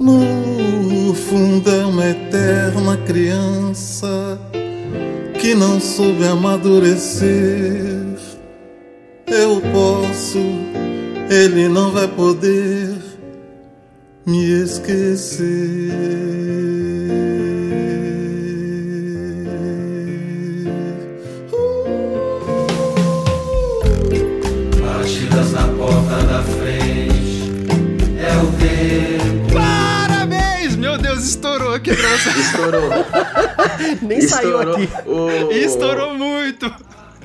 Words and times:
No 0.00 1.12
fundo 1.12 1.68
é 1.68 1.84
uma 1.84 2.06
eterna 2.06 2.96
criança 2.98 4.38
que 5.40 5.56
não 5.56 5.80
soube 5.80 6.24
amadurecer. 6.24 8.16
Eu 9.26 9.60
posso, 9.72 10.38
ele 11.28 11.68
não 11.68 11.90
vai 11.90 12.06
poder 12.06 12.96
me 14.24 14.62
esquecer. 14.62 15.48
Deus, 31.18 31.28
estourou 31.30 31.74
aqui 31.74 31.94
pra 31.94 32.08
você. 32.16 32.30
Estourou. 32.40 32.90
Nem 34.02 34.20
saiu 34.22 34.48
Estourou. 34.60 34.74
aqui. 34.76 34.88
O, 35.06 35.52
Estourou 35.52 36.14
muito. 36.14 36.72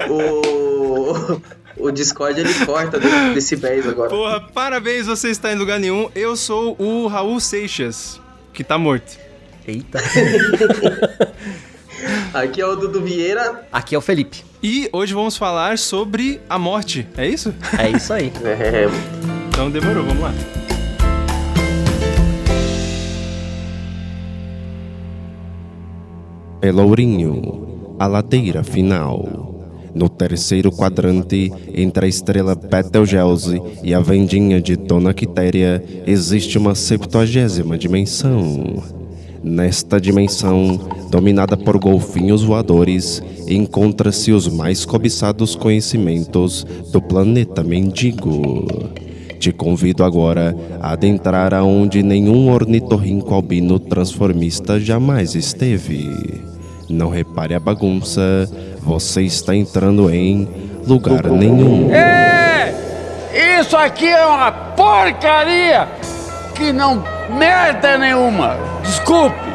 O, 0.10 1.42
o 1.88 1.92
Discord 1.92 2.40
ele 2.40 2.54
corta 2.66 3.00
de- 3.00 3.34
decibéis 3.34 3.88
agora. 3.88 4.10
Porra, 4.10 4.42
parabéns, 4.42 5.06
você 5.06 5.30
está 5.30 5.52
em 5.52 5.56
lugar 5.56 5.80
nenhum. 5.80 6.10
Eu 6.16 6.36
sou 6.36 6.76
o 6.80 7.08
Raul 7.08 7.40
Seixas, 7.40 8.20
que 8.54 8.64
tá 8.64 8.78
morto. 8.78 9.18
Eita. 9.68 10.00
Aqui 12.34 12.60
é 12.60 12.66
o 12.66 12.76
Dudu 12.76 13.02
Vieira. 13.02 13.66
Aqui 13.72 13.96
é 13.96 13.98
o 13.98 14.02
Felipe. 14.02 14.44
E 14.62 14.90
hoje 14.92 15.14
vamos 15.14 15.38
falar 15.38 15.78
sobre 15.78 16.42
a 16.50 16.58
morte, 16.60 17.08
é 17.16 17.28
isso? 17.28 17.54
É 17.78 17.90
isso 17.90 18.12
aí. 18.12 18.32
É, 18.44 18.88
Então 19.50 19.70
demorou, 19.70 20.04
vamos 20.04 20.22
lá. 20.24 20.34
Pelourinho, 26.64 27.98
a 28.00 28.08
ladeira 28.08 28.64
final. 28.64 29.54
No 29.94 30.08
terceiro 30.08 30.72
quadrante, 30.72 31.52
entre 31.76 32.06
a 32.06 32.08
estrela 32.08 32.56
Betelgeuse 32.56 33.62
e 33.84 33.94
a 33.94 34.00
vendinha 34.00 34.62
de 34.62 34.78
Dona 34.78 35.14
Quitéria, 35.14 35.84
existe 36.08 36.58
uma 36.58 36.74
septuagésima 36.74 37.78
dimensão. 37.78 38.82
Nesta 39.44 40.00
dimensão, 40.00 40.80
dominada 41.12 41.58
por 41.58 41.78
golfinhos 41.78 42.44
voadores, 42.44 43.22
encontra-se 43.46 44.32
os 44.32 44.48
mais 44.48 44.86
cobiçados 44.86 45.58
conhecimentos 45.58 46.66
do 46.94 47.02
planeta 47.02 47.62
mendigo. 47.62 48.66
Te 49.38 49.52
convido 49.52 50.02
agora 50.06 50.56
a 50.80 50.94
adentrar 50.94 51.54
aonde 51.54 52.02
nenhum 52.02 52.50
ornitorrinco 52.50 53.34
albino 53.34 53.78
transformista 53.80 54.80
jamais 54.80 55.36
esteve. 55.36 56.53
Não 56.94 57.10
repare 57.10 57.56
a 57.56 57.60
bagunça, 57.60 58.22
você 58.82 59.24
está 59.24 59.56
entrando 59.56 60.10
em 60.14 60.48
lugar 60.88 61.24
nenhum. 61.24 61.90
Isso 63.60 63.76
aqui 63.76 64.08
é 64.08 64.26
uma 64.26 64.52
porcaria 64.52 65.88
que 66.54 66.72
não 66.72 67.04
merda 67.36 67.98
nenhuma. 67.98 68.58
Desculpe. 68.84 69.53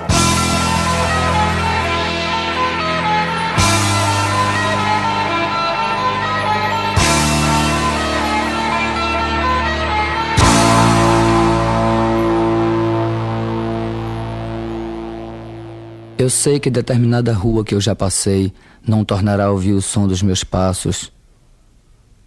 Eu 16.19 16.29
sei 16.29 16.59
que 16.59 16.69
determinada 16.69 17.33
rua 17.33 17.65
que 17.65 17.73
eu 17.73 17.81
já 17.81 17.95
passei 17.95 18.53
não 18.85 19.05
tornará 19.05 19.45
a 19.45 19.51
ouvir 19.53 19.73
o 19.73 19.81
som 19.81 20.09
dos 20.09 20.21
meus 20.21 20.43
passos. 20.43 21.13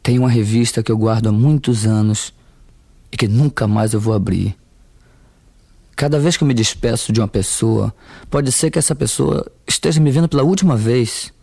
Tem 0.02 0.18
uma 0.18 0.30
revista 0.30 0.82
que 0.82 0.90
eu 0.90 0.98
guardo 0.98 1.28
há 1.28 1.32
muitos 1.32 1.86
anos 1.86 2.34
e 3.12 3.18
que 3.18 3.28
nunca 3.28 3.68
mais 3.68 3.92
eu 3.92 4.00
vou 4.00 4.14
abrir. 4.14 4.56
Cada 5.94 6.18
vez 6.20 6.38
que 6.38 6.44
eu 6.44 6.48
me 6.48 6.54
despeço 6.54 7.12
de 7.12 7.20
uma 7.20 7.28
pessoa, 7.28 7.94
pode 8.30 8.50
ser 8.54 8.72
que 8.72 8.80
essa 8.80 8.96
pessoa 8.96 9.46
esteja 9.68 10.00
me 10.00 10.10
vendo 10.10 10.30
pela 10.30 10.44
última 10.44 10.78
vez. 10.78 11.34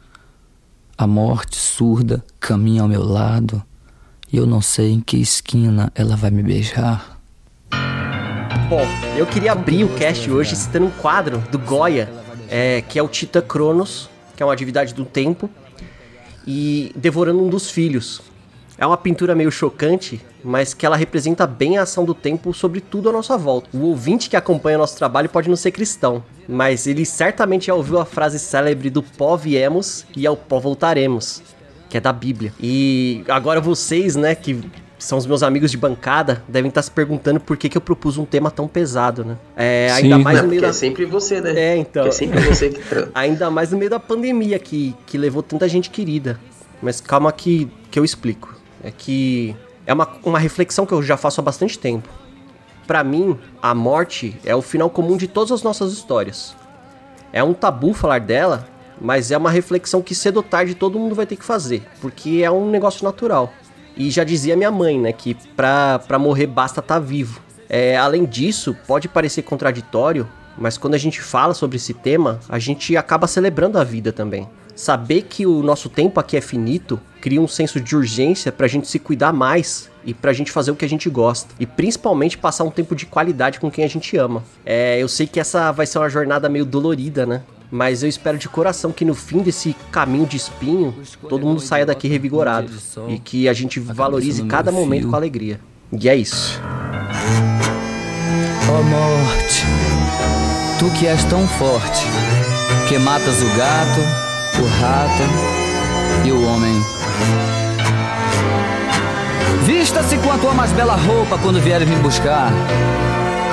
A 0.97 1.07
morte 1.07 1.57
surda 1.57 2.25
caminha 2.41 2.81
ao 2.81 2.89
meu 2.89 3.05
lado 3.05 3.63
e 4.33 4.39
eu 4.39 4.47
não 4.47 4.63
sei 4.63 4.91
em 4.91 5.01
que 5.01 5.19
esquina 5.19 5.93
ela 5.95 6.17
vai 6.17 6.31
me 6.31 6.43
beijar. 6.43 7.21
Bom, 8.71 8.87
eu 9.19 9.27
queria 9.27 9.53
abrir 9.53 9.85
o 9.85 9.95
cast 9.97 10.31
hoje 10.31 10.57
citando 10.57 10.87
um 10.87 10.91
quadro 10.91 11.39
do 11.51 11.59
Goya, 11.59 12.11
é, 12.49 12.83
que 12.83 12.99
é 12.99 13.03
o 13.03 13.09
Tita 13.09 13.43
Cronos, 13.43 14.09
que 14.37 14.43
é 14.43 14.47
uma 14.47 14.57
divindade 14.57 14.95
do 14.95 15.05
tempo, 15.05 15.51
e 16.47 16.93
devorando 16.97 17.43
um 17.43 17.49
dos 17.49 17.71
filhos. 17.71 18.23
É 18.79 18.87
uma 18.87 18.97
pintura 18.97 19.35
meio 19.35 19.51
chocante, 19.51 20.21
mas 20.43 20.73
que 20.73 20.87
ela 20.87 20.97
representa 20.97 21.47
bem 21.47 21.77
a 21.77 21.83
ação 21.83 22.05
do 22.05 22.15
tempo 22.15 22.55
sobre 22.55 22.81
tudo 22.81 23.09
à 23.09 23.13
nossa 23.13 23.37
volta. 23.37 23.69
O 23.73 23.87
ouvinte 23.87 24.31
que 24.31 24.37
acompanha 24.37 24.79
nosso 24.79 24.97
trabalho 24.97 25.29
pode 25.29 25.49
não 25.49 25.57
ser 25.57 25.73
cristão, 25.73 26.23
mas 26.49 26.87
ele 26.87 27.05
certamente 27.05 27.67
já 27.67 27.75
ouviu 27.75 27.99
a 27.99 28.05
frase 28.05 28.39
célebre 28.39 28.89
do 28.89 29.03
pó 29.03 29.37
viemos 29.37 30.07
e 30.17 30.27
ao 30.27 30.37
pó 30.37 30.61
voltaremos, 30.61 31.43
que 31.91 31.97
é 31.97 32.01
da 32.01 32.13
Bíblia. 32.13 32.53
E 32.61 33.25
agora 33.29 33.61
vocês, 33.61 34.15
né, 34.15 34.35
que 34.37 34.61
são 34.99 35.17
os 35.17 35.27
meus 35.27 35.43
amigos 35.43 35.71
de 35.71 35.77
bancada, 35.77 36.43
devem 36.49 36.69
estar 36.69 36.83
se 36.83 36.91
perguntando 36.91 37.39
por 37.39 37.57
que, 37.57 37.69
que 37.69 37.77
eu 37.77 37.81
propus 37.81 38.19
um 38.19 38.25
tema 38.25 38.51
tão 38.51 38.67
pesado, 38.67 39.25
né? 39.25 39.37
É, 39.57 39.91
ainda 39.93 40.17
Sim. 40.17 40.23
mais 40.23 40.37
não, 40.37 40.45
no 40.45 40.51
meio 40.51 40.61
da... 40.61 40.69
é 40.69 40.73
sempre 40.73 41.05
você, 41.05 41.41
né? 41.41 41.53
É, 41.57 41.77
então. 41.77 42.03
Porque 42.03 42.09
é 42.09 42.13
sempre 42.13 42.41
você 42.41 42.71
que. 42.71 42.81
Ainda 43.15 43.51
mais 43.51 43.71
no 43.71 43.79
meio 43.79 43.91
da 43.91 44.01
pandemia 44.01 44.59
que, 44.59 44.95
que 45.07 45.17
levou 45.17 45.43
tanta 45.43 45.69
gente 45.69 45.89
querida. 45.89 46.39
Mas 46.83 47.01
calma 47.01 47.31
que, 47.33 47.71
que 47.91 47.99
eu 47.99 48.05
explico. 48.05 48.57
É 48.83 48.91
que 48.91 49.55
é 49.87 49.93
uma, 49.93 50.09
uma 50.25 50.39
reflexão 50.39 50.85
que 50.85 50.93
eu 50.93 51.03
já 51.03 51.17
faço 51.17 51.41
há 51.41 51.45
bastante 51.45 51.79
tempo. 51.79 52.09
Pra 52.87 53.05
mim, 53.05 53.39
a 53.63 53.75
morte 53.75 54.37
é 54.45 54.55
o 54.55 54.63
final 54.63 54.91
comum 54.91 55.17
de 55.17 55.29
todas 55.29 55.53
as 55.53 55.63
nossas 55.63 55.93
histórias. 55.93 56.57
É 57.33 57.43
um 57.43 57.53
tabu 57.53 57.93
falar 57.93 58.21
dela, 58.21 58.67
mas 59.01 59.31
é 59.31 59.37
uma 59.37 59.51
reflexão 59.51 60.03
que 60.03 60.15
cedo 60.15 60.39
ou 60.39 60.43
tarde 60.43 60.75
todo 60.75 60.99
mundo 60.99 61.15
vai 61.15 61.27
ter 61.27 61.37
que 61.37 61.45
fazer, 61.45 61.83
porque 62.01 62.41
é 62.43 62.51
um 62.51 62.71
negócio 62.71 63.05
natural. 63.05 63.53
E 63.99 64.11
já 64.11 64.23
dizia 64.23 64.57
minha 64.57 64.71
mãe, 64.71 64.99
né, 64.99 65.13
que 65.13 65.37
pra, 65.57 65.99
pra 65.99 66.19
morrer 66.19 66.47
basta 66.47 66.79
estar 66.79 67.01
vivo. 67.01 67.41
É, 67.69 67.97
além 67.97 68.25
disso, 68.25 68.75
pode 68.87 69.09
parecer 69.09 69.43
contraditório, 69.43 70.27
mas 70.57 70.79
quando 70.79 70.95
a 70.95 70.99
gente 70.99 71.21
fala 71.21 71.53
sobre 71.53 71.77
esse 71.77 71.93
tema, 71.93 72.39
a 72.49 72.59
gente 72.61 72.97
acaba 72.97 73.27
celebrando 73.27 73.77
a 73.77 73.85
vida 73.85 74.13
também. 74.13 74.49
Saber 74.75 75.23
que 75.23 75.45
o 75.45 75.61
nosso 75.61 75.89
tempo 75.89 76.21
aqui 76.21 76.37
é 76.37 76.41
finito 76.41 77.01
cria 77.21 77.41
um 77.41 77.49
senso 77.49 77.81
de 77.81 77.97
urgência 77.97 78.53
pra 78.53 78.69
gente 78.69 78.87
se 78.87 79.01
cuidar 79.01 79.33
mais 79.33 79.91
e 80.05 80.15
pra 80.15 80.33
gente 80.33 80.53
fazer 80.53 80.71
o 80.71 80.77
que 80.77 80.85
a 80.85 80.89
gente 80.89 81.11
gosta. 81.11 81.53
E 81.59 81.67
principalmente 81.67 82.39
passar 82.39 82.63
um 82.63 82.71
tempo 82.71 82.95
de 82.95 83.05
qualidade 83.05 83.59
com 83.59 83.69
quem 83.69 83.85
a 83.85 83.89
gente 83.89 84.17
ama. 84.17 84.45
É, 84.65 84.97
eu 85.03 85.09
sei 85.09 85.27
que 85.27 85.41
essa 85.41 85.73
vai 85.73 85.85
ser 85.85 85.99
uma 85.99 86.09
jornada 86.09 86.49
meio 86.49 86.65
dolorida, 86.65 87.27
né? 87.27 87.43
Mas 87.71 88.03
eu 88.03 88.09
espero 88.09 88.39
de 88.39 88.49
coração 88.49 88.91
que 88.91 89.05
no 89.05 89.15
fim 89.15 89.39
desse 89.39 89.77
caminho 89.93 90.27
de 90.27 90.37
espinho, 90.37 90.95
todo 91.29 91.47
mundo 91.47 91.61
saia 91.61 91.85
daqui 91.85 92.09
revigorado. 92.09 92.71
E 93.09 93.19
que 93.19 93.49
a 93.49 93.53
gente 93.53 93.79
valorize 93.79 94.43
cada 94.45 94.73
momento 94.73 95.09
com 95.09 95.17
alegria. 95.17 95.61
E 95.93 96.09
é 96.09 96.17
isso. 96.17 96.61
Ó 98.71 98.83
morte, 98.83 99.65
tu 100.79 100.91
que 100.99 101.07
és 101.07 101.25
tão 101.25 101.47
forte, 101.49 102.05
que 102.89 102.99
matas 102.99 103.41
o 103.41 103.49
gato, 103.57 104.01
o 104.63 104.67
rato 104.81 106.27
e 106.27 106.33
o 106.33 106.47
homem. 106.47 106.75
Vista-se 109.65 110.19
com 110.19 110.31
a 110.31 110.39
tua 110.39 110.55
mais 110.55 110.73
bela 110.73 110.97
roupa 110.97 111.39
quando 111.39 111.61
vieres 111.61 111.89
me 111.89 111.97
buscar. 111.97 112.53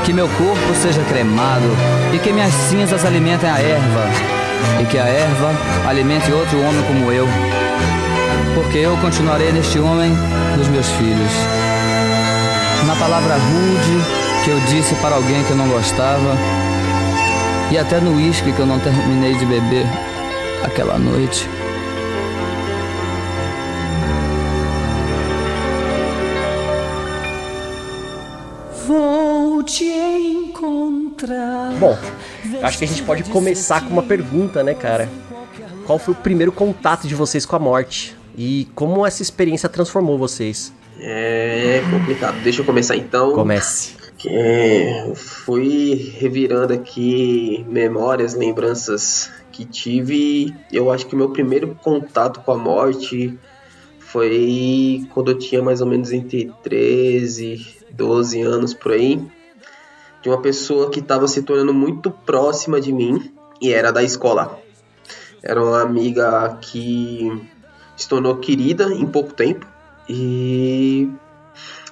Que 0.05 0.13
meu 0.13 0.27
corpo 0.27 0.75
seja 0.79 1.01
cremado 1.05 1.65
e 2.13 2.19
que 2.19 2.31
minhas 2.31 2.53
cinzas 2.53 3.03
alimentem 3.03 3.49
a 3.49 3.59
erva. 3.59 4.05
E 4.79 4.85
que 4.85 4.99
a 4.99 5.05
erva 5.05 5.51
alimente 5.89 6.31
outro 6.31 6.61
homem 6.61 6.83
como 6.83 7.11
eu. 7.11 7.27
Porque 8.53 8.77
eu 8.77 8.95
continuarei 8.97 9.51
neste 9.51 9.79
homem 9.79 10.15
dos 10.55 10.67
meus 10.67 10.87
filhos. 10.91 11.31
Na 12.85 12.95
palavra 12.97 13.33
rude 13.33 14.05
que 14.43 14.51
eu 14.51 14.59
disse 14.67 14.93
para 14.95 15.15
alguém 15.15 15.43
que 15.43 15.49
eu 15.49 15.57
não 15.57 15.67
gostava. 15.67 16.37
E 17.71 17.77
até 17.79 17.99
no 17.99 18.15
uísque 18.17 18.51
que 18.51 18.59
eu 18.59 18.65
não 18.67 18.79
terminei 18.79 19.33
de 19.33 19.45
beber 19.47 19.87
aquela 20.63 20.99
noite. 20.99 21.49
Vou 28.87 29.24
te 29.65 29.85
encontrar. 29.85 31.73
Bom, 31.79 31.97
acho 32.61 32.77
que 32.77 32.85
a 32.85 32.87
gente 32.87 33.03
pode 33.03 33.23
começar 33.25 33.81
com 33.81 33.89
uma 33.89 34.03
pergunta, 34.03 34.63
né, 34.63 34.73
cara? 34.73 35.09
Qual 35.85 35.99
foi 35.99 36.13
o 36.13 36.17
primeiro 36.17 36.51
contato 36.51 37.07
de 37.07 37.15
vocês 37.15 37.45
com 37.45 37.55
a 37.55 37.59
morte? 37.59 38.15
E 38.37 38.67
como 38.75 39.05
essa 39.05 39.21
experiência 39.21 39.67
transformou 39.67 40.17
vocês? 40.17 40.73
É 40.99 41.81
complicado. 41.89 42.41
Deixa 42.43 42.61
eu 42.61 42.65
começar 42.65 42.95
então. 42.95 43.33
Comece. 43.33 43.93
É, 44.27 45.11
fui 45.15 46.13
revirando 46.17 46.73
aqui 46.73 47.65
memórias, 47.69 48.33
lembranças 48.33 49.31
que 49.51 49.65
tive. 49.65 50.55
Eu 50.71 50.91
acho 50.91 51.05
que 51.05 51.15
meu 51.15 51.29
primeiro 51.29 51.77
contato 51.81 52.39
com 52.41 52.51
a 52.51 52.57
morte 52.57 53.37
foi 53.99 55.05
quando 55.13 55.31
eu 55.31 55.37
tinha 55.37 55.61
mais 55.61 55.81
ou 55.81 55.87
menos 55.87 56.11
entre 56.11 56.51
13, 56.63 57.65
12 57.91 58.41
anos 58.41 58.73
por 58.73 58.93
aí. 58.93 59.21
De 60.25 60.29
uma 60.29 60.41
pessoa 60.41 60.89
que 60.89 61.01
estava 61.01 61.27
se 61.27 61.43
tornando 61.43 61.71
muito 61.71 62.09
próxima 62.09 62.81
de 62.81 62.91
mim 62.91 63.31
e 63.61 63.71
era 63.71 63.91
da 63.91 64.01
escola. 64.01 64.59
Era 65.43 65.63
uma 65.63 65.83
amiga 65.83 66.57
que 66.61 67.47
se 67.95 68.09
tornou 68.09 68.35
querida 68.37 68.91
em 68.91 69.05
pouco 69.05 69.35
tempo 69.35 69.67
e 70.09 71.07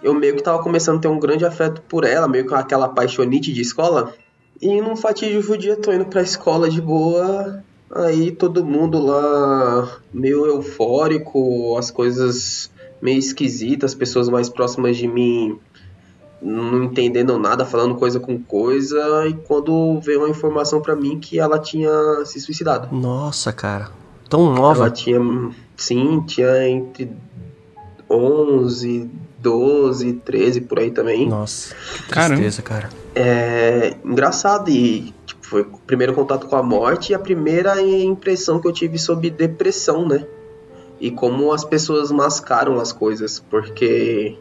eu 0.02 0.16
meio 0.16 0.36
que 0.36 0.42
tava 0.42 0.64
começando 0.64 0.98
a 0.98 1.02
ter 1.02 1.08
um 1.10 1.20
grande 1.20 1.46
afeto 1.46 1.84
por 1.84 2.04
ela, 2.06 2.28
meio 2.28 2.48
que 2.48 2.56
aquela 2.56 2.90
paixonite 2.90 3.54
de 3.54 3.62
escola. 3.62 4.12
E 4.60 4.82
num 4.82 4.96
fatídico 4.96 5.56
dia 5.56 5.76
tô 5.76 5.94
indo 5.94 6.06
pra 6.06 6.24
escola 6.24 6.68
de 6.68 6.82
boa, 6.82 7.64
aí 7.92 8.32
todo 8.32 8.66
mundo 8.66 8.98
lá 8.98 10.02
meio 10.12 10.48
eufórico, 10.48 11.78
as 11.78 11.92
coisas 11.92 12.72
meio 13.00 13.20
esquisitas, 13.20 13.92
as 13.92 13.96
pessoas 13.96 14.28
mais 14.28 14.50
próximas 14.50 14.98
de 14.98 15.08
mim 15.08 15.60
não 16.44 16.84
entendendo 16.84 17.40
nada, 17.40 17.66
falando 17.66 17.96
coisa 17.96 18.20
com 18.20 18.38
coisa, 18.38 19.26
e 19.28 19.34
quando 19.34 20.00
veio 20.02 20.20
uma 20.20 20.30
informação 20.30 20.82
para 20.82 20.96
mim 20.96 21.20
que 21.20 21.40
ela 21.40 21.58
tinha 21.58 21.92
se 22.26 22.40
suicidado. 22.40 22.94
Nossa, 22.96 23.54
cara. 23.54 23.90
Tão 24.30 24.54
nova. 24.54 24.82
Ela 24.86 24.92
tinha, 24.92 25.20
sim, 25.78 26.22
tinha 26.26 26.68
entre 26.68 27.12
11, 28.10 29.10
12, 29.40 30.14
13 30.14 30.62
por 30.62 30.80
aí 30.80 30.92
também. 30.92 31.28
Nossa, 31.28 31.76
que 31.76 32.14
tristeza, 32.14 32.62
cara. 32.62 32.90
É 33.16 33.96
engraçado 34.04 34.70
e 34.70 35.14
tipo, 35.26 35.46
foi 35.46 35.62
o 35.62 35.78
primeiro 35.86 36.14
contato 36.14 36.48
com 36.48 36.56
a 36.56 36.64
morte 36.64 37.12
e 37.12 37.16
a 37.16 37.20
primeira 37.20 37.82
impressão 37.82 38.60
que 38.60 38.68
eu 38.68 38.72
tive 38.72 38.98
sobre 38.98 39.30
depressão, 39.30 40.08
né? 40.08 40.26
E 41.00 41.12
como 41.12 41.52
as 41.52 41.64
pessoas 41.64 42.12
mascaram 42.12 42.80
as 42.80 42.92
coisas, 42.92 43.40
porque 43.40 44.38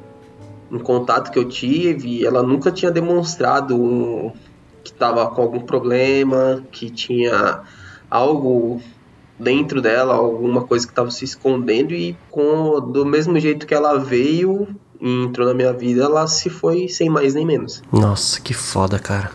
em 0.72 0.78
contato 0.78 1.30
que 1.30 1.38
eu 1.38 1.44
tive, 1.46 2.24
ela 2.24 2.42
nunca 2.42 2.72
tinha 2.72 2.90
demonstrado 2.90 3.76
um, 3.76 4.32
que 4.82 4.90
estava 4.90 5.26
com 5.28 5.42
algum 5.42 5.60
problema, 5.60 6.64
que 6.72 6.88
tinha 6.88 7.60
algo 8.10 8.80
dentro 9.38 9.82
dela, 9.82 10.14
alguma 10.14 10.62
coisa 10.62 10.86
que 10.86 10.92
estava 10.92 11.10
se 11.10 11.24
escondendo 11.24 11.92
e 11.92 12.16
com 12.30 12.80
do 12.80 13.04
mesmo 13.04 13.38
jeito 13.38 13.66
que 13.66 13.74
ela 13.74 13.98
veio 13.98 14.66
e 14.98 15.24
entrou 15.24 15.46
na 15.46 15.52
minha 15.52 15.72
vida, 15.72 16.04
ela 16.04 16.26
se 16.26 16.48
foi 16.48 16.88
sem 16.88 17.10
mais 17.10 17.34
nem 17.34 17.44
menos. 17.44 17.82
Nossa, 17.92 18.40
que 18.40 18.54
foda, 18.54 18.98
cara. 18.98 19.30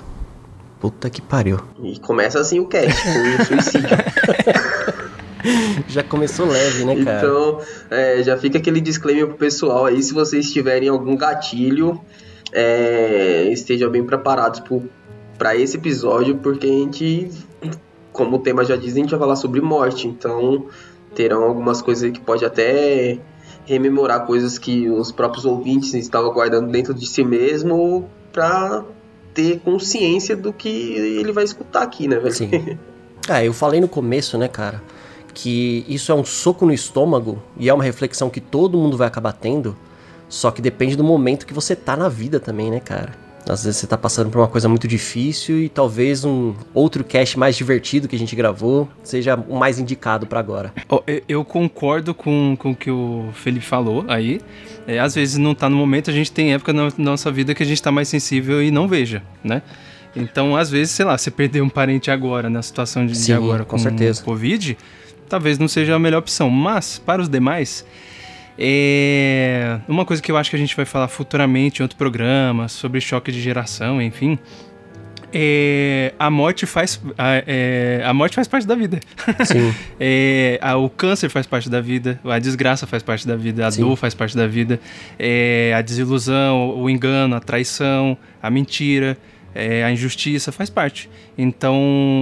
Puta 0.79 1.09
que 1.09 1.21
pariu. 1.21 1.59
E 1.83 1.99
começa 1.99 2.39
assim 2.39 2.59
o 2.59 2.67
cast, 2.67 2.95
com 3.03 3.45
suicídio. 3.45 3.89
já 5.87 6.03
começou 6.03 6.47
leve, 6.47 6.85
né, 6.85 7.03
cara? 7.03 7.17
Então, 7.17 7.61
é, 7.89 8.23
já 8.23 8.37
fica 8.37 8.57
aquele 8.57 8.81
disclaimer 8.81 9.27
pro 9.27 9.37
pessoal 9.37 9.85
aí, 9.85 10.01
se 10.01 10.13
vocês 10.13 10.51
tiverem 10.51 10.89
algum 10.89 11.15
gatilho, 11.15 11.99
é, 12.51 13.49
estejam 13.51 13.89
bem 13.89 14.03
preparados 14.03 14.61
para 15.37 15.55
esse 15.55 15.77
episódio, 15.77 16.37
porque 16.37 16.65
a 16.65 16.69
gente, 16.69 17.31
como 18.11 18.37
o 18.37 18.39
tema 18.39 18.63
já 18.63 18.75
diz, 18.75 18.93
a 18.93 18.97
gente 18.97 19.11
vai 19.11 19.19
falar 19.19 19.35
sobre 19.35 19.61
morte, 19.61 20.07
então 20.07 20.65
terão 21.13 21.43
algumas 21.43 21.81
coisas 21.81 22.11
que 22.11 22.19
pode 22.19 22.45
até 22.45 23.19
rememorar 23.65 24.25
coisas 24.25 24.57
que 24.57 24.89
os 24.89 25.11
próprios 25.11 25.45
ouvintes 25.45 25.93
estavam 25.93 26.31
guardando 26.31 26.71
dentro 26.71 26.93
de 26.93 27.05
si 27.05 27.23
mesmo 27.23 28.09
para 28.31 28.83
ter 29.33 29.59
consciência 29.59 30.35
do 30.35 30.53
que 30.53 30.69
ele 30.69 31.31
vai 31.31 31.43
escutar 31.43 31.83
aqui, 31.83 32.07
né, 32.07 32.17
velho? 32.17 32.33
Sim. 32.33 32.49
É, 33.29 33.45
eu 33.45 33.53
falei 33.53 33.81
no 33.81 33.87
começo, 33.87 34.37
né, 34.37 34.47
cara, 34.47 34.81
que 35.37 35.85
isso 35.87 36.11
é 36.11 36.15
um 36.15 36.25
soco 36.25 36.65
no 36.65 36.73
estômago 36.73 37.37
e 37.59 37.69
é 37.69 37.73
uma 37.73 37.83
reflexão 37.83 38.27
que 38.27 38.41
todo 38.41 38.75
mundo 38.75 38.97
vai 38.97 39.07
acabar 39.07 39.33
tendo, 39.33 39.77
só 40.27 40.49
que 40.49 40.63
depende 40.63 40.95
do 40.95 41.03
momento 41.03 41.45
que 41.45 41.53
você 41.53 41.75
tá 41.75 41.95
na 41.95 42.09
vida 42.09 42.39
também, 42.39 42.71
né, 42.71 42.79
cara? 42.79 43.13
Às 43.47 43.63
vezes 43.63 43.79
você 43.79 43.85
tá 43.85 43.95
passando 43.95 44.31
por 44.31 44.39
uma 44.39 44.47
coisa 44.47 44.67
muito 44.67 44.87
difícil 44.87 45.59
e 45.59 45.69
talvez 45.69 46.25
um 46.25 46.55
outro 46.73 47.03
cast 47.03 47.37
mais 47.37 47.55
divertido 47.55 48.07
que 48.07 48.15
a 48.15 48.19
gente 48.19 48.35
gravou 48.35 48.89
seja 49.03 49.35
o 49.35 49.55
mais 49.55 49.77
indicado 49.77 50.25
para 50.25 50.39
agora. 50.39 50.73
Oh, 50.89 51.03
eu 51.27 51.45
concordo 51.45 52.15
com, 52.15 52.57
com 52.57 52.71
o 52.71 52.75
que 52.75 52.89
o 52.89 53.29
Felipe 53.33 53.63
falou 53.63 54.05
aí. 54.07 54.41
É, 54.87 54.97
às 54.97 55.13
vezes 55.13 55.37
não 55.37 55.53
tá 55.53 55.69
no 55.69 55.77
momento, 55.77 56.09
a 56.09 56.13
gente 56.13 56.31
tem 56.31 56.51
época 56.55 56.73
na 56.73 56.91
nossa 56.97 57.31
vida 57.31 57.53
que 57.53 57.61
a 57.61 57.65
gente 57.65 57.81
tá 57.81 57.91
mais 57.91 58.07
sensível 58.07 58.61
e 58.61 58.71
não 58.71 58.87
veja, 58.87 59.21
né? 59.43 59.61
Então, 60.15 60.55
às 60.55 60.71
vezes, 60.71 60.91
sei 60.91 61.05
lá, 61.05 61.15
você 61.15 61.29
perder 61.29 61.61
um 61.61 61.69
parente 61.69 62.09
agora, 62.09 62.49
na 62.49 62.63
situação 62.63 63.05
de, 63.05 63.15
Sim, 63.15 63.25
de 63.25 63.33
agora 63.33 63.63
com, 63.63 63.71
com 63.71 63.77
certeza. 63.77 64.23
Covid, 64.23 64.75
talvez 65.27 65.59
não 65.59 65.67
seja 65.67 65.95
a 65.95 65.99
melhor 65.99 66.19
opção. 66.19 66.49
Mas, 66.49 66.97
para 66.99 67.21
os 67.21 67.29
demais, 67.29 67.85
é... 68.57 69.79
Uma 69.87 70.03
coisa 70.03 70.21
que 70.21 70.31
eu 70.31 70.37
acho 70.37 70.49
que 70.49 70.55
a 70.55 70.59
gente 70.59 70.75
vai 70.75 70.85
falar 70.85 71.07
futuramente 71.07 71.81
em 71.81 71.83
outro 71.83 71.97
programa, 71.97 72.67
sobre 72.67 72.99
choque 72.99 73.31
de 73.31 73.39
geração, 73.39 74.01
enfim. 74.01 74.39
É... 75.31 76.13
a 76.17 76.31
morte 76.31 76.65
faz 76.65 77.01
a, 77.17 77.43
é... 77.45 78.01
a 78.03 78.13
morte 78.13 78.35
faz 78.35 78.47
parte 78.47 78.65
da 78.65 78.75
vida. 78.75 78.99
Sim. 79.45 79.73
é... 79.99 80.57
a, 80.61 80.75
o 80.77 80.89
câncer 80.89 81.29
faz 81.29 81.45
parte 81.45 81.69
da 81.69 81.81
vida, 81.81 82.19
a 82.25 82.39
desgraça 82.39 82.87
faz 82.87 83.03
parte 83.03 83.27
da 83.27 83.35
vida, 83.35 83.67
a 83.67 83.71
Sim. 83.71 83.81
dor 83.81 83.95
faz 83.95 84.15
parte 84.15 84.35
da 84.35 84.47
vida, 84.47 84.79
é... 85.19 85.73
a 85.75 85.81
desilusão, 85.81 86.79
o 86.79 86.89
engano, 86.89 87.35
a 87.35 87.39
traição, 87.39 88.17
a 88.41 88.49
mentira, 88.49 89.17
é... 89.53 89.83
a 89.83 89.91
injustiça 89.91 90.51
faz 90.51 90.69
parte. 90.69 91.09
Então, 91.37 91.77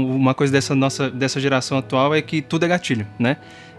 uma 0.09 0.33
coisa 0.33 0.51
dessa 0.51 0.75
nossa 0.75 1.09
dessa 1.09 1.39
geração 1.39 1.77
atual 1.77 2.13
é 2.13 2.21
que 2.21 2.41
tudo 2.41 2.65
é 2.65 2.67
gatilho, 2.67 3.07
né? 3.19 3.37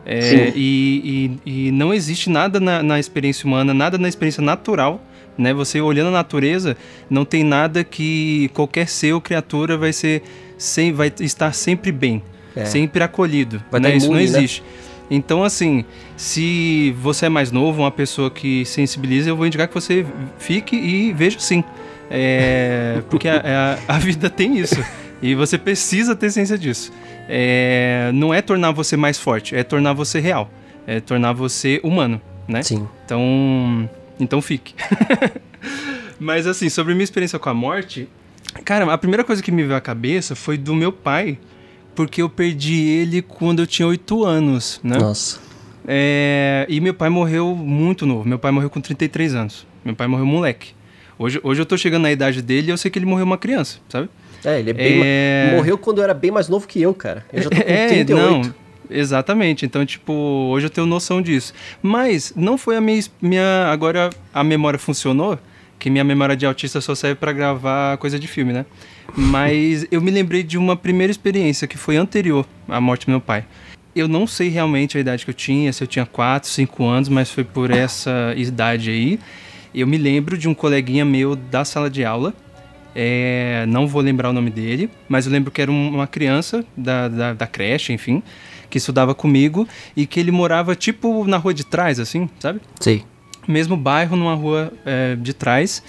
É, 0.08 0.52
e, 0.54 1.36
e, 1.44 1.66
e, 1.66 1.72
não 1.72 1.92
existe 1.92 2.30
nada 2.30 2.60
na, 2.60 2.80
na, 2.80 2.96
experiência 2.96 3.44
humana, 3.44 3.74
nada 3.74 3.98
na 3.98 4.08
experiência 4.08 4.40
natural, 4.40 5.04
né? 5.36 5.52
Você 5.52 5.80
olhando 5.80 6.08
a 6.08 6.12
natureza, 6.12 6.76
não 7.10 7.24
tem 7.24 7.42
nada 7.42 7.82
que 7.82 8.48
qualquer 8.54 8.86
ser 8.88 9.14
ou 9.14 9.20
criatura 9.20 9.76
vai 9.76 9.92
ser 9.92 10.22
sem, 10.56 10.92
vai 10.92 11.12
estar 11.18 11.52
sempre 11.52 11.90
bem, 11.90 12.22
é. 12.54 12.64
sempre 12.66 13.02
acolhido. 13.02 13.60
Vai 13.68 13.80
né? 13.80 13.96
Isso 13.96 14.06
imune, 14.06 14.24
não 14.24 14.32
né? 14.32 14.38
existe. 14.38 14.62
Né? 14.62 14.68
Então, 15.10 15.44
assim, 15.44 15.84
se 16.16 16.94
você 17.00 17.26
é 17.26 17.28
mais 17.28 17.52
novo, 17.52 17.82
uma 17.82 17.90
pessoa 17.90 18.30
que 18.30 18.64
sensibiliza, 18.64 19.30
eu 19.30 19.36
vou 19.36 19.46
indicar 19.46 19.68
que 19.68 19.74
você 19.74 20.04
fique 20.38 20.76
e 20.76 21.12
veja 21.12 21.38
sim. 21.38 21.62
É, 22.10 23.02
porque 23.10 23.28
a, 23.28 23.78
a, 23.88 23.96
a 23.96 23.98
vida 23.98 24.30
tem 24.30 24.58
isso. 24.58 24.82
E 25.22 25.34
você 25.34 25.56
precisa 25.56 26.14
ter 26.14 26.30
ciência 26.30 26.58
disso 26.58 26.92
é, 27.28 28.10
não 28.14 28.32
é 28.32 28.40
tornar 28.40 28.70
você 28.72 28.96
mais 28.96 29.18
forte, 29.18 29.54
é 29.54 29.62
tornar 29.62 29.92
você 29.92 30.20
real. 30.20 30.50
É 30.86 31.00
tornar 31.00 31.32
você 31.32 31.80
humano, 31.82 32.20
né? 32.46 32.62
Sim. 32.62 32.86
Então, 33.04 33.90
então 34.20 34.40
fique. 34.40 34.74
Mas 36.18 36.46
assim, 36.46 36.68
sobre 36.68 36.94
minha 36.94 37.04
experiência 37.04 37.38
com 37.38 37.50
a 37.50 37.54
morte, 37.54 38.08
cara, 38.64 38.90
a 38.92 38.96
primeira 38.96 39.24
coisa 39.24 39.42
que 39.42 39.50
me 39.50 39.64
veio 39.64 39.76
à 39.76 39.80
cabeça 39.80 40.36
foi 40.36 40.56
do 40.56 40.74
meu 40.74 40.92
pai, 40.92 41.38
porque 41.94 42.22
eu 42.22 42.30
perdi 42.30 42.82
ele 42.82 43.20
quando 43.20 43.60
eu 43.60 43.66
tinha 43.66 43.86
8 43.88 44.24
anos, 44.24 44.80
né? 44.82 44.96
Nossa. 44.96 45.40
É, 45.88 46.66
e 46.68 46.80
meu 46.80 46.94
pai 46.94 47.08
morreu 47.08 47.54
muito 47.54 48.06
novo. 48.06 48.28
Meu 48.28 48.38
pai 48.38 48.52
morreu 48.52 48.70
com 48.70 48.80
33 48.80 49.34
anos. 49.34 49.66
Meu 49.84 49.94
pai 49.94 50.06
morreu 50.06 50.26
moleque. 50.26 50.75
Hoje, 51.18 51.40
hoje 51.42 51.62
eu 51.62 51.66
tô 51.66 51.76
chegando 51.76 52.02
na 52.02 52.12
idade 52.12 52.42
dele 52.42 52.68
e 52.68 52.70
eu 52.70 52.76
sei 52.76 52.90
que 52.90 52.98
ele 52.98 53.06
morreu 53.06 53.24
uma 53.24 53.38
criança, 53.38 53.78
sabe? 53.88 54.08
É, 54.44 54.60
ele 54.60 54.70
é 54.70 54.72
bem 54.72 55.00
é... 55.02 55.48
Ma... 55.50 55.56
morreu 55.56 55.78
quando 55.78 55.98
eu 55.98 56.04
era 56.04 56.14
bem 56.14 56.30
mais 56.30 56.48
novo 56.48 56.66
que 56.66 56.80
eu, 56.80 56.92
cara. 56.92 57.24
Eu 57.32 57.42
já 57.42 57.50
tô 57.50 57.56
com 57.62 57.62
é, 57.62 57.88
38. 57.88 58.20
Não, 58.20 58.54
exatamente. 58.90 59.64
Então, 59.64 59.84
tipo, 59.86 60.12
hoje 60.12 60.66
eu 60.66 60.70
tenho 60.70 60.86
noção 60.86 61.22
disso. 61.22 61.54
Mas 61.82 62.32
não 62.36 62.58
foi 62.58 62.76
a 62.76 62.80
minha, 62.80 63.02
minha 63.20 63.66
agora 63.70 64.10
a 64.32 64.44
memória 64.44 64.78
funcionou, 64.78 65.38
que 65.78 65.88
minha 65.88 66.04
memória 66.04 66.36
de 66.36 66.44
autista 66.44 66.80
só 66.80 66.94
serve 66.94 67.16
para 67.16 67.32
gravar 67.32 67.96
coisa 67.96 68.18
de 68.18 68.28
filme, 68.28 68.52
né? 68.52 68.66
Mas 69.16 69.86
eu 69.90 70.00
me 70.02 70.10
lembrei 70.10 70.42
de 70.42 70.58
uma 70.58 70.76
primeira 70.76 71.10
experiência 71.10 71.66
que 71.66 71.78
foi 71.78 71.96
anterior 71.96 72.46
à 72.68 72.80
morte 72.80 73.06
do 73.06 73.10
meu 73.10 73.20
pai. 73.20 73.44
Eu 73.94 74.06
não 74.06 74.26
sei 74.26 74.50
realmente 74.50 74.98
a 74.98 75.00
idade 75.00 75.24
que 75.24 75.30
eu 75.30 75.34
tinha, 75.34 75.72
se 75.72 75.82
eu 75.82 75.88
tinha 75.88 76.04
4, 76.04 76.50
5 76.50 76.84
anos, 76.84 77.08
mas 77.08 77.30
foi 77.30 77.44
por 77.44 77.70
essa 77.70 78.34
idade 78.36 78.90
aí. 78.90 79.18
Eu 79.76 79.86
me 79.86 79.98
lembro 79.98 80.36
de 80.36 80.48
um 80.48 80.54
coleguinha 80.54 81.04
meu 81.04 81.36
da 81.36 81.64
sala 81.64 81.88
de 81.88 82.04
aula 82.04 82.34
é, 82.98 83.66
não 83.68 83.86
vou 83.86 84.00
lembrar 84.00 84.30
o 84.30 84.32
nome 84.32 84.48
dele, 84.48 84.88
mas 85.06 85.26
eu 85.26 85.32
lembro 85.32 85.50
que 85.50 85.60
era 85.60 85.70
uma 85.70 86.06
criança 86.06 86.64
da, 86.74 87.08
da, 87.08 87.34
da 87.34 87.46
creche, 87.46 87.92
enfim, 87.92 88.22
que 88.70 88.78
estudava 88.78 89.14
comigo 89.14 89.68
e 89.94 90.06
que 90.06 90.18
ele 90.18 90.30
morava 90.30 90.74
tipo 90.74 91.26
na 91.26 91.36
rua 91.36 91.52
de 91.52 91.62
trás, 91.62 92.00
assim, 92.00 92.26
sabe? 92.40 92.62
Sim. 92.80 93.02
Mesmo 93.46 93.76
bairro, 93.76 94.16
numa 94.16 94.34
rua 94.34 94.72
é, 94.86 95.14
de 95.14 95.34
trás. 95.34 95.82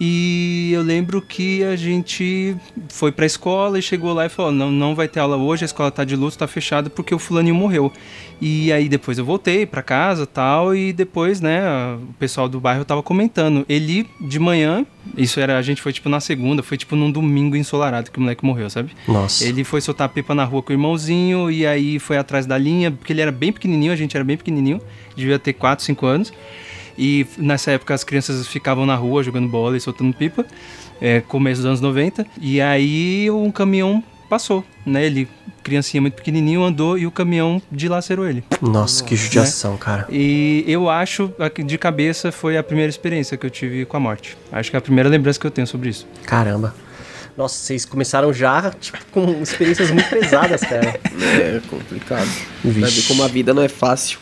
E 0.00 0.70
eu 0.72 0.82
lembro 0.82 1.20
que 1.20 1.64
a 1.64 1.74
gente 1.74 2.56
foi 2.88 3.10
pra 3.10 3.26
escola 3.26 3.78
e 3.78 3.82
chegou 3.82 4.12
lá 4.12 4.26
e 4.26 4.28
falou: 4.28 4.52
não, 4.52 4.70
não 4.70 4.94
vai 4.94 5.08
ter 5.08 5.18
aula 5.18 5.36
hoje, 5.36 5.64
a 5.64 5.66
escola 5.66 5.90
tá 5.90 6.04
de 6.04 6.14
luto, 6.14 6.38
tá 6.38 6.46
fechada 6.46 6.88
porque 6.88 7.14
o 7.14 7.18
fulaninho 7.18 7.54
morreu. 7.54 7.92
E 8.40 8.72
aí 8.72 8.88
depois 8.88 9.18
eu 9.18 9.24
voltei 9.24 9.66
pra 9.66 9.82
casa 9.82 10.24
tal, 10.24 10.72
e 10.74 10.92
depois, 10.92 11.40
né, 11.40 11.60
o 11.96 12.12
pessoal 12.18 12.48
do 12.48 12.60
bairro 12.60 12.84
tava 12.84 13.02
comentando. 13.02 13.66
Ele, 13.68 14.06
de 14.20 14.38
manhã, 14.38 14.86
isso 15.16 15.40
era, 15.40 15.58
a 15.58 15.62
gente 15.62 15.82
foi 15.82 15.92
tipo 15.92 16.08
na 16.08 16.20
segunda, 16.20 16.62
foi 16.62 16.76
tipo 16.76 16.94
num 16.94 17.10
domingo 17.10 17.56
ensolarado 17.56 18.12
que 18.12 18.18
o 18.18 18.22
moleque 18.22 18.44
morreu, 18.44 18.70
sabe? 18.70 18.92
Nossa. 19.08 19.44
Ele 19.44 19.64
foi 19.64 19.80
soltar 19.80 20.08
pipa 20.10 20.36
na 20.36 20.44
rua 20.44 20.62
com 20.62 20.70
o 20.70 20.72
irmãozinho, 20.72 21.50
e 21.50 21.66
aí 21.66 21.98
foi 21.98 22.16
atrás 22.16 22.46
da 22.46 22.56
linha, 22.56 22.92
porque 22.92 23.12
ele 23.12 23.20
era 23.20 23.32
bem 23.32 23.50
pequenininho, 23.52 23.92
a 23.92 23.96
gente 23.96 24.16
era 24.16 24.24
bem 24.24 24.36
pequenininho, 24.36 24.80
devia 25.16 25.38
ter 25.40 25.54
4, 25.54 25.84
5 25.84 26.06
anos. 26.06 26.32
E 26.98 27.24
nessa 27.38 27.70
época 27.70 27.94
as 27.94 28.02
crianças 28.02 28.46
ficavam 28.48 28.84
na 28.84 28.96
rua 28.96 29.22
jogando 29.22 29.48
bola 29.48 29.76
e 29.76 29.80
soltando 29.80 30.12
pipa, 30.12 30.44
é, 31.00 31.20
começo 31.20 31.62
dos 31.62 31.66
anos 31.66 31.80
90. 31.80 32.26
E 32.40 32.60
aí 32.60 33.30
um 33.30 33.52
caminhão 33.52 34.02
passou, 34.28 34.64
né? 34.84 35.06
Ele, 35.06 35.28
criancinha 35.62 36.00
muito 36.00 36.14
pequenininho, 36.14 36.64
andou 36.64 36.98
e 36.98 37.06
o 37.06 37.10
caminhão 37.10 37.62
dilacerou 37.70 38.28
ele. 38.28 38.42
Nossa, 38.60 39.04
que 39.04 39.14
judiação, 39.14 39.76
cara. 39.76 40.06
E 40.10 40.64
eu 40.66 40.88
acho, 40.90 41.32
de 41.64 41.78
cabeça, 41.78 42.32
foi 42.32 42.58
a 42.58 42.62
primeira 42.62 42.90
experiência 42.90 43.36
que 43.36 43.46
eu 43.46 43.50
tive 43.50 43.84
com 43.84 43.96
a 43.96 44.00
morte. 44.00 44.36
Acho 44.50 44.70
que 44.70 44.76
é 44.76 44.78
a 44.78 44.82
primeira 44.82 45.08
lembrança 45.08 45.38
que 45.38 45.46
eu 45.46 45.50
tenho 45.50 45.66
sobre 45.66 45.90
isso. 45.90 46.06
Caramba. 46.24 46.74
Nossa, 47.36 47.54
vocês 47.54 47.84
começaram 47.84 48.32
já, 48.32 48.72
tipo, 48.80 48.98
com 49.12 49.40
experiências 49.40 49.92
muito 49.92 50.10
pesadas, 50.10 50.60
cara. 50.62 50.98
É 51.40 51.60
complicado. 51.70 52.28
Vai 52.64 52.72
ver 52.72 52.86
Vixe. 52.86 53.06
como 53.06 53.22
a 53.22 53.28
vida 53.28 53.54
não 53.54 53.62
é 53.62 53.68
fácil. 53.68 54.18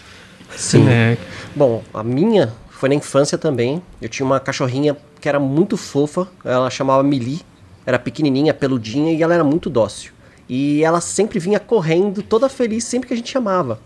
Sim. 0.54 0.86
É, 0.86 1.16
Bom, 1.54 1.82
a 1.94 2.02
minha 2.02 2.52
foi 2.76 2.90
na 2.90 2.94
infância 2.94 3.38
também. 3.38 3.82
Eu 4.02 4.08
tinha 4.08 4.26
uma 4.26 4.38
cachorrinha 4.38 4.94
que 5.18 5.28
era 5.28 5.40
muito 5.40 5.78
fofa. 5.78 6.28
Ela 6.44 6.68
chamava 6.68 7.02
Mili. 7.02 7.40
Era 7.86 7.98
pequenininha, 7.98 8.52
peludinha 8.52 9.14
e 9.14 9.22
ela 9.22 9.32
era 9.32 9.42
muito 9.42 9.70
dócil. 9.70 10.12
E 10.46 10.84
ela 10.84 11.00
sempre 11.00 11.38
vinha 11.38 11.58
correndo, 11.58 12.22
toda 12.22 12.50
feliz, 12.50 12.84
sempre 12.84 13.08
que 13.08 13.14
a 13.14 13.16
gente 13.16 13.30
chamava. 13.30 13.80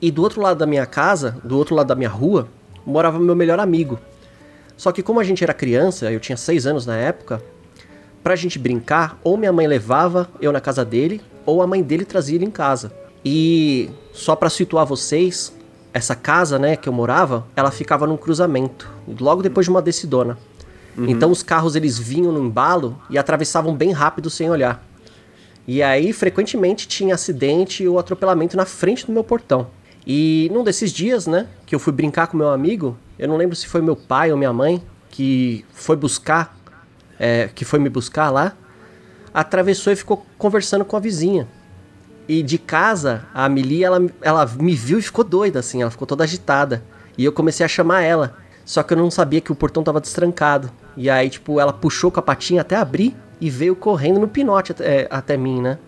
E 0.00 0.10
do 0.10 0.22
outro 0.22 0.40
lado 0.40 0.58
da 0.58 0.66
minha 0.66 0.84
casa, 0.84 1.36
do 1.44 1.56
outro 1.56 1.76
lado 1.76 1.86
da 1.86 1.94
minha 1.94 2.08
rua, 2.08 2.48
morava 2.84 3.16
meu 3.20 3.36
melhor 3.36 3.60
amigo. 3.60 3.98
Só 4.76 4.90
que 4.90 5.04
como 5.04 5.20
a 5.20 5.24
gente 5.24 5.44
era 5.44 5.54
criança, 5.54 6.10
eu 6.10 6.18
tinha 6.18 6.36
seis 6.36 6.66
anos 6.66 6.84
na 6.84 6.96
época, 6.96 7.40
pra 8.24 8.34
gente 8.34 8.58
brincar, 8.58 9.20
ou 9.22 9.36
minha 9.36 9.52
mãe 9.52 9.68
levava 9.68 10.28
eu 10.40 10.50
na 10.50 10.60
casa 10.60 10.84
dele, 10.84 11.20
ou 11.46 11.62
a 11.62 11.66
mãe 11.66 11.80
dele 11.80 12.04
trazia 12.04 12.34
ele 12.34 12.46
em 12.46 12.50
casa. 12.50 12.92
E 13.24 13.88
só 14.12 14.34
pra 14.34 14.50
situar 14.50 14.84
vocês, 14.84 15.52
essa 15.92 16.14
casa, 16.14 16.58
né, 16.58 16.76
que 16.76 16.88
eu 16.88 16.92
morava, 16.92 17.46
ela 17.54 17.70
ficava 17.70 18.06
num 18.06 18.16
cruzamento, 18.16 18.90
logo 19.20 19.42
depois 19.42 19.66
de 19.66 19.70
uma 19.70 19.82
descidona. 19.82 20.38
Então 20.96 21.30
os 21.30 21.42
carros 21.42 21.74
eles 21.74 21.98
vinham 21.98 22.32
no 22.32 22.44
embalo 22.44 23.00
e 23.08 23.16
atravessavam 23.16 23.74
bem 23.74 23.92
rápido 23.92 24.28
sem 24.28 24.50
olhar. 24.50 24.84
E 25.66 25.82
aí 25.82 26.12
frequentemente 26.12 26.88
tinha 26.88 27.14
acidente 27.14 27.86
ou 27.86 27.98
atropelamento 27.98 28.56
na 28.56 28.66
frente 28.66 29.06
do 29.06 29.12
meu 29.12 29.24
portão. 29.24 29.68
E 30.06 30.50
num 30.52 30.64
desses 30.64 30.90
dias, 30.92 31.26
né, 31.26 31.46
que 31.64 31.74
eu 31.74 31.78
fui 31.78 31.92
brincar 31.92 32.26
com 32.26 32.36
meu 32.36 32.50
amigo, 32.50 32.96
eu 33.18 33.28
não 33.28 33.36
lembro 33.36 33.54
se 33.54 33.66
foi 33.66 33.80
meu 33.80 33.96
pai 33.96 34.32
ou 34.32 34.36
minha 34.36 34.52
mãe 34.52 34.82
que 35.10 35.64
foi 35.72 35.94
buscar, 35.94 36.56
é, 37.18 37.48
que 37.54 37.64
foi 37.64 37.78
me 37.78 37.88
buscar 37.88 38.30
lá, 38.30 38.54
atravessou 39.32 39.92
e 39.92 39.96
ficou 39.96 40.26
conversando 40.36 40.84
com 40.84 40.96
a 40.96 41.00
vizinha. 41.00 41.46
E 42.28 42.42
de 42.42 42.56
casa, 42.58 43.26
a 43.34 43.44
Amelie, 43.44 43.84
ela, 43.84 44.06
ela 44.20 44.46
me 44.58 44.74
viu 44.74 44.98
e 44.98 45.02
ficou 45.02 45.24
doida, 45.24 45.58
assim, 45.58 45.82
ela 45.82 45.90
ficou 45.90 46.06
toda 46.06 46.24
agitada. 46.24 46.82
E 47.18 47.24
eu 47.24 47.32
comecei 47.32 47.64
a 47.64 47.68
chamar 47.68 48.02
ela. 48.02 48.36
Só 48.64 48.82
que 48.82 48.94
eu 48.94 48.96
não 48.96 49.10
sabia 49.10 49.40
que 49.40 49.50
o 49.50 49.54
portão 49.56 49.82
tava 49.82 50.00
destrancado. 50.00 50.70
E 50.96 51.10
aí, 51.10 51.28
tipo, 51.28 51.58
ela 51.58 51.72
puxou 51.72 52.10
com 52.10 52.20
a 52.20 52.22
patinha 52.22 52.60
até 52.60 52.76
abrir 52.76 53.16
e 53.40 53.50
veio 53.50 53.74
correndo 53.74 54.20
no 54.20 54.28
pinote 54.28 54.72
até, 54.72 55.08
até 55.10 55.36
mim, 55.36 55.60
né? 55.60 55.78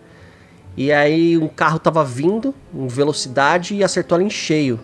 E 0.75 0.91
aí 0.91 1.37
um 1.37 1.47
carro 1.47 1.79
tava 1.79 2.03
vindo, 2.03 2.53
em 2.73 2.87
velocidade, 2.87 3.75
e 3.75 3.83
acertou 3.83 4.17
ela 4.17 4.27
em 4.27 4.29
cheio. 4.29 4.79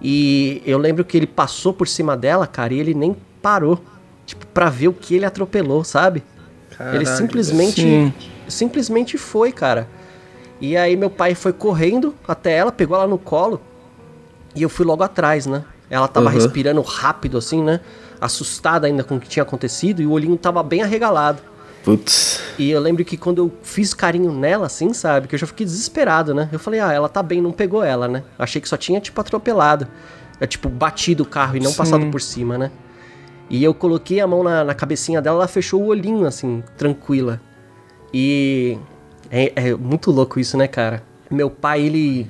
E 0.00 0.62
eu 0.64 0.78
lembro 0.78 1.04
que 1.04 1.16
ele 1.16 1.26
passou 1.26 1.72
por 1.72 1.88
cima 1.88 2.16
dela, 2.16 2.46
cara, 2.46 2.72
e 2.72 2.78
ele 2.78 2.94
nem 2.94 3.16
parou. 3.42 3.82
Tipo, 4.24 4.46
pra 4.46 4.70
ver 4.70 4.88
o 4.88 4.92
que 4.92 5.16
ele 5.16 5.24
atropelou, 5.24 5.82
sabe? 5.82 6.22
ele 6.70 7.04
Caralho, 7.04 7.06
simplesmente. 7.06 7.80
sim. 7.80 8.12
Simplesmente 8.46 9.18
foi, 9.18 9.50
cara. 9.50 9.88
E 10.60 10.76
aí 10.76 10.96
meu 10.96 11.08
pai 11.10 11.34
foi 11.34 11.52
correndo 11.52 12.14
até 12.26 12.56
ela, 12.56 12.72
pegou 12.72 12.96
ela 12.96 13.06
no 13.06 13.18
colo. 13.18 13.60
E 14.54 14.62
eu 14.62 14.68
fui 14.68 14.84
logo 14.84 15.02
atrás, 15.02 15.46
né? 15.46 15.64
Ela 15.88 16.08
tava 16.08 16.26
Uhum. 16.26 16.32
respirando 16.34 16.80
rápido, 16.82 17.38
assim, 17.38 17.62
né? 17.62 17.80
Assustada 18.20 18.86
ainda 18.86 19.04
com 19.04 19.16
o 19.16 19.20
que 19.20 19.28
tinha 19.28 19.42
acontecido. 19.42 20.02
E 20.02 20.06
o 20.06 20.10
olhinho 20.10 20.36
tava 20.36 20.62
bem 20.62 20.82
arregalado. 20.82 21.40
Putz. 21.84 22.42
E 22.58 22.70
eu 22.70 22.80
lembro 22.80 23.04
que 23.04 23.16
quando 23.16 23.38
eu 23.38 23.52
fiz 23.62 23.94
carinho 23.94 24.32
nela, 24.32 24.66
assim, 24.66 24.92
sabe? 24.92 25.28
Que 25.28 25.36
eu 25.36 25.38
já 25.38 25.46
fiquei 25.46 25.64
desesperado, 25.64 26.34
né? 26.34 26.48
Eu 26.52 26.58
falei, 26.58 26.80
ah, 26.80 26.92
ela 26.92 27.08
tá 27.08 27.22
bem, 27.22 27.40
não 27.40 27.52
pegou 27.52 27.82
ela, 27.84 28.08
né? 28.08 28.24
Achei 28.38 28.60
que 28.60 28.68
só 28.68 28.76
tinha, 28.76 29.00
tipo, 29.00 29.18
atropelado. 29.20 29.86
É, 30.40 30.46
tipo, 30.46 30.68
batido 30.68 31.22
o 31.22 31.26
carro 31.26 31.56
e 31.56 31.60
não 31.60 31.70
Sim. 31.70 31.76
passado 31.76 32.06
por 32.10 32.20
cima, 32.20 32.58
né? 32.58 32.70
E 33.48 33.62
eu 33.64 33.72
coloquei 33.72 34.20
a 34.20 34.26
mão 34.26 34.42
na, 34.42 34.62
na 34.64 34.74
cabecinha 34.74 35.22
dela, 35.22 35.38
ela 35.38 35.48
fechou 35.48 35.80
o 35.82 35.86
olhinho, 35.86 36.26
assim, 36.26 36.62
tranquila. 36.76 37.40
E 38.12 38.76
é, 39.30 39.52
é 39.54 39.74
muito 39.74 40.10
louco 40.10 40.38
isso, 40.40 40.56
né, 40.56 40.66
cara? 40.68 41.02
Meu 41.30 41.50
pai, 41.50 41.82
ele 41.82 42.26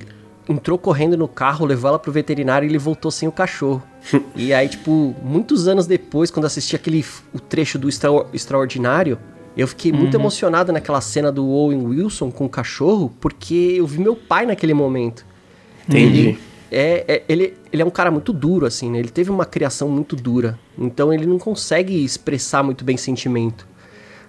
entrou 0.47 0.77
correndo 0.77 1.15
no 1.15 1.27
carro, 1.27 1.65
levou 1.65 1.89
ela 1.89 1.99
pro 1.99 2.11
veterinário 2.11 2.65
e 2.65 2.69
ele 2.71 2.77
voltou 2.77 3.11
sem 3.11 3.27
o 3.27 3.31
cachorro. 3.31 3.83
e 4.35 4.53
aí, 4.53 4.67
tipo, 4.67 5.15
muitos 5.23 5.67
anos 5.67 5.85
depois, 5.87 6.31
quando 6.31 6.45
assisti 6.45 6.75
aquele 6.75 7.05
o 7.33 7.39
trecho 7.39 7.77
do 7.77 7.87
Extra- 7.87 8.25
Extraordinário, 8.33 9.17
eu 9.55 9.67
fiquei 9.67 9.91
muito 9.91 10.15
emocionado 10.15 10.71
naquela 10.71 11.01
cena 11.01 11.31
do 11.31 11.47
Owen 11.47 11.85
Wilson 11.85 12.31
com 12.31 12.45
o 12.45 12.49
cachorro, 12.49 13.13
porque 13.19 13.75
eu 13.77 13.85
vi 13.85 13.99
meu 13.99 14.15
pai 14.15 14.45
naquele 14.45 14.73
momento. 14.73 15.25
Entendi. 15.87 16.37
É, 16.71 17.03
é- 17.07 17.23
ele, 17.27 17.55
ele 17.73 17.81
é 17.81 17.85
um 17.85 17.89
cara 17.89 18.11
muito 18.11 18.31
duro, 18.31 18.65
assim, 18.65 18.89
né? 18.91 18.99
Ele 18.99 19.09
teve 19.09 19.29
uma 19.31 19.45
criação 19.45 19.89
muito 19.89 20.15
dura. 20.15 20.57
Então 20.77 21.11
ele 21.11 21.25
não 21.25 21.39
consegue 21.39 22.03
expressar 22.03 22.63
muito 22.63 22.83
bem 22.85 22.95
sentimento. 22.95 23.67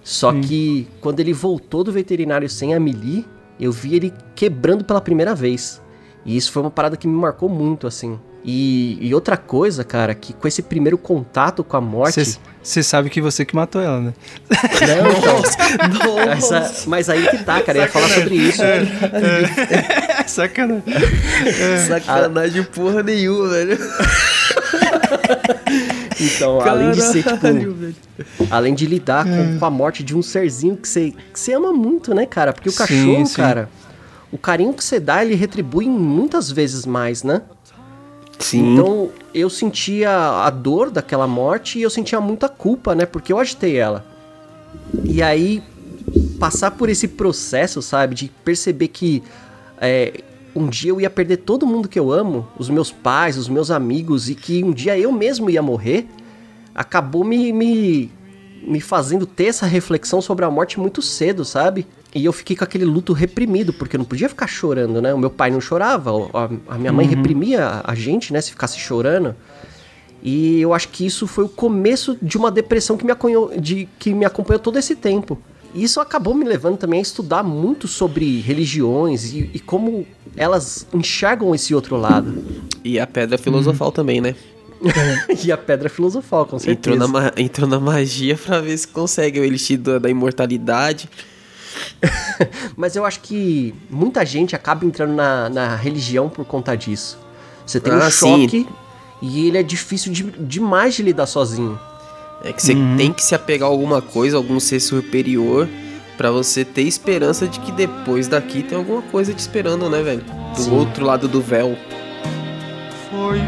Só 0.03 0.33
que 0.33 0.87
quando 0.99 1.19
ele 1.19 1.33
voltou 1.33 1.83
do 1.83 1.91
veterinário 1.91 2.49
sem 2.49 2.73
a 2.73 2.79
Mili, 2.79 3.25
eu 3.59 3.71
vi 3.71 3.95
ele 3.95 4.13
quebrando 4.35 4.83
pela 4.83 4.99
primeira 5.01 5.35
vez. 5.35 5.81
E 6.25 6.35
isso 6.35 6.51
foi 6.51 6.61
uma 6.63 6.71
parada 6.71 6.97
que 6.97 7.07
me 7.07 7.13
marcou 7.15 7.47
muito, 7.49 7.85
assim. 7.87 8.19
E, 8.43 8.97
e 8.99 9.13
outra 9.13 9.37
coisa, 9.37 9.83
cara, 9.83 10.15
que 10.15 10.33
com 10.33 10.47
esse 10.47 10.63
primeiro 10.63 10.97
contato 10.97 11.63
com 11.63 11.77
a 11.77 11.81
morte. 11.81 12.39
Você 12.63 12.81
sabe 12.81 13.09
que 13.11 13.21
você 13.21 13.45
que 13.45 13.55
matou 13.55 13.79
ela, 13.79 13.99
né? 14.01 14.13
Não, 14.49 15.11
então. 15.95 16.19
Essa- 16.31 16.83
mas 16.87 17.07
aí 17.07 17.27
que 17.27 17.43
tá, 17.43 17.61
cara. 17.61 17.77
Eu 17.77 17.81
ia 17.83 17.87
falar 17.89 18.09
sobre 18.09 18.35
isso. 18.35 18.61
Sacanagem. 20.25 20.83
Sacanagem 21.87 22.63
porra 22.63 23.03
nenhuma, 23.03 23.49
velho. 23.49 23.77
Então, 26.19 26.59
além 26.61 26.91
de 26.91 27.01
ser, 27.01 27.23
tipo. 27.23 27.39
Caralho, 27.39 27.73
velho. 27.73 27.95
Além 28.49 28.75
de 28.75 28.85
lidar 28.85 29.25
com, 29.25 29.59
com 29.59 29.65
a 29.65 29.69
morte 29.69 30.03
de 30.03 30.15
um 30.15 30.21
serzinho 30.21 30.77
que 30.77 30.87
você, 30.87 31.13
que 31.33 31.39
você 31.39 31.53
ama 31.53 31.71
muito, 31.71 32.13
né, 32.13 32.25
cara? 32.25 32.53
Porque 32.53 32.69
o 32.69 32.71
Sim, 32.71 32.77
cachorro, 32.77 33.25
sim. 33.25 33.35
cara, 33.35 33.69
o 34.31 34.37
carinho 34.37 34.73
que 34.73 34.83
você 34.83 34.99
dá, 34.99 35.23
ele 35.23 35.35
retribui 35.35 35.87
muitas 35.87 36.51
vezes 36.51 36.85
mais, 36.85 37.23
né? 37.23 37.41
Sim. 38.37 38.73
Então, 38.73 39.09
eu 39.33 39.49
sentia 39.49 40.11
a 40.11 40.49
dor 40.49 40.91
daquela 40.91 41.27
morte 41.27 41.79
e 41.79 41.81
eu 41.81 41.89
sentia 41.89 42.19
muita 42.19 42.49
culpa, 42.49 42.93
né? 42.93 43.05
Porque 43.05 43.31
eu 43.33 43.39
agitei 43.39 43.77
ela. 43.77 44.05
E 45.03 45.23
aí, 45.23 45.63
passar 46.39 46.71
por 46.71 46.89
esse 46.89 47.07
processo, 47.07 47.81
sabe? 47.81 48.15
De 48.15 48.31
perceber 48.43 48.87
que 48.89 49.23
é, 49.79 50.21
um 50.55 50.67
dia 50.67 50.91
eu 50.91 51.01
ia 51.01 51.09
perder 51.09 51.37
todo 51.37 51.65
mundo 51.65 51.87
que 51.87 51.99
eu 51.99 52.11
amo, 52.11 52.47
os 52.57 52.69
meus 52.69 52.91
pais, 52.91 53.37
os 53.37 53.47
meus 53.47 53.71
amigos, 53.71 54.29
e 54.29 54.35
que 54.35 54.63
um 54.63 54.71
dia 54.71 54.97
eu 54.97 55.11
mesmo 55.11 55.49
ia 55.49 55.61
morrer, 55.61 56.07
acabou 56.75 57.23
me, 57.23 57.51
me, 57.51 58.11
me 58.61 58.81
fazendo 58.81 59.25
ter 59.25 59.45
essa 59.45 59.65
reflexão 59.65 60.21
sobre 60.21 60.45
a 60.45 60.51
morte 60.51 60.79
muito 60.79 61.01
cedo, 61.01 61.45
sabe? 61.45 61.87
E 62.13 62.25
eu 62.25 62.33
fiquei 62.33 62.55
com 62.55 62.63
aquele 62.63 62.83
luto 62.83 63.13
reprimido, 63.13 63.71
porque 63.71 63.95
eu 63.95 63.99
não 63.99 64.05
podia 64.05 64.27
ficar 64.27 64.47
chorando, 64.47 65.01
né? 65.01 65.13
O 65.13 65.17
meu 65.17 65.29
pai 65.29 65.49
não 65.49 65.61
chorava, 65.61 66.11
a, 66.33 66.75
a 66.75 66.77
minha 66.77 66.91
mãe 66.91 67.07
reprimia 67.07 67.81
a 67.83 67.95
gente, 67.95 68.33
né? 68.33 68.41
Se 68.41 68.51
ficasse 68.51 68.77
chorando. 68.77 69.33
E 70.21 70.59
eu 70.61 70.73
acho 70.73 70.89
que 70.89 71.05
isso 71.05 71.25
foi 71.25 71.45
o 71.45 71.49
começo 71.49 72.17
de 72.21 72.37
uma 72.37 72.51
depressão 72.51 72.97
que 72.97 73.05
me, 73.05 73.11
acompanhou, 73.11 73.51
de, 73.57 73.87
que 73.97 74.13
me 74.13 74.25
acompanhou 74.25 74.59
todo 74.59 74.77
esse 74.77 74.95
tempo. 74.95 75.37
Isso 75.73 75.99
acabou 76.01 76.33
me 76.33 76.43
levando 76.45 76.77
também 76.77 76.99
a 76.99 77.01
estudar 77.01 77.43
muito 77.43 77.87
sobre 77.87 78.41
religiões 78.41 79.31
e, 79.33 79.49
e 79.53 79.59
como 79.59 80.05
elas 80.35 80.85
enxergam 80.93 81.55
esse 81.55 81.73
outro 81.73 81.95
lado. 81.95 82.43
E 82.83 82.99
a 82.99 83.07
pedra 83.07 83.37
filosofal 83.37 83.91
também, 83.91 84.19
né? 84.19 84.35
e 85.45 85.51
a 85.51 85.57
pedra 85.57 85.87
filosofal, 85.89 86.45
com 86.45 86.57
certeza. 86.59 86.95
Entrou 86.95 87.07
na, 87.21 87.31
entrou 87.37 87.69
na 87.69 87.79
magia 87.79 88.35
pra 88.35 88.59
ver 88.59 88.77
se 88.77 88.87
consegue 88.87 89.39
o 89.39 89.43
elixir 89.43 89.77
da, 89.79 89.99
da 89.99 90.09
imortalidade. 90.09 91.07
Mas 92.75 92.95
eu 92.95 93.05
acho 93.05 93.21
que 93.21 93.73
muita 93.89 94.25
gente 94.25 94.55
acaba 94.55 94.85
entrando 94.85 95.13
na, 95.13 95.49
na 95.49 95.75
religião 95.75 96.29
por 96.29 96.45
conta 96.45 96.75
disso. 96.75 97.17
Você 97.65 97.79
tem 97.79 97.93
um 97.93 97.97
Ah, 97.97 98.11
sim. 98.11 98.41
choque 98.47 98.67
e 99.21 99.47
ele 99.47 99.57
é 99.57 99.63
difícil 99.63 100.11
de- 100.11 100.23
demais 100.31 100.95
de 100.95 101.03
lidar 101.03 101.27
sozinho. 101.27 101.79
É 102.43 102.51
que 102.51 102.61
você 102.61 102.73
Uhum. 102.73 102.97
tem 102.97 103.13
que 103.13 103.23
se 103.23 103.35
apegar 103.35 103.67
a 103.69 103.71
alguma 103.71 104.01
coisa, 104.01 104.35
algum 104.37 104.59
ser 104.59 104.79
superior, 104.79 105.67
pra 106.17 106.31
você 106.31 106.65
ter 106.65 106.81
esperança 106.83 107.47
de 107.47 107.59
que 107.59 107.71
depois 107.71 108.27
daqui 108.27 108.63
tem 108.63 108.77
alguma 108.77 109.01
coisa 109.03 109.33
te 109.33 109.39
esperando, 109.39 109.89
né, 109.89 110.01
velho? 110.01 110.23
Do 110.55 110.61
Sim. 110.61 110.71
outro 110.71 111.05
lado 111.05 111.27
do 111.27 111.41
véu. 111.41 111.77
for 113.11 113.35
you 113.35 113.41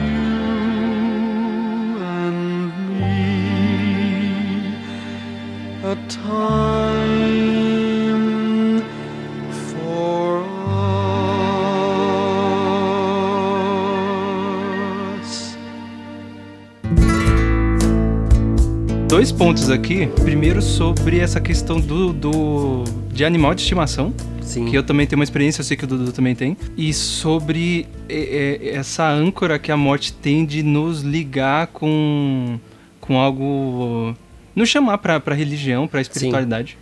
and 2.04 2.72
me. 3.00 4.76
A 5.84 5.96
time 6.10 7.03
Dois 19.14 19.32
pontos 19.32 19.70
aqui. 19.70 20.08
Primeiro 20.24 20.60
sobre 20.60 21.20
essa 21.20 21.40
questão 21.40 21.80
do, 21.80 22.12
do 22.12 22.84
de 23.12 23.24
animal 23.24 23.54
de 23.54 23.62
estimação. 23.62 24.12
Sim. 24.42 24.66
Que 24.66 24.76
eu 24.76 24.82
também 24.82 25.06
tenho 25.06 25.20
uma 25.20 25.24
experiência, 25.24 25.62
eu 25.62 25.64
sei 25.64 25.78
que 25.78 25.84
o 25.84 25.88
Dudu 25.88 26.12
também 26.12 26.34
tem. 26.34 26.58
E 26.76 26.92
sobre 26.92 27.86
é, 28.10 28.16
é, 28.64 28.76
essa 28.76 29.08
âncora 29.08 29.60
que 29.60 29.72
a 29.72 29.78
morte 29.78 30.12
tem 30.14 30.44
de 30.44 30.64
nos 30.64 31.02
ligar 31.02 31.68
com, 31.68 32.58
com 33.00 33.20
algo. 33.20 34.16
nos 34.56 34.68
chamar 34.68 34.98
pra, 34.98 35.20
pra 35.20 35.36
religião, 35.36 35.88
pra 35.88 36.02
espiritualidade. 36.02 36.76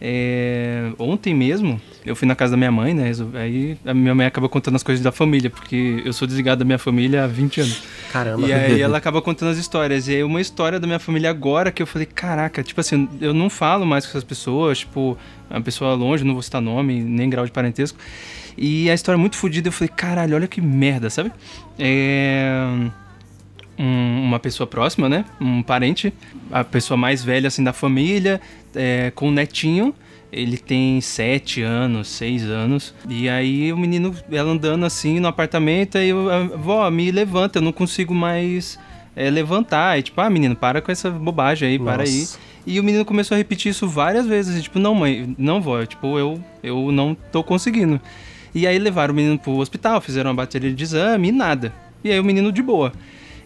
É, 0.00 0.90
ontem 0.98 1.32
mesmo, 1.32 1.80
eu 2.08 2.16
fui 2.16 2.26
na 2.26 2.34
casa 2.34 2.52
da 2.52 2.56
minha 2.56 2.72
mãe, 2.72 2.92
né? 2.94 3.12
Aí 3.34 3.76
a 3.86 3.92
minha 3.94 4.14
mãe 4.14 4.26
acaba 4.26 4.48
contando 4.48 4.74
as 4.76 4.82
coisas 4.82 5.02
da 5.04 5.12
família, 5.12 5.48
porque 5.50 6.02
eu 6.04 6.12
sou 6.12 6.26
desligado 6.26 6.58
da 6.60 6.64
minha 6.64 6.78
família 6.78 7.24
há 7.24 7.26
20 7.26 7.60
anos. 7.60 7.82
Caramba. 8.12 8.46
E 8.46 8.52
aí 8.52 8.80
ela 8.80 8.96
acaba 8.98 9.20
contando 9.22 9.50
as 9.50 9.58
histórias. 9.58 10.08
E 10.08 10.16
aí 10.16 10.22
uma 10.24 10.40
história 10.40 10.80
da 10.80 10.86
minha 10.86 10.98
família 10.98 11.30
agora 11.30 11.70
que 11.70 11.82
eu 11.82 11.86
falei, 11.86 12.06
caraca, 12.06 12.62
tipo 12.62 12.80
assim, 12.80 13.08
eu 13.20 13.32
não 13.32 13.48
falo 13.48 13.86
mais 13.86 14.04
com 14.04 14.10
essas 14.10 14.24
pessoas, 14.24 14.80
tipo, 14.80 15.16
uma 15.50 15.60
pessoa 15.60 15.94
longe, 15.94 16.24
não 16.24 16.32
vou 16.34 16.42
citar 16.42 16.60
nome, 16.60 17.00
nem 17.00 17.28
grau 17.30 17.44
de 17.46 17.52
parentesco. 17.52 17.98
E 18.56 18.90
a 18.90 18.94
história 18.94 19.16
é 19.16 19.20
muito 19.20 19.36
fodida, 19.36 19.68
eu 19.68 19.72
falei, 19.72 19.92
caralho, 19.94 20.34
olha 20.34 20.48
que 20.48 20.60
merda, 20.60 21.08
sabe? 21.10 21.30
É. 21.78 22.56
um- 23.78 24.22
uma 24.24 24.40
pessoa 24.40 24.66
próxima, 24.66 25.08
né? 25.08 25.24
Um 25.40 25.62
parente, 25.62 26.12
a 26.50 26.64
pessoa 26.64 26.96
mais 26.96 27.22
velha 27.22 27.46
assim 27.46 27.62
da 27.62 27.72
família, 27.72 28.40
é, 28.74 29.12
com 29.14 29.28
um 29.28 29.30
netinho. 29.30 29.94
Ele 30.30 30.58
tem 30.58 31.00
sete 31.00 31.62
anos, 31.62 32.08
seis 32.08 32.44
anos. 32.44 32.94
E 33.08 33.28
aí 33.28 33.72
o 33.72 33.76
menino, 33.78 34.14
ela 34.30 34.50
andando 34.50 34.84
assim 34.84 35.18
no 35.20 35.28
apartamento, 35.28 35.96
aí 35.96 36.10
eu, 36.10 36.30
"Ah, 36.30 36.44
vó, 36.56 36.90
me 36.90 37.10
levanta, 37.10 37.58
eu 37.58 37.62
não 37.62 37.72
consigo 37.72 38.14
mais 38.14 38.78
é, 39.16 39.30
levantar. 39.30 39.98
E 39.98 40.02
tipo, 40.02 40.20
ah, 40.20 40.30
menino, 40.30 40.54
para 40.54 40.80
com 40.80 40.92
essa 40.92 41.10
bobagem 41.10 41.68
aí, 41.70 41.78
para 41.78 42.02
aí. 42.04 42.20
Nossa. 42.20 42.38
E 42.66 42.78
o 42.78 42.84
menino 42.84 43.04
começou 43.04 43.34
a 43.34 43.38
repetir 43.38 43.70
isso 43.70 43.88
várias 43.88 44.26
vezes. 44.26 44.62
Tipo, 44.62 44.78
não, 44.78 44.94
mãe, 44.94 45.34
não 45.38 45.60
vó, 45.60 45.84
tipo, 45.86 46.18
eu, 46.18 46.38
eu 46.62 46.92
não 46.92 47.16
tô 47.32 47.42
conseguindo. 47.42 47.98
E 48.54 48.66
aí 48.66 48.78
levaram 48.78 49.12
o 49.12 49.16
menino 49.16 49.38
pro 49.38 49.56
hospital, 49.56 50.00
fizeram 50.00 50.30
uma 50.30 50.36
bateria 50.36 50.72
de 50.72 50.82
exame 50.82 51.28
e 51.28 51.32
nada. 51.32 51.72
E 52.04 52.10
aí 52.12 52.20
o 52.20 52.24
menino 52.24 52.52
de 52.52 52.62
boa. 52.62 52.92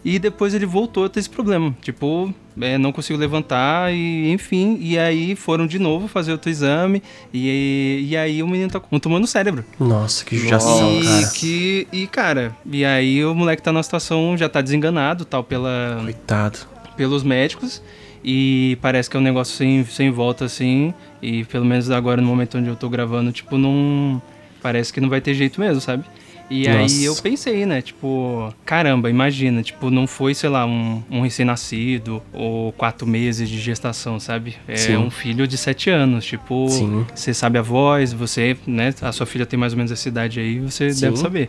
E 0.04 0.18
depois 0.18 0.52
ele 0.52 0.66
voltou 0.66 1.04
a 1.04 1.08
ter 1.08 1.20
esse 1.20 1.30
problema. 1.30 1.74
Tipo, 1.80 2.34
é, 2.60 2.76
não 2.76 2.90
consigo 2.90 3.18
levantar 3.18 3.92
e 3.92 4.32
enfim. 4.32 4.76
E 4.80 4.98
aí 4.98 5.36
foram 5.36 5.66
de 5.66 5.78
novo 5.78 6.08
fazer 6.08 6.32
outro 6.32 6.50
exame. 6.50 7.02
E, 7.32 8.06
e 8.08 8.16
aí 8.16 8.42
o 8.42 8.48
menino 8.48 8.70
tá 8.70 8.80
com 8.80 8.96
um 8.96 8.98
tumor 8.98 9.20
no 9.20 9.26
cérebro. 9.26 9.64
Nossa, 9.78 10.24
que 10.24 10.36
judiação, 10.36 11.00
e, 11.00 11.04
cara. 11.04 11.26
Que, 11.34 11.88
e 11.92 12.06
cara, 12.08 12.56
e 12.66 12.84
aí 12.84 13.24
o 13.24 13.34
moleque 13.34 13.62
tá 13.62 13.72
numa 13.72 13.82
situação, 13.82 14.36
já 14.36 14.48
tá 14.48 14.60
desenganado, 14.60 15.24
tal, 15.24 15.44
pela, 15.44 16.00
Coitado. 16.02 16.58
pelos 16.96 17.22
médicos. 17.22 17.80
E 18.24 18.78
parece 18.80 19.10
que 19.10 19.16
é 19.16 19.20
um 19.20 19.22
negócio 19.22 19.56
sem, 19.56 19.84
sem 19.84 20.10
volta, 20.10 20.44
assim. 20.44 20.94
E 21.20 21.44
pelo 21.44 21.64
menos 21.64 21.90
agora, 21.90 22.20
no 22.20 22.26
momento 22.26 22.58
onde 22.58 22.68
eu 22.68 22.76
tô 22.76 22.88
gravando, 22.88 23.32
tipo, 23.32 23.56
não. 23.56 24.20
Parece 24.60 24.92
que 24.92 25.00
não 25.00 25.08
vai 25.08 25.20
ter 25.20 25.34
jeito 25.34 25.60
mesmo, 25.60 25.80
sabe? 25.80 26.04
E 26.52 26.68
Nossa. 26.68 26.94
aí 26.94 27.04
eu 27.04 27.16
pensei, 27.16 27.64
né? 27.64 27.80
Tipo, 27.80 28.52
caramba, 28.66 29.08
imagina, 29.08 29.62
tipo, 29.62 29.90
não 29.90 30.06
foi, 30.06 30.34
sei 30.34 30.50
lá, 30.50 30.66
um, 30.66 31.02
um 31.10 31.22
recém-nascido 31.22 32.22
ou 32.30 32.72
quatro 32.72 33.06
meses 33.06 33.48
de 33.48 33.58
gestação, 33.58 34.20
sabe? 34.20 34.56
É 34.68 34.76
Sim. 34.76 34.96
um 34.98 35.10
filho 35.10 35.46
de 35.48 35.56
sete 35.56 35.88
anos. 35.88 36.26
Tipo, 36.26 36.68
Sim. 36.68 37.06
você 37.14 37.32
sabe 37.32 37.58
a 37.58 37.62
voz, 37.62 38.12
você, 38.12 38.54
né? 38.66 38.92
A 39.00 39.12
sua 39.12 39.24
filha 39.24 39.46
tem 39.46 39.58
mais 39.58 39.72
ou 39.72 39.78
menos 39.78 39.90
essa 39.90 40.06
idade 40.06 40.40
aí, 40.40 40.58
você 40.58 40.92
Sim. 40.92 41.00
deve 41.00 41.16
saber. 41.16 41.48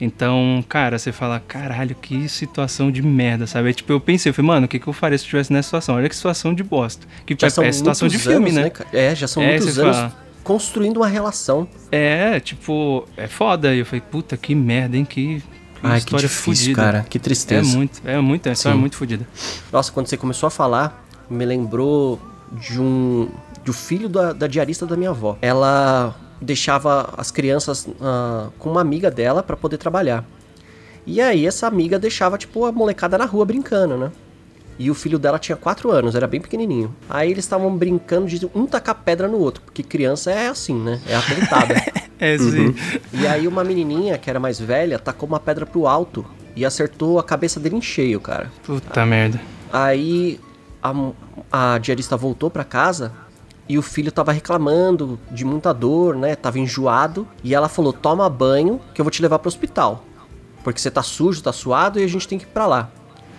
Então, 0.00 0.64
cara, 0.66 0.98
você 0.98 1.12
fala, 1.12 1.40
caralho, 1.46 1.94
que 1.94 2.26
situação 2.28 2.90
de 2.90 3.02
merda, 3.02 3.46
sabe? 3.46 3.74
Tipo, 3.74 3.92
eu 3.92 4.00
pensei, 4.00 4.30
eu 4.30 4.34
falei, 4.34 4.46
mano, 4.46 4.64
o 4.64 4.68
que, 4.68 4.78
que 4.78 4.86
eu 4.86 4.92
faria 4.94 5.18
se 5.18 5.24
eu 5.24 5.26
estivesse 5.26 5.52
nessa 5.52 5.66
situação? 5.66 5.96
Olha 5.96 6.08
que 6.08 6.16
situação 6.16 6.54
de 6.54 6.62
bosta. 6.62 7.06
Que 7.26 7.36
Já 7.38 7.48
é, 7.48 7.50
são 7.50 7.64
é 7.64 7.72
situação 7.72 8.08
de 8.08 8.18
filme, 8.18 8.50
anos, 8.50 8.54
né? 8.54 8.70
cara? 8.70 8.88
É, 8.92 9.14
já 9.14 9.26
são 9.28 9.42
É, 9.42 9.48
muitos 9.58 9.78
anos 9.78 9.96
fala. 9.96 10.27
Construindo 10.48 10.96
uma 10.96 11.06
relação. 11.06 11.68
É, 11.92 12.40
tipo, 12.40 13.06
é 13.18 13.26
foda. 13.28 13.74
E 13.74 13.80
eu 13.80 13.84
falei, 13.84 14.00
puta, 14.00 14.34
que 14.34 14.54
merda, 14.54 14.96
hein? 14.96 15.04
Que, 15.04 15.40
que 15.40 15.42
Ai, 15.82 15.92
que 16.00 16.06
história 16.06 16.26
difícil, 16.26 16.64
fodida. 16.64 16.82
cara. 16.82 17.06
Que 17.06 17.18
É 17.18 17.20
tristeza. 17.20 17.76
muito, 17.76 18.00
é 18.02 18.18
muito, 18.18 18.46
é 18.46 18.48
uma 18.48 18.52
história 18.54 18.74
Sim. 18.74 18.80
muito 18.80 18.96
fodida. 18.96 19.28
Nossa, 19.70 19.92
quando 19.92 20.06
você 20.06 20.16
começou 20.16 20.46
a 20.46 20.50
falar, 20.50 21.06
me 21.28 21.44
lembrou 21.44 22.18
de 22.50 22.80
um 22.80 23.28
do 23.62 23.74
filho 23.74 24.08
da, 24.08 24.32
da 24.32 24.46
diarista 24.46 24.86
da 24.86 24.96
minha 24.96 25.10
avó. 25.10 25.36
Ela 25.42 26.16
deixava 26.40 27.12
as 27.18 27.30
crianças 27.30 27.86
ah, 28.00 28.48
com 28.58 28.70
uma 28.70 28.80
amiga 28.80 29.10
dela 29.10 29.42
pra 29.42 29.54
poder 29.54 29.76
trabalhar. 29.76 30.24
E 31.06 31.20
aí 31.20 31.46
essa 31.46 31.66
amiga 31.66 31.98
deixava 31.98 32.38
tipo 32.38 32.64
a 32.64 32.72
molecada 32.72 33.18
na 33.18 33.26
rua 33.26 33.44
brincando, 33.44 33.98
né? 33.98 34.10
E 34.78 34.90
o 34.90 34.94
filho 34.94 35.18
dela 35.18 35.38
tinha 35.38 35.56
4 35.56 35.90
anos, 35.90 36.14
era 36.14 36.26
bem 36.26 36.40
pequenininho. 36.40 36.94
Aí 37.10 37.30
eles 37.30 37.44
estavam 37.44 37.74
brincando 37.76 38.26
de 38.26 38.48
um 38.54 38.66
tacar 38.66 38.94
pedra 38.94 39.26
no 39.26 39.38
outro, 39.38 39.62
porque 39.64 39.82
criança 39.82 40.30
é 40.30 40.48
assim, 40.48 40.74
né? 40.74 41.00
É 41.06 41.16
atentada. 41.16 41.74
É, 42.20 42.36
sim. 42.36 42.74
E 43.12 43.28
aí 43.28 43.46
uma 43.46 43.62
menininha, 43.62 44.18
que 44.18 44.28
era 44.28 44.40
mais 44.40 44.58
velha, 44.58 44.98
tacou 44.98 45.28
uma 45.28 45.38
pedra 45.38 45.64
pro 45.64 45.86
alto 45.86 46.26
e 46.56 46.64
acertou 46.64 47.16
a 47.20 47.22
cabeça 47.22 47.60
dele 47.60 47.76
em 47.76 47.80
cheio, 47.80 48.20
cara. 48.20 48.50
Puta 48.64 49.06
merda. 49.06 49.40
Aí 49.72 50.40
a, 50.82 50.92
a 51.52 51.78
diarista 51.78 52.16
voltou 52.16 52.50
pra 52.50 52.64
casa 52.64 53.12
e 53.68 53.78
o 53.78 53.82
filho 53.82 54.10
tava 54.10 54.32
reclamando 54.32 55.18
de 55.30 55.44
muita 55.44 55.72
dor, 55.72 56.16
né? 56.16 56.34
Tava 56.34 56.58
enjoado. 56.58 57.28
E 57.44 57.54
ela 57.54 57.68
falou: 57.68 57.92
toma 57.92 58.28
banho 58.28 58.80
que 58.94 59.00
eu 59.00 59.04
vou 59.04 59.10
te 59.10 59.22
levar 59.22 59.38
pro 59.38 59.48
hospital. 59.48 60.04
Porque 60.64 60.80
você 60.80 60.90
tá 60.90 61.02
sujo, 61.02 61.42
tá 61.42 61.52
suado 61.52 62.00
e 62.00 62.04
a 62.04 62.08
gente 62.08 62.26
tem 62.26 62.38
que 62.38 62.44
ir 62.44 62.48
pra 62.48 62.66
lá. 62.66 62.90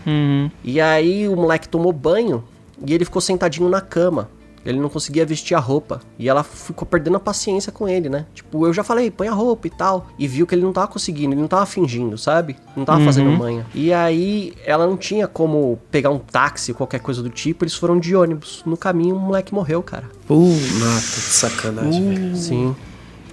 Uhum. 0.06 0.50
E 0.64 0.80
aí 0.80 1.28
o 1.28 1.36
moleque 1.36 1.68
tomou 1.68 1.92
banho 1.92 2.44
e 2.86 2.94
ele 2.94 3.06
ficou 3.06 3.22
sentadinho 3.22 3.70
na 3.70 3.82
cama. 3.82 4.30
Ele 4.66 4.80
não 4.80 4.90
conseguia 4.90 5.26
vestir 5.26 5.56
a 5.56 5.60
roupa. 5.60 6.02
E 6.18 6.28
ela 6.28 6.44
ficou 6.44 6.86
perdendo 6.86 7.18
a 7.18 7.20
paciência 7.20 7.72
com 7.72 7.88
ele, 7.88 8.10
né? 8.10 8.26
Tipo, 8.34 8.68
eu 8.68 8.74
já 8.74 8.84
falei, 8.84 9.10
põe 9.10 9.28
a 9.28 9.34
roupa 9.34 9.68
e 9.68 9.70
tal. 9.70 10.08
E 10.18 10.28
viu 10.28 10.46
que 10.46 10.54
ele 10.54 10.64
não 10.64 10.74
tava 10.74 10.88
conseguindo, 10.88 11.34
ele 11.34 11.42
não 11.42 11.48
tava 11.48 11.66
fingindo, 11.66 12.18
sabe? 12.18 12.58
Não 12.76 12.86
tava 12.86 13.04
fazendo 13.04 13.32
manha. 13.32 13.66
E 13.74 13.94
aí 13.94 14.54
ela 14.66 14.86
não 14.86 14.98
tinha 14.98 15.28
como 15.28 15.80
pegar 15.90 16.10
um 16.10 16.20
táxi, 16.20 16.74
qualquer 16.74 17.00
coisa 17.00 17.24
do 17.24 17.30
tipo. 17.30 17.64
Eles 17.64 17.74
foram 17.74 18.00
de 18.00 18.16
ônibus. 18.16 18.62
No 18.66 18.76
caminho, 18.76 19.16
o 19.16 19.20
moleque 19.20 19.54
morreu, 19.54 19.82
cara. 19.82 20.06
Uh, 20.30 20.52
mata, 20.80 21.02
que 21.02 21.22
sacanagem, 21.22 22.14
velho. 22.14 22.36
Sim. 22.36 22.76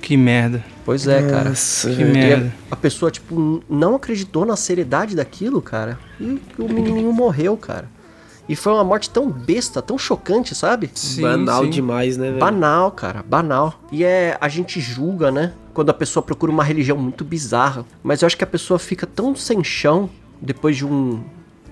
Que 0.07 0.17
merda. 0.17 0.65
Pois 0.85 1.09
é, 1.09 1.21
cara. 1.29 1.49
Nossa, 1.49 1.91
Que 1.91 2.05
merda. 2.05 2.55
A 2.71 2.77
pessoa, 2.77 3.11
tipo, 3.11 3.61
não 3.69 3.97
acreditou 3.97 4.47
na 4.47 4.55
seriedade 4.55 5.17
daquilo, 5.17 5.61
cara. 5.61 5.99
E 6.21 6.41
o 6.57 6.73
menininho 6.73 7.13
morreu, 7.13 7.57
cara. 7.57 7.91
E 8.49 8.55
foi 8.55 8.73
uma 8.73 8.85
morte 8.85 9.11
tão 9.11 9.29
besta, 9.29 9.83
tão 9.83 9.99
chocante, 9.99 10.55
sabe? 10.55 10.89
Sim, 10.95 11.23
Banal 11.23 11.65
sim. 11.65 11.71
demais, 11.71 12.17
né, 12.17 12.29
velho? 12.29 12.39
Banal, 12.39 12.93
cara, 12.93 13.25
banal. 13.29 13.81
E 13.91 14.05
é, 14.05 14.39
a 14.41 14.49
gente 14.49 14.81
julga, 14.81 15.33
né? 15.33 15.53
Quando 15.75 15.91
a 15.91 15.95
pessoa 15.95 16.23
procura 16.23 16.53
uma 16.53 16.63
religião 16.63 16.97
muito 16.97 17.25
bizarra. 17.25 17.85
Mas 18.01 18.23
eu 18.23 18.27
acho 18.27 18.37
que 18.37 18.45
a 18.45 18.47
pessoa 18.47 18.79
fica 18.79 19.09
tão 19.09 19.35
sem 19.35 19.65
chão 19.65 20.09
depois 20.41 20.77
de 20.77 20.87
um. 20.87 21.21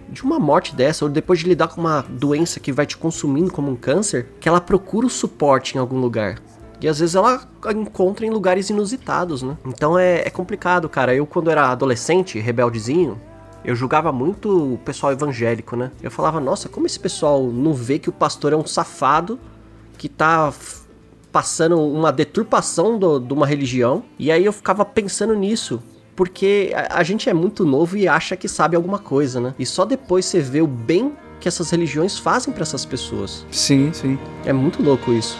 De 0.08 0.24
uma 0.24 0.40
morte 0.40 0.74
dessa, 0.74 1.04
ou 1.04 1.10
depois 1.10 1.38
de 1.38 1.46
lidar 1.46 1.68
com 1.68 1.80
uma 1.80 2.04
doença 2.08 2.58
que 2.58 2.72
vai 2.72 2.84
te 2.84 2.96
consumindo 2.96 3.52
como 3.52 3.70
um 3.70 3.76
câncer, 3.76 4.26
que 4.40 4.48
ela 4.48 4.60
procura 4.60 5.06
o 5.06 5.10
suporte 5.10 5.76
em 5.76 5.78
algum 5.78 6.00
lugar. 6.00 6.42
E 6.84 6.88
às 6.88 6.98
vezes 6.98 7.14
ela 7.14 7.40
encontra 7.74 8.26
em 8.26 8.30
lugares 8.30 8.68
inusitados, 8.68 9.42
né? 9.42 9.56
Então 9.64 9.98
é, 9.98 10.20
é 10.26 10.28
complicado, 10.28 10.86
cara. 10.86 11.14
Eu, 11.14 11.24
quando 11.24 11.50
era 11.50 11.70
adolescente, 11.70 12.38
rebeldezinho, 12.38 13.18
eu 13.64 13.74
julgava 13.74 14.12
muito 14.12 14.74
o 14.74 14.78
pessoal 14.84 15.10
evangélico, 15.10 15.76
né? 15.76 15.90
Eu 16.02 16.10
falava, 16.10 16.38
nossa, 16.40 16.68
como 16.68 16.84
esse 16.84 17.00
pessoal 17.00 17.42
não 17.46 17.72
vê 17.72 17.98
que 17.98 18.10
o 18.10 18.12
pastor 18.12 18.52
é 18.52 18.56
um 18.56 18.66
safado 18.66 19.40
que 19.96 20.10
tá 20.10 20.52
passando 21.32 21.80
uma 21.80 22.12
deturpação 22.12 22.98
do- 22.98 23.18
de 23.18 23.32
uma 23.32 23.46
religião. 23.46 24.02
E 24.18 24.30
aí 24.30 24.44
eu 24.44 24.52
ficava 24.52 24.84
pensando 24.84 25.34
nisso. 25.34 25.82
Porque 26.14 26.70
a, 26.76 26.98
a 26.98 27.02
gente 27.02 27.30
é 27.30 27.32
muito 27.32 27.64
novo 27.64 27.96
e 27.96 28.06
acha 28.06 28.36
que 28.36 28.46
sabe 28.46 28.76
alguma 28.76 28.98
coisa, 28.98 29.40
né? 29.40 29.54
E 29.58 29.64
só 29.64 29.86
depois 29.86 30.26
você 30.26 30.40
vê 30.40 30.60
o 30.60 30.66
bem 30.66 31.14
que 31.40 31.48
essas 31.48 31.70
religiões 31.70 32.18
fazem 32.18 32.52
pra 32.52 32.62
essas 32.62 32.84
pessoas. 32.84 33.46
Sim, 33.50 33.90
sim. 33.92 34.18
É 34.44 34.52
muito 34.52 34.82
louco 34.82 35.12
isso. 35.14 35.38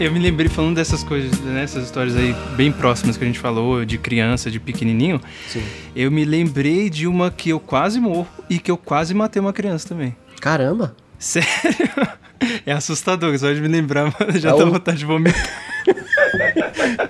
Eu 0.00 0.12
me 0.12 0.18
lembrei 0.20 0.48
falando 0.48 0.76
dessas 0.76 1.02
coisas, 1.02 1.40
nessas 1.40 1.84
histórias 1.84 2.16
aí 2.16 2.32
bem 2.56 2.70
próximas 2.70 3.16
que 3.16 3.24
a 3.24 3.26
gente 3.26 3.38
falou, 3.40 3.84
de 3.84 3.98
criança, 3.98 4.48
de 4.48 4.60
pequenininho. 4.60 5.20
Sim. 5.48 5.62
Eu 5.94 6.08
me 6.10 6.24
lembrei 6.24 6.88
de 6.88 7.08
uma 7.08 7.32
que 7.32 7.50
eu 7.50 7.58
quase 7.58 7.98
morro 7.98 8.28
e 8.48 8.60
que 8.60 8.70
eu 8.70 8.76
quase 8.76 9.12
matei 9.12 9.40
uma 9.40 9.52
criança 9.52 9.88
também. 9.88 10.14
Caramba. 10.40 10.94
Sério? 11.18 11.48
É 12.64 12.70
assustador, 12.72 13.36
só 13.36 13.52
de 13.52 13.60
me 13.60 13.66
lembrar, 13.66 14.14
já 14.36 14.50
É 14.50 14.56
dá 14.56 14.64
vontade 14.64 14.98
de 14.98 15.04
vomitar. 15.04 15.77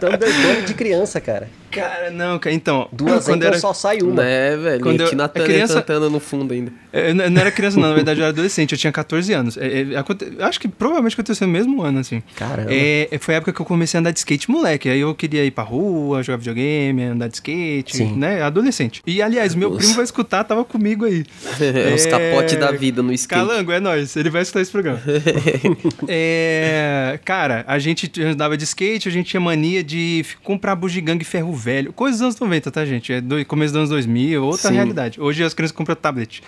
Thunderdome 0.01 0.63
de 0.67 0.75
criança, 0.75 1.21
cara. 1.21 1.49
Cara, 1.71 2.11
não, 2.11 2.39
cara, 2.39 2.55
então. 2.55 2.89
Duas 2.91 3.25
quando 3.27 3.39
então 3.39 3.49
era, 3.51 3.59
só 3.59 3.75
sai 3.75 3.99
uma. 4.01 4.25
É, 4.25 4.57
velho. 4.57 4.81
Quando 4.83 5.01
e 5.01 5.03
eu- 5.05 5.29
criança- 5.45 5.75
cantando 5.83 6.09
no 6.11 6.19
fundo 6.19 6.55
ainda. 6.55 6.73
Eu 6.93 7.15
não 7.15 7.41
era 7.41 7.51
criança, 7.51 7.79
não, 7.79 7.89
na 7.91 7.95
verdade 7.95 8.21
eu 8.21 8.25
era 8.25 8.33
adolescente, 8.33 8.73
eu 8.73 8.79
tinha 8.79 8.91
14 8.93 9.33
anos. 9.35 9.57
É, 9.59 9.93
é, 9.93 9.97
aconte- 9.99 10.27
acho 10.41 10.59
que 10.59 10.67
provavelmente 10.67 11.13
aconteceu 11.13 11.47
no 11.47 11.53
mesmo 11.53 11.83
ano, 11.83 11.99
assim. 11.99 12.23
Caramba. 12.35 12.71
É, 12.73 13.09
foi 13.21 13.35
a 13.35 13.37
época 13.37 13.53
que 13.53 13.61
eu 13.61 13.67
comecei 13.67 13.99
a 13.99 14.01
andar 14.01 14.11
de 14.13 14.19
skate 14.19 14.51
moleque. 14.51 14.89
Aí 14.89 15.01
eu 15.01 15.15
queria 15.15 15.45
ir 15.45 15.51
pra 15.51 15.63
rua, 15.63 16.23
jogar 16.23 16.39
videogame, 16.39 17.03
andar 17.05 17.29
de 17.29 17.35
skate, 17.35 17.97
Sim. 17.99 18.17
né? 18.17 18.41
Adolescente. 18.43 19.03
E 19.07 19.21
aliás, 19.21 19.55
meu 19.55 19.69
Nossa. 19.69 19.81
primo 19.81 19.95
vai 19.95 20.05
escutar, 20.05 20.45
tava 20.45 20.65
comigo 20.65 21.05
aí. 21.05 21.25
É, 21.61 21.93
Os 21.95 22.07
capotes 22.07 22.57
da 22.57 22.71
vida 22.73 23.03
no 23.03 23.13
skate. 23.13 23.45
Calango, 23.47 23.73
é 23.73 23.81
nóis, 23.81 24.17
ele 24.17 24.31
vai 24.31 24.43
escutar 24.43 24.61
esse 24.63 24.71
programa. 24.71 25.01
é, 26.09 27.19
cara, 27.25 27.65
a 27.67 27.79
gente 27.79 28.11
andava 28.23 28.57
de 28.57 28.65
skate, 28.69 29.09
a 29.09 29.13
gente 29.13 29.31
tinha 29.31 29.41
mania 29.41 29.83
de 29.83 30.25
comprar 30.43 30.75
bugiganga 30.77 31.23
e 31.23 31.25
ferro 31.25 31.53
velho. 31.53 31.93
Coisas 31.93 32.21
dos 32.21 32.25
anos 32.25 32.41
90, 32.41 32.71
tá, 32.71 32.85
gente? 32.85 33.13
É 33.13 33.21
do, 33.21 33.45
começo 33.45 33.73
dos 33.73 33.79
anos 33.79 33.91
2000, 33.91 34.45
outra 34.45 34.69
Sim. 34.69 34.75
realidade. 34.75 35.21
Hoje 35.21 35.43
as 35.43 35.55
crianças 35.55 35.77
compram 35.77 35.97
tablet. 35.97 36.43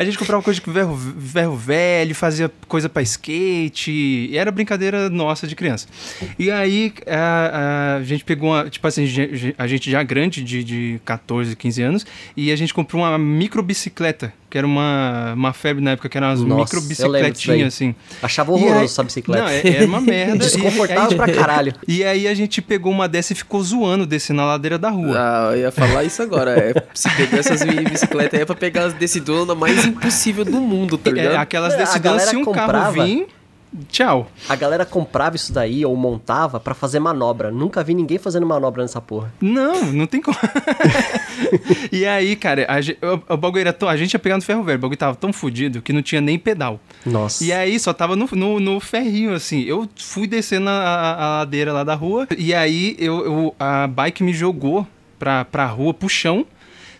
A 0.00 0.04
gente 0.04 0.16
comprava 0.16 0.40
coisa 0.42 0.60
de 0.60 0.72
ferro, 0.72 0.96
ferro 1.20 1.56
velho, 1.56 2.14
fazia 2.14 2.50
coisa 2.68 2.88
pra 2.88 3.02
skate, 3.02 3.90
e 3.90 4.36
era 4.38 4.50
brincadeira 4.52 5.10
nossa 5.10 5.46
de 5.46 5.56
criança. 5.56 5.88
E 6.38 6.50
aí 6.50 6.92
a, 7.06 7.96
a 7.98 8.02
gente 8.04 8.24
pegou 8.24 8.50
uma, 8.50 8.70
tipo 8.70 8.86
assim, 8.86 9.04
a 9.58 9.66
gente 9.66 9.90
já 9.90 10.02
grande, 10.02 10.42
de, 10.44 10.62
de 10.62 11.00
14, 11.04 11.56
15 11.56 11.82
anos, 11.82 12.06
e 12.36 12.52
a 12.52 12.56
gente 12.56 12.72
comprou 12.72 13.02
uma 13.02 13.18
microbicicleta, 13.18 14.32
que 14.48 14.56
era 14.56 14.66
uma, 14.66 15.34
uma 15.34 15.52
febre 15.52 15.82
na 15.82 15.90
época, 15.90 16.08
que 16.08 16.16
eram 16.16 16.32
daí. 16.34 16.44
microbicicletinhas, 16.44 17.74
assim. 17.74 17.94
Achava 18.22 18.52
E 18.52 18.54
horroroso 18.54 18.78
aí- 18.78 18.84
essa 18.84 19.02
bicicleta. 19.04 19.42
Não, 19.42 19.48
é- 19.50 19.68
era 19.68 19.86
uma 19.86 20.00
merda. 20.00 20.38
Desconfortável 20.46 21.12
E 21.12 21.16
pra 21.16 21.28
caralho. 21.32 21.74
E 21.88 22.04
aí 22.04 22.28
a 22.28 22.34
gente 22.34 22.62
pegou 22.62 22.92
uma 22.92 23.08
dessa 23.08 23.32
e 23.32 23.36
ficou 23.36 23.62
zoando, 23.62 24.06
descendo 24.06 24.38
na 24.38 24.46
ladeira 24.46 24.78
da 24.78 24.90
rua. 24.90 25.14
Ah, 25.16 25.50
eu 25.52 25.60
ia 25.62 25.72
falar 25.72 26.04
isso 26.04 26.22
agora. 26.22 26.52
É, 26.58 26.72
se 26.94 27.08
pegar 27.16 27.38
essas 27.38 27.62
bicicletas 27.64 28.34
aí 28.34 28.42
é 28.42 28.44
pra 28.46 28.54
pegar 28.54 28.84
as 28.84 28.92
decidonas 28.94 29.56
mais 29.56 29.87
impossível 29.88 30.44
do 30.44 30.60
mundo, 30.60 30.96
tá 30.98 31.10
É, 31.10 31.12
ligado? 31.14 31.34
aquelas 31.36 31.72
É, 31.72 31.76
a 31.76 31.78
decisões, 31.78 31.96
se 31.96 32.00
galera 32.00 32.30
um 32.38 32.44
carro 32.44 32.54
comprava- 32.66 33.04
vir, 33.04 33.26
tchau. 33.90 34.30
A 34.48 34.56
galera 34.56 34.84
comprava 34.86 35.36
isso 35.36 35.52
daí 35.52 35.84
ou 35.84 35.94
montava 35.96 36.58
pra 36.58 36.74
fazer 36.74 36.98
manobra. 37.00 37.50
Nunca 37.50 37.82
vi 37.84 37.94
ninguém 37.94 38.18
fazendo 38.18 38.46
manobra 38.46 38.82
nessa 38.82 39.00
porra. 39.00 39.32
Não, 39.40 39.84
não 39.92 40.06
tem 40.06 40.20
como. 40.22 40.36
e 41.92 42.06
aí, 42.06 42.34
cara, 42.36 42.64
a, 42.68 42.80
ge- 42.80 42.96
o, 43.02 43.34
o 43.34 43.36
bagulho 43.36 43.60
era 43.60 43.72
tão, 43.72 43.88
a 43.88 43.96
gente 43.96 44.12
ia 44.12 44.18
pegar 44.18 44.36
no 44.36 44.42
ferro 44.42 44.62
velho, 44.62 44.78
o 44.78 44.80
bagulho 44.80 44.98
tava 44.98 45.14
tão 45.16 45.32
fudido 45.32 45.82
que 45.82 45.92
não 45.92 46.02
tinha 46.02 46.20
nem 46.20 46.38
pedal. 46.38 46.80
Nossa. 47.04 47.44
E 47.44 47.52
aí 47.52 47.78
só 47.78 47.92
tava 47.92 48.16
no, 48.16 48.28
no, 48.32 48.60
no 48.60 48.80
ferrinho, 48.80 49.34
assim. 49.34 49.62
Eu 49.62 49.88
fui 49.96 50.26
descendo 50.26 50.68
a, 50.68 50.72
a- 50.72 51.24
a 51.24 51.38
ladeira 51.38 51.72
lá 51.72 51.84
da 51.84 51.94
rua, 51.94 52.26
e 52.36 52.54
aí 52.54 52.96
eu, 52.98 53.24
eu- 53.24 53.54
a 53.58 53.86
bike 53.86 54.22
me 54.22 54.32
jogou 54.32 54.86
pra, 55.18 55.44
pra 55.44 55.66
rua, 55.66 55.92
pro 55.92 56.08
chão. 56.08 56.46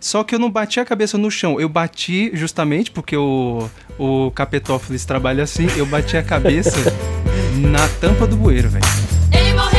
Só 0.00 0.22
que 0.22 0.34
eu 0.34 0.38
não 0.38 0.50
bati 0.50 0.80
a 0.80 0.84
cabeça 0.84 1.18
no 1.18 1.30
chão. 1.30 1.61
Eu 1.61 1.68
bati 1.68 2.30
justamente 2.34 2.90
porque 2.90 3.16
o, 3.16 3.68
o 3.98 4.30
Capetófilis 4.32 5.04
trabalha 5.04 5.44
assim. 5.44 5.66
Eu 5.76 5.87
bati 5.87 6.16
a 6.16 6.22
cabeça 6.22 6.76
na 7.54 7.88
tampa 8.00 8.26
do 8.26 8.37
bueiro, 8.37 8.68
velho. 8.68 8.84
Ele 9.32 9.52
morreu. 9.54 9.78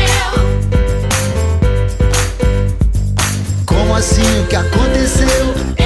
Como 3.66 3.96
assim? 3.96 4.42
O 4.42 4.48
que 4.48 4.56
aconteceu? 4.56 5.79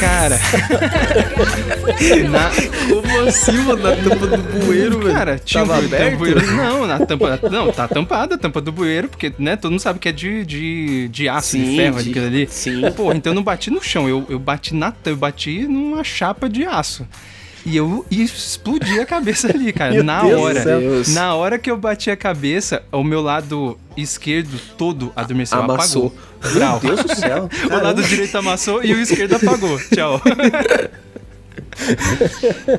Cara. 0.00 0.38
na, 2.30 2.50
Como 2.88 3.28
assim, 3.28 3.52
mano? 3.58 3.82
Na 3.82 3.96
tampa 3.96 4.26
do 4.26 4.38
bueiro, 4.38 4.98
velho? 5.00 5.14
Cara, 5.14 5.38
tinha 5.38 5.64
Tava 5.66 5.78
aberto? 5.78 6.16
bueiro- 6.18 6.46
Não, 6.52 6.86
na 6.86 6.98
tampa. 7.04 7.40
Não, 7.50 7.72
tá 7.72 7.88
tampada 7.88 8.34
a 8.36 8.38
tampa 8.38 8.60
do 8.60 8.70
bueiro, 8.72 9.08
porque, 9.08 9.32
né, 9.38 9.56
todo 9.56 9.70
mundo 9.72 9.80
sabe 9.80 9.98
que 9.98 10.08
é 10.08 10.12
de, 10.12 10.44
de, 10.44 11.08
de 11.08 11.28
aço, 11.28 11.50
Sim, 11.50 11.70
de 11.70 11.76
ferro, 11.76 12.02
de- 12.02 12.10
aquilo 12.10 12.26
ali. 12.26 12.48
sim. 12.50 12.80
Porra, 12.92 13.16
então 13.16 13.32
eu 13.32 13.34
não 13.34 13.42
bati 13.42 13.70
no 13.70 13.82
chão, 13.82 14.08
eu, 14.08 14.24
eu 14.28 14.38
bati 14.38 14.74
na 14.74 14.92
eu 15.04 15.16
bati 15.16 15.60
numa 15.66 16.02
chapa 16.04 16.48
de 16.48 16.64
aço. 16.64 17.06
E 17.68 17.76
eu 17.76 18.06
explodi 18.10 18.98
a 18.98 19.04
cabeça 19.04 19.48
ali, 19.48 19.74
cara, 19.74 19.92
Meu 19.92 20.02
na 20.02 20.22
Deus 20.22 20.34
do 20.34 20.40
hora. 20.40 20.62
céu. 20.62 20.80
Na 21.08 21.34
hora 21.34 21.58
que 21.58 21.70
eu 21.70 21.76
bati 21.76 22.10
a 22.10 22.16
cabeça, 22.16 22.82
o 22.90 23.04
meu 23.04 23.20
lado 23.20 23.78
esquerdo 23.94 24.58
todo 24.78 25.12
adormeceu, 25.14 25.58
Amassou. 25.58 26.14
apagou. 26.40 26.54
Grau. 26.54 26.80
Meu 26.82 26.96
Deus 26.96 27.04
do 27.04 27.14
céu. 27.14 27.48
O 27.70 27.84
lado 27.84 28.02
direito 28.02 28.38
amassou 28.38 28.82
e 28.82 28.94
o 28.94 29.00
esquerdo 29.00 29.36
apagou. 29.36 29.78
Tchau. 29.94 30.18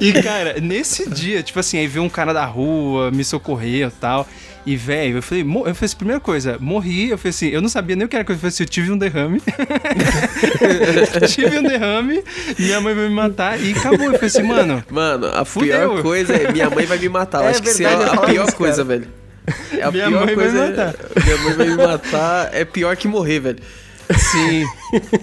e, 0.02 0.12
cara, 0.24 0.60
nesse 0.60 1.08
dia, 1.08 1.44
tipo 1.44 1.60
assim, 1.60 1.78
aí 1.78 1.86
veio 1.88 2.04
um 2.04 2.10
cara 2.10 2.34
da 2.34 2.46
rua, 2.46 3.12
me 3.12 3.24
socorreu 3.24 3.90
e 3.90 3.92
tal. 3.92 4.28
E, 4.66 4.76
velho, 4.76 5.18
eu 5.18 5.22
falei, 5.24 5.44
eu 5.44 5.50
falei 5.64 5.74
assim, 5.82 5.96
primeira 5.96 6.20
coisa, 6.20 6.58
morri. 6.60 7.10
Eu 7.10 7.18
falei 7.18 7.30
assim, 7.32 7.48
eu 7.48 7.62
não 7.62 7.70
sabia 7.70 7.96
nem 7.96 8.06
o 8.06 8.10
que 8.10 8.16
era 8.16 8.26
que 8.26 8.32
eu 8.32 8.36
falei 8.38 8.50
assim, 8.50 8.64
eu 8.64 8.70
tive 8.70 8.92
um 8.92 8.98
derrame. 8.98 9.42
tive 11.28 11.60
um 11.60 11.64
derrame, 11.64 12.24
minha 12.58 12.82
mãe 12.82 12.94
vai 12.94 13.08
me 13.08 13.16
matar 13.16 13.60
e 13.60 13.72
acabou. 13.74 14.08
Eu 14.08 14.14
falei 14.14 14.28
assim, 14.28 14.44
mano. 14.44 14.84
Mano, 14.92 15.28
a 15.34 15.46
Fudeu. 15.46 15.70
pior 15.92 16.02
coisa 16.02 16.34
é 16.36 16.52
minha 16.52 16.70
mãe 16.70 16.86
vai 16.86 16.98
me 16.98 17.10
matar. 17.10 17.40
Eu 17.42 17.48
É 17.48 17.50
acho 17.52 17.62
que 17.64 17.70
isso 17.70 17.84
é 17.84 17.88
verdade, 17.90 18.12
a 18.12 18.16
falar 18.16 18.28
pior 18.28 18.48
isso, 18.48 18.56
coisa, 18.56 18.86
cara. 18.86 18.88
velho. 19.00 19.08
É 19.78 19.82
a 19.84 19.92
Minha 19.92 20.08
pior 20.08 20.26
mãe 20.26 20.36
vai 20.36 20.36
coisa. 20.36 20.62
me 20.62 20.70
matar. 20.70 20.96
Minha 21.24 21.38
mãe 21.38 21.54
vai 21.54 21.68
me 21.68 21.76
matar. 21.78 22.50
É 22.54 22.66
pior 22.66 22.96
que 22.96 23.08
morrer, 23.08 23.40
velho. 23.40 23.60
Sim. 24.18 24.66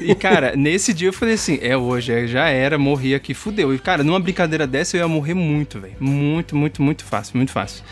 E, 0.00 0.14
cara, 0.14 0.54
nesse 0.56 0.92
dia 0.94 1.08
eu 1.08 1.12
falei 1.12 1.34
assim: 1.34 1.58
é 1.60 1.76
hoje, 1.76 2.12
é, 2.12 2.26
já 2.26 2.48
era, 2.48 2.78
morri 2.78 3.14
aqui, 3.14 3.34
fudeu. 3.34 3.74
E, 3.74 3.78
cara, 3.78 4.04
numa 4.04 4.20
brincadeira 4.20 4.66
dessa 4.66 4.96
eu 4.96 5.00
ia 5.00 5.08
morrer 5.08 5.34
muito, 5.34 5.80
velho. 5.80 5.94
Muito, 5.98 6.54
muito, 6.56 6.80
muito 6.82 7.04
fácil, 7.04 7.36
muito 7.36 7.50
fácil. 7.52 7.82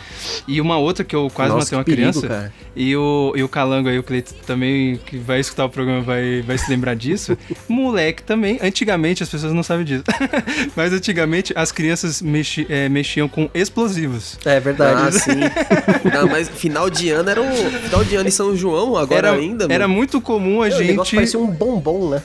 E 0.47 0.61
uma 0.61 0.77
outra 0.77 1.03
que 1.03 1.15
eu 1.15 1.29
quase 1.33 1.53
Nossa, 1.53 1.65
matei 1.65 1.77
uma 1.77 1.83
perigo, 1.83 2.11
criança. 2.11 2.27
cara. 2.27 2.53
E 2.75 2.95
o, 2.95 3.33
e 3.35 3.43
o 3.43 3.47
Calango 3.49 3.89
aí, 3.89 3.97
o 3.99 4.03
Cleito 4.03 4.33
também, 4.45 4.97
que 5.05 5.17
vai 5.17 5.39
escutar 5.39 5.65
o 5.65 5.69
programa, 5.69 6.01
vai, 6.01 6.41
vai 6.41 6.57
se 6.57 6.69
lembrar 6.69 6.95
disso. 6.95 7.37
Moleque 7.67 8.23
também. 8.23 8.57
Antigamente, 8.61 9.23
as 9.23 9.29
pessoas 9.29 9.53
não 9.53 9.63
sabem 9.63 9.85
disso. 9.85 10.03
Mas 10.75 10.91
antigamente 10.93 11.53
as 11.55 11.71
crianças 11.71 12.21
mexi, 12.21 12.65
é, 12.69 12.87
mexiam 12.89 13.27
com 13.27 13.49
explosivos. 13.53 14.37
É 14.45 14.59
verdade. 14.59 15.01
Ah, 15.07 15.11
sim. 15.11 15.39
Não, 16.13 16.27
mas 16.27 16.47
final 16.49 16.89
de 16.89 17.09
ano 17.09 17.29
era 17.29 17.41
o. 17.41 17.45
Final 17.81 18.03
de 18.03 18.15
ano 18.15 18.27
em 18.27 18.31
São 18.31 18.55
João, 18.55 18.95
agora 18.97 19.29
Era, 19.29 19.37
ainda, 19.37 19.65
era 19.69 19.87
mano. 19.87 19.95
muito 19.97 20.21
comum 20.21 20.61
a 20.61 20.67
O 20.67 20.71
gente. 20.85 20.91
negócio 20.91 21.15
parecia 21.15 21.39
um 21.39 21.47
bombom, 21.47 22.09
né? 22.09 22.21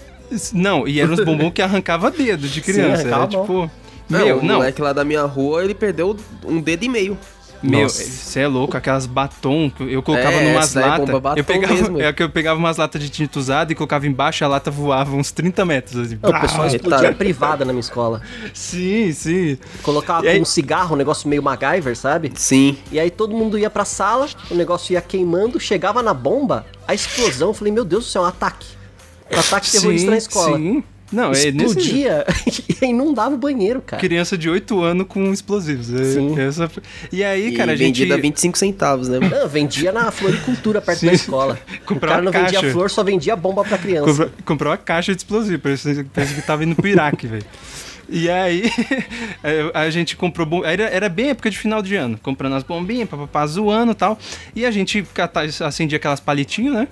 Não, 0.52 0.86
e 0.86 1.00
eram 1.00 1.12
uns 1.14 1.24
bombons 1.24 1.52
que 1.52 1.60
arrancava 1.62 2.10
dedo 2.10 2.48
de 2.48 2.60
criança. 2.62 3.02
arrancava 3.02 3.14
era 3.16 3.24
a 3.24 3.26
tipo. 3.28 3.70
Não, 4.08 4.24
Meu, 4.24 4.38
o 4.38 4.44
não. 4.44 4.56
moleque 4.56 4.82
lá 4.82 4.92
da 4.92 5.04
minha 5.04 5.22
rua, 5.22 5.62
ele 5.64 5.74
perdeu 5.74 6.16
um 6.44 6.60
dedo 6.60 6.84
e 6.84 6.88
meio. 6.88 7.16
Meu, 7.62 7.88
você 7.88 8.40
é 8.40 8.46
louco, 8.48 8.76
aquelas 8.76 9.04
batom 9.06 9.70
que 9.70 9.82
eu 9.92 10.02
colocava 10.02 10.36
É, 10.36 10.48
numas 10.52 10.74
é 10.74 10.80
latas. 10.80 11.08
Eu 11.36 11.44
pegava, 11.44 11.74
mesmo. 11.74 12.00
é 12.00 12.12
que 12.12 12.22
eu 12.22 12.30
pegava 12.30 12.58
umas 12.58 12.76
latas 12.78 13.02
de 13.02 13.10
tinta 13.10 13.38
usada 13.38 13.70
e 13.72 13.74
colocava 13.74 14.06
embaixo, 14.06 14.44
a 14.44 14.48
lata 14.48 14.70
voava 14.70 15.14
uns 15.14 15.30
30 15.30 15.64
metros. 15.64 15.98
Assim. 16.06 16.14
O 16.16 16.40
pessoal 16.40 16.62
Ah, 16.62 16.66
explodia 16.68 17.10
tá. 17.10 17.14
privada 17.14 17.64
na 17.64 17.72
minha 17.72 17.80
escola. 17.80 18.22
Sim, 18.54 19.12
sim. 19.12 19.58
Colocava 19.82 20.26
aí- 20.26 20.36
com 20.36 20.42
um 20.42 20.46
cigarro, 20.46 20.94
um 20.94 20.98
negócio 20.98 21.28
meio 21.28 21.42
MacGyver, 21.42 21.96
sabe? 21.96 22.32
Sim. 22.34 22.78
E 22.90 22.98
aí 22.98 23.10
todo 23.10 23.34
mundo 23.36 23.58
ia 23.58 23.68
pra 23.68 23.84
sala, 23.84 24.26
o 24.50 24.54
negócio 24.54 24.92
ia 24.94 25.00
queimando, 25.02 25.60
chegava 25.60 26.02
na 26.02 26.14
bomba, 26.14 26.64
a 26.88 26.94
explosão, 26.94 27.48
eu 27.48 27.54
falei, 27.54 27.72
meu 27.72 27.84
Deus 27.84 28.04
do 28.04 28.10
céu, 28.10 28.22
um 28.22 28.26
ataque. 28.26 28.66
Um 29.32 29.38
ataque 29.38 29.70
terrorista 29.70 30.10
na 30.10 30.16
escola. 30.16 30.56
Sim. 30.56 30.82
Não, 31.12 31.32
é 31.32 31.50
nesse 31.50 31.78
Explodia 31.78 32.24
e 32.82 32.86
inundava 32.86 33.34
o 33.34 33.38
banheiro, 33.38 33.80
cara. 33.80 34.00
criança 34.00 34.38
de 34.38 34.48
8 34.48 34.80
anos 34.82 35.06
com 35.08 35.32
explosivos. 35.32 35.92
É- 35.92 36.04
Sim. 36.14 36.38
essa- 36.40 36.70
E 37.10 37.24
aí, 37.24 37.52
cara, 37.56 37.72
a 37.72 37.74
e 37.74 37.78
gente 37.78 37.86
vendida 37.98 38.14
a 38.14 38.18
25 38.18 38.56
centavos, 38.56 39.08
né? 39.08 39.18
Não, 39.28 39.48
vendia 39.48 39.90
na 39.92 40.10
floricultura 40.10 40.80
perto 40.80 41.00
Sim. 41.00 41.06
da 41.06 41.12
escola. 41.12 41.58
o 41.82 41.84
Comprava 41.86 42.14
cara 42.14 42.22
não 42.22 42.32
vendia 42.32 42.60
caixa. 42.60 42.72
flor, 42.72 42.90
só 42.90 43.02
vendia 43.02 43.34
bomba 43.34 43.64
pra 43.64 43.76
criança. 43.78 44.06
Comprou, 44.06 44.30
comprou 44.44 44.70
uma 44.70 44.76
caixa 44.78 45.12
de 45.14 45.18
explosivo, 45.20 45.58
parece, 45.60 46.04
parece 46.04 46.34
que 46.34 46.42
tava 46.42 46.64
indo 46.64 46.74
pro 46.76 46.86
Iraque, 46.86 47.26
velho. 47.26 47.44
E 48.12 48.28
aí, 48.28 48.64
eh, 49.44 49.70
a 49.72 49.88
gente 49.90 50.16
comprou. 50.16 50.64
Era, 50.64 50.84
era 50.84 51.08
bem 51.08 51.30
época 51.30 51.48
de 51.48 51.56
final 51.56 51.80
de 51.80 51.94
ano, 51.94 52.18
comprando 52.20 52.54
as 52.56 52.64
bombinhas, 52.64 53.08
papapá, 53.08 53.46
zoando 53.46 53.92
e 53.92 53.94
tal. 53.94 54.18
E 54.54 54.66
a 54.66 54.70
gente 54.72 55.06
acendia 55.64 55.96
aquelas 55.96 56.18
palitinhos, 56.18 56.74
né? 56.74 56.88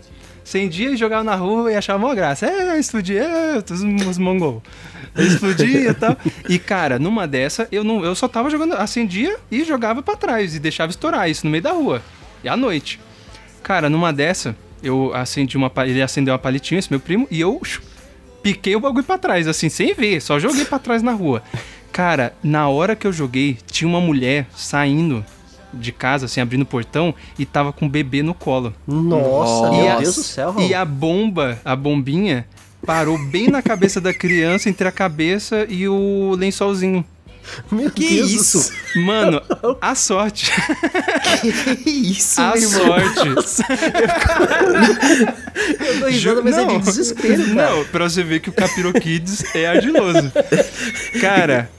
Acendia 0.48 0.92
e 0.92 0.96
jogava 0.96 1.22
na 1.22 1.34
rua 1.34 1.70
e 1.70 1.76
achava 1.76 2.02
uma 2.02 2.14
graça. 2.14 2.46
É, 2.46 2.78
explodia, 2.78 3.22
é, 3.22 3.58
os, 4.08 4.16
mongol. 4.16 4.62
Explodia 5.14 5.90
e 5.90 5.94
tal. 5.94 6.16
E, 6.48 6.58
cara, 6.58 6.98
numa 6.98 7.28
dessa, 7.28 7.68
eu, 7.70 7.84
não, 7.84 8.02
eu 8.02 8.14
só 8.14 8.26
tava 8.26 8.48
jogando, 8.48 8.72
acendia 8.72 9.36
e 9.50 9.62
jogava 9.62 10.02
pra 10.02 10.16
trás 10.16 10.54
e 10.54 10.58
deixava 10.58 10.90
estourar 10.90 11.28
isso 11.28 11.44
no 11.44 11.50
meio 11.50 11.62
da 11.62 11.72
rua. 11.72 12.00
E 12.42 12.48
à 12.48 12.56
noite. 12.56 12.98
Cara, 13.62 13.90
numa 13.90 14.10
dessa, 14.10 14.56
eu 14.82 15.12
acendi 15.14 15.58
uma. 15.58 15.70
Ele 15.84 16.00
acendeu 16.00 16.32
uma 16.32 16.38
palitinha, 16.38 16.78
esse 16.78 16.90
meu 16.90 17.00
primo, 17.00 17.28
e 17.30 17.38
eu 17.38 17.60
piquei 18.42 18.74
o 18.74 18.80
bagulho 18.80 19.04
pra 19.04 19.18
trás, 19.18 19.46
assim, 19.46 19.68
sem 19.68 19.92
ver, 19.92 20.22
só 20.22 20.38
joguei 20.38 20.64
pra 20.64 20.78
trás 20.78 21.02
na 21.02 21.12
rua. 21.12 21.42
Cara, 21.92 22.32
na 22.42 22.68
hora 22.68 22.96
que 22.96 23.06
eu 23.06 23.12
joguei, 23.12 23.58
tinha 23.70 23.86
uma 23.86 24.00
mulher 24.00 24.46
saindo 24.56 25.22
de 25.72 25.92
casa, 25.92 26.26
assim, 26.26 26.40
abrindo 26.40 26.62
o 26.62 26.66
portão 26.66 27.14
e 27.38 27.44
tava 27.44 27.72
com 27.72 27.86
o 27.86 27.88
bebê 27.88 28.22
no 28.22 28.34
colo. 28.34 28.74
Nossa, 28.86 29.68
E 29.74 29.76
meu 29.82 29.92
a- 29.92 29.96
Deus 29.96 30.14
do 30.16 30.22
céu. 30.22 30.54
E 30.58 30.74
a 30.74 30.84
bomba, 30.84 31.58
a 31.64 31.74
bombinha, 31.76 32.46
parou 32.86 33.18
bem 33.18 33.48
na 33.48 33.60
cabeça 33.62 34.00
da 34.00 34.14
criança, 34.14 34.68
entre 34.68 34.86
a 34.88 34.92
cabeça 34.92 35.66
e 35.68 35.86
o 35.88 36.34
lençolzinho. 36.38 37.04
Meu 37.72 37.90
Que 37.90 38.06
Deus 38.16 38.30
isso? 38.30 38.72
Mano, 38.96 39.40
a 39.80 39.94
sorte. 39.94 40.52
Que 41.82 41.88
isso, 41.90 42.38
A 42.40 42.52
meu 42.54 42.68
sorte. 42.68 43.28
Eu 45.80 46.00
dou 46.00 46.08
risada, 46.10 46.42
mas 46.42 46.58
é 46.58 46.64
de 46.66 46.78
desespero, 46.78 47.54
cara. 47.54 47.70
Não, 47.76 47.84
pra 47.86 48.04
você 48.08 48.22
ver 48.22 48.40
que 48.40 48.50
o 48.50 48.52
Capirokids 48.52 49.44
é 49.54 49.66
ardiloso. 49.66 50.30
Cara, 51.20 51.70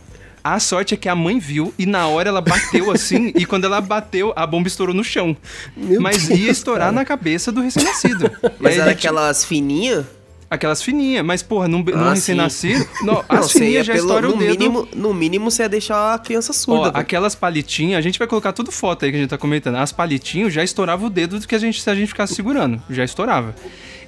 a 0.43 0.60
sorte 0.60 0.93
é 0.93 0.97
que 0.97 1.10
a 1.10 1.15
mãe 1.15 1.39
viu 1.39 1.73
e 1.78 1.86
na 1.86 2.08
hora 2.08 2.30
ela 2.30 2.41
bateu 2.41 2.91
assim, 2.91 3.32
e 3.36 3.45
quando 3.45 3.65
ela 3.65 3.80
bateu, 3.82 4.34
a 4.36 4.45
bomba 4.47 4.67
estourou 4.67 4.93
no 4.95 5.04
chão. 5.04 5.36
Meu 5.75 6.02
Mas 6.02 6.28
Deus, 6.28 6.39
ia 6.39 6.52
estourar 6.52 6.91
na 6.91 7.04
cabeça 7.06 7.52
do 7.52 7.62
recém-nascido. 7.62 8.32
Mas 8.60 8.73
aí 8.73 8.80
era 8.80 8.89
ele, 8.89 8.97
aquelas 8.97 9.43
fininhas? 9.45 10.06
Aquelas 10.52 10.82
fininhas, 10.82 11.23
mas 11.23 11.43
porra, 11.43 11.67
num, 11.67 11.84
num 11.84 11.93
Ah, 11.95 12.13
recém-nascido, 12.13 12.84
não, 13.04 13.13
Não, 13.15 13.23
as 13.30 13.52
fininhas 13.52 13.86
já 13.86 13.93
pelo- 13.93 14.08
estouram 14.08 14.30
no 14.30 14.36
o 14.36 14.39
dedo. 14.39 14.49
mínimo, 14.58 14.88
no 14.95 15.13
mínimo 15.13 15.52
você 15.52 15.62
ia 15.62 15.69
deixar 15.69 16.15
a 16.15 16.17
criança 16.17 16.52
Ó, 16.52 16.54
surda. 16.56 16.84
velho. 16.91 16.97
aquelas 16.97 17.36
palitinhas, 17.36 17.99
a 17.99 18.02
gente 18.02 18.17
vai 18.17 18.28
colocar 18.28 18.52
tudo 18.52 18.71
foto 18.71 19.06
aí 19.06 19.12
que 19.12 19.17
a 19.17 19.19
gente 19.21 19.30
tá 19.30 19.38
comentando. 19.38 19.75
As 19.75 19.91
palitinhas 19.91 20.52
já 20.52 20.63
estourava 20.63 21.06
o 21.06 21.10
dedo 21.10 21.39
do 21.39 21.47
que 21.47 21.54
a 21.54 21.60
gente, 21.60 21.80
se 21.80 21.88
a 21.88 21.93
gente 21.93 22.08
ficasse 22.08 22.34
segurando. 22.34 22.82
Já 22.89 23.04
estourava. 23.04 23.54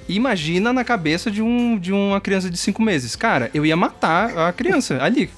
Imagina 0.08 0.72
na 0.72 0.82
cabeça 0.82 1.30
de, 1.30 1.40
um, 1.40 1.78
de 1.78 1.92
uma 1.92 2.20
criança 2.20 2.50
de 2.50 2.58
5 2.58 2.82
meses. 2.82 3.14
Cara, 3.14 3.48
eu 3.54 3.64
ia 3.64 3.76
matar 3.76 4.36
a 4.48 4.52
criança 4.52 4.98
ali. 5.00 5.30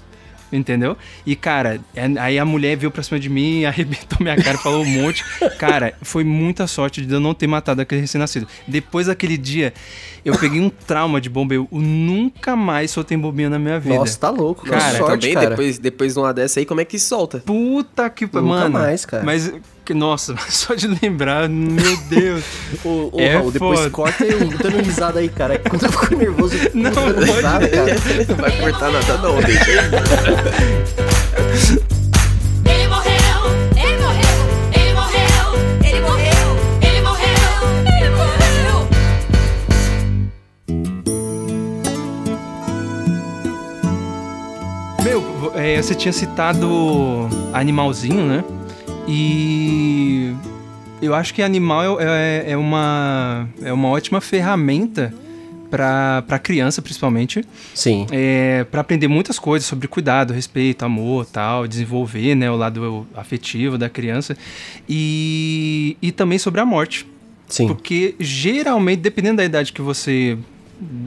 Entendeu? 0.53 0.97
E, 1.27 1.35
cara, 1.35 1.81
é- 1.95 2.19
aí 2.21 2.39
a 2.39 2.45
mulher 2.45 2.77
veio 2.77 2.91
pra 2.91 3.03
cima 3.03 3.19
de 3.19 3.29
mim, 3.29 3.65
arrebentou 3.67 4.19
minha 4.21 4.37
cara, 4.37 4.57
falou 4.59 4.83
um 4.83 4.85
monte. 4.85 5.25
Cara, 5.59 5.95
foi 6.03 6.23
muita 6.23 6.67
sorte 6.67 7.05
de 7.05 7.13
eu 7.13 7.19
não 7.21 7.35
ter 7.35 7.47
matado 7.47 7.81
aquele 7.81 8.01
recém-nascido. 8.03 8.47
Depois 8.67 9.07
daquele 9.09 9.37
dia, 9.37 9.73
eu 10.25 10.37
peguei 10.39 10.61
um 10.61 10.71
trauma 10.71 11.21
de 11.21 11.29
bomba. 11.29 11.55
Eu 11.55 11.69
nunca 11.73 12.55
mais 12.55 12.91
soltei 12.91 13.17
bombinha 13.17 13.51
na 13.51 13.59
minha 13.59 13.81
vida. 13.81 13.97
Nossa, 13.97 14.19
tá 14.19 14.31
louco. 14.31 14.65
Cara, 14.67 14.99
sorte, 14.99 15.21
Também, 15.23 15.35
cara. 15.35 15.51
depois, 15.51 15.79
depois 15.79 16.13
de 16.15 16.19
uma 16.21 16.33
dessa 16.33 16.61
aí, 16.61 16.67
como 16.67 16.81
é 16.81 16.85
que 16.85 16.99
solta? 16.99 17.39
Puta 17.41 18.09
que 18.11 18.25
Nunca 18.27 18.43
Mano, 18.43 18.71
mais, 18.79 19.05
cara. 19.05 19.25
Mas, 19.25 19.53
nossa, 19.93 20.35
só 20.49 20.75
de 20.75 20.87
lembrar, 21.03 21.49
meu 21.49 21.97
Deus. 22.09 22.45
Ô, 22.85 23.11
ô, 23.13 23.21
É 23.21 23.35
Raul, 23.37 23.51
depois 23.51 23.81
foda. 23.81 23.91
corta 23.91 24.25
eu 24.25 24.39
dando 24.49 24.81
risada 24.83 25.19
aí, 25.21 25.29
cara. 25.29 25.59
Quando 25.59 25.83
eu 25.85 25.93
fico 25.93 26.15
nervoso, 26.15 26.55
eu 26.57 26.61
fico 26.61 26.79
Não 26.79 26.91
dando 26.91 27.15
pode. 27.15 27.31
risada, 27.33 27.69
cara. 27.69 27.95
Não 28.29 28.37
vai 28.37 28.57
cortar 28.61 28.91
nada 28.93 29.19
não, 29.19 29.41
deixa 29.43 29.65
aí. 29.71 29.77
Ele 32.67 32.89
morreu, 32.89 33.13
ele 33.77 33.99
morreu, 33.99 34.39
ele 34.73 34.95
morreu, 34.95 35.55
ele 35.83 36.01
morreu, 36.01 36.57
ele 36.81 37.01
morreu, 37.01 37.37
ele 37.87 38.11
morreu. 38.11 38.89
Meu, 45.03 45.53
é, 45.55 45.81
você 45.81 45.95
tinha 45.95 46.13
citado 46.13 47.29
animalzinho, 47.53 48.25
né? 48.27 48.45
E 49.07 50.33
eu 51.03 51.15
acho 51.15 51.35
que 51.35 51.43
animal 51.43 52.01
é, 52.01 52.53
é 52.53 52.57
uma, 52.57 53.49
é 53.63 53.73
uma 53.73 53.89
ótima 53.89 54.21
ferramenta 54.21 55.13
para 55.71 56.23
para 56.23 56.39
criança, 56.39 56.81
principalmente. 56.81 57.45
Sim. 57.75 58.07
É, 58.11 58.65
para 58.71 58.81
aprender 58.81 59.09
muitas 59.09 59.39
coisas 59.39 59.67
sobre 59.67 59.89
cuidado, 59.89 60.33
respeito, 60.33 60.85
amor, 60.85 61.27
tal, 61.27 61.67
desenvolver, 61.67 62.35
né, 62.35 62.51
o 62.51 62.57
lado 62.57 63.07
afetivo 63.15 63.77
da 63.77 63.89
criança 63.89 64.37
e, 64.89 65.97
e 66.01 66.13
também 66.13 66.39
sobre 66.39 66.61
a 66.61 66.65
morte. 66.65 67.07
Sim. 67.49 67.67
Porque 67.67 68.15
geralmente, 68.19 69.01
dependendo 69.01 69.37
da 69.39 69.45
idade 69.45 69.73
que 69.73 69.83
você 69.83 70.39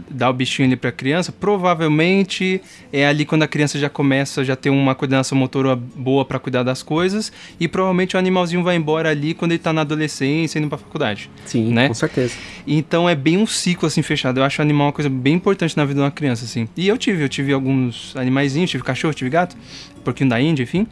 dá 0.10 0.30
o 0.30 0.34
bichinho 0.34 0.68
ali 0.68 0.76
pra 0.76 0.92
criança, 0.92 1.32
provavelmente 1.32 2.62
é 2.92 3.06
ali 3.06 3.26
quando 3.26 3.44
a 3.44 3.48
criança 3.48 3.78
já 3.78 3.90
começa 3.90 4.44
já 4.44 4.56
ter 4.56 4.70
uma 4.70 4.96
coordenação 4.96 5.38
motora 5.38 5.76
boa 5.76 6.24
pra 6.26 6.40
cuidar 6.40 6.64
das 6.64 6.82
coisas 6.82 7.32
e 7.60 7.68
provavelmente 7.68 8.16
o 8.16 8.20
animalzinho 8.20 8.64
vai 8.64 8.76
embora 8.76 9.10
ali 9.10 9.34
quando 9.34 9.52
ele 9.52 9.60
tá 9.60 9.74
na 9.74 9.82
adolescência 9.82 10.60
indo 10.60 10.68
pra 10.68 10.78
faculdade. 10.78 11.30
Sim, 11.46 11.74
né? 11.74 11.88
com 11.88 11.94
certeza. 11.94 12.36
Então 12.66 13.10
é 13.10 13.16
bem 13.16 13.38
um 13.38 13.46
ciclo 13.46 13.88
assim 13.88 14.02
fechado. 14.02 14.40
Eu 14.40 14.44
acho 14.44 14.62
o 14.62 14.64
animal 14.64 14.88
uma 14.88 14.94
coisa 14.94 15.10
bem 15.10 15.34
importante 15.34 15.76
na 15.76 15.86
vida 15.86 16.00
de 16.00 16.04
uma 16.04 16.12
criança 16.12 16.46
assim. 16.46 16.68
E 16.76 16.88
eu 16.88 16.98
tive, 16.98 17.24
eu 17.24 17.30
tive 17.30 17.54
alguns 17.54 18.16
animaizinhos, 18.16 18.70
tive 18.70 18.84
cachorro, 18.84 19.14
tive 19.14 19.30
gato, 19.30 19.56
porquinho 20.04 20.30
da 20.30 20.40
Índia, 20.40 20.64
enfim. 20.64 20.88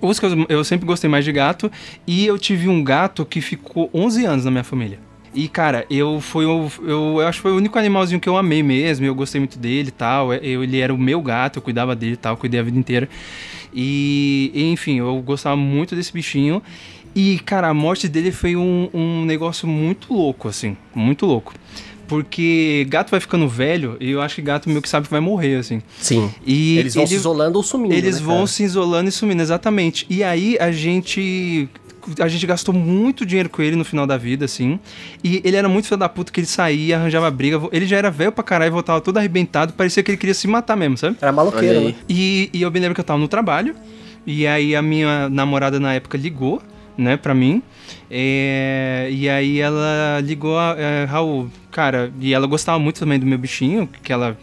Os 0.00 0.20
que 0.20 0.26
eu, 0.26 0.46
eu 0.48 0.64
sempre 0.64 0.86
gostei 0.86 1.08
mais 1.08 1.24
de 1.24 1.32
gato 1.32 1.70
e 2.06 2.26
eu 2.26 2.38
tive 2.38 2.68
um 2.68 2.82
gato 2.84 3.24
que 3.24 3.40
ficou 3.40 3.90
11 3.92 4.24
anos 4.24 4.44
na 4.44 4.50
minha 4.50 4.64
família. 4.64 4.98
E, 5.36 5.48
cara, 5.48 5.84
eu 5.90 6.18
foi 6.20 6.46
o, 6.46 6.68
eu, 6.80 7.18
eu 7.20 7.26
acho 7.28 7.38
que 7.38 7.42
foi 7.42 7.52
o 7.52 7.56
único 7.56 7.78
animalzinho 7.78 8.18
que 8.18 8.28
eu 8.28 8.38
amei 8.38 8.62
mesmo, 8.62 9.04
eu 9.04 9.14
gostei 9.14 9.38
muito 9.38 9.58
dele 9.58 9.88
e 9.88 9.92
tal. 9.92 10.32
Eu, 10.32 10.64
ele 10.64 10.78
era 10.80 10.92
o 10.94 10.96
meu 10.98 11.20
gato, 11.20 11.58
eu 11.58 11.62
cuidava 11.62 11.94
dele 11.94 12.14
e 12.14 12.16
tal, 12.16 12.36
cuidei 12.38 12.58
a 12.58 12.62
vida 12.62 12.78
inteira. 12.78 13.06
E, 13.74 14.50
enfim, 14.54 14.98
eu 14.98 15.20
gostava 15.20 15.54
muito 15.56 15.94
desse 15.94 16.12
bichinho. 16.12 16.62
E, 17.14 17.38
cara, 17.40 17.68
a 17.68 17.74
morte 17.74 18.08
dele 18.08 18.32
foi 18.32 18.56
um, 18.56 18.88
um 18.94 19.24
negócio 19.24 19.68
muito 19.68 20.12
louco, 20.14 20.48
assim, 20.48 20.76
muito 20.94 21.26
louco. 21.26 21.52
Porque 22.08 22.86
gato 22.88 23.10
vai 23.10 23.18
ficando 23.20 23.48
velho 23.48 23.96
e 24.00 24.10
eu 24.12 24.22
acho 24.22 24.36
que 24.36 24.42
gato 24.42 24.68
meio 24.68 24.80
que 24.80 24.88
sabe 24.88 25.06
que 25.06 25.10
vai 25.10 25.20
morrer, 25.20 25.56
assim. 25.56 25.82
Sim. 25.98 26.30
E 26.46 26.78
Eles 26.78 26.94
vão 26.94 27.02
ele- 27.02 27.08
se 27.08 27.14
isolando 27.16 27.58
ou 27.58 27.62
sumindo. 27.64 27.94
eles 27.94 28.20
né, 28.20 28.26
vão 28.26 28.46
se 28.46 28.62
isolando 28.62 29.08
e 29.08 29.12
sumindo, 29.12 29.42
exatamente. 29.42 30.06
E 30.08 30.22
aí 30.22 30.56
a 30.60 30.70
gente. 30.70 31.68
A 32.20 32.28
gente 32.28 32.46
gastou 32.46 32.74
muito 32.74 33.24
dinheiro 33.26 33.48
com 33.48 33.62
ele 33.62 33.74
no 33.76 33.84
final 33.84 34.06
da 34.06 34.16
vida, 34.16 34.44
assim. 34.44 34.78
E 35.24 35.40
ele 35.44 35.56
era 35.56 35.68
muito 35.68 35.86
filho 35.86 35.96
da 35.98 36.08
puta 36.08 36.30
que 36.32 36.40
ele 36.40 36.46
saía, 36.46 36.96
arranjava 36.96 37.30
briga. 37.30 37.60
Ele 37.72 37.86
já 37.86 37.96
era 37.96 38.10
velho 38.10 38.32
pra 38.32 38.44
caralho, 38.44 38.72
voltava 38.72 39.00
todo 39.00 39.16
arrebentado. 39.18 39.72
Parecia 39.72 40.02
que 40.02 40.10
ele 40.10 40.18
queria 40.18 40.34
se 40.34 40.46
matar 40.46 40.76
mesmo, 40.76 40.96
sabe? 40.96 41.16
Era 41.20 41.32
maloqueiro, 41.32 41.80
né? 41.80 41.94
E, 42.08 42.50
e 42.52 42.62
eu 42.62 42.70
me 42.70 42.78
lembro 42.80 42.94
que 42.94 43.00
eu 43.00 43.04
tava 43.04 43.18
no 43.18 43.28
trabalho. 43.28 43.74
E 44.26 44.46
aí 44.46 44.74
a 44.74 44.82
minha 44.82 45.28
namorada 45.28 45.78
na 45.80 45.94
época 45.94 46.16
ligou, 46.18 46.60
né, 46.98 47.16
pra 47.16 47.34
mim. 47.34 47.62
É, 48.10 49.08
e 49.10 49.28
aí 49.28 49.60
ela 49.60 50.20
ligou, 50.22 50.58
a- 50.58 50.74
é, 50.78 51.04
Raul, 51.04 51.48
cara, 51.70 52.12
e 52.20 52.32
ela 52.34 52.46
gostava 52.46 52.78
muito 52.78 52.98
também 52.98 53.18
do 53.20 53.26
meu 53.26 53.38
bichinho, 53.38 53.88
que 54.02 54.12
ela 54.12 54.36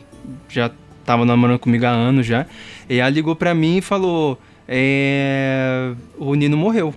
já 0.48 0.72
tava 1.06 1.26
namorando 1.26 1.60
comigo 1.60 1.86
há 1.86 1.90
anos 1.90 2.26
já. 2.26 2.46
E 2.90 3.00
ela 3.00 3.10
ligou 3.10 3.36
pra 3.36 3.54
mim 3.54 3.78
e 3.78 3.82
falou: 3.82 4.40
é, 4.68 5.92
o 6.18 6.34
Nino 6.36 6.56
morreu. 6.58 6.94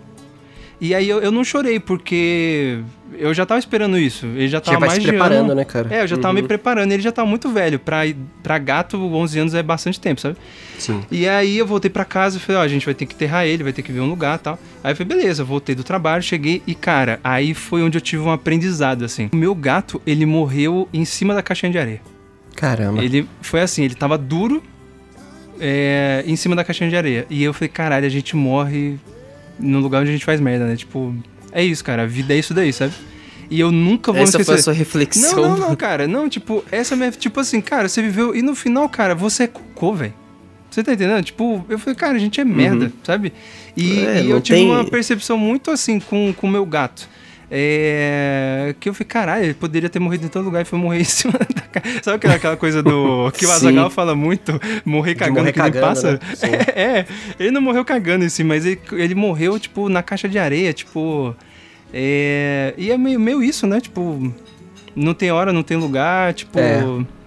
E 0.81 0.95
aí 0.95 1.09
eu, 1.09 1.21
eu 1.21 1.33
não 1.33 1.43
chorei, 1.43 1.81
porque 1.81 2.81
eu 3.19 3.33
já 3.33 3.47
tava 3.47 3.59
esperando 3.59 3.99
isso. 3.99 4.27
Ele 4.27 4.47
já 4.49 4.61
tava 4.61 4.75
Já 4.75 4.79
vai 4.79 4.89
mais 4.91 5.03
se 5.03 5.09
preparando, 5.09 5.55
né, 5.55 5.65
cara? 5.65 5.89
É, 5.95 6.03
eu 6.03 6.07
já 6.07 6.17
tava 6.19 6.35
Uhum. 6.37 6.43
me 6.43 6.47
preparando. 6.49 6.93
Ele 6.93 7.03
já 7.03 7.11
tava 7.11 7.27
muito 7.27 7.49
velho. 7.49 7.79
Pra, 7.79 8.01
pra 8.43 8.59
gato, 8.59 8.99
11 8.99 9.39
anos 9.39 9.55
é 9.55 9.63
bastante 9.63 9.99
tempo, 9.99 10.21
sabe? 10.21 10.37
Sim. 10.79 11.03
E 11.11 11.27
aí 11.27 11.57
eu 11.57 11.67
voltei 11.67 11.91
pra 11.91 12.05
casa 12.05 12.37
e 12.37 12.41
falei, 12.41 12.61
ó, 12.61 12.65
a 12.65 12.69
gente 12.69 12.85
vai 12.85 12.95
ter 12.95 13.07
que 13.07 13.15
enterrar 13.15 13.47
ele, 13.47 13.63
vai 13.63 13.73
ter 13.73 13.81
que 13.83 13.91
ver 13.91 14.01
um 14.01 14.09
lugar 14.09 14.39
e 14.39 14.43
tal. 14.43 14.59
Aí 14.85 14.93
eu 14.93 14.97
falei, 14.97 15.17
beleza, 15.17 15.43
voltei 15.45 15.75
do 15.75 15.83
trabalho, 15.83 16.23
cheguei 16.23 16.61
e, 16.67 16.75
cara, 16.75 17.19
aí 17.25 17.55
foi 17.55 17.83
onde 17.83 17.97
eu 17.97 18.03
tive 18.03 18.23
um 18.23 18.31
aprendizado, 18.31 19.03
assim. 19.05 19.31
O 19.33 19.37
meu 19.37 19.55
gato, 19.55 20.01
ele 20.07 20.27
morreu 20.27 20.87
em 20.93 21.07
cima 21.07 21.33
da 21.35 21.43
caixinha 21.43 21.73
de 21.73 21.79
areia. 21.79 22.03
Caramba. 22.55 23.03
Ele 23.03 23.27
foi 23.41 23.63
assim, 23.63 23.83
ele 23.85 23.95
tava 23.95 24.19
duro 24.19 24.63
é, 25.59 26.23
em 26.27 26.37
cima 26.37 26.55
da 26.55 26.63
caixinha 26.65 26.91
de 26.91 26.97
areia. 26.97 27.27
E 27.31 27.43
eu 27.43 27.55
falei, 27.55 27.69
caralho, 27.69 28.05
a 28.07 28.11
gente 28.11 28.37
morre 28.37 28.99
no 29.59 29.81
lugar 29.81 30.01
onde 30.03 30.11
a 30.11 30.13
gente 30.13 30.25
faz 30.25 30.41
merda, 30.41 30.67
né? 30.67 30.77
Tipo, 30.77 31.15
é 31.53 31.63
isso, 31.65 31.83
cara, 31.85 32.03
a 32.03 32.07
vida 32.07 32.35
é 32.35 32.39
isso 32.39 32.53
daí, 32.55 32.73
sabe? 32.73 32.93
E 33.49 33.61
eu 33.61 33.71
nunca 33.71 34.13
vou 34.13 34.23
Essa 34.23 34.39
me 34.39 34.45
foi 34.45 34.55
a 34.55 34.59
esquecer. 34.59 34.63
sua 34.65 34.73
reflexão. 34.73 35.43
Não, 35.43 35.49
não, 35.57 35.69
não, 35.69 35.77
cara. 35.77 36.09
Não, 36.09 36.29
tipo, 36.29 36.65
essa 36.73 36.95
é 36.95 36.97
minha. 36.97 37.11
Tipo 37.13 37.39
assim, 37.41 37.61
cara, 37.61 37.89
você 37.89 38.03
viveu. 38.03 38.35
E 38.35 38.43
no 38.43 38.55
final, 38.57 38.89
cara, 38.89 39.15
você 39.15 39.45
é 39.45 39.47
cocô, 39.47 39.95
velho. 39.95 40.13
Você 40.69 40.83
tá 40.83 40.93
entendendo? 40.93 41.23
Tipo, 41.23 41.65
eu 41.69 41.79
falei, 41.79 41.95
cara, 41.95 42.17
a 42.17 42.19
gente 42.19 42.41
é 42.41 42.45
merda, 42.45 42.93
sabe? 43.05 43.33
E, 43.77 44.01
É, 44.05 44.23
e 44.25 44.31
eu 44.31 44.41
tive 44.41 44.59
tem- 44.59 44.69
uma 44.71 44.85
percepção 44.85 45.39
muito 45.39 45.71
assim 45.71 46.01
com 46.01 46.35
o 46.43 46.49
meu 46.49 46.67
gato. 46.67 47.09
É, 47.51 48.75
que 48.81 48.89
eu 48.89 48.95
falei, 48.95 49.07
caralho, 49.09 49.45
ele 49.45 49.55
poderia 49.55 49.89
ter 49.89 49.99
morrido 50.01 50.25
em 50.27 50.29
todo 50.29 50.45
lugar 50.47 50.63
e 50.63 50.65
foi 50.65 50.79
morrer 50.79 51.01
em 51.01 51.05
cima 51.05 51.33
da 51.39 51.63
cara. 51.63 51.87
Sabe 52.03 52.17
aquela, 52.17 52.35
aquela 52.35 52.57
coisa 52.57 52.83
do. 52.83 53.31
que 53.33 53.47
o. 53.47 53.51
Azagal 53.51 53.89
fala 53.91 54.15
muito? 54.15 54.61
Morrer 54.85 55.15
cagando 55.15 55.39
morrer 55.41 55.53
que 55.53 55.61
nem 55.63 55.71
cagando, 55.73 55.87
pássaro. 55.87 56.19
né? 56.23 56.35
Sim. 56.35 56.47
É, 56.77 57.07
ele 57.39 57.51
não 57.53 57.61
morreu 57.61 57.85
cagando 57.85 58.25
em 58.25 58.29
si, 58.29 58.43
mas 58.45 58.67
ele, 58.67 58.81
ele 58.93 59.15
morreu, 59.15 59.59
tipo, 59.59 59.89
na 59.89 60.03
caixa 60.03 60.29
de 60.29 60.39
areia, 60.39 60.73
tipo. 60.73 61.35
É, 61.93 62.75
e 62.77 62.91
é 62.91 62.99
meio, 62.99 63.19
meio 63.21 63.43
isso, 63.43 63.67
né? 63.67 63.81
Tipo, 63.81 64.33
não 64.95 65.15
tem 65.15 65.31
hora, 65.31 65.53
não 65.53 65.63
tem 65.63 65.77
lugar, 65.77 66.35
tipo, 66.35 66.59
É. 66.59 66.83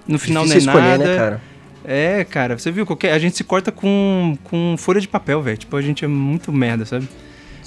no 0.08 0.20
final 0.20 0.46
não 0.46 0.54
é 0.54 0.58
escolher, 0.58 0.82
nada. 0.98 1.06
né, 1.08 1.18
cara? 1.18 1.42
É, 1.86 2.24
cara, 2.26 2.58
você 2.60 2.70
viu? 2.70 2.86
Qualquer, 2.86 3.14
a 3.14 3.20
gente 3.20 3.38
se 3.38 3.44
corta 3.44 3.72
com, 3.72 4.38
com 4.44 4.76
folha 4.78 5.00
de 5.02 5.08
papel, 5.08 5.42
velho. 5.42 5.58
Tipo, 5.58 5.76
a 5.78 5.82
gente 5.82 6.04
é 6.06 6.08
muito 6.08 6.52
merda, 6.52 6.86
sabe? 6.86 7.08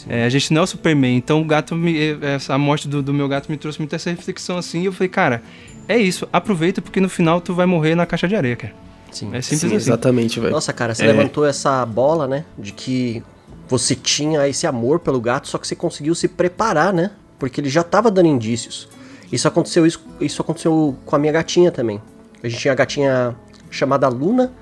É, 0.09 0.25
a 0.25 0.29
gente 0.29 0.53
não 0.53 0.61
é 0.63 0.65
o 0.65 0.67
Superman. 0.67 1.17
Então 1.17 1.41
o 1.41 1.45
gato, 1.45 1.75
me, 1.75 1.97
essa 2.23 2.55
a 2.55 2.59
morte 2.59 2.89
do, 2.89 3.03
do 3.03 3.13
meu 3.15 3.29
gato 3.29 3.51
me 3.51 3.57
trouxe 3.57 3.79
muita 3.79 3.97
essa 3.97 4.11
reflexão 4.11 4.59
assim. 4.59 4.83
E 4.83 4.87
eu 4.87 4.93
falei, 4.93 5.09
cara, 5.09 5.43
é 5.89 5.97
isso, 5.99 6.29
aproveita 6.33 6.81
porque 6.83 7.01
no 7.01 7.09
final 7.09 7.41
tu 7.41 7.55
vai 7.55 7.67
morrer 7.67 7.95
na 7.95 8.07
caixa 8.07 8.27
de 8.29 8.35
areia, 8.37 8.57
cara. 8.57 8.75
Sim. 9.11 9.27
É 9.35 9.43
simples 9.43 9.61
Sim, 9.61 9.67
assim. 9.67 9.77
exatamente, 9.77 10.41
velho. 10.41 10.53
Nossa, 10.53 10.73
cara, 10.73 10.95
você 10.95 11.05
É. 11.05 11.07
levantou 11.09 11.45
essa 11.47 11.85
bola, 11.85 12.27
né? 12.27 12.45
De 12.59 12.73
que 12.73 13.23
você 13.69 13.95
tinha 13.95 14.49
esse 14.49 14.67
amor 14.67 15.01
pelo 15.01 15.21
gato, 15.21 15.49
só 15.49 15.59
que 15.59 15.67
você 15.67 15.77
conseguiu 15.77 16.15
se 16.15 16.29
preparar, 16.29 16.93
né? 16.93 17.11
Porque 17.39 17.61
ele 17.61 17.69
já 17.69 17.83
tava 17.83 18.11
dando 18.11 18.27
indícios. 18.29 18.89
Isso 19.31 19.47
aconteceu, 19.49 19.87
isso, 19.87 20.03
isso 20.21 20.41
aconteceu 20.43 20.97
com 21.05 21.17
a 21.17 21.19
minha 21.19 21.33
gatinha 21.33 21.71
também. 21.71 22.01
A 22.43 22.49
gente 22.49 22.61
tinha 22.61 22.73
a 22.73 22.75
gatinha 22.75 23.35
chamada 23.71 24.09
Luna. 24.09 24.53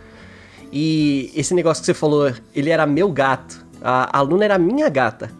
E 0.72 1.31
esse 1.35 1.55
negócio 1.55 1.83
que 1.83 1.87
você 1.87 1.94
falou, 1.94 2.33
ele 2.55 2.70
era 2.70 2.87
meu 2.87 3.11
gato. 3.11 3.64
A, 3.82 4.18
a 4.18 4.20
Luna 4.20 4.44
era 4.44 4.58
minha 4.58 4.88
gata. 4.88 5.30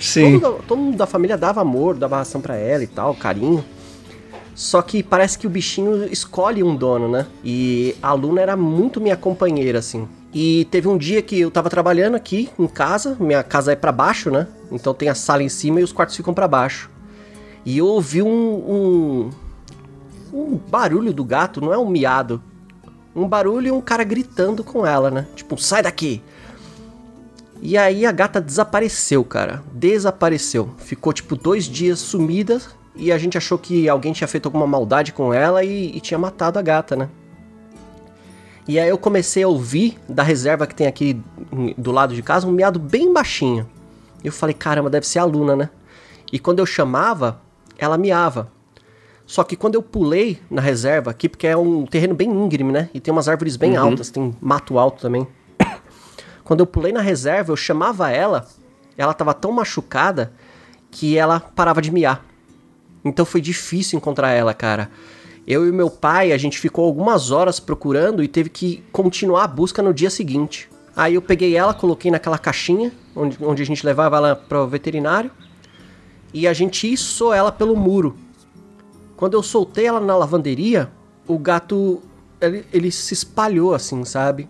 Sim. 0.00 0.38
Todo, 0.38 0.62
todo 0.66 0.78
mundo 0.78 0.96
da 0.96 1.06
família 1.06 1.36
dava 1.36 1.60
amor, 1.60 1.96
dava 1.96 2.16
ração 2.16 2.40
pra 2.40 2.56
ela 2.56 2.82
e 2.82 2.86
tal, 2.86 3.14
carinho. 3.14 3.64
Só 4.54 4.82
que 4.82 5.02
parece 5.02 5.38
que 5.38 5.46
o 5.46 5.50
bichinho 5.50 6.04
escolhe 6.12 6.62
um 6.62 6.76
dono, 6.76 7.08
né? 7.08 7.26
E 7.44 7.96
a 8.02 8.12
Luna 8.12 8.40
era 8.40 8.56
muito 8.56 9.00
minha 9.00 9.16
companheira, 9.16 9.78
assim. 9.78 10.06
E 10.32 10.66
teve 10.70 10.88
um 10.88 10.96
dia 10.96 11.20
que 11.20 11.40
eu 11.40 11.50
tava 11.50 11.68
trabalhando 11.68 12.14
aqui 12.14 12.48
em 12.58 12.66
casa, 12.66 13.16
minha 13.20 13.42
casa 13.42 13.72
é 13.72 13.76
pra 13.76 13.92
baixo, 13.92 14.30
né? 14.30 14.46
Então 14.70 14.94
tem 14.94 15.08
a 15.08 15.14
sala 15.14 15.42
em 15.42 15.48
cima 15.48 15.80
e 15.80 15.84
os 15.84 15.92
quartos 15.92 16.16
ficam 16.16 16.32
pra 16.32 16.48
baixo. 16.48 16.90
E 17.64 17.78
eu 17.78 17.86
ouvi 17.86 18.22
um, 18.22 18.28
um, 18.28 19.30
um 20.32 20.60
barulho 20.70 21.12
do 21.12 21.24
gato, 21.24 21.60
não 21.60 21.72
é 21.72 21.78
um 21.78 21.88
miado. 21.88 22.42
Um 23.14 23.28
barulho 23.28 23.68
e 23.68 23.70
um 23.70 23.80
cara 23.80 24.04
gritando 24.04 24.64
com 24.64 24.86
ela, 24.86 25.10
né? 25.10 25.26
Tipo, 25.36 25.58
sai 25.58 25.82
daqui! 25.82 26.22
E 27.64 27.78
aí 27.78 28.04
a 28.04 28.10
gata 28.10 28.40
desapareceu, 28.40 29.24
cara. 29.24 29.62
Desapareceu. 29.72 30.70
Ficou 30.78 31.12
tipo 31.12 31.36
dois 31.36 31.64
dias 31.66 32.00
sumida 32.00 32.60
e 32.96 33.12
a 33.12 33.16
gente 33.18 33.38
achou 33.38 33.56
que 33.56 33.88
alguém 33.88 34.12
tinha 34.12 34.26
feito 34.26 34.46
alguma 34.46 34.66
maldade 34.66 35.12
com 35.12 35.32
ela 35.32 35.62
e, 35.62 35.96
e 35.96 36.00
tinha 36.00 36.18
matado 36.18 36.58
a 36.58 36.62
gata, 36.62 36.96
né? 36.96 37.08
E 38.66 38.78
aí 38.78 38.88
eu 38.88 38.98
comecei 38.98 39.42
a 39.44 39.48
ouvir 39.48 39.96
da 40.08 40.22
reserva 40.24 40.66
que 40.66 40.74
tem 40.74 40.86
aqui 40.88 41.20
do 41.78 41.92
lado 41.92 42.14
de 42.14 42.22
casa 42.22 42.46
um 42.48 42.52
miado 42.52 42.78
bem 42.80 43.12
baixinho. 43.12 43.68
E 44.22 44.26
eu 44.26 44.32
falei, 44.32 44.54
caramba, 44.54 44.90
deve 44.90 45.06
ser 45.06 45.20
a 45.20 45.24
Luna, 45.24 45.54
né? 45.56 45.70
E 46.32 46.38
quando 46.38 46.58
eu 46.60 46.66
chamava, 46.66 47.40
ela 47.78 47.96
miava. 47.98 48.50
Só 49.26 49.42
que 49.44 49.56
quando 49.56 49.74
eu 49.76 49.82
pulei 49.82 50.38
na 50.50 50.60
reserva 50.60 51.10
aqui, 51.10 51.28
porque 51.28 51.46
é 51.46 51.56
um 51.56 51.86
terreno 51.86 52.14
bem 52.14 52.28
íngreme, 52.30 52.72
né? 52.72 52.88
E 52.92 53.00
tem 53.00 53.12
umas 53.12 53.28
árvores 53.28 53.56
bem 53.56 53.76
Uhum. 53.78 53.84
altas, 53.84 54.10
tem 54.10 54.34
mato 54.40 54.78
alto 54.78 55.00
também. 55.02 55.26
Quando 56.52 56.60
eu 56.60 56.66
pulei 56.66 56.92
na 56.92 57.00
reserva, 57.00 57.50
eu 57.50 57.56
chamava 57.56 58.10
ela, 58.10 58.46
ela 58.98 59.14
tava 59.14 59.32
tão 59.32 59.50
machucada 59.50 60.34
que 60.90 61.16
ela 61.16 61.40
parava 61.40 61.80
de 61.80 61.90
miar. 61.90 62.22
Então 63.02 63.24
foi 63.24 63.40
difícil 63.40 63.96
encontrar 63.96 64.32
ela, 64.32 64.52
cara. 64.52 64.90
Eu 65.46 65.66
e 65.66 65.72
meu 65.72 65.88
pai, 65.88 66.30
a 66.30 66.36
gente 66.36 66.58
ficou 66.58 66.84
algumas 66.84 67.30
horas 67.30 67.58
procurando 67.58 68.22
e 68.22 68.28
teve 68.28 68.50
que 68.50 68.84
continuar 68.92 69.44
a 69.44 69.46
busca 69.46 69.80
no 69.80 69.94
dia 69.94 70.10
seguinte. 70.10 70.68
Aí 70.94 71.14
eu 71.14 71.22
peguei 71.22 71.56
ela, 71.56 71.72
coloquei 71.72 72.10
naquela 72.10 72.36
caixinha 72.36 72.92
onde, 73.16 73.38
onde 73.40 73.62
a 73.62 73.64
gente 73.64 73.86
levava 73.86 74.18
ela 74.18 74.36
pro 74.36 74.68
veterinário 74.68 75.30
e 76.34 76.46
a 76.46 76.52
gente 76.52 76.86
içou 76.86 77.32
ela 77.32 77.50
pelo 77.50 77.74
muro. 77.74 78.14
Quando 79.16 79.38
eu 79.38 79.42
soltei 79.42 79.86
ela 79.86 80.00
na 80.00 80.14
lavanderia, 80.14 80.92
o 81.26 81.38
gato 81.38 82.02
ele, 82.38 82.66
ele 82.70 82.90
se 82.90 83.14
espalhou 83.14 83.74
assim, 83.74 84.04
sabe? 84.04 84.46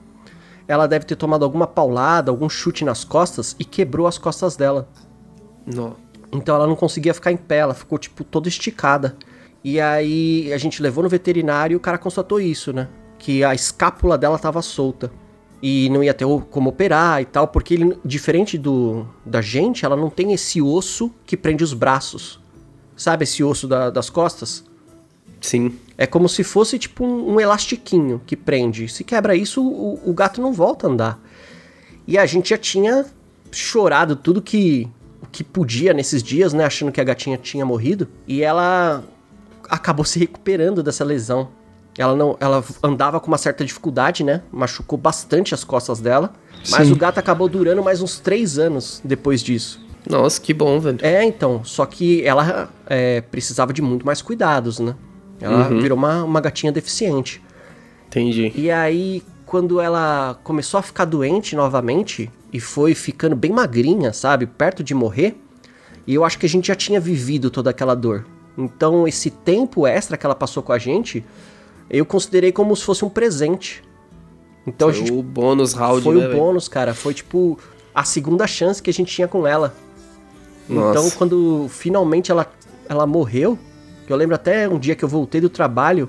Ela 0.69 0.87
deve 0.87 1.05
ter 1.05 1.17
tomado 1.17 1.45
alguma 1.45 1.67
paulada, 1.67 2.31
algum 2.31 2.49
chute 2.49 2.85
nas 2.85 3.05
costas 3.05 3.55
e 3.59 3.65
quebrou 3.65 4.07
as 4.07 4.19
costas 4.19 4.57
dela. 4.57 4.89
Não. 5.67 5.97
Então 6.33 6.55
ela 6.55 6.67
não 6.67 6.77
conseguia 6.77 7.13
ficar 7.13 7.31
em 7.33 7.37
pé, 7.37 7.59
ela 7.59 7.75
ficou 7.75 7.99
tipo 7.99 8.25
toda 8.25 8.49
esticada. 8.49 9.17
E 9.63 9.81
aí 9.81 10.53
a 10.53 10.59
gente 10.59 10.83
levou 10.83 11.03
no 11.05 11.09
veterinário 11.09 11.75
e 11.75 11.77
o 11.77 11.81
cara 11.81 11.99
constatou 11.99 12.41
isso, 12.41 12.73
né? 12.73 12.89
Que 13.19 13.45
a 13.45 13.55
escápula 13.55 14.17
dela 14.19 14.39
tava 14.39 14.63
solta. 14.63 15.13
E 15.63 15.89
não 15.91 16.03
ia 16.03 16.13
ter 16.13 16.27
como 16.51 16.71
operar 16.71 17.23
e 17.23 17.25
tal, 17.25 17.47
porque 17.47 17.75
ele, 17.75 17.97
diferente 18.05 18.59
do 18.59 19.07
da 19.25 19.41
gente, 19.41 19.85
ela 19.85 19.95
não 19.95 20.11
tem 20.11 20.33
esse 20.33 20.61
osso 20.61 21.13
que 21.25 21.37
prende 21.37 21.63
os 21.63 21.73
braços. 21.73 22.41
Sabe 22.97 23.23
esse 23.23 23.45
osso 23.45 23.69
da- 23.69 23.89
das 23.91 24.11
costas? 24.11 24.65
Sim. 25.41 25.79
É 25.97 26.07
como 26.07 26.29
se 26.29 26.43
fosse 26.43 26.79
tipo 26.79 27.05
um, 27.05 27.35
um 27.35 27.41
elastiquinho 27.41 28.21
que 28.27 28.37
prende. 28.37 28.89
Se 28.89 29.05
quebra 29.05 29.37
isso, 29.37 29.63
o, 29.63 30.01
o 30.11 30.13
gato 30.13 30.41
não 30.41 30.53
volta 30.53 30.87
a 30.87 30.91
andar. 30.91 31.21
E 32.07 32.19
a 32.19 32.27
gente 32.27 32.51
já 32.51 32.59
tinha 32.59 33.07
chorado 33.51 34.17
tudo 34.17 34.43
que 34.43 34.89
o 35.23 35.27
que 35.27 35.45
podia 35.45 35.93
nesses 35.93 36.23
dias, 36.23 36.53
né? 36.53 36.65
Achando 36.65 36.91
que 36.91 37.01
a 37.01 37.05
gatinha 37.05 37.37
tinha 37.37 37.65
morrido. 37.65 38.09
E 38.27 38.43
ela 38.43 39.05
acabou 39.69 40.05
se 40.07 40.19
recuperando 40.19 40.83
dessa 40.83 41.05
lesão. 41.05 41.49
Ela 41.97 42.17
não, 42.17 42.37
ela 42.41 42.65
andava 42.83 43.21
com 43.21 43.29
uma 43.29 43.37
certa 43.37 43.65
dificuldade, 43.65 44.25
né? 44.25 44.43
Machucou 44.51 44.99
bastante 44.99 45.55
as 45.55 45.63
costas 45.63 46.01
dela. 46.01 46.33
Mas 46.71 46.87
Sim. 46.87 46.93
o 46.93 46.97
gato 46.97 47.19
acabou 47.19 47.49
durando 47.49 47.83
mais 47.83 48.01
uns 48.01 48.19
três 48.19 48.59
anos 48.59 49.01
depois 49.05 49.43
disso. 49.43 49.85
Nossa, 50.09 50.41
que 50.41 50.55
bom, 50.55 50.81
velho. 50.81 50.99
É, 51.03 51.23
então. 51.23 51.63
Só 51.65 51.85
que 51.87 52.25
ela 52.25 52.71
é, 52.87 53.21
precisava 53.21 53.73
de 53.73 53.83
muito 53.83 54.07
mais 54.07 54.23
cuidados, 54.23 54.79
né? 54.81 54.95
Ela 55.43 55.69
Uhum. 55.69 55.81
virou 55.81 55.99
uma, 55.99 56.23
uma 56.25 56.41
gatinha 56.41 56.71
deficiente. 56.73 57.43
Entendi. 58.07 58.53
E 58.55 58.71
aí, 58.71 59.23
quando 59.47 59.81
ela 59.81 60.39
começou 60.45 60.79
a 60.79 60.83
ficar 60.83 61.05
doente 61.05 61.57
novamente 61.57 62.31
e 62.53 62.61
foi 62.61 62.95
ficando 62.95 63.35
bem 63.35 63.51
magrinha, 63.53 64.13
sabe? 64.13 64.47
Perto 64.47 64.85
de 64.85 64.95
morrer, 64.95 65.37
e 66.07 66.15
eu 66.15 66.25
acho 66.25 66.39
que 66.39 66.47
a 66.47 66.49
gente 66.49 66.69
já 66.69 66.75
tinha 66.75 67.01
vivido 67.01 67.51
toda 67.51 67.71
aquela 67.71 67.95
dor. 67.95 68.27
Então, 68.57 69.09
esse 69.09 69.31
tempo 69.31 69.87
extra 69.87 70.17
que 70.17 70.27
ela 70.27 70.35
passou 70.35 70.63
com 70.63 70.73
a 70.73 70.79
gente, 70.79 71.25
eu 71.89 72.05
considerei 72.05 72.53
como 72.53 72.77
se 72.77 72.85
fosse 72.85 73.05
um 73.05 73.09
presente. 73.09 73.83
Então 74.67 74.91
a 74.91 74.93
Foi 74.93 75.01
gente 75.01 75.13
o 75.13 75.23
bônus 75.23 75.73
round, 75.73 76.03
foi 76.03 76.15
né, 76.15 76.25
o 76.25 76.29
velho? 76.29 76.39
bônus, 76.41 76.69
cara. 76.69 76.95
Foi 76.95 77.13
tipo 77.15 77.59
a 77.95 78.05
segunda 78.05 78.47
chance 78.47 78.81
que 78.83 78.91
a 78.91 78.93
gente 78.93 79.13
tinha 79.13 79.27
com 79.27 79.47
ela. 79.47 79.75
Nossa. 80.69 80.91
Então, 80.99 81.11
quando 81.19 81.67
finalmente 81.69 82.31
ela, 82.31 82.47
ela 82.89 83.07
morreu, 83.07 83.59
eu 84.13 84.17
lembro 84.17 84.35
até 84.35 84.69
um 84.69 84.79
dia 84.79 84.95
que 84.95 85.05
eu 85.05 85.09
voltei 85.09 85.41
do 85.41 85.49
trabalho 85.49 86.09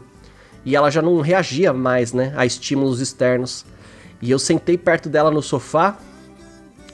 e 0.65 0.75
ela 0.75 0.89
já 0.89 1.01
não 1.01 1.19
reagia 1.21 1.73
mais, 1.73 2.13
né, 2.13 2.33
a 2.35 2.45
estímulos 2.45 2.99
externos. 3.01 3.65
E 4.21 4.31
eu 4.31 4.39
sentei 4.39 4.77
perto 4.77 5.09
dela 5.09 5.29
no 5.29 5.41
sofá, 5.41 5.97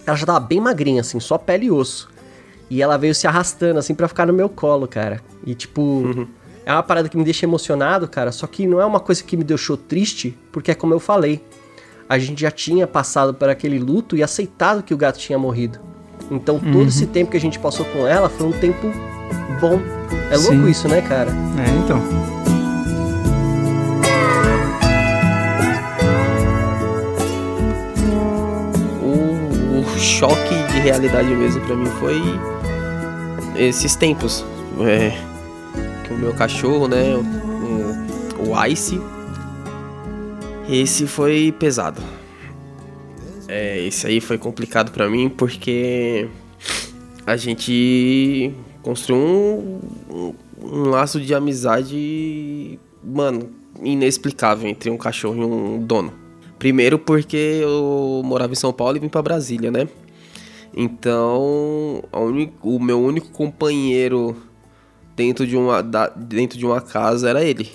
ela 0.05 0.17
já 0.17 0.25
tava 0.25 0.39
bem 0.39 0.59
magrinha, 0.59 1.01
assim, 1.01 1.19
só 1.19 1.37
pele 1.37 1.67
e 1.67 1.71
osso. 1.71 2.09
E 2.69 2.81
ela 2.81 2.97
veio 2.97 3.13
se 3.13 3.27
arrastando, 3.27 3.79
assim, 3.79 3.93
pra 3.93 4.07
ficar 4.07 4.25
no 4.25 4.33
meu 4.33 4.49
colo, 4.49 4.87
cara. 4.87 5.21
E, 5.45 5.53
tipo, 5.55 6.27
é 6.65 6.71
uma 6.71 6.83
parada 6.83 7.09
que 7.09 7.17
me 7.17 7.23
deixa 7.23 7.45
emocionado, 7.45 8.07
cara. 8.07 8.31
Só 8.31 8.45
que 8.47 8.65
não 8.67 8.79
é 8.79 8.85
uma 8.85 8.99
coisa 8.99 9.23
que 9.23 9.35
me 9.37 9.43
deixou 9.43 9.75
triste, 9.77 10.37
porque 10.51 10.71
é 10.71 10.75
como 10.75 10.93
eu 10.93 10.99
falei. 10.99 11.43
A 12.07 12.17
gente 12.17 12.41
já 12.41 12.49
tinha 12.51 12.85
passado 12.87 13.33
por 13.33 13.49
aquele 13.49 13.77
luto 13.79 14.15
e 14.15 14.23
aceitado 14.23 14.81
que 14.83 14.93
o 14.93 14.97
gato 14.97 15.17
tinha 15.19 15.37
morrido. 15.37 15.79
Então, 16.31 16.59
todo 16.59 16.75
Uhum. 16.75 16.87
esse 16.87 17.05
tempo 17.07 17.31
que 17.31 17.37
a 17.37 17.41
gente 17.41 17.57
passou 17.59 17.85
com 17.85 18.05
ela 18.07 18.29
foi 18.29 18.47
um 18.47 18.51
tempo 18.51 18.91
bom. 19.59 19.79
É 20.31 20.37
louco 20.37 20.53
Sim. 20.53 20.69
isso, 20.69 20.87
né, 20.87 21.01
cara? 21.01 21.31
É, 21.31 21.69
então. 21.83 21.99
O, 29.01 29.79
o 29.79 29.99
choque 29.99 30.55
de 30.71 30.79
realidade 30.79 31.29
mesmo 31.33 31.61
pra 31.65 31.75
mim 31.75 31.87
foi 31.99 32.21
esses 33.55 33.95
tempos. 33.95 34.45
É, 34.81 35.11
que 36.05 36.13
o 36.13 36.17
meu 36.17 36.33
cachorro, 36.33 36.87
né? 36.87 37.15
O, 37.15 38.51
o 38.51 38.65
Ice. 38.67 39.01
Esse 40.69 41.07
foi 41.07 41.53
pesado. 41.57 42.01
É, 43.47 43.79
esse 43.79 44.05
aí 44.05 44.21
foi 44.21 44.37
complicado 44.37 44.91
pra 44.91 45.09
mim 45.09 45.27
porque 45.27 46.27
a 47.25 47.35
gente 47.35 48.53
construiu 48.81 49.21
um, 49.21 49.79
um, 50.09 50.33
um 50.61 50.83
laço 50.89 51.19
de 51.19 51.33
amizade, 51.33 52.79
mano, 53.03 53.49
inexplicável 53.83 54.67
entre 54.69 54.89
um 54.89 54.97
cachorro 54.97 55.35
e 55.41 55.45
um 55.45 55.79
dono. 55.85 56.13
Primeiro 56.57 56.99
porque 56.99 57.37
eu 57.61 58.21
morava 58.25 58.51
em 58.51 58.55
São 58.55 58.73
Paulo 58.73 58.97
e 58.97 58.99
vim 58.99 59.07
pra 59.09 59.21
Brasília, 59.21 59.71
né? 59.71 59.87
Então, 60.75 62.03
o 62.61 62.79
meu 62.79 62.99
único 63.01 63.29
companheiro 63.31 64.35
dentro 65.15 65.45
de 65.45 65.57
uma, 65.57 65.81
da- 65.81 66.09
dentro 66.09 66.57
de 66.57 66.65
uma 66.65 66.79
casa 66.81 67.29
era 67.29 67.43
ele. 67.43 67.69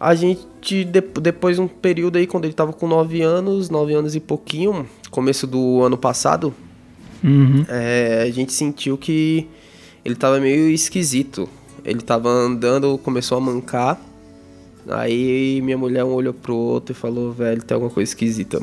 A 0.00 0.14
gente, 0.14 0.84
de- 0.84 1.00
depois 1.00 1.56
de 1.56 1.62
um 1.62 1.68
período 1.68 2.16
aí, 2.16 2.26
quando 2.26 2.44
ele 2.44 2.54
tava 2.54 2.72
com 2.72 2.86
9 2.86 3.20
anos, 3.22 3.68
9 3.70 3.94
anos 3.94 4.14
e 4.14 4.20
pouquinho, 4.20 4.86
começo 5.10 5.46
do 5.46 5.82
ano 5.82 5.96
passado, 5.98 6.54
Uhum. 7.22 7.64
é, 7.68 8.22
a 8.26 8.30
gente 8.30 8.52
sentiu 8.52 8.96
que 8.96 9.48
ele 10.08 10.16
tava 10.16 10.40
meio 10.40 10.70
esquisito. 10.70 11.46
Ele 11.84 12.00
tava 12.00 12.30
andando, 12.30 12.96
começou 12.98 13.36
a 13.36 13.40
mancar. 13.40 14.00
Aí 14.88 15.60
minha 15.62 15.76
mulher 15.76 16.02
um 16.02 16.14
olhou 16.14 16.32
pro 16.32 16.54
outro 16.56 16.92
e 16.92 16.94
falou, 16.94 17.30
velho, 17.30 17.62
tem 17.62 17.74
alguma 17.74 17.90
coisa 17.92 18.10
esquisita. 18.10 18.60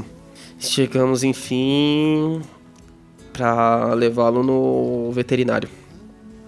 Chegamos, 0.58 1.24
enfim, 1.24 2.42
pra 3.32 3.94
levá-lo 3.94 4.42
no 4.42 5.12
veterinário. 5.12 5.70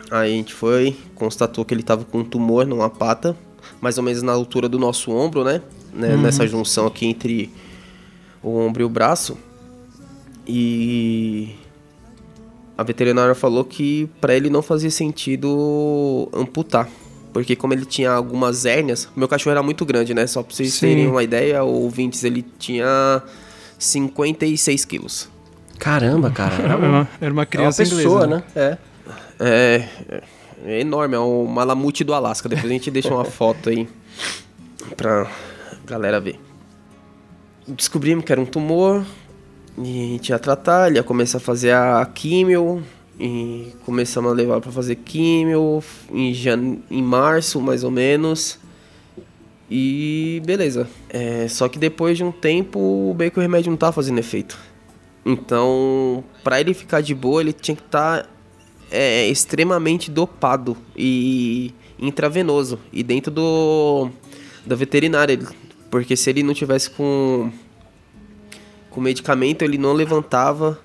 Aí 0.09 0.33
a 0.33 0.35
gente 0.35 0.53
foi, 0.53 0.95
constatou 1.13 1.63
que 1.63 1.73
ele 1.75 1.83
tava 1.83 2.03
com 2.03 2.19
um 2.19 2.23
tumor 2.23 2.65
numa 2.65 2.89
pata, 2.89 3.37
mais 3.79 3.97
ou 3.99 4.03
menos 4.03 4.23
na 4.23 4.31
altura 4.31 4.67
do 4.67 4.79
nosso 4.79 5.11
ombro, 5.11 5.43
né? 5.43 5.61
né, 5.93 6.15
Uhum. 6.15 6.21
nessa 6.21 6.47
junção 6.47 6.87
aqui 6.87 7.05
entre 7.05 7.51
o 8.41 8.57
ombro 8.57 8.81
e 8.81 8.85
o 8.85 8.89
braço. 8.89 9.37
E 10.47 11.49
a 12.77 12.83
veterinária 12.83 13.33
falou 13.33 13.65
que 13.65 14.07
pra 14.21 14.35
ele 14.35 14.49
não 14.49 14.61
fazia 14.61 14.91
sentido 14.91 16.29
amputar. 16.33 16.87
Porque 17.33 17.55
como 17.55 17.73
ele 17.73 17.85
tinha 17.85 18.11
algumas 18.11 18.65
hérnias, 18.65 19.09
meu 19.15 19.27
cachorro 19.27 19.51
era 19.51 19.63
muito 19.63 19.85
grande, 19.85 20.13
né? 20.13 20.25
Só 20.27 20.41
pra 20.43 20.55
vocês 20.55 20.73
Sim. 20.73 20.87
terem 20.87 21.07
uma 21.07 21.23
ideia, 21.23 21.63
ouvintes, 21.63 22.23
ele 22.23 22.45
tinha 22.57 23.21
56 23.77 24.85
quilos. 24.85 25.29
Caramba, 25.77 26.31
cara. 26.31 26.55
Era, 26.55 26.77
uma, 26.77 26.85
era 26.87 26.87
uma 26.87 27.07
é 27.21 27.29
uma 27.29 27.45
criança 27.45 27.83
pessoa, 27.83 28.25
inglesa. 28.25 28.27
né? 28.27 28.43
É. 28.55 28.77
É, 29.39 30.21
é 30.65 30.79
enorme, 30.79 31.15
é 31.15 31.19
um 31.19 31.45
malamute 31.45 32.03
do 32.03 32.13
Alasca. 32.13 32.49
Depois 32.49 32.65
a 32.65 32.73
gente 32.73 32.89
deixa 32.89 33.13
uma 33.13 33.25
foto 33.25 33.69
aí 33.69 33.87
pra 34.95 35.29
galera 35.85 36.19
ver. 36.19 36.39
Descobrimos 37.67 38.25
que 38.25 38.31
era 38.31 38.41
um 38.41 38.45
tumor 38.45 39.05
e 39.77 40.03
a 40.03 40.07
gente 40.07 40.29
ia 40.29 40.39
tratar, 40.39 40.87
ele 40.87 40.97
ia 40.97 41.03
começar 41.03 41.37
a 41.37 41.41
fazer 41.41 41.71
a 41.71 42.05
químio 42.05 42.83
e 43.19 43.73
começamos 43.85 44.31
a 44.31 44.33
levar 44.33 44.59
pra 44.59 44.71
fazer 44.71 44.95
químio 44.95 45.83
em, 46.11 46.33
jan... 46.33 46.77
em 46.89 47.01
março, 47.01 47.61
mais 47.61 47.83
ou 47.83 47.91
menos. 47.91 48.59
E 49.69 50.41
beleza. 50.45 50.87
É, 51.09 51.47
só 51.47 51.67
que 51.67 51.77
depois 51.77 52.17
de 52.17 52.23
um 52.23 52.31
tempo, 52.31 52.79
o 52.79 53.13
bem 53.13 53.29
que 53.29 53.37
o 53.37 53.41
remédio 53.41 53.69
não 53.69 53.77
tava 53.77 53.93
fazendo 53.93 54.19
efeito. 54.19 54.57
Então, 55.25 56.23
pra 56.43 56.59
ele 56.59 56.73
ficar 56.73 57.01
de 57.01 57.13
boa, 57.13 57.41
ele 57.41 57.53
tinha 57.53 57.75
que 57.75 57.83
estar 57.83 58.27
é, 58.89 59.27
extremamente 59.27 60.09
dopado 60.09 60.77
e 60.95 61.73
intravenoso 61.99 62.79
e 62.93 63.03
dentro 63.03 63.31
do 63.31 64.09
da 64.65 64.75
veterinária, 64.75 65.39
porque 65.89 66.15
se 66.15 66.29
ele 66.29 66.43
não 66.43 66.53
tivesse 66.53 66.89
com 66.89 67.51
com 68.97 69.01
medicamento, 69.01 69.61
ele 69.61 69.77
não 69.77 69.93
levantava. 69.93 70.79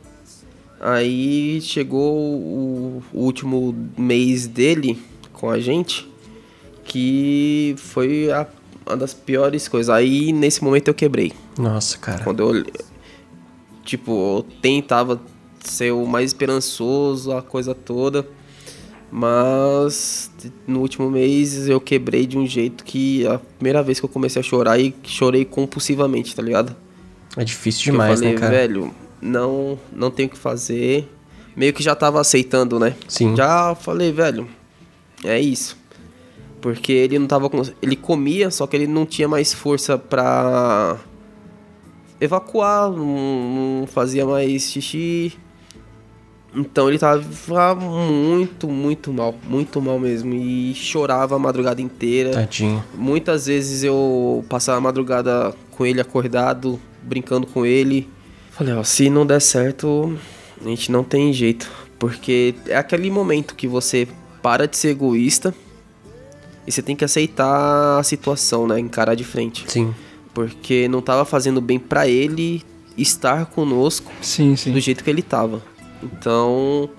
Aí 0.79 1.63
chegou 1.63 2.15
o, 2.15 3.03
o 3.11 3.21
último 3.21 3.75
mês 3.97 4.47
dele 4.47 5.03
com 5.33 5.49
a 5.49 5.59
gente, 5.59 6.07
que 6.85 7.75
foi 7.79 8.31
a, 8.31 8.47
uma 8.87 8.99
das 8.99 9.15
piores 9.15 9.67
coisas. 9.67 9.89
Aí 9.89 10.31
nesse 10.31 10.63
momento 10.63 10.89
eu 10.89 10.95
quebrei. 10.95 11.33
Nossa, 11.59 11.97
cara. 11.97 12.23
Quando 12.23 12.43
eu 12.43 12.67
tipo, 13.83 14.13
eu 14.13 14.47
tentava 14.61 15.19
ser 15.65 15.93
o 15.93 16.05
mais 16.05 16.29
esperançoso, 16.33 17.33
a 17.33 17.41
coisa 17.41 17.75
toda. 17.75 18.29
Mas 19.11 20.31
no 20.67 20.81
último 20.81 21.11
mês 21.11 21.67
eu 21.67 21.81
quebrei 21.81 22.27
de 22.27 22.37
um 22.37 22.47
jeito 22.47 22.85
que 22.85 23.27
a 23.27 23.39
primeira 23.39 23.83
vez 23.83 23.99
que 23.99 24.05
eu 24.05 24.11
comecei 24.11 24.41
a 24.41 24.43
chorar 24.43 24.79
e 24.79 24.95
chorei 25.03 25.47
compulsivamente, 25.47 26.37
tá 26.37 26.43
ligado? 26.43 26.77
É 27.37 27.45
difícil 27.45 27.93
demais, 27.93 28.21
eu 28.21 28.27
falei, 28.27 28.35
né, 28.35 28.41
cara? 28.41 28.53
velho, 28.53 28.95
não, 29.21 29.79
não 29.93 30.11
tenho 30.11 30.29
o 30.29 30.33
que 30.33 30.39
fazer. 30.39 31.09
Meio 31.57 31.73
que 31.73 31.83
já 31.83 31.95
tava 31.95 32.21
aceitando, 32.21 32.79
né? 32.79 32.95
Sim. 33.09 33.37
Já 33.37 33.75
falei, 33.75 34.13
velho, 34.13 34.49
é 35.25 35.39
isso. 35.39 35.77
Porque 36.61 36.93
ele 36.93 37.19
não 37.19 37.27
tava 37.27 37.51
com. 37.51 37.63
Ele 37.81 37.97
comia, 37.97 38.51
só 38.51 38.67
que 38.67 38.77
ele 38.77 38.87
não 38.87 39.05
tinha 39.05 39.29
mais 39.29 39.53
força 39.53 39.99
pra 39.99 40.99
evacuar, 42.21 42.91
não, 42.91 43.81
não 43.81 43.87
fazia 43.87 44.25
mais 44.25 44.71
xixi. 44.71 45.33
Então 46.55 46.89
ele 46.89 46.99
tava 46.99 47.75
muito, 47.75 48.69
muito 48.69 49.13
mal, 49.13 49.35
muito 49.49 49.81
mal 49.81 49.99
mesmo. 49.99 50.35
E 50.35 50.75
chorava 50.75 51.35
a 51.35 51.39
madrugada 51.39 51.81
inteira. 51.81 52.31
Tadinho. 52.31 52.85
Muitas 52.95 53.47
vezes 53.47 53.83
eu 53.83 54.45
passava 54.49 54.79
a 54.79 54.81
madrugada 54.81 55.55
com 55.71 55.85
ele 55.85 56.01
acordado, 56.01 56.79
brincando 57.03 57.47
com 57.47 57.65
ele. 57.67 58.09
Falei, 58.51 58.75
ó, 58.75 58.83
se 58.83 59.09
não 59.11 59.27
der 59.27 59.41
certo, 59.41 60.17
a 60.61 60.69
gente 60.69 60.91
não 60.93 61.03
tem 61.03 61.33
jeito. 61.33 61.71
Porque 61.99 62.55
é 62.67 62.77
aquele 62.77 63.11
momento 63.11 63.55
que 63.55 63.67
você 63.67 64.09
para 64.43 64.67
de 64.67 64.77
ser 64.77 64.89
egoísta 64.89 65.55
e 66.67 66.73
você 66.73 66.83
tem 66.83 66.97
que 66.97 67.05
aceitar 67.05 67.99
a 67.99 68.03
situação, 68.03 68.67
né? 68.67 68.79
Encarar 68.79 69.15
de 69.15 69.25
frente. 69.25 69.65
Sim. 69.69 69.95
Porque 70.35 70.89
não 70.89 71.01
tava 71.01 71.25
fazendo 71.25 71.61
bem 71.61 71.79
pra 71.79 72.09
ele 72.09 72.63
estar 72.97 73.47
conosco 73.47 74.13
Sim, 74.21 74.57
sim. 74.57 74.73
do 74.73 74.81
jeito 74.81 75.03
que 75.03 75.11
ele 75.11 75.23
tava. 75.23 75.63
Então, 76.03 76.91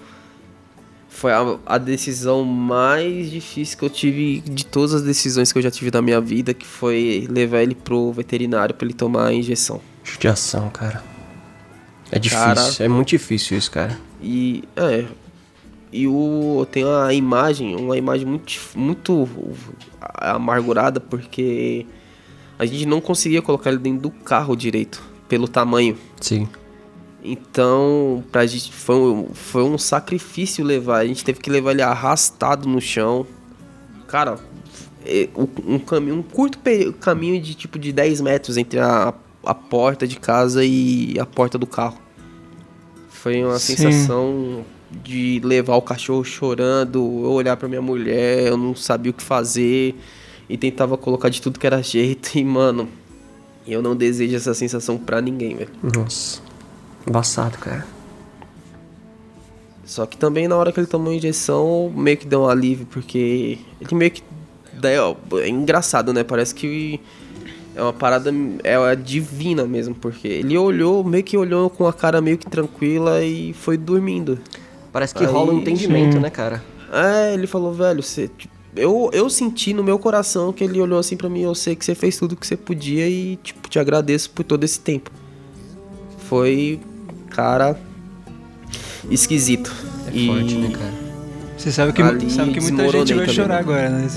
foi 1.10 1.32
a, 1.32 1.58
a 1.66 1.78
decisão 1.78 2.43
mais 2.43 3.30
difícil 3.30 3.78
que 3.78 3.86
eu 3.86 3.89
tive 3.89 4.41
de 4.41 4.66
todas 4.66 4.93
as 4.93 5.01
decisões 5.04 5.51
que 5.51 5.58
eu 5.58 5.62
já 5.62 5.72
tive 5.72 5.91
na 5.91 6.01
minha 6.01 6.20
vida, 6.20 6.54
que 6.54 6.66
foi 6.66 7.28
levar 7.30 7.62
ele 7.62 7.76
pro 7.76 8.12
veterinário 8.12 8.74
pra 8.74 8.86
ele 8.86 8.93
tomar 8.93 9.28
a 9.28 9.34
injeção. 9.34 9.80
Judiação, 10.04 10.70
cara. 10.70 11.04
É 12.12 12.20
difícil, 12.20 12.45
Cara. 12.45 12.62
é 12.80 12.88
muito 12.88 13.10
difícil 13.10 13.58
isso, 13.58 13.72
cara. 13.72 13.97
E 14.22 14.64
é, 14.76 15.06
e 15.91 16.08
o 16.08 16.58
eu 16.60 16.66
tenho 16.66 16.88
uma 16.88 17.14
imagem, 17.14 17.76
uma 17.76 17.97
imagem 17.97 18.26
muito 18.28 18.54
muito 18.76 19.28
amargurada 20.01 20.99
porque 20.99 21.86
a 22.60 22.66
gente 22.66 22.86
não 22.86 23.01
conseguia 23.01 23.41
colocar 23.41 23.70
ele 23.72 23.80
dentro 23.80 24.01
do 24.01 24.12
carro 24.12 24.56
direito 24.56 25.01
pelo 25.28 25.47
tamanho. 25.47 25.97
Sim. 26.22 26.47
Então, 27.24 28.24
pra 28.32 28.45
gente 28.45 28.72
foi, 28.72 28.95
um- 28.95 29.34
foi 29.34 29.64
um 29.64 29.78
sacrifício 29.78 30.64
levar. 30.64 30.97
A 30.99 31.06
gente 31.08 31.24
teve 31.24 31.39
que 31.39 31.49
levar 31.49 31.72
ele 31.72 31.82
arrastado 31.82 32.68
no 32.68 32.82
chão. 32.82 33.26
Cara, 34.08 34.38
é, 35.06 35.30
um, 35.36 35.80
caminho, 35.80 36.16
um 36.18 36.22
curto 36.22 36.60
caminho 36.99 37.41
de 37.41 37.56
tipo 37.56 37.80
de 37.80 37.91
10 37.93 38.20
metros 38.22 38.58
entre 38.58 38.78
a, 38.80 39.14
a 39.46 39.54
porta 39.54 40.08
de 40.08 40.20
casa 40.20 40.64
e 40.64 41.18
a 41.20 41.26
porta 41.26 41.58
do 41.58 41.68
carro. 41.68 41.98
Foi 43.10 43.44
uma 43.44 43.60
Sim. 43.60 43.76
sensação 43.76 44.66
de 44.91 45.41
levar 45.44 45.76
o 45.76 45.82
cachorro 45.82 46.24
chorando, 46.24 47.00
eu 47.00 47.32
olhar 47.32 47.58
pra 47.58 47.68
minha 47.68 47.82
mulher, 47.82 48.48
eu 48.48 48.58
não 48.58 48.76
sabia 48.76 49.12
o 49.12 49.14
que 49.14 49.24
fazer 49.24 49.96
e 50.50 50.58
tentava 50.58 50.98
colocar 50.98 51.30
de 51.30 51.41
tudo 51.41 51.60
que 51.60 51.66
era 51.66 51.82
jeito 51.82 52.38
e, 52.38 52.44
mano, 52.44 52.88
eu 53.66 53.82
não 53.82 53.96
desejo 53.96 54.36
essa 54.36 54.54
sensação 54.54 54.98
pra 54.98 55.22
ninguém, 55.22 55.56
velho. 55.56 55.72
Nossa. 55.82 56.41
Embaçado, 57.08 57.58
cara. 57.58 57.86
Só 59.86 60.06
que 60.06 60.18
também 60.18 60.48
na 60.48 60.56
hora 60.56 60.72
que 60.72 60.80
ele 60.80 60.88
tomou 60.88 61.12
a 61.12 61.16
injeção, 61.16 61.91
meio 61.96 62.18
que 62.18 62.26
deu 62.26 62.41
um 62.41 62.48
alívio, 62.48 62.86
porque 62.89 63.60
ele 63.80 63.96
meio 63.96 64.12
que. 64.12 64.24
Daí, 64.74 64.98
ó, 64.98 65.16
é 65.38 65.50
engraçado, 65.50 66.14
né? 66.14 66.24
Parece 66.24 66.56
que 66.56 67.00
é 67.76 67.82
uma 67.82 67.93
parada 67.93 68.32
é, 68.63 68.74
é 68.74 68.95
divina 68.95 69.65
mesmo, 69.65 69.95
porque 69.95 70.28
ele 70.28 70.57
olhou, 70.57 71.03
meio 71.03 71.24
que 71.24 71.38
olhou 71.38 71.69
com 71.69 71.88
a 71.88 71.93
cara 71.93 72.21
meio 72.21 72.38
que 72.38 72.49
tranquila 72.49 73.24
e 73.24 73.53
foi 73.53 73.78
dormindo. 73.78 74.39
Parece 74.91 75.13
que 75.13 75.26
Aí- 75.26 75.32
rola 75.32 75.53
um 75.53 75.59
entendimento, 75.59 76.13
Sim. 76.13 76.19
né, 76.19 76.30
cara? 76.30 76.63
É, 76.91 77.34
ele 77.34 77.47
falou, 77.47 77.74
velho, 77.74 78.03
você. 78.03 78.28
tipo, 78.28 78.53
eu, 78.76 79.09
eu 79.13 79.30
senti 79.30 79.74
no 79.74 79.84
meu 79.84 79.97
coração 79.97 80.53
que 80.53 80.63
ele 80.63 80.80
olhou 80.80 80.99
assim 80.99 81.17
pra 81.17 81.30
mim, 81.30 81.41
eu 81.41 81.55
sei 81.55 81.76
que 81.76 81.84
você 81.84 81.95
fez 81.95 82.17
tudo 82.17 82.36
que 82.36 82.45
você 82.45 82.55
podia 82.55 83.07
e, 83.07 83.38
tipo, 83.38 83.67
te 83.69 83.80
agradeço 83.80 84.30
por 84.32 84.43
todo 84.43 84.63
esse 84.63 84.80
tempo. 84.80 85.11
Foi, 86.30 86.80
cara, 87.30 87.80
esquisito. 89.09 89.71
É 90.07 90.15
e... 90.15 90.28
forte, 90.28 90.55
né, 90.55 90.69
cara? 90.71 91.03
Você 91.64 91.72
sabe 91.72 91.93
que, 91.93 92.01
Ali 92.01 92.30
sabe 92.30 92.51
que 92.51 92.59
muita 92.59 92.89
gente 92.89 93.14
vai 93.14 93.26
também, 93.26 93.36
chorar 93.36 93.47
né? 93.53 93.59
agora, 93.61 93.89
né? 93.89 94.07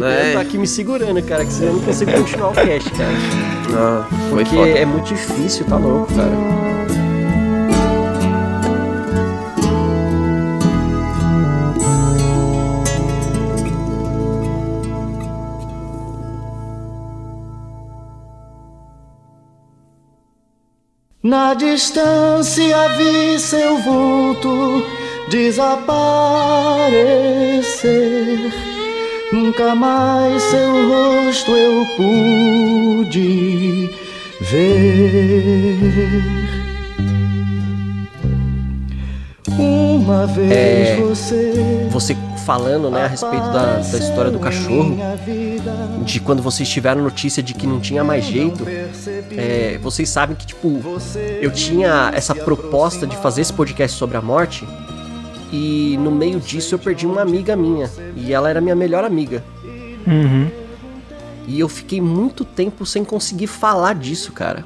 É. 0.00 0.30
Eu 0.30 0.32
tô 0.32 0.38
aqui 0.38 0.56
me 0.56 0.66
segurando, 0.66 1.22
cara, 1.22 1.44
que 1.44 1.52
senão 1.52 1.72
eu 1.72 1.74
não 1.74 1.82
consigo 1.82 2.10
continuar 2.10 2.48
o 2.48 2.54
cast, 2.54 2.90
cara. 2.92 3.12
Ah, 3.76 4.06
foi 4.30 4.44
Porque 4.44 4.56
foda. 4.56 4.68
é 4.70 4.86
muito 4.86 5.08
difícil, 5.08 5.66
tá 5.66 5.76
louco, 5.76 6.10
cara. 6.14 6.30
Na 21.22 21.52
distância 21.52 22.88
vi 22.96 23.38
seu 23.38 23.76
vulto 23.82 24.82
desaparecer. 25.28 26.86
Nunca 29.32 29.74
mais 29.74 30.42
seu 30.42 30.88
rosto 30.88 31.50
eu 31.50 31.84
pude 31.96 33.90
ver. 34.40 36.22
Uma 39.58 40.26
vez 40.26 40.52
É, 40.52 40.96
você 41.00 41.88
Você 41.90 42.16
falando, 42.46 42.88
né, 42.90 43.04
a 43.04 43.08
respeito 43.08 43.50
da, 43.50 43.78
da 43.78 43.98
história 43.98 44.30
do 44.30 44.38
cachorro, 44.38 44.96
de 46.04 46.20
quando 46.20 46.40
vocês 46.40 46.68
tiveram 46.68 47.02
notícia 47.02 47.42
de 47.42 47.52
que 47.52 47.66
não 47.66 47.80
tinha 47.80 48.04
mais 48.04 48.24
jeito, 48.24 48.64
é, 49.36 49.78
vocês 49.82 50.08
sabem 50.08 50.36
que, 50.36 50.46
tipo, 50.46 50.80
eu 51.40 51.50
tinha 51.50 52.12
essa 52.14 52.36
proposta 52.36 53.04
de 53.04 53.16
fazer 53.16 53.40
esse 53.40 53.52
podcast 53.52 53.98
sobre 53.98 54.16
a 54.16 54.22
morte, 54.22 54.64
e 55.52 55.96
no 55.98 56.10
meio 56.10 56.40
disso 56.40 56.74
eu 56.74 56.78
perdi 56.78 57.06
uma 57.06 57.22
amiga 57.22 57.54
minha, 57.56 57.90
e 58.16 58.32
ela 58.32 58.50
era 58.50 58.60
minha 58.60 58.74
melhor 58.74 59.04
amiga. 59.04 59.44
Uhum. 60.06 60.50
E 61.46 61.60
eu 61.60 61.68
fiquei 61.68 62.00
muito 62.00 62.44
tempo 62.44 62.84
sem 62.84 63.04
conseguir 63.04 63.46
falar 63.46 63.94
disso, 63.94 64.32
cara. 64.32 64.64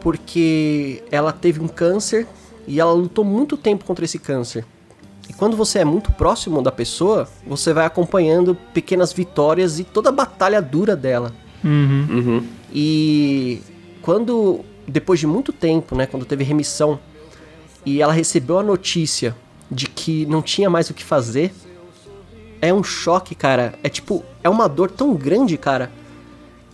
Porque 0.00 1.02
ela 1.10 1.32
teve 1.32 1.60
um 1.60 1.68
câncer 1.68 2.26
e 2.66 2.80
ela 2.80 2.92
lutou 2.92 3.24
muito 3.24 3.56
tempo 3.56 3.84
contra 3.84 4.04
esse 4.04 4.18
câncer. 4.18 4.64
E 5.28 5.32
quando 5.32 5.56
você 5.56 5.78
é 5.78 5.84
muito 5.84 6.10
próximo 6.10 6.60
da 6.60 6.72
pessoa, 6.72 7.28
você 7.46 7.72
vai 7.72 7.86
acompanhando 7.86 8.56
pequenas 8.74 9.12
vitórias 9.12 9.78
e 9.78 9.84
toda 9.84 10.08
a 10.08 10.12
batalha 10.12 10.60
dura 10.60 10.96
dela. 10.96 11.32
Uhum. 11.64 12.44
E 12.72 13.62
quando, 14.02 14.60
depois 14.86 15.20
de 15.20 15.26
muito 15.28 15.52
tempo, 15.52 15.94
né, 15.94 16.06
quando 16.06 16.24
teve 16.24 16.42
remissão, 16.42 16.98
e 17.86 18.02
ela 18.02 18.12
recebeu 18.12 18.58
a 18.58 18.62
notícia 18.62 19.36
de 19.72 19.86
que 19.86 20.26
não 20.26 20.42
tinha 20.42 20.68
mais 20.68 20.90
o 20.90 20.94
que 20.94 21.02
fazer, 21.02 21.52
é 22.60 22.72
um 22.72 22.84
choque, 22.84 23.34
cara. 23.34 23.74
É 23.82 23.88
tipo, 23.88 24.22
é 24.44 24.48
uma 24.48 24.68
dor 24.68 24.90
tão 24.90 25.14
grande, 25.14 25.56
cara, 25.56 25.90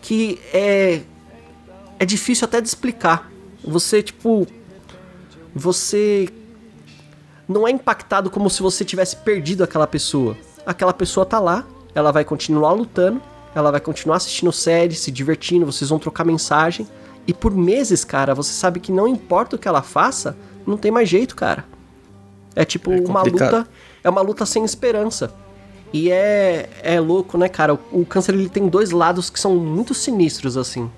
que 0.03 0.39
é 0.53 1.01
é 1.99 2.05
difícil 2.05 2.45
até 2.45 2.61
de 2.61 2.69
explicar. 2.69 3.31
Você, 3.65 4.03
tipo, 4.03 4.47
você 5.55 6.29
não 7.49 7.67
é 7.67 7.71
impactado 7.71 8.31
como 8.31 8.49
se 8.49 8.63
você 8.63 8.85
tivesse 8.85 9.17
perdido 9.17 9.65
aquela 9.65 9.87
pessoa. 9.87 10.37
Aquela 10.65 10.93
pessoa 10.93 11.27
tá 11.27 11.41
lá, 11.41 11.67
ela 11.95 12.13
vai 12.13 12.25
continuar 12.25 12.73
lutando, 12.73 13.21
ela 13.55 13.73
vai 13.73 13.81
continuar 13.81 14.17
assistindo 14.17 14.53
série, 14.53 14.95
se 14.95 15.11
divertindo, 15.11 15.67
vocês 15.67 15.91
vão 15.91 15.99
trocar 15.99 16.25
mensagem. 16.25 16.87
E 17.27 17.35
por 17.35 17.53
meses, 17.53 18.05
cara, 18.05 18.35
você 18.35 18.53
sabe 18.53 18.79
que 18.79 18.93
não 18.93 19.09
importa 19.09 19.57
o 19.57 19.59
que 19.59 19.67
ela 19.67 19.83
faça, 19.83 20.37
não 20.65 20.77
tem 20.77 20.93
mais 20.93 21.09
jeito, 21.09 21.35
cara. 21.35 21.65
É 22.57 22.65
tipo 22.65 22.91
uma 22.91 23.21
complicado. 23.23 23.57
luta, 23.59 23.69
é 24.03 24.09
uma 24.11 24.21
luta 24.21 24.45
sem 24.47 24.65
esperança. 24.65 25.33
E 25.93 26.11
é, 26.11 26.69
é 26.83 27.01
louco, 27.01 27.39
né, 27.39 27.49
cara? 27.49 27.75
O, 27.75 28.01
o 28.03 28.07
câncer 28.07 28.35
ele 28.35 28.49
tem 28.49 28.69
dois 28.69 28.91
lados 28.91 29.31
que 29.31 29.39
são 29.41 29.57
muito 29.57 29.95
sinistros 29.95 30.57
assim. 30.57 30.91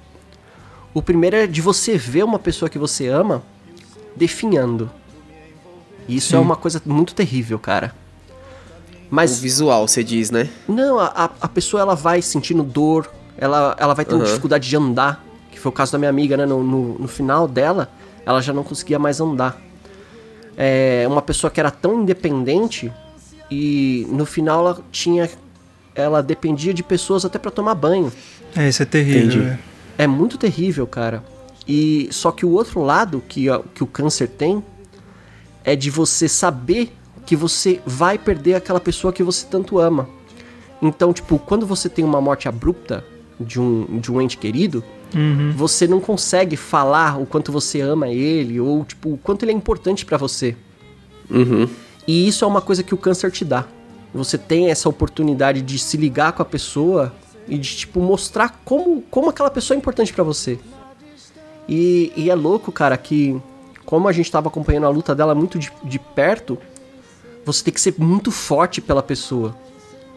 O 0.93 1.01
primeiro 1.01 1.37
é 1.37 1.47
de 1.47 1.61
você 1.61 1.97
ver 1.97 2.25
uma 2.25 2.39
pessoa 2.39 2.69
que 2.69 2.79
você 2.79 3.07
ama 3.07 3.43
definhando. 4.17 4.91
E 6.09 6.17
isso 6.17 6.35
é 6.35 6.39
Sim. 6.39 6.45
uma 6.45 6.57
coisa 6.57 6.83
muito 6.85 7.15
terrível, 7.15 7.59
cara. 7.59 7.95
Mas 9.09 9.39
O 9.39 9.43
visual, 9.43 9.87
você 9.87 10.03
diz, 10.03 10.31
né? 10.31 10.49
não, 10.69 10.99
a, 10.99 11.31
a- 11.41 11.49
pessoa 11.49 11.81
ela 11.81 11.95
vai 11.95 12.23
sentindo 12.23 12.63
dor, 12.63 13.11
ela, 13.37 13.77
ela 13.79 13.95
vai 13.95 14.05
tendo 14.05 14.17
Aham. 14.23 14.25
dificuldade 14.27 14.69
de 14.69 14.77
andar, 14.77 15.25
que 15.51 15.59
foi 15.59 15.69
o 15.69 15.73
caso 15.73 15.93
da 15.93 15.99
minha 15.99 16.09
amiga, 16.11 16.37
né? 16.37 16.47
No, 16.47 16.63
no, 16.63 16.99
no 16.99 17.09
final 17.09 17.47
dela, 17.49 17.91
ela 18.25 18.41
já 18.41 18.53
não 18.53 18.63
conseguia 18.65 18.99
mais 18.99 19.21
andar. 19.21 19.61
É 20.57 21.07
uma 21.09 21.23
pessoa 21.23 21.51
que 21.51 21.59
era 21.61 21.71
tão 21.71 22.03
independente 22.03 22.93
e 23.51 24.07
no 24.11 24.27
final 24.27 24.61
ela 24.61 24.85
tinha. 24.93 25.29
Ela 25.95 26.23
dependia 26.23 26.73
de 26.73 26.83
pessoas 26.83 27.25
até 27.25 27.39
pra 27.39 27.51
tomar 27.51 27.75
banho. 27.75 28.13
É, 28.55 28.69
isso 28.69 28.83
é 28.83 28.87
terrível. 28.87 29.21
Entendi. 29.23 29.41
é. 29.41 29.59
É 30.05 30.07
muito 30.07 30.39
terrível, 30.39 30.87
cara. 30.87 31.23
E 31.67 32.09
só 32.11 32.33
que 32.33 32.47
o 32.47 32.51
outro 32.51 32.83
lado 32.83 33.23
que, 33.29 33.47
que 33.75 33.83
o 33.83 33.87
câncer 33.87 34.29
tem 34.29 34.65
é 35.63 35.77
de 35.77 35.91
você 35.91 36.29
saber 36.29 36.93
que 37.27 37.37
você 37.37 37.81
vai 37.85 38.19
perder 38.19 38.55
aquela 38.55 38.81
pessoa 38.81 39.13
que 39.13 39.23
você 39.23 39.47
tanto 39.47 39.79
ama. 39.79 40.09
Então, 40.81 41.13
tipo, 41.13 41.39
quando 41.39 41.67
você 41.67 41.89
tem 41.89 42.05
uma 42.05 42.21
morte 42.21 42.49
abrupta 42.49 43.05
de 43.39 43.61
um, 43.61 44.01
de 44.01 44.11
um 44.11 44.21
ente 44.21 44.39
querido, 44.39 44.83
Uhum. 45.15 45.53
você 45.57 45.89
não 45.89 46.01
consegue 46.01 46.57
falar 46.57 47.21
o 47.21 47.27
quanto 47.27 47.51
você 47.51 47.81
ama 47.81 48.09
ele 48.09 48.61
ou, 48.61 48.85
tipo, 48.85 49.15
o 49.15 49.19
quanto 49.19 49.43
ele 49.43 49.53
é 49.53 49.55
importante 49.55 50.05
pra 50.05 50.17
você. 50.17 50.57
Uhum. 51.29 51.69
E 52.07 52.29
isso 52.29 52.45
é 52.45 52.49
uma 52.49 52.61
coisa 52.61 52.83
que 52.83 52.95
o 52.95 52.99
câncer 52.99 53.31
te 53.31 53.45
dá. 53.45 53.67
Você 54.13 54.37
tem 54.37 54.71
essa 54.71 54.89
oportunidade 54.89 55.63
de 55.63 55.79
se 55.79 55.97
ligar 55.97 56.33
com 56.33 56.43
a 56.43 56.45
pessoa 56.45 57.13
e 57.49 57.59
de, 57.59 57.77
tipo, 57.77 58.01
mostrar 58.01 58.61
como, 58.65 59.03
como 59.03 59.31
aquela 59.31 59.51
pessoa 59.51 59.77
é 59.77 59.79
importante 59.79 60.13
pra 60.13 60.25
você. 60.25 60.59
E, 61.69 62.13
e 62.17 62.31
é 62.31 62.35
louco, 62.35 62.73
cara, 62.73 62.97
que 62.97 63.41
como 63.85 64.09
a 64.09 64.13
gente 64.13 64.31
tava 64.31 64.49
acompanhando 64.49 64.87
a 64.87 64.91
luta 64.91 65.15
dela 65.15 65.35
muito 65.35 65.59
de, 65.59 65.73
de 65.85 65.99
perto, 65.99 66.59
você 67.45 67.65
tem 67.65 67.75
que 67.75 67.81
ser 67.81 67.95
muito 67.99 68.31
forte 68.31 68.81
pela 68.81 69.03
pessoa. 69.03 69.57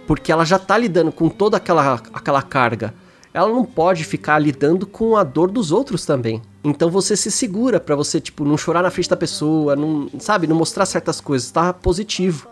Porque 0.06 0.32
ela 0.32 0.46
já 0.46 0.60
tá 0.60 0.78
lidando 0.78 1.12
com 1.12 1.30
toda 1.30 1.58
aquela, 1.58 2.02
aquela 2.14 2.42
carga. 2.42 2.94
Ela 3.34 3.50
não 3.50 3.66
pode 3.66 4.04
ficar 4.04 4.38
lidando 4.38 4.86
com 4.86 5.18
a 5.18 5.24
dor 5.24 5.50
dos 5.50 5.72
outros 5.72 6.06
também. 6.06 6.42
Então 6.64 6.90
você 6.90 7.18
se 7.18 7.32
segura 7.32 7.80
pra 7.80 7.96
você, 7.96 8.22
tipo, 8.22 8.46
não 8.46 8.58
chorar 8.58 8.84
na 8.84 8.92
frente 8.92 9.10
da 9.10 9.18
pessoa, 9.18 9.76
não, 9.76 10.08
sabe, 10.20 10.48
não 10.48 10.56
mostrar 10.56 10.86
certas 10.86 11.20
coisas, 11.20 11.50
tá 11.50 11.74
positivo. 11.74 12.48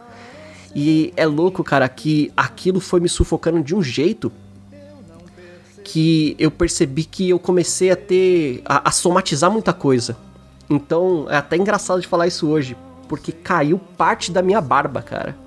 E 0.75 1.13
é 1.15 1.25
louco, 1.25 1.63
cara, 1.63 1.87
que 1.87 2.31
aquilo 2.35 2.79
foi 2.79 2.99
me 2.99 3.07
sufocando 3.09 3.61
de 3.61 3.75
um 3.75 3.83
jeito 3.83 4.31
que 5.83 6.35
eu 6.39 6.49
percebi 6.49 7.03
que 7.03 7.29
eu 7.29 7.37
comecei 7.37 7.91
a 7.91 7.95
ter. 7.95 8.61
a, 8.65 8.89
a 8.89 8.91
somatizar 8.91 9.51
muita 9.51 9.73
coisa. 9.73 10.17
Então 10.69 11.27
é 11.29 11.37
até 11.37 11.57
engraçado 11.57 12.01
de 12.01 12.07
falar 12.07 12.27
isso 12.27 12.47
hoje, 12.47 12.77
porque 13.07 13.31
caiu 13.31 13.79
parte 13.97 14.31
da 14.31 14.41
minha 14.41 14.61
barba, 14.61 15.01
cara. 15.01 15.37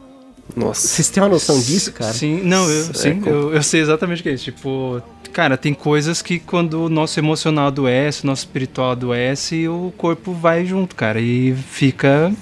Nossa. 0.57 0.87
Vocês 0.87 1.09
têm 1.09 1.23
uma 1.23 1.29
noção 1.29 1.59
disso, 1.61 1.93
cara? 1.93 2.13
Sim, 2.13 2.43
não, 2.43 2.69
eu, 2.71 2.91
É 2.91 2.95
sim, 2.95 3.23
eu, 3.27 3.55
eu 3.55 3.63
sei 3.63 3.81
exatamente 3.81 4.21
o 4.21 4.23
que 4.23 4.29
é 4.29 4.33
isso. 4.35 4.45
Tipo, 4.45 5.01
cara, 5.33 5.57
tem 5.57 5.73
coisas 5.75 6.21
que 6.23 6.39
quando 6.39 6.85
o 6.85 6.89
nosso 6.89 7.19
emocional 7.19 7.69
adoece, 7.69 8.25
o 8.25 8.27
nosso 8.27 8.43
espiritual 8.43 8.91
adoece, 8.93 9.67
o 9.69 9.93
corpo 9.97 10.33
vai 10.33 10.65
junto, 10.67 10.95
cara, 10.95 11.21
e 11.21 11.55
fica. 11.55 12.33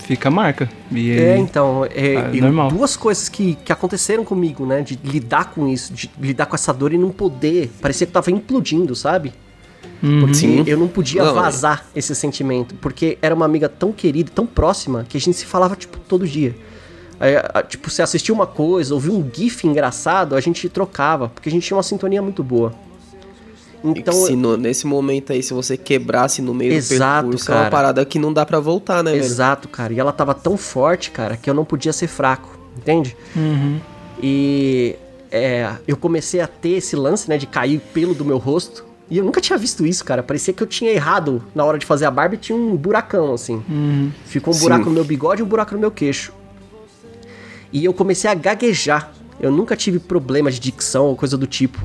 Fica 0.00 0.28
a 0.28 0.30
marca. 0.30 0.70
E 0.90 1.10
É, 1.10 1.34
aí- 1.34 1.40
então, 1.40 1.84
é, 1.84 2.30
e 2.32 2.40
normal. 2.40 2.70
duas 2.70 2.96
coisas 2.96 3.28
que, 3.28 3.58
que 3.62 3.70
aconteceram 3.70 4.24
comigo, 4.24 4.64
né? 4.64 4.80
De 4.80 4.98
lidar 5.04 5.50
com 5.50 5.68
isso, 5.68 5.92
de 5.92 6.10
lidar 6.18 6.46
com 6.46 6.54
essa 6.54 6.72
dor 6.72 6.94
e 6.94 6.98
não 6.98 7.10
poder. 7.10 7.70
Parecia 7.78 8.06
que 8.06 8.12
tava 8.14 8.30
implodindo, 8.30 8.96
sabe? 8.96 9.34
Uhum. 10.02 10.20
Porque 10.20 10.34
Sim. 10.34 10.64
eu 10.66 10.78
não 10.78 10.88
podia 10.88 11.22
Não, 11.22 11.32
é. 11.32 11.34
vazar 11.34 11.84
esse 11.94 12.14
sentimento. 12.14 12.74
Porque 12.76 13.18
era 13.20 13.34
uma 13.34 13.44
amiga 13.44 13.68
tão 13.68 13.92
querida, 13.92 14.30
tão 14.34 14.46
próxima, 14.46 15.04
que 15.06 15.18
a 15.18 15.20
gente 15.20 15.36
se 15.36 15.44
falava, 15.44 15.76
tipo, 15.76 15.98
todo 15.98 16.26
dia. 16.26 16.54
A- 17.20 17.62
tipo, 17.62 17.90
você 17.90 18.00
assistia 18.02 18.32
uma 18.34 18.46
coisa, 18.46 18.94
ouvia 18.94 19.12
um 19.12 19.28
gif 19.32 19.66
engraçado, 19.66 20.34
a 20.36 20.40
gente 20.40 20.68
trocava, 20.68 21.28
porque 21.28 21.48
a 21.48 21.52
gente 21.52 21.66
tinha 21.66 21.76
uma 21.76 21.82
sintonia 21.82 22.22
muito 22.22 22.42
boa. 22.44 22.72
Então, 23.82 24.12
se 24.12 24.34
no- 24.34 24.56
nesse 24.56 24.86
momento 24.86 25.32
aí, 25.32 25.42
se 25.42 25.54
você 25.54 25.76
quebrasse 25.76 26.42
no 26.42 26.52
meio 26.52 26.72
Exato, 26.72 27.26
do 27.26 27.30
percurso, 27.30 27.50
é 27.50 27.54
cara. 27.54 27.64
uma 27.66 27.70
parada 27.70 28.04
que 28.04 28.18
não 28.18 28.32
dá 28.32 28.44
pra 28.44 28.58
voltar, 28.58 29.04
né, 29.04 29.12
velho? 29.12 29.22
Exato, 29.24 29.68
cara. 29.68 29.92
E 29.92 30.00
ela 30.00 30.12
tava 30.12 30.34
tão 30.34 30.56
forte, 30.56 31.10
cara, 31.12 31.36
que 31.36 31.48
eu 31.48 31.54
não 31.54 31.64
podia 31.64 31.92
ser 31.92 32.08
fraco, 32.08 32.58
entende? 32.76 33.16
Uhum. 33.36 33.78
E 34.20 34.96
é, 35.30 35.70
eu 35.86 35.96
comecei 35.96 36.40
a 36.40 36.46
ter 36.48 36.70
esse 36.70 36.96
lance, 36.96 37.28
né, 37.28 37.38
de 37.38 37.46
cair 37.46 37.80
pelo 37.94 38.14
do 38.14 38.24
meu 38.24 38.38
rosto. 38.38 38.84
E 39.10 39.16
eu 39.18 39.24
nunca 39.24 39.40
tinha 39.40 39.56
visto 39.56 39.86
isso, 39.86 40.04
cara. 40.04 40.22
Parecia 40.22 40.52
que 40.52 40.62
eu 40.62 40.66
tinha 40.66 40.90
errado 40.90 41.42
na 41.54 41.64
hora 41.64 41.78
de 41.78 41.86
fazer 41.86 42.04
a 42.04 42.10
barba 42.10 42.34
e 42.34 42.38
tinha 42.38 42.58
um 42.58 42.76
buracão, 42.76 43.32
assim. 43.32 43.62
Uhum. 43.68 44.10
Ficou 44.26 44.52
um 44.52 44.56
Sim. 44.56 44.62
buraco 44.64 44.84
no 44.86 44.90
meu 44.90 45.04
bigode 45.04 45.40
e 45.40 45.44
um 45.44 45.48
buraco 45.48 45.72
no 45.72 45.80
meu 45.80 45.90
queixo. 45.90 46.32
E 47.72 47.84
eu 47.84 47.92
comecei 47.92 48.30
a 48.30 48.34
gaguejar. 48.34 49.12
Eu 49.40 49.50
nunca 49.50 49.76
tive 49.76 49.98
problema 49.98 50.50
de 50.50 50.58
dicção 50.58 51.06
ou 51.06 51.16
coisa 51.16 51.36
do 51.36 51.46
tipo. 51.46 51.80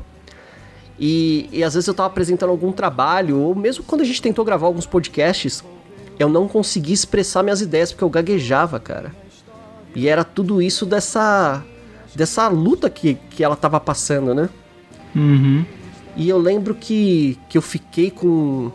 E, 0.99 1.49
e 1.51 1.63
às 1.63 1.73
vezes 1.73 1.87
eu 1.87 1.93
tava 1.93 2.07
apresentando 2.07 2.49
algum 2.49 2.71
trabalho, 2.71 3.39
ou 3.39 3.55
mesmo 3.55 3.83
quando 3.83 4.01
a 4.01 4.05
gente 4.05 4.21
tentou 4.21 4.45
gravar 4.45 4.67
alguns 4.67 4.85
podcasts, 4.85 5.63
eu 6.17 6.29
não 6.29 6.47
conseguia 6.47 6.93
expressar 6.93 7.43
minhas 7.43 7.61
ideias 7.61 7.91
porque 7.91 8.03
eu 8.03 8.09
gaguejava, 8.09 8.79
cara. 8.79 9.11
E 9.95 10.07
era 10.07 10.23
tudo 10.23 10.61
isso 10.61 10.85
dessa 10.85 11.63
dessa 12.15 12.47
luta 12.47 12.89
que, 12.89 13.15
que 13.15 13.43
ela 13.43 13.55
tava 13.55 13.79
passando, 13.79 14.33
né? 14.33 14.49
Uhum. 15.15 15.65
E 16.15 16.29
eu 16.29 16.37
lembro 16.37 16.75
que, 16.75 17.39
que 17.49 17.57
eu 17.57 17.61
fiquei 17.61 18.11
com, 18.11 18.71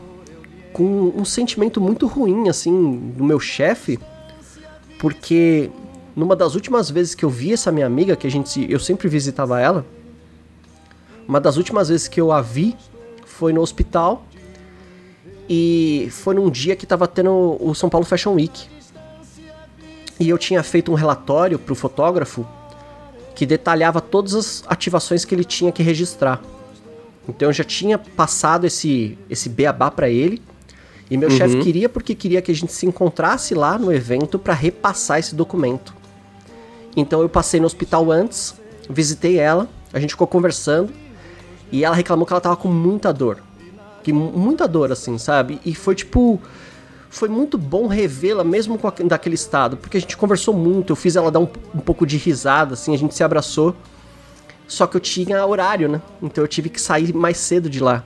com 0.73 1.13
um 1.17 1.25
sentimento 1.25 1.81
muito 1.81 2.07
ruim, 2.07 2.49
assim, 2.49 3.13
do 3.17 3.23
meu 3.23 3.39
chefe, 3.39 3.99
porque 4.99 5.71
numa 6.19 6.35
das 6.35 6.57
últimas 6.57 6.91
vezes 6.91 7.15
que 7.15 7.25
eu 7.25 7.31
vi 7.31 7.53
essa 7.53 7.71
minha 7.71 7.87
amiga, 7.87 8.17
que 8.17 8.27
a 8.27 8.31
gente 8.31 8.67
eu 8.69 8.81
sempre 8.81 9.09
visitava 9.09 9.61
ela, 9.61 9.87
uma 11.29 11.41
das 11.41 11.57
últimas 11.57 11.89
vezes 11.89 12.09
que 12.09 12.21
eu 12.21 12.33
a 12.33 12.41
vi 12.43 12.77
foi 13.25 13.53
no 13.53 13.61
hospital 13.61 14.25
e 15.49 16.09
foi 16.11 16.35
num 16.35 16.51
dia 16.51 16.75
que 16.75 16.85
tava 16.87 17.07
tendo 17.07 17.57
o 17.61 17.73
São 17.73 17.89
Paulo 17.89 18.05
Fashion 18.05 18.35
Week. 18.35 18.67
E 20.19 20.29
eu 20.29 20.37
tinha 20.37 20.61
feito 20.65 20.91
um 20.91 20.97
relatório 20.97 21.57
pro 21.57 21.77
fotógrafo 21.77 22.45
que 23.37 23.47
detalhava 23.47 24.01
todas 24.01 24.35
as 24.35 24.65
ativações 24.67 25.25
que 25.25 25.33
ele 25.33 25.45
tinha 25.45 25.71
que 25.71 25.85
registrar. 25.85 26.43
Então 27.29 27.49
eu 27.49 27.53
já 27.53 27.63
tinha 27.63 27.97
passado 27.97 28.67
esse, 28.67 29.17
esse 29.31 29.49
beabá 29.49 29.89
pra 29.89 30.11
ele. 30.11 30.43
E 31.09 31.17
meu 31.17 31.29
Uhum. 31.31 31.37
chefe 31.37 31.61
queria 31.61 31.89
porque 31.89 32.15
queria 32.15 32.43
que 32.43 32.51
a 32.51 32.55
gente 32.55 32.73
se 32.73 32.85
encontrasse 32.87 33.55
lá 33.55 33.79
no 33.79 33.93
evento 33.93 34.37
pra 34.37 34.53
repassar 34.53 35.21
esse 35.21 35.35
documento. 35.37 35.98
Então 37.01 37.21
eu 37.23 37.29
passei 37.29 37.61
no 37.61 37.67
hospital 37.67 38.11
antes, 38.11 38.55
visitei 38.91 39.39
ela, 39.39 39.69
a 39.93 40.01
gente 40.01 40.11
ficou 40.11 40.27
conversando 40.27 40.93
e 41.71 41.85
ela 41.85 41.95
reclamou 41.95 42.27
que 42.27 42.33
ela 42.33 42.41
tava 42.41 42.57
com 42.57 42.69
muita 42.69 43.13
dor. 43.13 43.39
Que 44.03 44.13
mu- 44.13 44.33
muita 44.33 44.67
dor 44.67 44.91
assim, 44.91 45.17
sabe? 45.17 45.61
E 45.65 45.75
foi 45.75 45.95
tipo 45.95 46.41
foi 47.11 47.29
muito 47.29 47.57
bom 47.57 47.87
revê-la 47.87 48.45
mesmo 48.45 48.77
com 48.77 48.87
aque- 48.89 49.03
daquele 49.05 49.35
estado, 49.35 49.77
porque 49.79 49.97
a 49.97 50.01
gente 50.01 50.15
conversou 50.17 50.53
muito, 50.53 50.91
eu 50.93 50.97
fiz 50.97 51.17
ela 51.17 51.31
dar 51.31 51.39
um, 51.41 51.49
um 51.75 51.79
pouco 51.81 52.05
de 52.07 52.17
risada 52.19 52.75
assim, 52.75 52.93
a 52.95 52.99
gente 52.99 53.15
se 53.15 53.23
abraçou. 53.25 53.75
Só 54.67 54.87
que 54.87 54.97
eu 54.97 55.01
tinha 55.01 55.47
horário, 55.47 55.89
né? 55.89 56.03
Então 56.23 56.45
eu 56.45 56.49
tive 56.49 56.69
que 56.69 56.79
sair 56.81 57.15
mais 57.15 57.39
cedo 57.39 57.71
de 57.71 57.81
lá. 57.81 58.05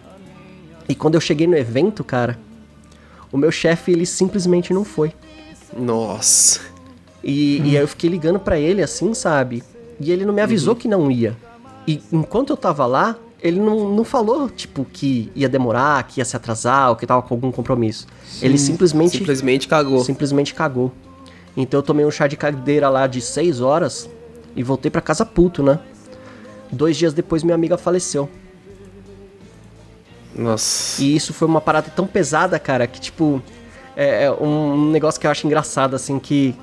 E 0.89 0.95
quando 0.95 1.15
eu 1.17 1.21
cheguei 1.21 1.47
no 1.47 1.57
evento, 1.57 2.05
cara, 2.05 2.39
o 3.33 3.37
meu 3.39 3.51
chefe, 3.51 3.91
ele 3.91 4.07
simplesmente 4.07 4.73
não 4.73 4.85
foi. 4.85 5.13
Nossa. 5.77 6.61
E, 7.23 7.59
e 7.59 7.77
aí 7.77 7.83
eu 7.83 7.89
fiquei 7.89 8.11
ligando 8.11 8.39
pra 8.39 8.59
ele 8.59 8.83
assim, 8.83 9.15
sabe? 9.15 9.63
E 10.01 10.11
ele 10.11 10.25
não 10.25 10.35
me 10.35 10.41
avisou 10.41 10.75
que 10.75 10.89
não 10.89 11.11
ia. 11.11 11.37
E 11.87 12.03
enquanto 12.13 12.51
eu 12.51 12.57
tava 12.57 12.87
lá, 12.87 13.17
ele 13.41 13.61
não, 13.61 13.93
não 13.93 14.05
falou, 14.05 14.49
tipo, 14.49 14.85
que 14.85 15.31
ia 15.35 15.49
demorar, 15.49 16.03
que 16.05 16.21
ia 16.21 16.25
se 16.25 16.37
atrasar, 16.37 16.91
ou 16.91 16.97
que 16.97 17.07
tava 17.07 17.23
com 17.23 17.35
algum 17.35 17.51
compromisso. 17.51 18.07
ele 18.41 18.57
simplesmente. 18.57 19.19
Simplesmente 19.19 19.69
cagou. 19.69 20.05
Simplesmente 20.05 20.55
cagou. 20.55 20.93
Então 21.57 21.79
eu 21.79 21.83
tomei 21.83 22.07
um 22.07 22.11
chá 22.11 22.27
de 22.27 22.37
cadeira 22.37 22.89
lá 22.89 23.07
de 23.07 23.21
6 23.21 23.61
horas 23.61 24.09
e 24.57 24.63
voltei 24.63 24.91
pra 24.91 25.01
casa 25.01 25.27
puto, 25.27 25.63
né? 25.63 25.79
Dois 26.71 26.97
dias 26.97 27.13
depois 27.13 27.43
minha 27.43 27.55
amiga 27.55 27.77
faleceu. 27.77 28.29
Nossa. 30.35 31.03
E 31.03 31.15
isso 31.15 31.35
foi 31.35 31.47
uma 31.47 31.61
parada 31.61 31.93
tão 31.95 32.07
pesada, 32.07 32.59
cara, 32.59 32.87
que 32.87 33.01
tipo. 33.01 33.43
É, 33.95 34.25
é 34.25 34.33
um 34.33 34.91
negócio 34.91 35.21
que 35.21 35.27
eu 35.27 35.31
acho 35.31 35.47
engraçado, 35.47 35.95
assim, 35.95 36.19
que 36.19 36.55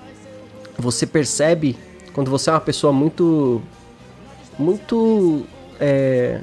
você 0.82 1.06
percebe 1.06 1.78
quando 2.14 2.30
você 2.32 2.50
é 2.50 2.54
uma 2.54 2.60
pessoa 2.60 2.92
muito. 2.94 3.62
Muito. 4.58 5.46
É, 5.80 6.42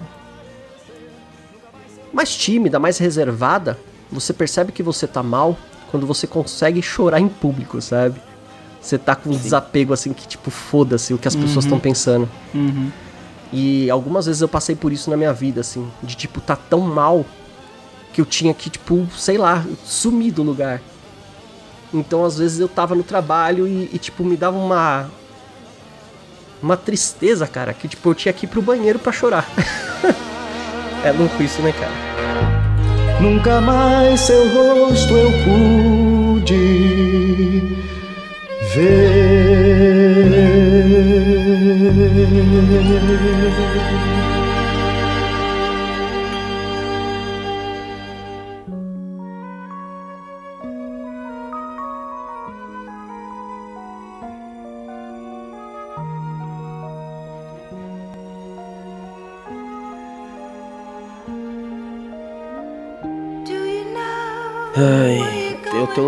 mais 2.12 2.34
tímida, 2.34 2.78
mais 2.78 2.96
reservada, 2.96 3.78
você 4.10 4.32
percebe 4.32 4.72
que 4.72 4.82
você 4.82 5.06
tá 5.06 5.22
mal 5.22 5.56
quando 5.90 6.06
você 6.06 6.26
consegue 6.26 6.80
chorar 6.80 7.20
em 7.20 7.28
público, 7.28 7.80
sabe? 7.82 8.20
Você 8.80 8.96
tá 8.96 9.14
com 9.14 9.30
um 9.30 9.36
desapego 9.36 9.92
assim 9.92 10.12
que 10.14 10.26
tipo, 10.26 10.50
foda-se 10.50 11.12
o 11.12 11.18
que 11.18 11.28
as 11.28 11.34
pessoas 11.34 11.56
Uhum. 11.56 11.60
estão 11.60 11.80
pensando. 11.80 12.28
Uhum. 12.54 12.90
E 13.52 13.90
algumas 13.90 14.26
vezes 14.26 14.40
eu 14.40 14.48
passei 14.48 14.74
por 14.74 14.92
isso 14.92 15.10
na 15.10 15.16
minha 15.16 15.32
vida, 15.32 15.60
assim, 15.60 15.86
de 16.02 16.16
tipo, 16.16 16.40
tá 16.40 16.56
tão 16.56 16.80
mal 16.80 17.24
que 18.12 18.20
eu 18.20 18.24
tinha 18.24 18.54
que, 18.54 18.70
tipo, 18.70 19.06
sei 19.16 19.36
lá, 19.36 19.64
sumir 19.84 20.32
do 20.32 20.42
lugar. 20.42 20.80
Então 21.98 22.24
às 22.24 22.38
vezes 22.38 22.60
eu 22.60 22.68
tava 22.68 22.94
no 22.94 23.02
trabalho 23.02 23.66
e, 23.66 23.90
e, 23.92 23.98
tipo, 23.98 24.24
me 24.24 24.36
dava 24.36 24.56
uma. 24.56 25.10
Uma 26.62 26.76
tristeza, 26.76 27.46
cara, 27.46 27.74
que 27.74 27.86
tipo, 27.86 28.08
eu 28.08 28.14
tinha 28.14 28.32
que 28.32 28.46
ir 28.46 28.48
pro 28.48 28.62
banheiro 28.62 28.98
pra 28.98 29.12
chorar. 29.12 29.46
é 31.04 31.12
louco 31.12 31.42
isso, 31.42 31.60
né, 31.62 31.72
cara? 31.72 31.92
Nunca 33.20 33.60
mais 33.60 34.20
seu 34.20 34.48
rosto 34.48 35.14
eu 35.14 35.30
pude 36.40 36.56
ver. 38.74 39.26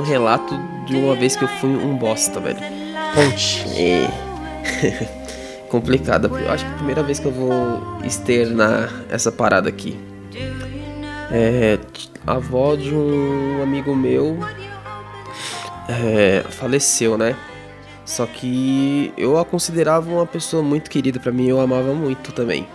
Relato 0.09 0.59
de 0.87 0.97
uma 0.97 1.15
vez 1.15 1.37
que 1.37 1.45
eu 1.45 1.49
fui 1.49 1.71
um 1.71 1.97
bosta, 1.97 2.41
velho. 2.41 2.59
Ponte. 3.15 3.65
É. 3.77 4.09
Complicada. 5.69 6.29
Eu 6.29 6.51
acho 6.51 6.65
que 6.65 6.71
é 6.71 6.75
a 6.75 6.77
primeira 6.77 7.03
vez 7.03 7.19
que 7.19 7.27
eu 7.27 7.33
vou 7.33 7.99
externar 8.05 8.91
essa 9.11 9.31
parada 9.31 9.69
aqui. 9.69 9.99
É. 11.31 11.79
A 12.27 12.35
avó 12.35 12.75
de 12.75 12.95
um 12.95 13.63
amigo 13.63 13.95
meu. 13.95 14.39
é, 15.89 16.45
faleceu, 16.51 17.17
né? 17.17 17.37
Só 18.05 18.27
que 18.27 19.13
eu 19.19 19.39
a 19.39 19.45
considerava 19.45 20.11
uma 20.11 20.27
pessoa 20.27 20.63
muito 20.63 20.91
querida 20.91 21.21
pra 21.21 21.31
mim, 21.31 21.49
eu 21.49 21.61
amava 21.61 21.93
muito 21.93 22.33
também. 22.33 22.67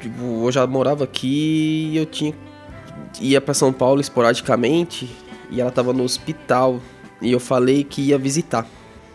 Tipo, 0.00 0.46
eu 0.46 0.52
já 0.52 0.66
morava 0.66 1.02
aqui 1.04 1.90
e 1.92 1.96
eu 1.96 2.06
tinha 2.06 2.32
ia 3.20 3.40
pra 3.40 3.54
São 3.54 3.72
Paulo 3.72 4.00
esporadicamente 4.00 5.10
e 5.50 5.60
ela 5.60 5.70
tava 5.70 5.92
no 5.92 6.02
hospital 6.02 6.80
e 7.20 7.32
eu 7.32 7.40
falei 7.40 7.84
que 7.84 8.02
ia 8.02 8.18
visitar. 8.18 8.66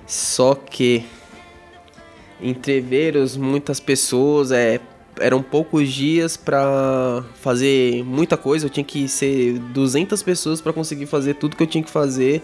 Só 0.05 0.55
que 0.55 1.03
entreveros 2.41 3.35
muitas 3.35 3.79
pessoas, 3.79 4.51
é, 4.51 4.79
eram 5.19 5.41
poucos 5.41 5.91
dias 5.91 6.37
pra 6.37 7.23
fazer 7.35 8.03
muita 8.03 8.37
coisa, 8.37 8.65
eu 8.65 8.69
tinha 8.69 8.83
que 8.83 9.07
ser 9.07 9.59
200 9.59 10.21
pessoas 10.23 10.61
pra 10.61 10.71
conseguir 10.71 11.07
fazer 11.07 11.33
tudo 11.33 11.57
que 11.57 11.63
eu 11.63 11.67
tinha 11.67 11.83
que 11.83 11.89
fazer 11.89 12.41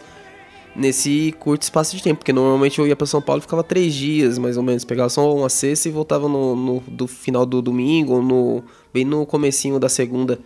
nesse 0.75 1.33
curto 1.39 1.61
espaço 1.61 1.95
de 1.95 2.01
tempo, 2.01 2.17
porque 2.17 2.33
normalmente 2.33 2.79
eu 2.79 2.87
ia 2.87 2.95
pra 2.95 3.05
São 3.05 3.21
Paulo 3.21 3.39
e 3.39 3.43
ficava 3.43 3.63
três 3.63 3.93
dias, 3.93 4.39
mais 4.39 4.57
ou 4.57 4.63
menos, 4.63 4.83
pegava 4.83 5.07
só 5.07 5.33
uma 5.33 5.47
sexta 5.47 5.87
e 5.87 5.91
voltava 5.91 6.27
no, 6.27 6.55
no 6.55 6.79
do 6.87 7.07
final 7.07 7.45
do 7.45 7.61
domingo, 7.61 8.21
no 8.21 8.63
bem 8.91 9.05
no 9.05 9.25
comecinho 9.25 9.79
da 9.79 9.87
segunda. 9.87 10.39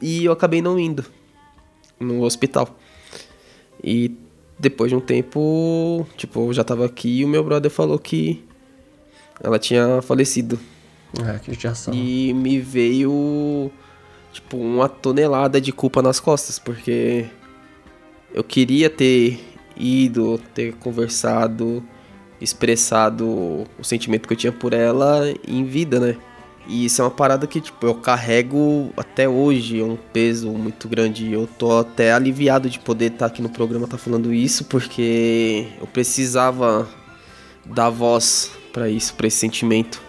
E 0.00 0.24
eu 0.24 0.32
acabei 0.32 0.62
não 0.62 0.78
indo 0.78 1.04
no 1.98 2.22
hospital. 2.22 2.76
E 3.82 4.16
depois 4.58 4.90
de 4.90 4.96
um 4.96 5.00
tempo, 5.00 6.06
tipo, 6.16 6.48
eu 6.48 6.52
já 6.52 6.64
tava 6.64 6.86
aqui 6.86 7.20
e 7.20 7.24
o 7.24 7.28
meu 7.28 7.42
brother 7.44 7.70
falou 7.70 7.98
que 7.98 8.44
ela 9.42 9.58
tinha 9.58 10.00
falecido. 10.02 10.58
É, 11.26 11.38
que 11.38 11.54
já 11.54 11.74
são. 11.74 11.94
E 11.94 12.32
me 12.32 12.58
veio, 12.60 13.70
tipo, 14.32 14.56
uma 14.56 14.88
tonelada 14.88 15.60
de 15.60 15.72
culpa 15.72 16.02
nas 16.02 16.18
costas, 16.18 16.58
porque 16.58 17.26
eu 18.32 18.42
queria 18.42 18.88
ter 18.90 19.38
ido, 19.76 20.40
ter 20.54 20.74
conversado, 20.74 21.82
expressado 22.40 23.64
o 23.78 23.84
sentimento 23.84 24.26
que 24.26 24.34
eu 24.34 24.38
tinha 24.38 24.52
por 24.52 24.72
ela 24.72 25.22
em 25.46 25.64
vida, 25.64 26.00
né? 26.00 26.16
E 26.66 26.86
isso 26.86 27.02
é 27.02 27.04
uma 27.04 27.10
parada 27.10 27.46
que, 27.46 27.60
tipo, 27.60 27.86
eu 27.86 27.94
carrego 27.94 28.90
até 28.96 29.28
hoje, 29.28 29.80
é 29.80 29.84
um 29.84 29.96
peso 29.96 30.50
muito 30.50 30.88
grande. 30.88 31.30
Eu 31.30 31.46
tô 31.46 31.78
até 31.78 32.12
aliviado 32.12 32.70
de 32.70 32.78
poder 32.78 33.12
estar 33.12 33.26
aqui 33.26 33.42
no 33.42 33.50
programa 33.50 33.86
tá 33.86 33.98
falando 33.98 34.32
isso, 34.32 34.64
porque 34.64 35.68
eu 35.78 35.86
precisava 35.86 36.88
dar 37.66 37.90
voz 37.90 38.50
pra 38.72 38.88
isso, 38.88 39.14
pra 39.14 39.26
esse 39.26 39.36
sentimento. 39.36 40.02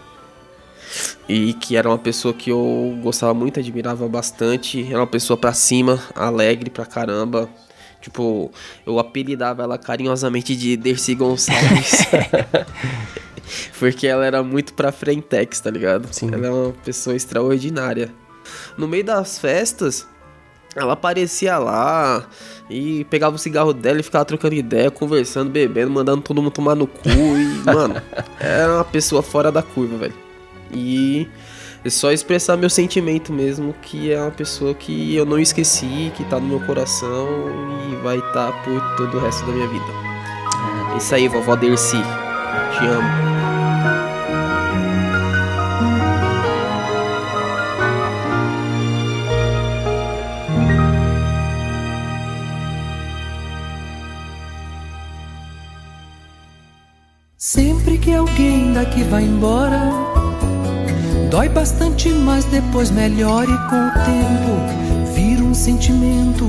E 1.28 1.54
que 1.54 1.76
era 1.76 1.90
uma 1.90 1.98
pessoa 1.98 2.34
que 2.34 2.50
eu 2.50 2.98
gostava 3.02 3.34
muito, 3.34 3.60
admirava 3.60 4.08
bastante. 4.08 4.86
Era 4.88 5.00
uma 5.00 5.08
pessoa 5.08 5.36
pra 5.36 5.54
cima, 5.54 6.02
alegre 6.16 6.70
pra 6.70 6.86
caramba. 6.86 7.50
Tipo, 8.00 8.52
eu 8.86 9.00
apelidava 9.00 9.64
ela 9.64 9.78
carinhosamente 9.78 10.56
de 10.56 10.78
Dercy 10.78 11.16
Gonçalves. 11.16 12.06
Porque 13.80 14.08
ela 14.08 14.26
era 14.26 14.44
muito 14.44 14.74
pra 14.74 14.92
frentex, 14.92 15.60
tá 15.60 15.70
ligado? 15.70 16.08
Sim. 16.12 16.30
Ela 16.34 16.48
é 16.48 16.50
uma 16.50 16.72
pessoa 16.84 17.16
extraordinária. 17.16 18.12
No 18.78 18.88
meio 18.88 19.04
das 19.04 19.40
festas, 19.40 20.08
ela 20.76 20.94
aparecia 20.94 21.58
lá 21.58 22.28
e 22.70 23.06
pegava 23.06 23.36
o 23.36 23.40
cigarro 23.40 23.74
dela 23.74 24.00
e 24.00 24.04
ficava 24.04 24.26
trocando 24.26 24.56
ideia, 24.56 24.92
conversando, 24.92 25.50
bebendo, 25.50 25.92
mandando 25.92 26.22
todo 26.22 26.42
mundo 26.42 26.52
tomar 26.52 26.76
no 26.76 26.86
cu. 26.86 27.10
E, 27.10 27.64
mano, 27.66 28.02
era 28.40 28.76
uma 28.76 28.84
pessoa 28.84 29.24
fora 29.24 29.52
da 29.52 29.64
curva, 29.64 29.98
velho. 29.98 30.14
E 30.72 31.28
é 31.84 31.90
só 31.90 32.12
expressar 32.12 32.58
meu 32.58 32.70
sentimento 32.70 33.32
mesmo, 33.32 33.74
que 33.82 34.12
é 34.12 34.20
uma 34.20 34.32
pessoa 34.32 34.74
que 34.74 35.16
eu 35.16 35.26
não 35.26 35.40
esqueci, 35.40 36.12
que 36.16 36.24
tá 36.26 36.40
no 36.40 36.48
meu 36.48 36.60
coração 36.66 37.28
e 37.90 37.96
vai 38.04 38.18
estar 38.18 38.52
por 38.64 38.82
todo 38.98 39.18
o 39.18 39.20
resto 39.20 39.46
da 39.46 39.54
minha 39.54 39.68
vida. 39.68 39.86
É 40.94 40.98
isso 40.98 41.14
aí, 41.14 41.28
vovó 41.28 41.56
Dercy. 41.56 42.02
Te 42.78 42.86
amo. 42.88 43.35
Que 58.06 58.14
alguém 58.14 58.72
daqui 58.72 59.02
vai 59.02 59.24
embora, 59.24 59.82
dói 61.32 61.50
bastante, 61.50 62.08
mas 62.10 62.46
depois 62.46 62.92
melhora 62.92 63.50
e 63.50 63.58
com 63.68 63.88
o 63.88 63.92
tempo 64.06 65.12
vira 65.16 65.44
um 65.44 65.56
sentimento 65.56 66.46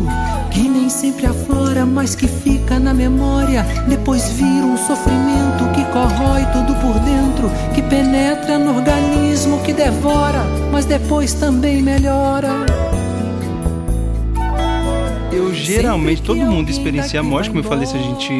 que 0.50 0.68
nem 0.68 0.90
sempre 0.90 1.24
aflora, 1.24 1.86
mas 1.86 2.14
que 2.14 2.28
fica 2.28 2.78
na 2.78 2.92
memória. 2.92 3.62
Depois 3.88 4.28
vira 4.32 4.66
um 4.66 4.76
sofrimento 4.76 5.64
que 5.74 5.82
corrói 5.86 6.44
tudo 6.52 6.74
por 6.74 6.98
dentro, 7.00 7.50
que 7.74 7.80
penetra 7.80 8.58
no 8.58 8.76
organismo, 8.76 9.58
que 9.62 9.72
devora, 9.72 10.44
mas 10.70 10.84
depois 10.84 11.32
também 11.32 11.80
melhora. 11.80 12.85
Eu 15.36 15.52
geralmente, 15.52 16.22
todo 16.22 16.38
mundo 16.38 16.70
experiencia 16.70 17.20
a 17.20 17.22
morte, 17.22 17.48
como 17.50 17.60
eu 17.60 17.64
falei, 17.64 17.86
se 17.86 17.94
a 17.96 18.00
gente 18.00 18.32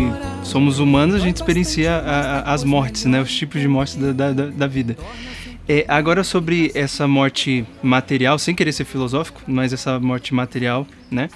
somos 0.42 0.78
humanos, 0.78 1.14
a 1.14 1.18
gente 1.18 1.36
experiencia 1.36 1.92
a- 1.92 2.38
a- 2.50 2.54
as 2.54 2.64
mortes, 2.64 3.04
né? 3.04 3.20
Os 3.20 3.32
tipos 3.34 3.60
de 3.60 3.68
mortes 3.68 3.96
da, 3.96 4.12
da, 4.12 4.32
da- 4.32 4.46
da 4.46 4.66
vida. 4.66 4.96
É, 5.68 5.84
agora 5.88 6.24
sobre 6.24 6.70
essa 6.74 7.06
morte 7.06 7.66
material, 7.82 8.38
sem 8.38 8.54
querer 8.54 8.72
ser 8.72 8.84
filosófico, 8.84 9.42
mas 9.46 9.72
essa 9.72 9.98
morte 10.00 10.32
material, 10.32 10.86
né? 11.10 11.28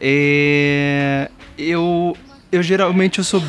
É, 0.00 1.30
eu, 1.56 2.16
eu 2.50 2.62
geralmente 2.62 3.18
eu 3.18 3.24
sou, 3.24 3.42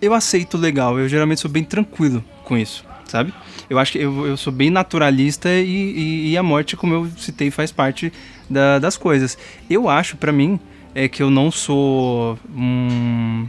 eu 0.00 0.14
aceito 0.14 0.56
legal. 0.56 0.98
Eu 0.98 1.08
geralmente 1.08 1.40
sou 1.40 1.50
bem 1.50 1.64
tranquilo 1.64 2.22
com 2.44 2.56
isso, 2.56 2.84
sabe? 3.06 3.32
Eu 3.68 3.78
acho 3.78 3.92
que 3.92 3.98
eu, 3.98 4.26
eu 4.26 4.36
sou 4.36 4.52
bem 4.52 4.70
naturalista 4.70 5.48
e, 5.50 5.64
e, 5.66 6.30
e 6.32 6.36
a 6.38 6.42
morte, 6.42 6.76
como 6.76 6.94
eu 6.94 7.08
citei, 7.16 7.50
faz 7.50 7.72
parte 7.72 8.12
da- 8.48 8.78
das 8.78 8.96
coisas. 8.96 9.36
Eu 9.68 9.88
acho, 9.88 10.16
pra 10.16 10.30
mim, 10.30 10.60
é 10.96 11.08
que 11.08 11.22
eu 11.22 11.28
não 11.28 11.50
sou 11.50 12.38
um 12.56 13.46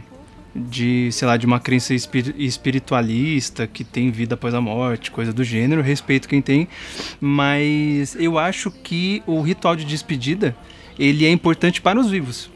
de, 0.54 1.10
sei 1.12 1.26
lá, 1.26 1.36
de 1.38 1.46
uma 1.46 1.58
crença 1.58 1.94
espiri- 1.94 2.34
espiritualista 2.36 3.66
que 3.66 3.82
tem 3.84 4.10
vida 4.10 4.34
após 4.34 4.52
a 4.52 4.60
morte, 4.60 5.10
coisa 5.10 5.32
do 5.32 5.42
gênero, 5.42 5.80
respeito 5.80 6.28
quem 6.28 6.42
tem, 6.42 6.68
mas 7.18 8.14
eu 8.16 8.38
acho 8.38 8.70
que 8.70 9.22
o 9.26 9.40
ritual 9.40 9.74
de 9.74 9.86
despedida, 9.86 10.54
ele 10.98 11.24
é 11.24 11.30
importante 11.30 11.80
para 11.80 11.98
os 11.98 12.10
vivos. 12.10 12.50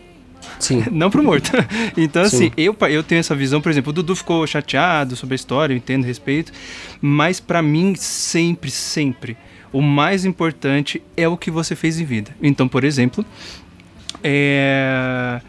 Sim. 0.58 0.84
Não 0.92 1.10
pro 1.10 1.22
morto. 1.22 1.52
Então, 1.96 2.26
Sim. 2.26 2.36
assim, 2.36 2.52
eu, 2.56 2.76
eu 2.90 3.02
tenho 3.02 3.20
essa 3.20 3.34
visão, 3.34 3.62
por 3.62 3.70
exemplo, 3.70 3.90
o 3.90 3.92
Dudu 3.94 4.14
ficou 4.14 4.46
chateado 4.46 5.16
sobre 5.16 5.34
a 5.34 5.36
história, 5.36 5.72
eu 5.72 5.76
entendo, 5.78 6.04
respeito, 6.04 6.52
mas 7.00 7.40
pra 7.40 7.62
mim, 7.62 7.94
sempre, 7.94 8.70
sempre, 8.70 9.38
o 9.72 9.80
mais 9.80 10.26
importante 10.26 11.02
é 11.16 11.26
o 11.26 11.36
que 11.36 11.50
você 11.50 11.74
fez 11.74 11.98
em 11.98 12.04
vida. 12.04 12.36
Então, 12.42 12.68
por 12.68 12.84
exemplo, 12.84 13.24
é, 14.22 15.40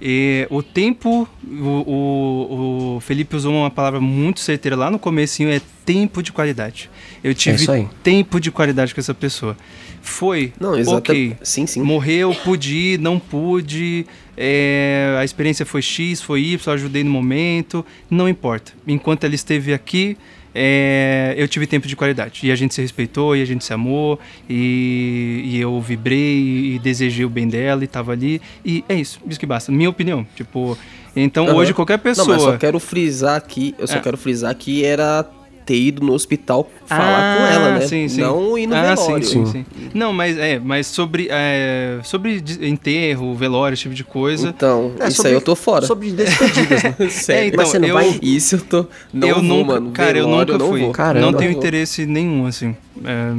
é, 0.00 0.46
o 0.50 0.62
tempo, 0.62 1.28
o, 1.44 1.54
o, 1.54 2.96
o 2.96 3.00
Felipe 3.00 3.34
usou 3.36 3.52
uma 3.54 3.70
palavra 3.70 4.00
muito 4.00 4.40
certeira 4.40 4.76
lá 4.76 4.90
no 4.90 4.98
comecinho, 4.98 5.50
é 5.50 5.60
tempo 5.84 6.22
de 6.22 6.32
qualidade. 6.32 6.88
Eu 7.22 7.34
tive 7.34 7.56
isso 7.56 7.72
aí. 7.72 7.88
tempo 8.02 8.38
de 8.40 8.50
qualidade 8.50 8.94
com 8.94 9.00
essa 9.00 9.14
pessoa. 9.14 9.56
Foi, 10.00 10.52
Não, 10.60 10.78
exata- 10.78 10.96
ok, 10.98 11.36
Sim, 11.42 11.66
sim. 11.66 11.82
morreu, 11.82 12.34
pude 12.44 12.74
ir, 12.76 12.98
não 13.00 13.18
pude, 13.18 14.06
é, 14.36 15.16
a 15.20 15.24
experiência 15.24 15.66
foi 15.66 15.82
X, 15.82 16.22
foi 16.22 16.40
Y, 16.42 16.72
ajudei 16.74 17.02
no 17.04 17.10
momento, 17.10 17.84
não 18.08 18.28
importa. 18.28 18.72
Enquanto 18.86 19.24
ela 19.24 19.34
esteve 19.34 19.74
aqui, 19.74 20.16
é, 20.54 21.34
eu 21.36 21.46
tive 21.48 21.66
tempo 21.66 21.86
de 21.86 21.94
qualidade. 21.96 22.40
E 22.46 22.50
a 22.52 22.56
gente 22.56 22.74
se 22.74 22.80
respeitou, 22.82 23.36
e 23.36 23.42
a 23.42 23.44
gente 23.44 23.64
se 23.64 23.72
amou, 23.72 24.18
e, 24.48 25.42
e 25.44 25.60
eu 25.60 25.80
vibrei 25.80 26.74
e 26.74 26.78
desejei 26.78 27.24
o 27.24 27.28
bem 27.30 27.48
dela, 27.48 27.84
e 27.84 27.86
tava 27.86 28.12
ali. 28.12 28.40
E 28.64 28.84
é 28.88 28.94
isso, 28.94 29.20
isso 29.28 29.38
que 29.38 29.46
basta. 29.46 29.70
Minha 29.72 29.90
opinião. 29.90 30.26
Tipo, 30.34 30.76
então 31.14 31.46
Aham. 31.46 31.54
hoje 31.56 31.74
qualquer 31.74 31.98
pessoa. 31.98 32.26
Não, 32.26 32.34
mas 32.34 32.42
só 32.42 32.56
quero 32.56 32.78
frisar 32.80 33.36
aqui, 33.36 33.74
eu 33.78 33.86
só 33.86 33.96
É. 33.96 34.00
quero 34.00 34.16
frisar 34.16 34.54
que 34.54 34.84
era 34.84 35.28
ter 35.68 35.76
ido 35.78 36.02
no 36.02 36.14
hospital 36.14 36.66
falar 36.86 37.20
Ah, 37.20 37.36
com 37.36 37.46
ela, 37.46 37.70
né? 37.78 37.80
sim, 37.82 38.08
sim. 38.08 38.22
Não 38.22 38.56
ir 38.56 38.66
no 38.66 38.74
ah, 38.74 38.94
velório. 38.94 39.26
Sim, 39.26 39.44
sim, 39.44 39.52
sim. 39.52 39.66
Não, 39.92 40.14
mas 40.14 40.38
é, 40.38 40.58
mas 40.58 40.86
sobre, 40.86 41.28
é, 41.30 41.98
sobre 42.02 42.42
enterro, 42.62 43.34
velório, 43.34 43.74
esse 43.74 43.82
tipo 43.82 43.94
de 43.94 44.02
coisa. 44.04 44.48
Então, 44.48 44.92
É, 44.98 45.08
isso 45.08 45.16
sobre- 45.18 45.28
aí 45.28 45.34
eu 45.34 45.40
tô 45.42 45.54
fora. 45.54 45.84
Sobre 45.86 46.10
despedidas, 46.10 46.82
né? 46.82 46.94
Sério. 47.10 47.42
É, 47.42 47.46
então, 47.48 47.58
Mas 47.58 47.68
você 47.68 47.78
não 47.78 47.88
eu, 47.88 47.94
vai- 47.94 48.18
Isso 48.22 48.54
eu 48.56 48.60
tô. 48.62 48.86
Não 49.12 49.28
eu 49.28 49.34
vou, 49.34 49.44
nunca, 49.44 49.72
mano. 49.74 49.90
cara, 49.90 50.16
eu 50.18 50.24
Velório, 50.24 50.52
nunca 50.54 50.64
não 50.64 50.70
fui. 50.70 50.80
vou. 50.80 50.92
Caramba. 50.92 51.26
não 51.30 51.38
tenho 51.38 51.50
Não 51.52 51.58
interesse 51.58 52.06
nenhum, 52.06 52.46
assim. 52.46 52.74
É, 53.04 53.32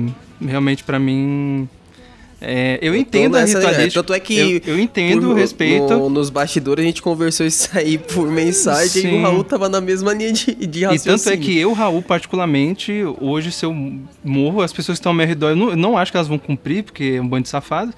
realmente, 0.48 0.84
pra 0.84 1.00
mim. 1.00 1.68
É, 2.42 2.80
eu 2.82 2.94
Eu 2.94 3.00
entendo 3.00 3.36
a 3.36 3.42
né? 3.42 3.46
ritualística. 3.46 3.92
Tanto 4.02 4.14
é 4.14 4.20
que. 4.20 4.38
Eu, 4.66 4.74
eu 4.74 4.80
entendo, 4.80 5.28
por- 5.28 5.36
respeito. 5.38 5.94
no- 5.94 6.10
nos 6.10 6.30
bastidores 6.30 6.84
a 6.84 6.88
gente 6.88 7.02
conversou 7.02 7.46
isso 7.46 7.70
aí 7.74 7.98
por 7.98 8.28
mensagem 8.32 8.86
e 9.06 9.10
Sim. 9.10 9.20
o 9.20 9.22
Raul 9.22 9.44
tava 9.44 9.68
na 9.68 9.82
mesma 9.82 10.14
linha 10.14 10.32
de, 10.32 10.54
de 10.56 10.80
E 10.80 10.84
raciocínio. 10.86 11.18
tanto 11.18 11.30
é 11.30 11.38
que 11.38 11.58
eu, 11.58 11.74
Raul, 11.74 12.02
particularmente, 12.02 12.92
hoje, 13.20 13.52
se 13.52 13.66
eu 13.66 13.76
morro, 14.24 14.62
as 14.62 14.72
pessoas 14.72 14.98
que 14.98 15.02
estão 15.02 15.12
ao 15.12 15.16
meu 15.16 15.28
redor, 15.28 15.50
eu 15.50 15.56
não, 15.56 15.70
eu 15.72 15.78
não 15.78 15.98
acho 15.98 16.12
que 16.12 16.18
elas 16.18 16.28
vão 16.28 16.38
cumprir, 16.38 16.84
porque 16.84 17.16
é 17.18 17.22
um 17.22 17.28
bando 17.28 17.44
de 17.44 17.50
safado. 17.50 17.94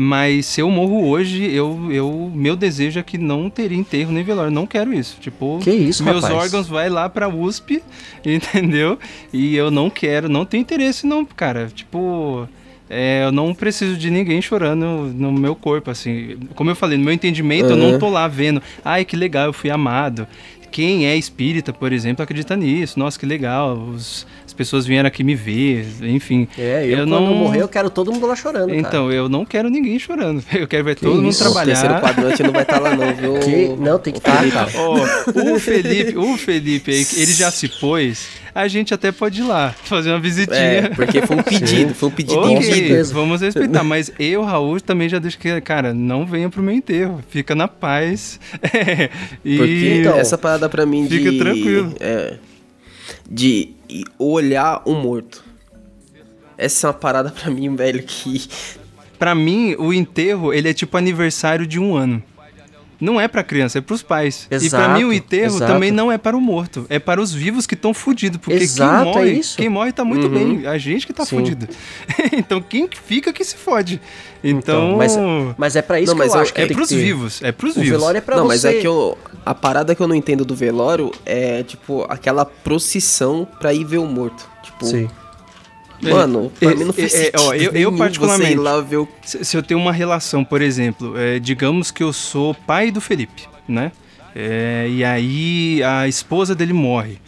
Mas 0.00 0.46
se 0.46 0.60
eu 0.60 0.70
morro 0.70 1.08
hoje, 1.08 1.44
eu, 1.52 1.88
eu, 1.90 2.30
meu 2.32 2.54
desejo 2.54 3.00
é 3.00 3.02
que 3.02 3.18
não 3.18 3.50
teria 3.50 3.76
enterro 3.76 4.12
nem 4.12 4.22
velório. 4.22 4.52
Não 4.52 4.64
quero 4.64 4.94
isso. 4.94 5.16
Tipo, 5.20 5.58
Que 5.60 5.72
isso, 5.72 6.04
meus 6.04 6.22
rapaz? 6.22 6.40
órgãos 6.44 6.68
vai 6.68 6.88
lá 6.88 7.08
pra 7.08 7.28
USP, 7.28 7.82
entendeu? 8.24 8.96
E 9.32 9.56
eu 9.56 9.72
não 9.72 9.90
quero, 9.90 10.28
não 10.28 10.44
tenho 10.44 10.60
interesse, 10.60 11.04
não, 11.04 11.24
cara. 11.24 11.68
Tipo. 11.74 12.48
É, 12.90 13.24
eu 13.24 13.32
não 13.32 13.54
preciso 13.54 13.96
de 13.96 14.10
ninguém 14.10 14.40
chorando 14.40 14.84
no 15.14 15.32
meu 15.32 15.54
corpo, 15.54 15.90
assim. 15.90 16.36
Como 16.54 16.70
eu 16.70 16.76
falei, 16.76 16.96
no 16.98 17.04
meu 17.04 17.12
entendimento, 17.14 17.70
eu 17.70 17.76
não 17.76 17.92
Uhum. 17.92 17.98
tô 17.98 18.08
lá 18.08 18.26
vendo, 18.28 18.62
ai, 18.84 19.04
que 19.04 19.16
legal, 19.16 19.46
eu 19.46 19.52
fui 19.52 19.70
amado. 19.70 20.26
Quem 20.70 21.06
é 21.06 21.16
espírita, 21.16 21.72
por 21.72 21.92
exemplo, 21.94 22.22
acredita 22.22 22.54
nisso. 22.54 22.98
Nossa, 22.98 23.18
que 23.18 23.24
legal. 23.24 23.74
os- 23.78 24.26
as 24.44 24.52
pessoas 24.52 24.84
vieram 24.86 25.06
aqui 25.06 25.24
me 25.24 25.34
ver, 25.34 25.86
enfim. 26.02 26.46
É, 26.58 26.84
eu, 26.84 26.90
Eu 26.90 26.96
quando 27.06 27.08
não- 27.10 27.34
morrer, 27.34 27.62
eu 27.62 27.68
quero 27.68 27.88
todo 27.88 28.12
mundo 28.12 28.26
lá 28.26 28.36
chorando, 28.36 28.66
cara. 28.68 28.76
Então, 28.78 29.10
eu 29.10 29.28
não 29.30 29.46
quero 29.46 29.70
ninguém 29.70 29.98
chorando. 29.98 30.42
Eu 30.52 30.66
quero 30.68 30.84
ver 30.84 30.94
Que 30.96 31.02
todo 31.02 31.14
mundo 31.16 31.28
isso? 31.30 31.42
O 31.48 31.54
terceiro 31.54 31.80
trabalhar. 31.80 32.00
quadrante 32.14 32.42
não 32.42 32.52
vai 32.52 32.62
estar 32.62 32.78
lá 32.80 32.94
não, 32.94 33.14
viu? 33.14 33.40
Que- 33.40 33.68
Não, 33.80 33.98
tem 33.98 34.12
que 34.12 34.18
estar, 34.18 34.46
cara. 34.50 34.70
Ó, 34.76 35.54
o 35.54 35.58
Felipe, 35.58 36.16
o 36.18 36.36
Felipe, 36.36 36.90
ele 36.90 37.32
já 37.32 37.50
se 37.50 37.68
pôs. 37.68 38.26
A 38.60 38.66
gente 38.66 38.92
até 38.92 39.12
pode 39.12 39.40
ir 39.40 39.44
lá 39.44 39.70
fazer 39.84 40.10
uma 40.10 40.18
visitinha. 40.18 40.58
É, 40.58 40.88
porque 40.88 41.24
foi 41.24 41.36
um 41.36 41.42
pedido, 41.44 41.94
foi 41.94 42.08
um 42.08 42.12
pedido 42.12 42.44
em 42.48 42.56
Ok, 42.56 42.72
vida. 42.72 43.04
vamos 43.04 43.40
respeitar. 43.40 43.84
Mas 43.84 44.10
eu, 44.18 44.42
Raul, 44.42 44.80
também 44.80 45.08
já 45.08 45.20
deixo 45.20 45.38
que, 45.38 45.60
cara, 45.60 45.94
não 45.94 46.26
venha 46.26 46.50
pro 46.50 46.60
meu 46.60 46.74
enterro. 46.74 47.22
Fica 47.30 47.54
na 47.54 47.68
paz. 47.68 48.40
É, 48.60 49.10
e 49.44 49.56
Porque 49.58 49.98
Então, 50.00 50.16
essa 50.18 50.36
parada 50.36 50.68
pra 50.68 50.84
mim 50.84 51.06
de. 51.06 51.18
fica 51.18 51.38
tranquilo. 51.38 51.94
É, 52.00 52.34
de 53.30 53.74
olhar 54.18 54.82
o 54.84 54.94
morto. 54.94 55.44
Essa 56.56 56.86
é 56.86 56.90
uma 56.90 56.94
parada 56.94 57.30
pra 57.30 57.50
mim, 57.52 57.76
velho, 57.76 58.02
que. 58.02 58.48
Pra 59.20 59.34
mim, 59.36 59.76
o 59.78 59.92
enterro, 59.94 60.52
ele 60.52 60.68
é 60.68 60.74
tipo 60.74 60.96
aniversário 60.96 61.64
de 61.64 61.78
um 61.78 61.94
ano. 61.94 62.20
Não 63.00 63.20
é 63.20 63.28
pra 63.28 63.44
criança, 63.44 63.78
é 63.78 63.80
pros 63.80 64.02
pais. 64.02 64.48
e 64.50 64.68
pra 64.70 64.88
mim 64.88 65.04
o 65.04 65.12
Exato, 65.12 65.14
enterro 65.14 65.56
exato. 65.56 65.72
também 65.72 65.90
não 65.92 66.10
é 66.10 66.18
para 66.18 66.36
o 66.36 66.40
morto, 66.40 66.84
é 66.88 66.98
para 66.98 67.20
os 67.20 67.32
vivos 67.32 67.64
que 67.66 67.74
estão 67.74 67.94
fudidos, 67.94 68.38
porque 68.38 68.58
Exato, 68.60 69.04
quem 69.04 69.10
é 69.12 69.14
morre, 69.14 69.30
isso. 69.32 69.56
quem 69.56 69.68
morre 69.68 69.92
tá 69.92 70.04
muito 70.04 70.26
Uhum. 70.26 70.56
bem, 70.58 70.66
a 70.66 70.76
gente 70.78 71.06
que 71.06 71.12
tá 71.12 71.24
Sim. 71.24 71.36
fudido. 71.36 71.68
então 72.32 72.60
quem 72.60 72.88
que 72.88 72.98
fica 72.98 73.32
que 73.32 73.44
se 73.44 73.56
fode. 73.56 74.00
Então, 74.42 74.96
mas, 74.96 75.16
mas 75.56 75.76
é 75.76 75.82
pra 75.82 76.00
isso 76.00 76.12
Não, 76.12 76.16
que 76.20 76.26
mas 76.26 76.34
eu 76.34 76.40
acho 76.40 76.52
que 76.54 76.60
é 76.60 76.66
tem 76.66 76.76
pros 76.76 76.88
que 76.88 76.96
vivos, 76.96 77.40
é 77.42 77.52
pros 77.52 77.76
O 77.76 77.80
vivos. 77.80 77.98
velório 77.98 78.18
é 78.18 78.20
pra 78.20 78.36
não, 78.36 78.44
você... 78.44 78.48
mas 78.48 78.64
é 78.64 78.72
que 78.80 78.86
eu, 78.86 79.16
a 79.44 79.54
parada 79.54 79.94
que 79.94 80.00
eu 80.02 80.08
não 80.08 80.14
entendo 80.14 80.44
do 80.44 80.54
velório 80.54 81.12
é, 81.26 81.62
tipo, 81.62 82.04
aquela 82.08 82.44
procissão 82.44 83.46
pra 83.60 83.72
ir 83.72 83.84
ver 83.84 83.98
o 83.98 84.06
morto. 84.06 84.48
Tipo, 84.62 84.86
Sim. 84.86 85.08
Mano, 86.02 86.52
pra 86.58 86.70
É, 86.70 86.74
mim 86.74 86.84
não 86.84 86.90
é, 86.90 86.92
faz 86.92 87.14
é, 87.14 87.24
sentido 87.24 87.40
ó, 87.42 87.54
eu- 87.54 87.72
eu 87.72 87.96
particularmente- 87.96 88.54
lá 88.56 88.80
ver 88.80 88.96
o... 88.98 89.08
Se, 89.24 89.44
se 89.44 89.56
eu 89.56 89.62
tenho 89.62 89.80
uma 89.80 89.92
relação, 89.92 90.44
por 90.44 90.62
exemplo, 90.62 91.14
é, 91.18 91.38
digamos 91.38 91.90
que 91.90 92.02
eu 92.02 92.12
sou 92.12 92.54
pai 92.54 92.90
do 92.90 93.00
Felipe, 93.00 93.48
né? 93.68 93.92
É, 94.34 94.86
e 94.88 95.04
aí 95.04 95.82
a 95.82 96.06
esposa 96.06 96.54
dele 96.54 96.72
morre. 96.72 97.18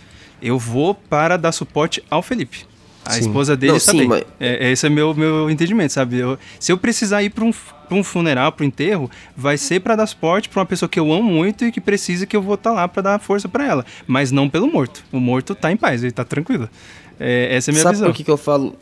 Eu 0.40 0.58
vou 0.58 0.94
para 0.94 1.36
dar 1.36 1.52
suporte 1.52 2.02
ao 2.10 2.22
Felipe. 2.22 2.64
A 3.04 3.12
Sim. 3.12 3.20
esposa 3.20 3.56
dele 3.56 3.72
Não, 3.72 3.76
está 3.78 3.92
sim, 3.92 3.98
bem. 3.98 4.08
mas- 4.08 4.24
É, 4.38 4.70
esse 4.70 4.86
é 4.86 4.90
meu 4.90 5.14
meu 5.14 5.50
entendimento, 5.50 5.92
sabe? 5.92 6.18
Eu- 6.18 6.38
se 6.58 6.70
eu 6.70 6.78
precisar 6.78 7.22
ir 7.22 7.30
para 7.30 7.44
um, 7.44 7.50
pra 7.52 7.96
um 7.96 8.04
funeral, 8.04 8.52
para 8.52 8.64
um 8.64 8.68
enterro, 8.68 9.10
vai 9.36 9.56
ser 9.56 9.80
para 9.80 9.96
dar 9.96 10.06
suporte 10.06 10.48
para 10.48 10.60
uma 10.60 10.66
pessoa 10.66 10.88
que 10.88 11.00
eu 11.00 11.10
amo 11.12 11.22
muito 11.30 11.64
e 11.64 11.72
que 11.72 11.80
precisa 11.80 12.26
que 12.26 12.36
eu 12.36 12.42
vou 12.42 12.54
estar 12.54 12.72
lá 12.72 12.86
para 12.86 13.02
dar 13.02 13.18
força 13.18 13.48
para 13.48 13.66
ela. 13.66 13.84
Mas 14.06 14.30
não 14.30 14.48
pelo 14.48 14.70
morto. 14.70 15.02
O 15.10 15.18
morto 15.18 15.54
tá 15.54 15.72
em 15.72 15.76
paz, 15.76 16.02
ele 16.04 16.12
tá 16.12 16.24
tranquilo. 16.24 16.68
É, 17.20 17.54
essa 17.54 17.70
é 17.70 17.72
a 17.72 17.74
minha 17.74 17.82
Sabe 17.82 17.94
visão. 17.96 18.08
por 18.08 18.16
que, 18.16 18.24
que 18.24 18.30
eu 18.30 18.36
falo... 18.36 18.74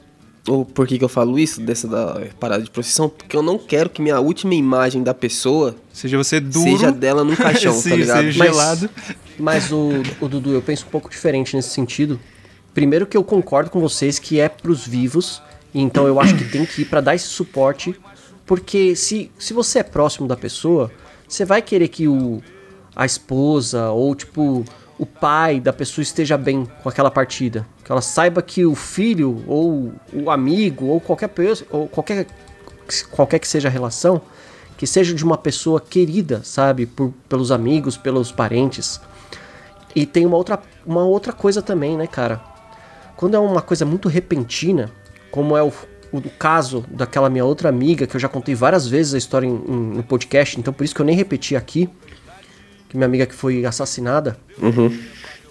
Ou 0.46 0.64
por 0.64 0.86
que, 0.86 0.96
que 0.98 1.04
eu 1.04 1.10
falo 1.10 1.38
isso, 1.38 1.60
dessa 1.60 1.86
da 1.86 2.22
parada 2.40 2.62
de 2.62 2.70
procissão? 2.70 3.06
Porque 3.10 3.36
eu 3.36 3.42
não 3.42 3.58
quero 3.58 3.90
que 3.90 4.00
minha 4.00 4.18
última 4.18 4.54
imagem 4.54 5.02
da 5.02 5.12
pessoa 5.12 5.74
Seja 5.92 6.16
você 6.16 6.40
duro, 6.40 6.64
seja 6.70 6.90
dela 6.90 7.22
num 7.22 7.36
caixão, 7.36 7.74
Sim, 7.74 7.90
tá 7.90 7.96
ligado? 7.96 8.22
seja 8.22 8.38
Mas- 8.38 8.48
gelado. 8.48 8.90
Mas 9.38 9.70
o, 9.70 9.90
o 10.22 10.26
Dudu, 10.28 10.52
eu 10.54 10.62
penso 10.62 10.86
um 10.86 10.90
pouco 10.90 11.10
diferente 11.10 11.54
nesse 11.54 11.68
sentido. 11.68 12.18
Primeiro 12.72 13.06
que 13.06 13.14
eu 13.16 13.22
concordo 13.24 13.68
com 13.68 13.78
vocês 13.78 14.18
que 14.18 14.40
é 14.40 14.48
pros 14.48 14.86
vivos, 14.86 15.42
e 15.74 15.82
então 15.82 16.06
eu 16.06 16.18
acho 16.18 16.34
que 16.34 16.44
tem 16.44 16.64
que 16.64 16.80
ir 16.82 16.84
pra 16.86 17.02
dar 17.02 17.14
esse 17.14 17.26
suporte, 17.26 17.94
porque 18.46 18.96
se, 18.96 19.30
se 19.38 19.52
você 19.52 19.80
é 19.80 19.82
próximo 19.82 20.26
da 20.26 20.36
pessoa, 20.36 20.90
você 21.28 21.44
vai 21.44 21.60
querer 21.60 21.88
que 21.88 22.08
o, 22.08 22.40
a 22.96 23.04
esposa 23.04 23.90
ou 23.90 24.14
tipo 24.14 24.64
o 24.98 25.06
pai 25.06 25.60
da 25.60 25.72
pessoa 25.72 26.02
esteja 26.02 26.36
bem 26.36 26.66
com 26.82 26.88
aquela 26.88 27.10
partida, 27.10 27.64
que 27.84 27.92
ela 27.92 28.00
saiba 28.02 28.42
que 28.42 28.66
o 28.66 28.74
filho 28.74 29.44
ou 29.46 29.92
o 30.12 30.30
amigo 30.30 30.86
ou 30.86 31.00
qualquer 31.00 31.28
pessoa 31.28 31.66
ou 31.70 31.88
qualquer 31.88 32.26
qualquer 33.10 33.38
que 33.38 33.46
seja 33.46 33.68
a 33.68 33.70
relação, 33.70 34.20
que 34.76 34.86
seja 34.86 35.14
de 35.14 35.22
uma 35.22 35.36
pessoa 35.36 35.80
querida, 35.80 36.40
sabe, 36.42 36.86
por, 36.86 37.12
pelos 37.28 37.52
amigos, 37.52 37.96
pelos 37.96 38.32
parentes. 38.32 39.00
E 39.94 40.06
tem 40.06 40.24
uma 40.24 40.36
outra, 40.36 40.58
uma 40.86 41.04
outra 41.04 41.32
coisa 41.32 41.60
também, 41.60 41.96
né, 41.96 42.06
cara? 42.06 42.40
Quando 43.16 43.34
é 43.34 43.38
uma 43.38 43.60
coisa 43.60 43.84
muito 43.84 44.08
repentina, 44.08 44.90
como 45.30 45.56
é 45.56 45.62
o, 45.62 45.72
o, 46.12 46.20
caso 46.38 46.84
daquela 46.88 47.28
minha 47.28 47.44
outra 47.44 47.68
amiga, 47.68 48.06
que 48.06 48.16
eu 48.16 48.20
já 48.20 48.28
contei 48.28 48.54
várias 48.54 48.86
vezes 48.86 49.14
a 49.14 49.18
história 49.18 49.46
em, 49.46 49.50
em- 49.54 49.96
no 49.96 50.02
podcast, 50.02 50.58
então 50.58 50.72
por 50.72 50.84
isso 50.84 50.94
que 50.94 51.00
eu 51.00 51.06
nem 51.06 51.16
repeti 51.16 51.56
aqui, 51.56 51.90
que 52.88 52.96
minha 52.96 53.06
amiga 53.06 53.26
que 53.26 53.34
foi 53.34 53.64
assassinada. 53.64 54.36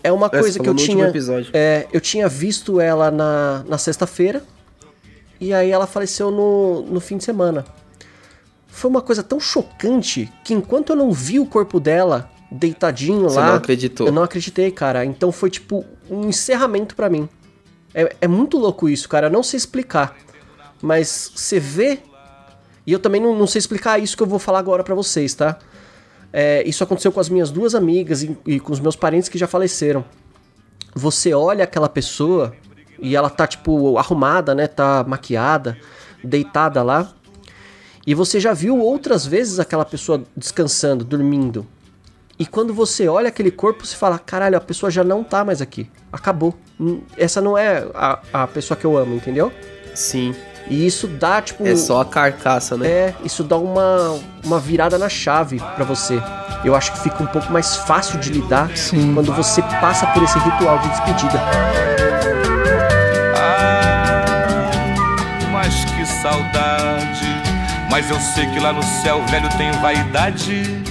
É 0.03 0.11
uma 0.11 0.27
É, 0.27 0.29
você 0.29 0.39
coisa 0.39 0.59
que 0.59 0.69
eu 0.69 0.75
tinha. 0.75 1.07
episódio. 1.07 1.49
É, 1.53 1.87
eu 1.91 1.99
tinha 2.01 2.27
visto 2.27 2.79
ela 2.79 3.11
na, 3.11 3.63
na 3.67 3.77
sexta-feira. 3.77 4.43
E 5.39 5.53
aí 5.53 5.69
ela 5.69 5.85
faleceu 5.85 6.31
no, 6.31 6.81
no 6.83 6.99
fim 6.99 7.17
de 7.17 7.23
semana. 7.23 7.63
Foi 8.67 8.89
uma 8.89 9.01
coisa 9.01 9.21
tão 9.23 9.39
chocante 9.39 10.31
que 10.43 10.53
enquanto 10.53 10.89
eu 10.91 10.95
não 10.95 11.11
vi 11.11 11.39
o 11.39 11.45
corpo 11.45 11.79
dela 11.79 12.29
deitadinho 12.51 13.23
Você 13.23 13.39
lá. 13.39 13.47
não 13.47 13.55
acreditou. 13.55 14.07
Eu 14.07 14.13
não 14.13 14.23
acreditei, 14.23 14.71
cara. 14.71 15.03
Então 15.05 15.31
foi 15.31 15.49
tipo 15.49 15.85
um 16.09 16.27
encerramento 16.29 16.95
pra 16.95 17.09
mim. 17.09 17.27
É, 17.93 18.15
é 18.21 18.27
muito 18.27 18.57
louco 18.57 18.87
isso, 18.89 19.07
cara. 19.09 19.27
Eu 19.27 19.31
não 19.31 19.43
sei 19.43 19.57
explicar. 19.57 20.15
Mas 20.81 21.31
você 21.35 21.59
vê. 21.59 21.99
E 22.85 22.91
eu 22.93 22.99
também 22.99 23.19
não, 23.21 23.37
não 23.37 23.47
sei 23.47 23.59
explicar 23.59 23.99
isso 23.99 24.15
que 24.15 24.23
eu 24.23 24.27
vou 24.27 24.39
falar 24.39 24.59
agora 24.59 24.83
pra 24.83 24.95
vocês, 24.95 25.33
tá? 25.33 25.57
É, 26.39 26.61
isso 26.67 26.83
aconteceu 26.83 27.11
com 27.11 27.19
as 27.19 27.29
minhas 27.29 27.49
duas 27.49 27.73
amigas 27.73 28.21
e, 28.21 28.37
e 28.45 28.59
com 28.59 28.71
os 28.71 28.79
meus 28.79 28.95
parentes 28.95 29.27
que 29.27 29.39
já 29.39 29.47
faleceram. 29.47 30.05
Você 30.93 31.33
olha 31.33 31.63
aquela 31.63 31.89
pessoa 31.89 32.53
e 32.99 33.15
ela 33.15 33.27
tá, 33.27 33.47
tipo, 33.47 33.97
arrumada, 33.97 34.53
né? 34.53 34.67
Tá 34.67 35.03
maquiada, 35.07 35.75
deitada 36.23 36.83
lá. 36.83 37.11
E 38.05 38.13
você 38.13 38.39
já 38.39 38.53
viu 38.53 38.77
outras 38.77 39.25
vezes 39.25 39.59
aquela 39.59 39.83
pessoa 39.83 40.23
descansando, 40.35 41.03
dormindo. 41.03 41.65
E 42.37 42.45
quando 42.45 42.71
você 42.71 43.07
olha 43.07 43.29
aquele 43.29 43.49
corpo, 43.49 43.83
você 43.83 43.95
fala: 43.95 44.19
caralho, 44.19 44.57
a 44.57 44.61
pessoa 44.61 44.91
já 44.91 45.03
não 45.03 45.23
tá 45.23 45.43
mais 45.43 45.59
aqui. 45.59 45.89
Acabou. 46.11 46.53
Hum, 46.79 47.01
Essa 47.17 47.41
não 47.41 47.57
é 47.57 47.83
a, 47.95 48.19
a 48.43 48.47
pessoa 48.47 48.77
que 48.77 48.85
eu 48.85 48.95
amo, 48.95 49.15
entendeu? 49.15 49.51
Sim. 49.95 50.35
E 50.69 50.85
isso 50.85 51.07
dá, 51.07 51.41
tipo. 51.41 51.65
É 51.65 51.75
só 51.75 52.01
a 52.01 52.05
carcaça, 52.05 52.77
né? 52.77 52.87
É, 52.87 53.15
isso 53.23 53.43
dá 53.43 53.57
uma, 53.57 54.19
uma 54.43 54.59
virada 54.59 54.97
na 54.97 55.09
chave 55.09 55.61
pra 55.75 55.85
você. 55.85 56.21
Eu 56.63 56.75
acho 56.75 56.91
que 56.93 56.99
fica 56.99 57.21
um 57.21 57.27
pouco 57.27 57.51
mais 57.51 57.75
fácil 57.75 58.19
de 58.19 58.29
lidar 58.29 58.69
quando 59.13 59.31
você 59.33 59.61
passa 59.61 60.07
por 60.07 60.23
esse 60.23 60.37
ritual 60.39 60.79
de 60.79 60.89
despedida. 60.89 61.41
Mas 65.51 65.85
que 65.85 66.05
saudade. 66.21 67.27
Mas 67.89 68.09
eu 68.09 68.19
sei 68.19 68.47
que 68.47 68.59
lá 68.59 68.73
no 68.73 68.83
céu 68.83 69.25
velho 69.27 69.49
tem 69.57 69.71
vaidade 69.73 70.83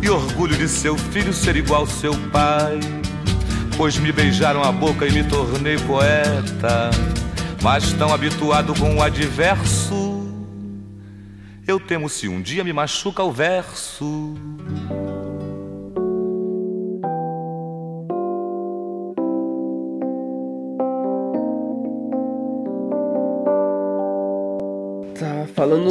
e 0.00 0.08
orgulho 0.08 0.56
de 0.56 0.68
seu 0.68 0.96
filho 0.96 1.32
ser 1.32 1.56
igual 1.56 1.86
seu 1.86 2.14
pai. 2.30 2.78
Pois 3.76 3.96
me 3.98 4.12
beijaram 4.12 4.62
a 4.62 4.72
boca 4.72 5.06
e 5.06 5.12
me 5.12 5.24
tornei 5.24 5.78
poeta. 5.78 6.90
Mas 7.60 7.92
tão 7.92 8.14
habituado 8.14 8.72
com 8.78 8.96
o 8.96 9.02
adverso, 9.02 10.22
eu 11.66 11.80
temo 11.80 12.08
se 12.08 12.28
um 12.28 12.40
dia 12.40 12.62
me 12.62 12.72
machuca 12.72 13.22
o 13.22 13.32
verso. 13.32 14.34
Tá, 25.18 25.46
falando 25.52 25.88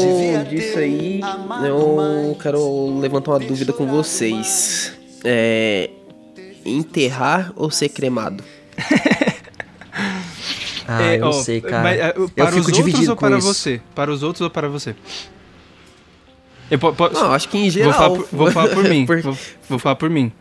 disso 0.50 0.80
aí, 0.80 1.20
eu 1.66 2.38
quero 2.42 2.98
levantar 2.98 3.32
uma 3.32 3.40
dúvida 3.40 3.74
com 3.74 3.86
vocês. 3.86 4.94
É. 5.24 5.90
Enterrar 6.66 7.52
ou 7.56 7.70
ser 7.70 7.90
cremado? 7.90 8.44
Ah, 10.88 11.04
É, 11.04 11.16
eu 11.16 11.20
não 11.20 11.28
ó, 11.30 11.32
sei, 11.34 11.60
cara. 11.62 11.84
mas, 11.84 12.00
é, 12.00 12.14
eu 12.16 12.30
para 12.30 12.46
fico 12.48 12.60
os 12.62 12.68
outros 12.68 12.78
dividido 12.78 13.12
ou 13.12 13.16
com 13.18 13.28
para 13.28 13.38
isso. 13.38 13.48
você? 13.54 13.82
Para 13.94 14.12
os 14.12 14.24
outros 14.24 14.42
ou 14.42 14.50
para 14.50 14.70
você? 14.70 14.96
Eu 16.72 16.80
po- 16.80 16.94
po- 16.94 17.10
Não, 17.10 17.32
acho 17.34 17.48
que 17.50 17.58
em 17.58 17.62
Vou 17.64 17.72
geral. 17.72 17.94
falar 17.94 18.10
por, 18.10 18.28
vou 18.32 18.52
falar 18.52 18.70
por 18.70 18.84
mim. 18.90 19.06
Por- 19.06 19.22
Vou, 19.22 19.38
vou 19.70 19.80
falar 19.80 19.96
por 19.96 20.10
mim. 20.10 20.32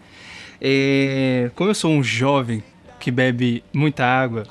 É, 0.61 1.51
como 1.55 1.70
eu 1.70 1.74
sou 1.74 1.90
um 1.90 2.03
jovem 2.03 2.62
que 3.07 3.11
bebe 3.12 3.62
muita 3.72 4.04
água 4.04 4.42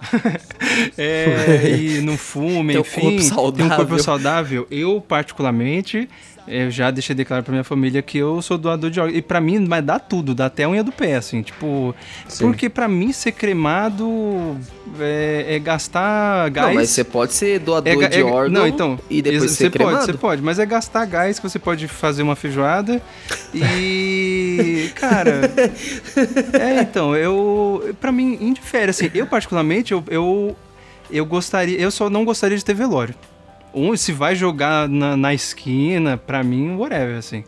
é, 0.97 1.67
e 1.77 1.99
não 1.99 2.17
fuma, 2.17 2.71
Tem 2.71 2.77
um 2.77 2.79
enfim, 2.79 3.01
corpo 3.01 3.17
tem 3.17 3.19
um 3.19 3.21
saudável. 3.29 3.75
corpo 3.75 3.99
saudável, 4.01 4.67
eu 4.71 5.03
particularmente 5.05 6.07
eu 6.47 6.69
já 6.69 6.91
deixei 6.91 7.15
declarado 7.15 7.43
pra 7.43 7.51
minha 7.51 7.63
família 7.63 8.03
que 8.03 8.19
eu 8.19 8.39
sou 8.39 8.55
doador 8.55 8.91
de 8.91 8.99
órgãos. 8.99 9.17
E 9.17 9.21
pra 9.23 9.41
mim, 9.41 9.65
mas 9.67 9.83
dá 9.83 9.97
tudo, 9.97 10.35
dá 10.35 10.45
até 10.45 10.63
a 10.65 10.69
unha 10.69 10.83
do 10.83 10.91
pé, 10.91 11.15
assim, 11.15 11.41
tipo. 11.41 11.95
Sim. 12.27 12.45
Porque 12.45 12.69
pra 12.69 12.87
mim 12.87 13.11
ser 13.11 13.31
cremado 13.31 14.55
é, 14.99 15.55
é 15.55 15.59
gastar 15.59 16.47
gás. 16.51 16.67
Não, 16.67 16.75
mas 16.75 16.91
você 16.91 17.03
pode 17.03 17.33
ser 17.33 17.57
doador 17.57 18.03
É 18.03 18.07
de 18.07 18.19
é- 18.19 18.23
órgão 18.23 18.61
Não, 18.61 18.67
então. 18.67 18.99
e 19.09 19.23
depois 19.23 19.49
ser 19.53 19.57
você 19.57 19.69
cremado. 19.71 19.95
pode, 19.97 20.05
você 20.11 20.13
pode, 20.19 20.41
mas 20.43 20.59
é 20.59 20.67
gastar 20.67 21.03
gás 21.05 21.39
que 21.39 21.49
você 21.49 21.57
pode 21.57 21.87
fazer 21.87 22.21
uma 22.21 22.35
feijoada 22.35 23.01
e. 23.51 23.61
Cara. 24.95 25.51
é, 26.59 26.81
então, 26.81 27.15
eu. 27.15 27.95
Pra 27.99 28.11
mim, 28.11 28.37
indifere, 28.41 28.89
assim. 28.89 29.09
Eu, 29.13 29.27
particularmente, 29.27 29.91
eu, 29.91 30.03
eu, 30.07 30.55
eu 31.11 31.25
gostaria. 31.25 31.79
Eu 31.79 31.91
só 31.91 32.09
não 32.09 32.25
gostaria 32.25 32.57
de 32.57 32.65
ter 32.65 32.73
velório. 32.73 33.15
Um, 33.73 33.95
se 33.97 34.11
vai 34.11 34.35
jogar 34.35 34.87
na, 34.87 35.17
na 35.17 35.33
esquina, 35.33 36.17
pra 36.17 36.43
mim, 36.43 36.75
whatever, 36.75 37.17
assim. 37.17 37.43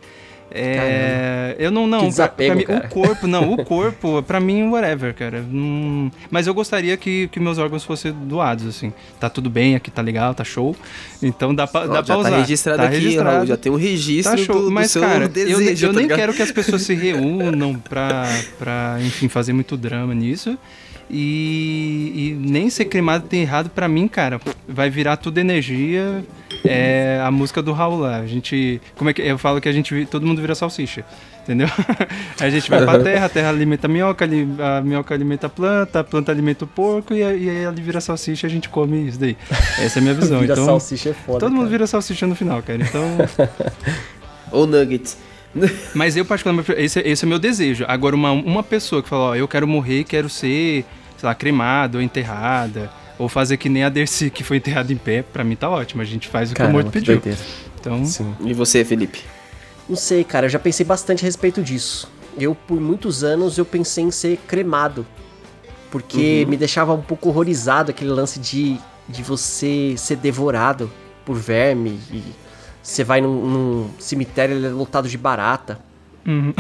É, 0.50 1.56
eu 1.60 1.70
não, 1.72 1.86
não, 1.88 1.98
Que 2.00 2.04
pra, 2.06 2.10
desapego, 2.10 2.64
pra 2.64 2.74
mim, 2.76 2.86
o 2.86 2.90
corpo, 2.90 3.28
não, 3.28 3.54
o 3.54 3.58
corpo, 3.66 4.24
pra 4.24 4.40
mim, 4.40 4.70
whatever, 4.70 5.14
cara. 5.14 5.44
Não- 5.50 6.12
mas 6.32 6.48
eu 6.48 6.54
gostaria 6.54 6.96
que, 6.98 7.28
que 7.30 7.40
meus 7.40 7.58
órgãos 7.58 7.84
fossem 7.84 8.12
doados, 8.12 8.66
assim. 8.66 8.94
Tá 9.20 9.30
tudo 9.30 9.50
bem 9.50 9.76
aqui, 9.76 9.92
tá 9.92 10.02
legal, 10.02 10.34
tá 10.34 10.44
show. 10.44 10.76
Então 11.22 11.54
dá 11.54 11.68
pra, 11.68 11.82
Ó, 11.82 11.88
dá 11.88 11.94
já 11.96 12.04
pra 12.04 12.16
tá 12.16 12.20
usar. 12.22 12.38
registrado 12.38 12.82
aqui, 12.84 13.18
Raul, 13.18 13.46
já 13.46 13.58
tem 13.58 13.72
um 13.72 13.76
registro 13.76 14.38
Tá 14.38 14.44
show, 14.44 14.56
do- 14.56 14.66
do 14.66 14.72
mas, 14.72 14.94
cara, 14.94 15.26
eu, 15.26 15.30
desejo, 15.30 15.86
eu 15.88 15.90
tá 15.90 15.96
nem 15.96 16.04
ligado? 16.04 16.18
quero 16.20 16.34
que 16.34 16.42
as 16.42 16.52
pessoas 16.52 16.82
se 16.82 16.94
reúnam 16.96 17.76
pra, 17.76 18.24
pra, 18.58 18.98
enfim, 19.02 19.28
fazer 19.28 19.54
muito 19.54 19.76
drama 19.78 20.14
nisso. 20.16 20.58
E, 21.10 22.12
e 22.16 22.34
nem 22.50 22.70
ser 22.70 22.86
cremado 22.86 23.28
tem 23.28 23.42
errado 23.42 23.70
pra 23.70 23.88
mim, 23.88 24.08
cara. 24.08 24.40
Vai 24.68 24.90
virar 24.90 25.18
tudo 25.18 25.38
energia. 25.38 26.24
É 26.66 27.22
a 27.24 27.32
música 27.32 27.62
do 27.62 27.72
Raul 27.72 28.00
lá. 28.00 28.18
A 28.18 28.26
gente. 28.28 28.82
Como 28.96 29.10
é 29.10 29.14
que. 29.14 29.22
Eu 29.22 29.38
falo 29.38 29.62
que 29.62 29.70
a 29.70 29.72
gente. 29.72 30.06
Todo 30.12 30.26
mundo 30.26 30.42
vira 30.42 30.54
salsicha. 30.56 31.06
Entendeu? 31.44 31.68
a 32.42 32.50
gente 32.50 32.70
vai 32.70 32.84
pra 32.84 33.00
terra, 33.00 33.26
a 33.26 33.30
terra 33.30 33.48
alimenta 33.50 33.88
a 33.88 33.90
minhoca, 33.90 34.26
a 34.26 34.82
minhoca 34.82 35.14
alimenta 35.16 35.48
a 35.48 35.50
planta, 35.50 36.02
a 36.02 36.04
planta 36.04 36.30
alimenta 36.30 36.66
o 36.66 36.68
porco 36.68 37.14
e, 37.14 37.24
aí- 37.24 37.46
e 37.46 37.50
aí 37.50 37.64
ele 37.64 37.82
vira 37.82 38.02
salsicha 38.02 38.46
e 38.46 38.50
a 38.50 38.52
gente 38.52 38.68
come 38.68 39.08
isso 39.08 39.18
daí. 39.18 39.38
Essa 39.80 40.00
é 40.00 40.02
a 40.02 40.04
minha 40.04 40.14
visão. 40.14 40.40
Vira 40.42 40.52
então, 40.54 40.66
salsicha 40.66 41.12
é 41.12 41.14
foda, 41.14 41.40
Todo 41.40 41.52
mundo 41.52 41.60
cara. 41.62 41.70
vira 41.72 41.88
salsicha 41.88 42.28
no 42.28 42.36
final, 42.36 42.62
cara. 42.62 42.80
Então. 42.84 43.02
Ou 44.52 44.68
nuggets. 44.68 45.18
Mas 45.94 46.16
eu, 46.18 46.26
particularmente, 46.26 46.72
esse, 46.74 47.00
esse 47.00 47.26
é 47.26 47.28
meu 47.28 47.40
desejo. 47.40 47.86
Agora, 47.88 48.16
uma, 48.16 48.32
uma 48.32 48.64
pessoa 48.64 49.02
que 49.04 49.10
fala, 49.10 49.24
ó, 49.32 49.36
eu 49.36 49.48
quero 49.48 49.68
morrer, 49.68 50.04
quero 50.04 50.30
ser, 50.30 50.86
sei 51.18 51.28
lá, 51.28 51.34
cremada 51.36 51.98
ou 51.98 52.02
enterrada, 52.04 52.90
ou 53.18 53.28
fazer 53.28 53.58
que 53.58 53.68
nem 53.70 53.84
a 53.84 53.90
Dercy, 53.90 54.30
que 54.30 54.44
foi 54.44 54.58
enterrada 54.58 54.92
em 54.94 54.98
pé, 54.98 55.22
pra 55.24 55.44
mim 55.44 55.56
tá 55.56 55.70
ótimo. 55.70 56.02
A 56.02 56.06
gente 56.06 56.28
faz 56.28 56.52
o 56.52 56.54
que 56.54 56.62
o 56.62 56.64
Caramba, 56.64 56.82
morto 56.82 56.92
pediu. 56.94 57.16
doideira. 57.16 57.40
Então, 57.80 58.04
E 58.46 58.54
você, 58.54 58.84
Felipe? 58.86 59.22
Não 59.90 59.96
sei, 59.96 60.24
cara, 60.24 60.46
eu 60.46 60.50
já 60.50 60.60
pensei 60.60 60.86
bastante 60.86 61.24
a 61.24 61.26
respeito 61.26 61.62
disso. 61.64 62.12
Eu, 62.40 62.54
por 62.54 62.80
muitos 62.80 63.24
anos, 63.24 63.58
eu 63.58 63.66
pensei 63.66 64.04
em 64.04 64.12
ser 64.12 64.38
cremado. 64.48 65.06
Porque 65.90 66.42
Uhum. 66.44 66.50
me 66.52 66.58
deixava 66.58 66.94
um 66.94 67.02
pouco 67.02 67.30
horrorizado 67.30 67.92
aquele 67.92 68.10
lance 68.12 68.40
de, 68.40 68.78
de 69.08 69.24
você 69.24 69.96
ser 69.98 70.18
devorado 70.18 70.92
por 71.26 71.36
verme. 71.38 71.98
E 72.12 72.22
você 72.88 73.04
vai 73.04 73.20
num, 73.20 73.46
num 73.46 73.90
cemitério 74.00 74.56
ele 74.56 74.66
é 74.66 74.70
lotado 74.70 75.10
de 75.10 75.18
barata. 75.18 75.78
Uhum. 76.26 76.54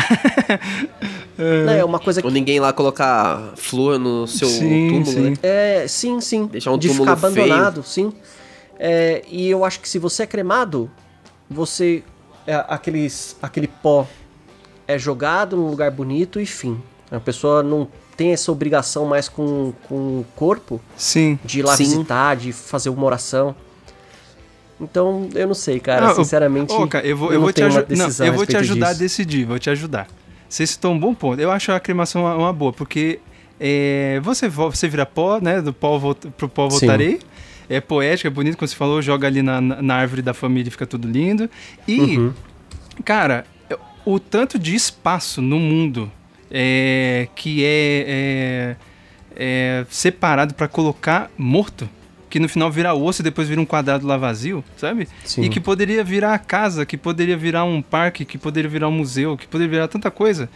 Não, 1.65 1.71
é 1.71 1.85
uma 1.85 1.99
coisa 1.99 2.21
que. 2.21 2.27
Ou 2.27 2.33
ninguém 2.33 2.59
lá 2.59 2.73
colocar 2.73 3.53
flor 3.55 3.97
no 3.97 4.27
seu 4.27 4.49
Sim, 4.49 4.89
túmulo, 4.89 5.05
sim. 5.05 5.21
né? 5.21 5.33
É, 5.41 5.85
sim, 5.87 6.19
sim. 6.19 6.45
Deixar 6.47 6.71
um 6.71 6.77
de 6.77 6.89
túmulo 6.89 7.15
ficar 7.15 7.27
abandonado, 7.27 7.81
sim. 7.81 8.11
É, 8.77 9.23
e 9.29 9.49
eu 9.49 9.63
acho 9.63 9.79
que 9.79 9.87
se 9.87 9.97
você 9.99 10.23
é 10.23 10.27
cremado, 10.27 10.91
você. 11.49 12.03
é, 12.45 12.55
aqueles, 12.67 13.37
aquele 13.41 13.67
pó 13.67 14.05
é 14.85 14.99
jogado 14.99 15.55
num 15.55 15.69
lugar 15.69 15.91
bonito 15.91 16.41
e 16.41 16.45
fim. 16.45 16.77
A 17.09 17.21
pessoa 17.21 17.63
não 17.63 17.87
tem 18.17 18.33
essa 18.33 18.51
obrigação 18.51 19.05
mais 19.05 19.29
com, 19.29 19.71
com 19.87 19.95
o 20.19 20.25
corpo 20.35 20.81
sim. 20.97 21.39
de 21.45 21.59
ir 21.59 21.63
lá 21.63 21.77
Sim. 21.77 21.85
visitar, 21.85 22.35
de 22.35 22.51
fazer 22.51 22.89
uma 22.89 23.05
oração. 23.05 23.55
Então, 24.79 25.27
eu 25.33 25.47
não 25.47 25.53
sei, 25.55 25.79
cara. 25.79 26.07
Eu- 26.07 26.15
sinceramente. 26.15 26.71
Ô, 26.73 26.87
cara, 26.87 27.05
eu 27.05 27.17
vou, 27.17 27.29
eu 27.29 27.35
não 27.35 27.41
vou 27.41 27.53
te 27.53 27.63
uma. 27.63 27.69
Não, 27.89 28.25
eu 28.25 28.33
a 28.33 28.35
vou 28.35 28.45
te 28.45 28.57
ajudar 28.57 28.87
a 28.87 28.89
disso. 28.91 28.99
decidir, 29.01 29.45
vou 29.45 29.57
te 29.59 29.69
ajudar. 29.69 30.07
Você 30.47 30.65
citou 30.67 30.93
um 30.93 30.99
bom 30.99 31.13
ponto. 31.13 31.41
Eu 31.41 31.51
acho 31.51 31.71
a 31.71 31.79
cremação 31.79 32.21
uma, 32.23 32.35
uma 32.35 32.53
boa, 32.53 32.71
porque 32.71 33.19
é, 33.59 34.19
você, 34.23 34.47
vo- 34.47 34.69
você 34.69 34.87
vira 34.87 35.05
pó, 35.05 35.39
né? 35.41 35.61
Do 35.61 35.73
pó 35.73 35.97
volta, 35.97 36.29
pro 36.29 36.47
pó 36.47 36.69
Sim. 36.69 36.79
voltarei. 36.79 37.19
É 37.69 37.81
poético, 37.81 38.27
é 38.27 38.29
bonito, 38.29 38.55
como 38.55 38.67
você 38.67 38.75
falou, 38.75 39.01
joga 39.01 39.27
ali 39.27 39.41
na, 39.41 39.59
na- 39.59 39.95
árvore 39.95 40.21
da 40.21 40.33
família 40.33 40.69
e 40.69 40.71
fica 40.71 40.85
tudo 40.87 41.05
lindo. 41.07 41.49
E, 41.87 41.99
Uhum. 41.99 42.33
cara, 43.03 43.45
o 44.05 44.19
tanto 44.19 44.57
de 44.57 44.73
espaço 44.73 45.41
no 45.41 45.59
mundo 45.59 46.09
é, 46.49 47.27
que 47.35 47.65
é, 47.65 48.05
é- 48.07 48.75
é 49.35 49.85
separado 49.89 50.53
pra 50.53 50.67
colocar 50.69 51.29
morto, 51.37 51.89
que 52.37 52.41
no 52.41 52.47
final 52.47 52.71
vira 52.71 52.93
osso 52.93 53.21
e 53.21 53.23
depois 53.23 53.49
vira 53.49 53.59
um 53.59 53.65
quadrado 53.65 54.05
lá 54.05 54.15
vazio, 54.15 54.63
sabe? 54.77 55.07
Sim. 55.25 55.41
E 55.41 55.49
que 55.49 55.59
poderia 55.59 56.03
virar 56.03 56.35
a 56.35 56.39
casa, 56.39 56.85
que 56.85 56.95
poderia 56.95 57.35
virar 57.35 57.63
um 57.63 57.81
parque, 57.81 58.23
que 58.23 58.37
poderia 58.37 58.69
virar 58.69 58.87
um 58.87 58.91
museu, 58.91 59.35
que 59.35 59.47
poderia 59.47 59.71
virar 59.71 59.87
tanta 59.87 60.11
coisa. 60.11 60.47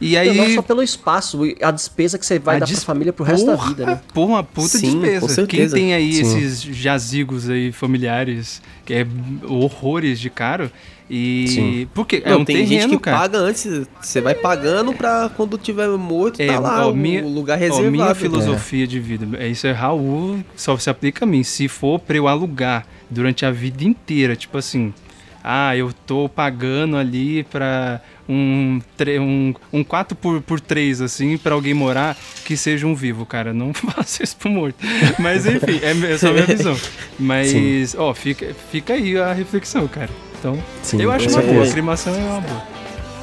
E 0.00 0.16
aí. 0.16 0.36
Não 0.36 0.48
só 0.54 0.62
pelo 0.62 0.82
espaço, 0.82 1.40
a 1.60 1.70
despesa 1.72 2.18
que 2.18 2.24
você 2.26 2.38
vai 2.38 2.56
A 2.56 2.58
dar 2.60 2.66
dis- 2.66 2.76
pra 2.84 2.86
família 2.86 3.12
pro 3.12 3.24
resto 3.24 3.46
da 3.46 3.56
vida, 3.56 3.84
né? 3.86 4.00
Porra, 4.12 4.32
uma 4.34 4.44
puta 4.44 4.78
Sim, 4.78 5.00
despesa. 5.00 5.46
Quem 5.46 5.68
tem 5.68 5.92
aí 5.94 6.12
Sim. 6.12 6.20
esses 6.22 6.62
jazigos 6.62 7.48
aí 7.50 7.72
familiares, 7.72 8.62
que 8.84 8.94
é 8.94 9.06
horrores 9.48 10.20
de 10.20 10.30
caro. 10.30 10.70
E. 11.10 11.46
Sim. 11.48 11.88
Porque 11.92 12.22
é 12.24 12.30
Não, 12.30 12.40
um 12.40 12.44
tem 12.44 12.56
terreno, 12.56 12.82
gente 12.82 12.90
que 12.96 12.98
cara. 12.98 13.18
paga 13.18 13.38
antes, 13.38 13.86
você 14.00 14.20
vai 14.20 14.34
pagando 14.34 14.92
pra 14.94 15.30
quando 15.36 15.58
tiver 15.58 15.88
morto, 15.90 16.40
É, 16.40 16.46
tá 16.46 16.58
lá 16.58 16.86
ó, 16.86 16.90
o, 16.92 16.96
minha- 16.96 17.22
lugar 17.22 17.56
ó, 17.56 17.60
reservado. 17.60 17.90
minha 17.90 18.14
filosofia 18.14 18.86
de 18.86 18.98
vida, 18.98 19.28
é 19.38 19.46
isso 19.48 19.66
é 19.66 19.72
Raul, 19.72 20.42
só 20.56 20.76
se 20.78 20.88
aplica 20.88 21.24
a 21.24 21.28
mim. 21.28 21.42
Se 21.42 21.68
for 21.68 21.98
pra 21.98 22.16
eu 22.16 22.26
alugar 22.26 22.86
durante 23.10 23.44
a 23.44 23.50
vida 23.50 23.84
inteira, 23.84 24.34
tipo 24.34 24.56
assim, 24.56 24.94
ah, 25.42 25.76
eu 25.76 25.92
tô 26.06 26.26
pagando 26.26 26.96
ali 26.96 27.44
pra 27.44 28.00
um, 28.26 28.80
um, 29.20 29.54
um 29.70 29.84
4 29.84 30.16
por, 30.16 30.40
por 30.40 30.58
3 30.58 31.02
assim, 31.02 31.36
pra 31.36 31.52
alguém 31.54 31.74
morar, 31.74 32.16
que 32.46 32.56
seja 32.56 32.86
um 32.86 32.94
vivo, 32.94 33.26
cara. 33.26 33.52
Não 33.52 33.74
faça 33.76 34.22
isso 34.24 34.36
pro 34.38 34.48
morto. 34.48 34.78
Mas 35.18 35.44
enfim, 35.44 35.80
é, 35.82 36.12
é 36.14 36.16
só 36.16 36.28
a 36.30 36.32
minha 36.32 36.46
visão. 36.46 36.74
Mas, 37.20 37.94
ó, 37.94 38.14
fica, 38.14 38.54
fica 38.72 38.94
aí 38.94 39.18
a 39.18 39.34
reflexão, 39.34 39.86
cara. 39.86 40.08
Então, 40.44 40.58
Sim, 40.82 41.00
eu 41.00 41.10
acho 41.10 41.26
uma 41.30 41.40
boa, 41.40 41.52
certeza. 41.52 41.72
cremação 41.72 42.14
é 42.14 42.18
uma 42.18 42.40
boa. 42.42 42.62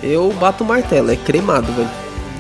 Eu 0.01 0.33
bato 0.39 0.63
o 0.63 0.67
martelo, 0.67 1.11
é 1.11 1.15
cremado, 1.15 1.71
velho. 1.71 1.89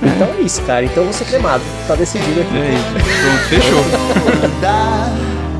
Então 0.01 0.27
é 0.39 0.41
isso, 0.41 0.59
cara. 0.63 0.83
Então 0.83 1.03
você 1.05 1.23
cremado. 1.23 1.63
Tá 1.87 1.93
decidido 1.93 2.41
aqui. 2.41 2.57
É 2.57 2.73
isso. 2.73 2.89
Pronto, 3.21 3.43
fechou. 3.47 3.79
Andar 4.57 5.11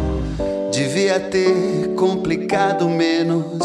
devia 0.74 1.20
ter 1.20 1.94
complicado 1.96 2.90
menos, 2.90 3.62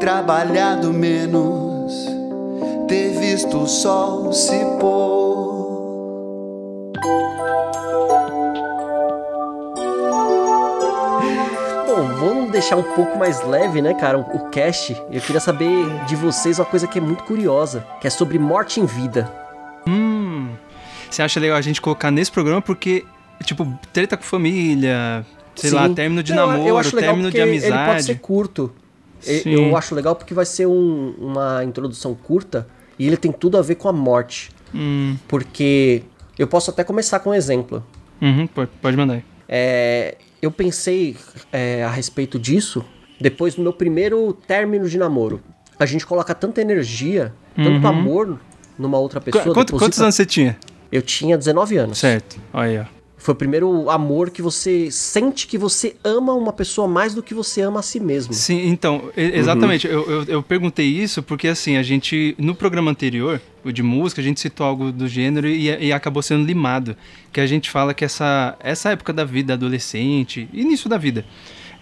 trabalhado 0.00 0.90
menos, 0.90 1.92
ter 2.88 3.10
visto 3.18 3.58
o 3.58 3.68
sol 3.68 4.32
se 4.32 4.58
pôr. 4.80 5.34
Vamos 12.24 12.50
deixar 12.50 12.76
um 12.76 12.82
pouco 12.82 13.18
mais 13.18 13.44
leve, 13.46 13.80
né, 13.82 13.94
cara, 13.94 14.18
o 14.18 14.48
cast. 14.50 14.92
Eu 15.10 15.20
queria 15.20 15.40
saber 15.40 15.68
de 16.06 16.16
vocês 16.16 16.58
uma 16.58 16.64
coisa 16.64 16.86
que 16.86 16.98
é 16.98 17.00
muito 17.00 17.24
curiosa, 17.24 17.86
que 18.00 18.06
é 18.06 18.10
sobre 18.10 18.38
morte 18.38 18.80
em 18.80 18.86
vida. 18.86 19.30
Hum. 19.86 20.48
Você 21.10 21.22
acha 21.22 21.38
legal 21.38 21.56
a 21.56 21.60
gente 21.60 21.80
colocar 21.80 22.10
nesse 22.10 22.30
programa 22.30 22.60
porque, 22.60 23.04
tipo, 23.44 23.66
treta 23.92 24.16
com 24.16 24.22
família, 24.24 25.24
sei 25.54 25.70
lá, 25.70 25.86
Sim. 25.88 25.94
término 25.94 26.22
de 26.22 26.32
Não, 26.34 26.46
namoro, 26.48 26.68
eu 26.68 26.78
acho 26.78 26.94
legal 26.96 27.10
término 27.14 27.30
de 27.30 27.36
porque 27.38 27.48
Ele 27.50 27.60
pode 27.60 27.74
amizade. 27.82 28.02
ser 28.04 28.18
curto. 28.18 28.72
Sim. 29.20 29.50
Eu 29.50 29.76
acho 29.76 29.94
legal 29.94 30.14
porque 30.16 30.34
vai 30.34 30.44
ser 30.44 30.66
um- 30.66 31.14
uma 31.18 31.64
introdução 31.64 32.14
curta 32.14 32.66
e 32.98 33.06
ele 33.06 33.16
tem 33.16 33.32
tudo 33.32 33.56
a 33.56 33.62
ver 33.62 33.76
com 33.76 33.88
a 33.88 33.92
morte. 33.92 34.50
Hum. 34.74 35.16
Porque 35.28 36.02
eu 36.38 36.46
posso 36.46 36.70
até 36.70 36.82
começar 36.84 37.20
com 37.20 37.30
um 37.30 37.34
exemplo. 37.34 37.82
Uhum, 38.20 38.46
pode, 38.46 38.70
pode 38.82 38.96
mandar 38.96 39.14
aí. 39.14 39.24
É, 39.48 40.16
eu 40.44 40.50
pensei 40.50 41.16
é, 41.52 41.82
a 41.84 41.90
respeito 41.90 42.38
disso 42.38 42.84
depois 43.20 43.54
do 43.54 43.62
meu 43.62 43.72
primeiro 43.72 44.32
término 44.46 44.88
de 44.88 44.98
namoro. 44.98 45.40
A 45.78 45.86
gente 45.86 46.06
coloca 46.06 46.34
tanta 46.34 46.60
energia, 46.60 47.32
tanto 47.56 47.70
Uhum. 47.70 47.86
amor 47.86 48.40
numa 48.78 48.98
outra 48.98 49.20
Qu- 49.20 49.24
pessoa. 49.26 49.42
quanto- 49.54 49.66
deposita- 49.66 49.78
quantos 49.78 50.00
anos 50.00 50.14
você 50.14 50.26
tinha? 50.26 50.56
Eu 50.92 51.02
tinha 51.02 51.36
19 51.36 51.76
anos. 51.76 51.98
Certo. 51.98 52.38
Olha 52.52 52.68
aí, 52.68 52.78
ó. 52.78 53.03
Foi 53.24 53.32
o 53.32 53.34
primeiro 53.34 53.88
amor 53.88 54.28
que 54.28 54.42
você 54.42 54.90
sente 54.90 55.46
que 55.46 55.56
você 55.56 55.96
ama 56.04 56.34
uma 56.34 56.52
pessoa 56.52 56.86
mais 56.86 57.14
do 57.14 57.22
que 57.22 57.32
você 57.32 57.62
ama 57.62 57.80
a 57.80 57.82
si 57.82 57.98
mesmo. 57.98 58.34
Sim, 58.34 58.68
então, 58.68 59.10
e- 59.16 59.38
exatamente. 59.38 59.86
Eu, 59.86 60.02
eu, 60.10 60.24
eu 60.24 60.42
perguntei 60.42 60.86
isso 60.86 61.22
porque, 61.22 61.48
assim, 61.48 61.78
a 61.78 61.82
gente, 61.82 62.34
no 62.36 62.54
programa 62.54 62.90
anterior, 62.90 63.40
o 63.64 63.72
de 63.72 63.82
música, 63.82 64.20
a 64.20 64.24
gente 64.24 64.38
citou 64.40 64.66
algo 64.66 64.92
do 64.92 65.08
gênero 65.08 65.48
e, 65.48 65.68
e 65.86 65.90
acabou 65.90 66.22
sendo 66.22 66.44
limado. 66.44 66.94
Que 67.32 67.40
a 67.40 67.46
gente 67.46 67.70
fala 67.70 67.94
que 67.94 68.04
essa, 68.04 68.58
essa 68.60 68.90
época 68.90 69.10
da 69.10 69.24
vida, 69.24 69.54
adolescente, 69.54 70.46
início 70.52 70.90
da 70.90 70.98
vida, 70.98 71.24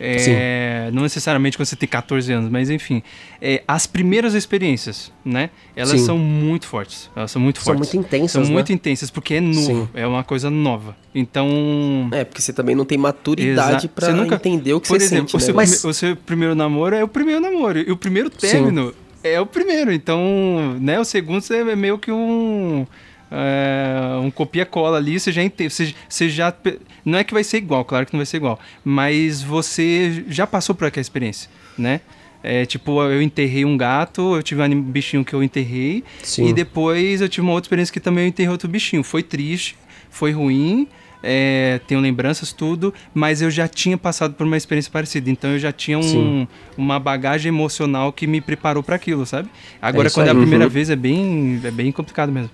é, 0.04 0.90
não 0.92 1.02
necessariamente 1.02 1.56
quando 1.56 1.66
você 1.66 1.76
tem 1.76 1.88
14 1.88 2.32
anos, 2.32 2.50
mas 2.50 2.68
enfim, 2.70 3.02
é, 3.40 3.62
as 3.66 3.86
primeiras 3.86 4.34
experiências, 4.34 5.12
né? 5.24 5.50
Elas 5.76 5.90
Sim. 6.00 6.06
são 6.06 6.18
muito 6.18 6.66
fortes. 6.66 7.10
Elas 7.14 7.30
são 7.30 7.40
muito 7.40 7.60
São 7.60 7.74
fortes. 7.74 7.92
muito 7.94 8.06
intensas, 8.06 8.32
São 8.32 8.42
né? 8.42 8.48
muito 8.50 8.72
intensas 8.72 9.10
porque 9.10 9.34
é 9.34 9.40
novo, 9.40 9.60
Sim. 9.60 9.88
é 9.94 10.06
uma 10.06 10.24
coisa 10.24 10.50
nova. 10.50 10.96
Então. 11.14 12.08
É, 12.12 12.24
porque 12.24 12.40
você 12.42 12.52
também 12.52 12.74
não 12.74 12.84
tem 12.84 12.98
maturidade 12.98 13.88
você 13.94 14.12
nunca- 14.12 14.34
entender 14.36 14.72
o 14.74 14.80
que 14.80 14.88
Por 14.88 14.98
você 14.98 15.04
exemplo, 15.04 15.28
sente, 15.30 15.36
o, 15.36 15.38
né? 15.38 15.44
seu, 15.44 15.54
velho? 15.54 15.68
prime- 15.70 15.90
o 15.90 15.94
seu 15.94 16.16
primeiro 16.16 16.54
namoro 16.54 16.94
é 16.96 17.04
o 17.04 17.08
primeiro 17.08 17.40
namoro. 17.40 17.78
E 17.78 17.90
o 17.90 17.96
primeiro 17.96 18.28
término 18.30 18.92
é 19.22 19.40
o 19.40 19.46
primeiro. 19.46 19.92
Então, 19.92 20.76
né, 20.80 20.98
o 20.98 21.04
segundo 21.04 21.44
é 21.54 21.76
meio 21.76 21.98
que 21.98 22.10
um. 22.10 22.86
É, 23.32 24.18
um 24.22 24.30
copia-cola 24.30 24.98
ali, 24.98 25.18
você 25.18 25.32
já. 25.32 25.42
Você, 25.68 25.94
você 26.08 26.28
já. 26.28 26.54
Não 27.04 27.18
é 27.18 27.24
que 27.24 27.32
vai 27.32 27.42
ser 27.42 27.56
igual, 27.58 27.84
claro 27.84 28.04
que 28.06 28.12
não 28.12 28.18
vai 28.18 28.26
ser 28.26 28.36
igual. 28.36 28.58
Mas 28.84 29.42
você 29.42 30.24
já 30.28 30.46
passou 30.46 30.74
por 30.74 30.86
aquela 30.86 31.00
experiência, 31.02 31.48
né? 31.78 32.00
É, 32.44 32.66
tipo, 32.66 33.00
eu 33.02 33.22
enterrei 33.22 33.64
um 33.64 33.76
gato, 33.76 34.34
eu 34.36 34.42
tive 34.42 34.60
um 34.62 34.82
bichinho 34.82 35.24
que 35.24 35.32
eu 35.32 35.42
enterrei. 35.42 36.02
Sim. 36.22 36.48
E 36.48 36.52
depois 36.52 37.20
eu 37.20 37.28
tive 37.28 37.42
uma 37.46 37.52
outra 37.52 37.66
experiência 37.66 37.92
que 37.92 38.00
também 38.00 38.24
eu 38.24 38.28
enterrei 38.28 38.50
outro 38.50 38.68
bichinho. 38.68 39.02
Foi 39.04 39.22
triste, 39.22 39.76
foi 40.10 40.32
ruim, 40.32 40.88
é, 41.22 41.80
tenho 41.86 42.00
lembranças, 42.00 42.52
tudo, 42.52 42.92
mas 43.14 43.40
eu 43.42 43.48
já 43.50 43.68
tinha 43.68 43.96
passado 43.96 44.34
por 44.34 44.44
uma 44.44 44.56
experiência 44.56 44.90
parecida. 44.90 45.30
Então 45.30 45.50
eu 45.52 45.58
já 45.60 45.70
tinha 45.70 45.96
um- 46.00 46.48
uma 46.76 46.98
bagagem 46.98 47.48
emocional 47.48 48.12
que 48.12 48.26
me 48.26 48.40
preparou 48.40 48.82
para 48.82 48.96
aquilo, 48.96 49.24
sabe? 49.24 49.48
Agora, 49.80 50.08
isso 50.08 50.16
quando 50.16 50.26
é 50.26 50.30
a 50.30 50.34
aí. 50.34 50.38
primeira 50.40 50.64
Uhum. 50.64 50.70
vez, 50.70 50.90
é 50.90 50.96
bem, 50.96 51.60
é 51.62 51.70
bem 51.70 51.92
complicado 51.92 52.32
mesmo. 52.32 52.50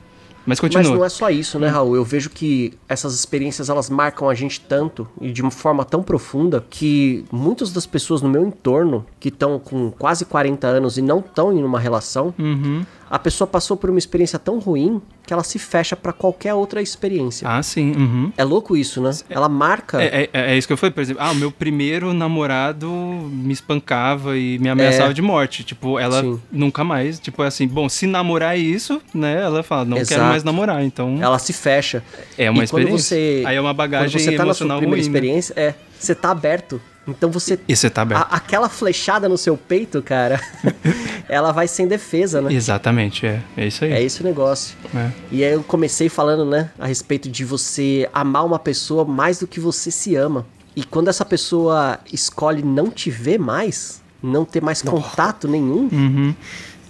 Mas 0.48 0.58
Mas 0.60 0.60
continua. 0.60 0.96
não 0.96 1.04
é 1.04 1.08
só 1.10 1.28
isso, 1.28 1.58
né, 1.58 1.68
Raul? 1.68 1.94
Eu 1.94 2.04
vejo 2.04 2.30
que 2.30 2.72
essas 2.88 3.14
experiências 3.14 3.68
elas 3.68 3.90
marcam 3.90 4.28
a 4.30 4.34
gente 4.34 4.60
tanto 4.62 5.06
e 5.20 5.30
de 5.30 5.42
uma 5.42 5.50
forma 5.50 5.84
tão 5.84 6.02
profunda 6.02 6.64
que 6.70 7.24
muitas 7.30 7.70
das 7.70 7.84
pessoas 7.86 8.22
no 8.22 8.30
meu 8.30 8.46
entorno 8.46 9.04
que 9.20 9.28
estão 9.28 9.58
com 9.58 9.90
quase 9.90 10.24
40 10.24 10.66
anos 10.66 10.96
e 10.96 11.02
não 11.02 11.18
estão 11.20 11.52
em 11.52 11.62
uma 11.62 11.78
relação, 11.78 12.32
Uhum. 12.38 12.84
A 13.10 13.18
pessoa 13.18 13.46
passou 13.46 13.76
por 13.76 13.90
uma 13.90 13.98
experiência 13.98 14.38
tão 14.38 14.58
ruim 14.58 15.00
que 15.26 15.32
ela 15.32 15.42
se 15.44 15.58
fecha 15.58 15.94
pra 15.94 16.12
qualquer 16.12 16.54
outra 16.54 16.80
experiência. 16.80 17.46
Ah, 17.48 17.62
sim. 17.62 17.92
Uhum. 17.92 18.32
É 18.36 18.44
louco 18.44 18.76
isso, 18.76 19.00
né? 19.02 19.10
Ela 19.28 19.48
marca. 19.48 20.02
É, 20.02 20.28
é- 20.32 20.52
é 20.52 20.56
isso 20.56 20.66
que 20.66 20.72
eu 20.72 20.76
falei, 20.76 20.92
por 20.92 21.00
exemplo. 21.02 21.22
Ah, 21.22 21.30
o 21.32 21.34
meu 21.34 21.50
primeiro 21.52 22.12
namorado 22.14 22.88
me 22.90 23.52
espancava 23.52 24.36
e 24.38 24.58
me 24.58 24.68
ameaçava 24.68 25.10
É. 25.10 25.12
de 25.12 25.20
morte. 25.22 25.64
Tipo, 25.64 25.98
ela 25.98 26.22
Sim. 26.22 26.40
nunca 26.50 26.82
mais. 26.84 27.18
Tipo, 27.18 27.42
é 27.44 27.46
assim, 27.48 27.66
bom, 27.68 27.88
se 27.88 28.06
namorar 28.06 28.54
é 28.56 28.58
isso, 28.58 29.00
né? 29.14 29.40
Ela 29.42 29.62
fala, 29.62 29.84
não 29.84 29.96
quero 29.98 30.12
Exato. 30.12 30.28
mais 30.28 30.44
namorar. 30.44 30.82
Então. 30.84 31.18
Ela 31.20 31.38
se 31.38 31.52
fecha. 31.52 32.02
É 32.36 32.50
uma 32.50 32.62
e 32.62 32.64
experiência. 32.64 32.98
Você, 32.98 33.42
Aí 33.46 33.56
é 33.56 33.60
uma 33.60 33.74
bagagem 33.74 34.10
quando 34.10 34.20
você 34.24 34.32
tá 34.32 34.44
na 34.44 34.54
sua 34.54 34.64
emocional 34.64 34.78
primeira 34.78 35.02
ruim, 35.02 35.10
né? 35.10 35.16
experiência, 35.18 35.54
é, 35.56 35.74
você 35.98 36.14
tá 36.14 36.30
aberto. 36.30 36.80
Então 37.08 37.30
você 37.30 37.58
E 37.66 37.74
você 37.74 37.88
tá 37.88 38.02
aberto. 38.02 38.20
a- 38.20 38.36
aquela 38.36 38.68
flechada 38.68 39.28
no 39.28 39.38
seu 39.38 39.56
peito, 39.56 40.02
cara, 40.02 40.38
ela 41.28 41.52
vai 41.52 41.66
sem 41.66 41.88
defesa, 41.88 42.40
né? 42.42 42.52
Exatamente, 42.52 43.26
é. 43.26 43.40
É 43.56 43.66
isso 43.66 43.84
aí. 43.84 43.92
É 43.92 44.02
esse 44.02 44.20
o 44.20 44.24
negócio. 44.24 44.76
É. 44.94 45.10
E 45.32 45.42
aí 45.42 45.52
eu 45.54 45.62
comecei 45.62 46.08
falando, 46.08 46.44
né, 46.44 46.70
a 46.78 46.86
respeito 46.86 47.28
de 47.28 47.44
você 47.44 48.08
amar 48.12 48.44
uma 48.44 48.58
pessoa 48.58 49.04
mais 49.04 49.38
do 49.40 49.46
que 49.46 49.58
você 49.58 49.90
se 49.90 50.14
ama. 50.14 50.46
E 50.76 50.84
quando 50.84 51.08
essa 51.08 51.24
pessoa 51.24 51.98
escolhe 52.12 52.62
não 52.62 52.90
te 52.90 53.10
ver 53.10 53.38
mais, 53.38 54.00
não 54.22 54.44
ter 54.44 54.62
mais 54.62 54.82
contato 54.82 55.48
nenhum, 55.48 55.88
Uhum. 55.90 56.34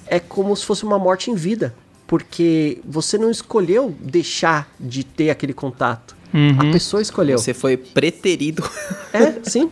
é 0.06 0.18
como 0.18 0.54
se 0.56 0.64
fosse 0.66 0.84
uma 0.84 0.98
morte 0.98 1.30
em 1.30 1.34
vida. 1.34 1.74
Porque 2.06 2.80
você 2.86 3.18
não 3.18 3.30
escolheu 3.30 3.94
deixar 4.00 4.66
de 4.80 5.04
ter 5.04 5.28
aquele 5.30 5.52
contato. 5.52 6.16
Uhum. 6.32 6.56
A 6.68 6.72
pessoa 6.72 7.00
escolheu. 7.02 7.38
Você 7.38 7.54
foi 7.54 7.76
preterido. 7.76 8.62
É, 9.12 9.34
sim. 9.42 9.70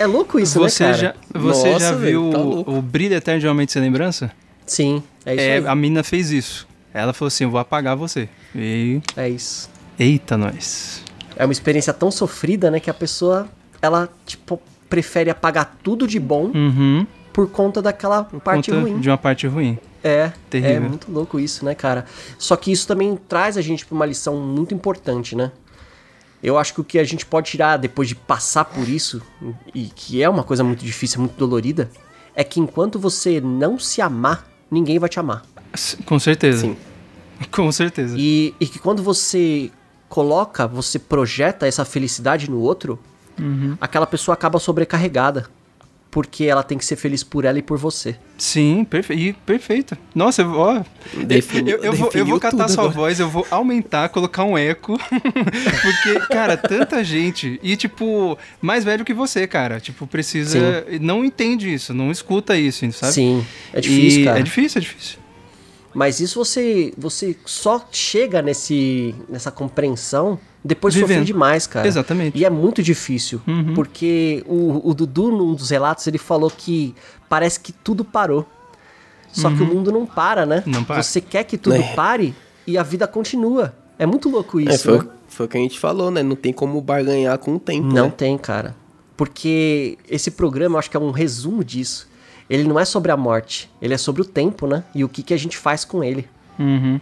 É 0.00 0.06
louco 0.06 0.38
isso, 0.40 0.58
Você, 0.58 0.82
né, 0.84 0.90
cara? 0.92 0.98
já, 1.02 1.14
você 1.40 1.70
Nossa, 1.72 1.84
já 1.86 1.94
viu 1.94 2.30
tá 2.30 2.38
o, 2.38 2.78
o 2.78 2.82
Brilho 2.82 3.14
Eterno 3.14 3.40
de 3.40 3.46
uma 3.46 3.54
Mente 3.54 3.72
Sem 3.72 3.80
Lembrança? 3.82 4.30
Sim, 4.66 5.02
é 5.24 5.34
isso 5.34 5.42
É, 5.44 5.56
aí. 5.58 5.66
a 5.66 5.74
menina 5.74 6.02
fez 6.02 6.30
isso. 6.32 6.66
Ela 6.92 7.12
falou 7.12 7.28
assim: 7.28 7.44
eu 7.44 7.50
vou 7.50 7.60
apagar 7.60 7.96
você. 7.96 8.28
E. 8.54 9.00
É 9.16 9.28
isso. 9.28 9.70
Eita, 9.98 10.36
nós. 10.36 11.02
É 11.36 11.44
uma 11.44 11.52
experiência 11.52 11.92
tão 11.92 12.10
sofrida, 12.10 12.68
né, 12.70 12.80
que 12.80 12.90
a 12.90 12.94
pessoa, 12.94 13.48
ela, 13.80 14.08
tipo, 14.26 14.60
prefere 14.90 15.30
apagar 15.30 15.76
tudo 15.82 16.06
de 16.06 16.18
bom 16.18 16.50
Uhum. 16.54 17.06
por 17.32 17.48
conta 17.48 17.80
daquela 17.80 18.24
parte 18.24 18.70
Conta 18.72 18.82
ruim. 18.82 18.98
De 18.98 19.08
uma 19.08 19.18
parte 19.18 19.46
ruim. 19.46 19.78
É, 20.02 20.32
Terrível. 20.50 20.76
é 20.76 20.80
muito 20.80 21.10
louco 21.12 21.38
isso, 21.40 21.64
né, 21.64 21.74
cara? 21.74 22.04
Só 22.38 22.56
que 22.56 22.70
isso 22.72 22.86
também 22.88 23.16
traz 23.28 23.56
a 23.56 23.60
gente 23.62 23.84
pra 23.86 23.94
uma 23.94 24.06
lição 24.06 24.36
muito 24.40 24.74
importante, 24.74 25.34
né? 25.36 25.50
Eu 26.42 26.56
acho 26.56 26.72
que 26.74 26.80
o 26.80 26.84
que 26.84 26.98
a 26.98 27.04
gente 27.04 27.26
pode 27.26 27.50
tirar 27.50 27.76
depois 27.76 28.08
de 28.08 28.14
passar 28.14 28.64
por 28.64 28.88
isso, 28.88 29.20
e 29.74 29.86
que 29.86 30.22
é 30.22 30.28
uma 30.28 30.44
coisa 30.44 30.62
muito 30.62 30.84
difícil, 30.84 31.20
muito 31.20 31.34
dolorida, 31.36 31.90
é 32.34 32.44
que 32.44 32.60
enquanto 32.60 32.98
você 32.98 33.40
não 33.40 33.78
se 33.78 34.00
amar, 34.00 34.46
ninguém 34.70 34.98
vai 34.98 35.08
te 35.08 35.18
amar. 35.18 35.42
Com 36.06 36.18
certeza. 36.18 36.60
Sim. 36.62 36.76
Com 37.50 37.70
certeza. 37.72 38.16
E, 38.18 38.54
e 38.60 38.66
que 38.66 38.78
quando 38.78 39.02
você 39.02 39.70
coloca, 40.08 40.66
você 40.66 40.98
projeta 40.98 41.66
essa 41.66 41.84
felicidade 41.84 42.50
no 42.50 42.58
outro, 42.60 42.98
Uhum. 43.38 43.76
aquela 43.80 44.06
pessoa 44.06 44.32
acaba 44.32 44.58
sobrecarregada. 44.58 45.46
Porque 46.10 46.44
ela 46.44 46.62
tem 46.62 46.78
que 46.78 46.84
ser 46.84 46.96
feliz 46.96 47.22
por 47.22 47.44
ela 47.44 47.58
e 47.58 47.62
por 47.62 47.76
você. 47.76 48.16
Sim, 48.38 48.84
perfe 48.84 49.34
perfeita. 49.44 49.98
Nossa, 50.14 50.46
ó. 50.46 50.82
Defini- 51.26 51.70
eu, 51.70 51.78
eu 51.84 51.92
vou, 51.92 52.10
eu 52.14 52.24
vou 52.24 52.40
catar 52.40 52.68
sua 52.68 52.84
agora. 52.84 52.94
voz, 52.94 53.20
eu 53.20 53.28
vou 53.28 53.46
aumentar, 53.50 54.08
colocar 54.08 54.44
um 54.44 54.56
eco. 54.56 54.96
porque, 55.82 56.20
cara, 56.28 56.56
tanta 56.56 57.02
gente. 57.04 57.58
E, 57.62 57.76
tipo, 57.76 58.38
mais 58.60 58.84
velho 58.84 59.04
que 59.04 59.12
você, 59.12 59.46
cara. 59.46 59.80
Tipo, 59.80 60.06
precisa. 60.06 60.86
Não 61.00 61.24
entende 61.24 61.72
isso, 61.72 61.92
não 61.92 62.10
escuta 62.10 62.56
isso, 62.56 62.90
sabe? 62.92 63.12
Sim, 63.12 63.46
é 63.72 63.80
difícil, 63.80 64.20
E 64.22 64.24
cara. 64.24 64.40
É 64.40 64.42
difícil, 64.42 64.78
é 64.78 64.82
difícil. 64.82 65.18
Mas 65.94 66.20
isso 66.20 66.42
você, 66.44 66.92
você 66.96 67.36
só 67.44 67.86
chega 67.90 68.40
nesse, 68.40 69.14
nessa 69.28 69.50
compreensão 69.50 70.38
depois 70.64 70.94
Vivendo. 70.94 71.24
demais, 71.24 71.66
cara. 71.66 71.86
Exatamente. 71.86 72.36
E 72.36 72.44
é 72.44 72.50
muito 72.50 72.82
difícil. 72.82 73.40
Uhum. 73.46 73.74
Porque 73.74 74.42
o, 74.46 74.88
o 74.90 74.94
Dudu, 74.94 75.30
num 75.30 75.54
dos 75.54 75.70
relatos, 75.70 76.06
ele 76.06 76.18
falou 76.18 76.50
que 76.50 76.94
parece 77.28 77.60
que 77.60 77.72
tudo 77.72 78.04
parou. 78.04 78.46
Só 79.32 79.50
que 79.50 79.62
o 79.62 79.66
Uhum. 79.66 79.74
mundo 79.74 79.92
não 79.92 80.06
para, 80.06 80.44
né? 80.46 80.62
Não 80.66 80.82
para. 80.82 81.02
Você 81.02 81.20
quer 81.20 81.44
que 81.44 81.56
tudo 81.58 81.76
É. 81.76 81.94
pare 81.94 82.34
e 82.66 82.76
a 82.78 82.82
vida 82.82 83.06
continua. 83.06 83.74
É 83.98 84.06
muito 84.06 84.28
louco 84.28 84.58
isso, 84.60 84.70
É, 84.72 84.78
foi, 84.78 84.98
né? 84.98 85.10
foi 85.28 85.46
o 85.46 85.48
que 85.48 85.56
a 85.58 85.60
gente 85.60 85.78
falou, 85.78 86.10
né? 86.10 86.22
Não 86.22 86.34
tem 86.36 86.52
como 86.52 86.80
barganhar 86.80 87.38
com 87.38 87.54
o 87.54 87.58
tempo. 87.58 87.86
Não 87.86 88.06
né? 88.06 88.12
tem, 88.16 88.36
cara. 88.38 88.74
Porque 89.16 89.98
esse 90.08 90.30
programa, 90.30 90.76
eu 90.76 90.78
acho 90.78 90.90
que 90.90 90.96
é 90.96 91.00
um 91.00 91.10
resumo 91.10 91.62
disso. 91.64 92.08
Ele 92.48 92.64
não 92.64 92.78
é 92.80 92.84
sobre 92.84 93.10
a 93.12 93.16
morte, 93.16 93.70
ele 93.82 93.92
é 93.92 93.98
sobre 93.98 94.22
o 94.22 94.24
tempo, 94.24 94.66
né? 94.66 94.82
E 94.94 95.04
o 95.04 95.08
que, 95.08 95.22
que 95.22 95.34
a 95.34 95.36
gente 95.36 95.58
faz 95.58 95.84
com 95.84 96.02
ele. 96.02 96.26
Uhum. 96.58 96.98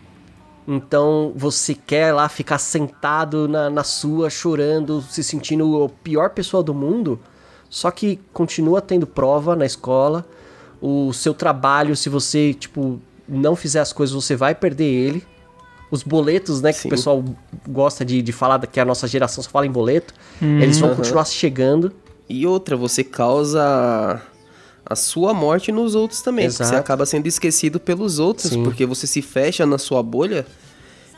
Então 0.66 1.32
você 1.36 1.74
quer 1.74 2.12
lá 2.12 2.28
ficar 2.28 2.58
sentado 2.58 3.46
na, 3.46 3.70
na 3.70 3.84
sua, 3.84 4.28
chorando, 4.28 5.00
se 5.02 5.22
sentindo 5.22 5.84
a 5.84 5.88
pior 5.88 6.30
pessoa 6.30 6.62
do 6.62 6.74
mundo, 6.74 7.20
só 7.70 7.90
que 7.90 8.18
continua 8.32 8.80
tendo 8.80 9.06
prova 9.06 9.54
na 9.54 9.64
escola. 9.64 10.24
O 10.80 11.12
seu 11.12 11.32
trabalho, 11.32 11.96
se 11.96 12.08
você, 12.08 12.52
tipo, 12.52 13.00
não 13.28 13.54
fizer 13.56 13.80
as 13.80 13.92
coisas, 13.92 14.14
você 14.14 14.34
vai 14.36 14.54
perder 14.54 14.84
ele. 14.84 15.24
Os 15.90 16.02
boletos, 16.02 16.60
né, 16.60 16.72
que 16.72 16.80
Sim. 16.80 16.88
o 16.88 16.90
pessoal 16.90 17.24
gosta 17.68 18.04
de, 18.04 18.20
de 18.20 18.32
falar 18.32 18.58
que 18.66 18.80
a 18.80 18.84
nossa 18.84 19.06
geração 19.06 19.42
só 19.42 19.48
fala 19.50 19.66
em 19.66 19.70
boleto, 19.70 20.12
Uhum. 20.42 20.58
eles 20.60 20.78
vão 20.78 20.88
Aham. 20.90 20.96
continuar 20.96 21.24
chegando. 21.26 21.92
E 22.28 22.44
outra, 22.44 22.76
você 22.76 23.04
causa 23.04 24.20
a 24.89 24.95
sua 24.97 25.34
morte 25.34 25.72
nos 25.72 25.95
outros 25.95 26.22
também. 26.22 26.47
Exato. 26.47 26.70
Você 26.70 26.76
acaba 26.76 27.05
sendo 27.07 27.26
esquecido 27.26 27.78
pelos 27.80 28.18
outros, 28.18 28.51
Sim. 28.53 28.62
porque 28.62 28.87
você 28.87 29.07
se 29.07 29.20
fecha 29.22 29.66
na 29.66 29.78
sua 29.78 30.03
bolha 30.03 30.47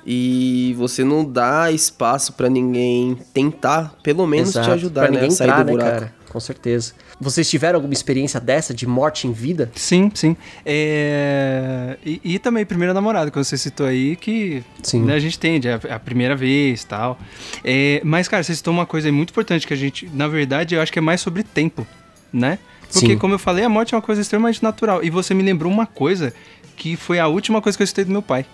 e 0.06 0.74
você 0.78 1.04
não 1.04 1.24
dá 1.24 1.70
espaço 1.70 2.32
pra 2.32 2.48
ninguém 2.48 3.16
tentar, 3.34 3.94
pelo 4.02 4.26
menos, 4.26 4.52
te 4.52 4.58
Exato, 4.58 4.72
ajudar, 4.72 5.02
pra 5.02 5.10
né? 5.10 5.16
ninguém 5.16 5.28
a 5.28 5.36
sair 5.36 5.48
entrar, 5.48 5.62
do 5.62 5.66
né, 5.66 5.72
buraco. 5.72 5.90
cara? 6.00 6.14
Com 6.30 6.40
certeza. 6.40 6.92
Vocês 7.20 7.48
tiveram 7.48 7.76
alguma 7.78 7.92
experiência 7.94 8.38
dessa, 8.38 8.72
de 8.72 8.86
morte 8.86 9.26
em 9.26 9.32
vida? 9.32 9.70
Sim, 9.74 10.10
sim. 10.14 10.36
É, 10.64 11.96
E, 12.04 12.20
e 12.22 12.38
também 12.38 12.64
primeira 12.64 12.92
namorada, 12.94 13.30
que 13.30 13.36
você 13.38 13.56
citou 13.56 13.86
aí, 13.86 14.14
que 14.14 14.62
Sim. 14.82 15.02
né, 15.04 15.14
a 15.14 15.18
gente 15.18 15.38
tende, 15.38 15.68
é 15.68 15.74
a, 15.90 15.96
a 15.96 15.98
primeira 15.98 16.36
vez 16.36 16.84
tal. 16.84 17.18
É, 17.64 18.00
Mas, 18.04 18.28
cara, 18.28 18.42
você 18.42 18.54
citou 18.54 18.72
uma 18.72 18.86
coisa 18.86 19.10
muito 19.10 19.30
importante 19.30 19.66
que 19.66 19.72
a 19.74 19.76
gente, 19.76 20.08
na 20.12 20.28
verdade, 20.28 20.74
eu 20.74 20.80
acho 20.82 20.92
que 20.92 20.98
é 20.98 21.02
mais 21.02 21.20
sobre 21.20 21.42
tempo, 21.42 21.86
né? 22.32 22.58
Porque, 22.92 23.08
Sim. 23.08 23.18
como 23.18 23.34
eu 23.34 23.38
falei, 23.38 23.64
a 23.64 23.68
morte 23.68 23.94
é 23.94 23.96
uma 23.96 24.02
coisa 24.02 24.20
extremamente 24.20 24.62
natural. 24.62 25.02
E 25.04 25.10
você 25.10 25.34
me 25.34 25.42
lembrou 25.42 25.70
uma 25.72 25.86
coisa 25.86 26.32
que 26.76 26.96
foi 26.96 27.18
a 27.18 27.26
última 27.26 27.60
coisa 27.60 27.76
que 27.76 27.82
eu 27.82 27.86
citei 27.86 28.04
do 28.04 28.10
meu 28.12 28.22
pai, 28.22 28.46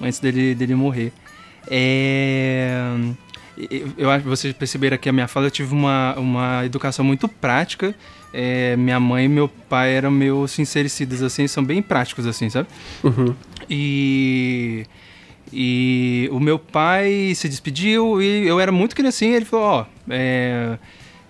antes 0.00 0.18
dele, 0.18 0.54
dele 0.54 0.74
morrer. 0.74 1.12
É... 1.68 2.82
eu- 3.96 4.10
acho 4.10 4.22
que 4.24 4.28
vocês 4.28 4.52
perceberam 4.54 4.94
aqui 4.94 5.08
a 5.08 5.12
minha 5.12 5.28
fala, 5.28 5.46
eu 5.46 5.50
tive 5.50 5.72
uma, 5.74 6.14
uma 6.18 6.64
educação 6.64 7.04
muito 7.04 7.28
prática. 7.28 7.94
É, 8.32 8.76
minha 8.76 8.98
mãe 9.00 9.24
e 9.24 9.28
meu 9.28 9.48
pai 9.48 9.92
eram 9.92 10.10
meio 10.10 10.46
sincericidas, 10.46 11.20
assim, 11.22 11.46
são 11.48 11.64
bem 11.64 11.82
práticos, 11.82 12.26
assim, 12.26 12.48
sabe? 12.48 12.68
Uhum. 13.02 13.34
E, 13.68 14.86
e 15.52 16.28
o 16.32 16.38
meu 16.38 16.58
pai 16.58 17.32
se 17.34 17.48
despediu 17.48 18.22
e 18.22 18.46
eu 18.46 18.60
era 18.60 18.70
muito 18.70 18.94
criancinha. 18.94 19.34
Ele 19.36 19.44
falou: 19.44 19.66
Ó, 19.66 19.84
é, 20.08 20.78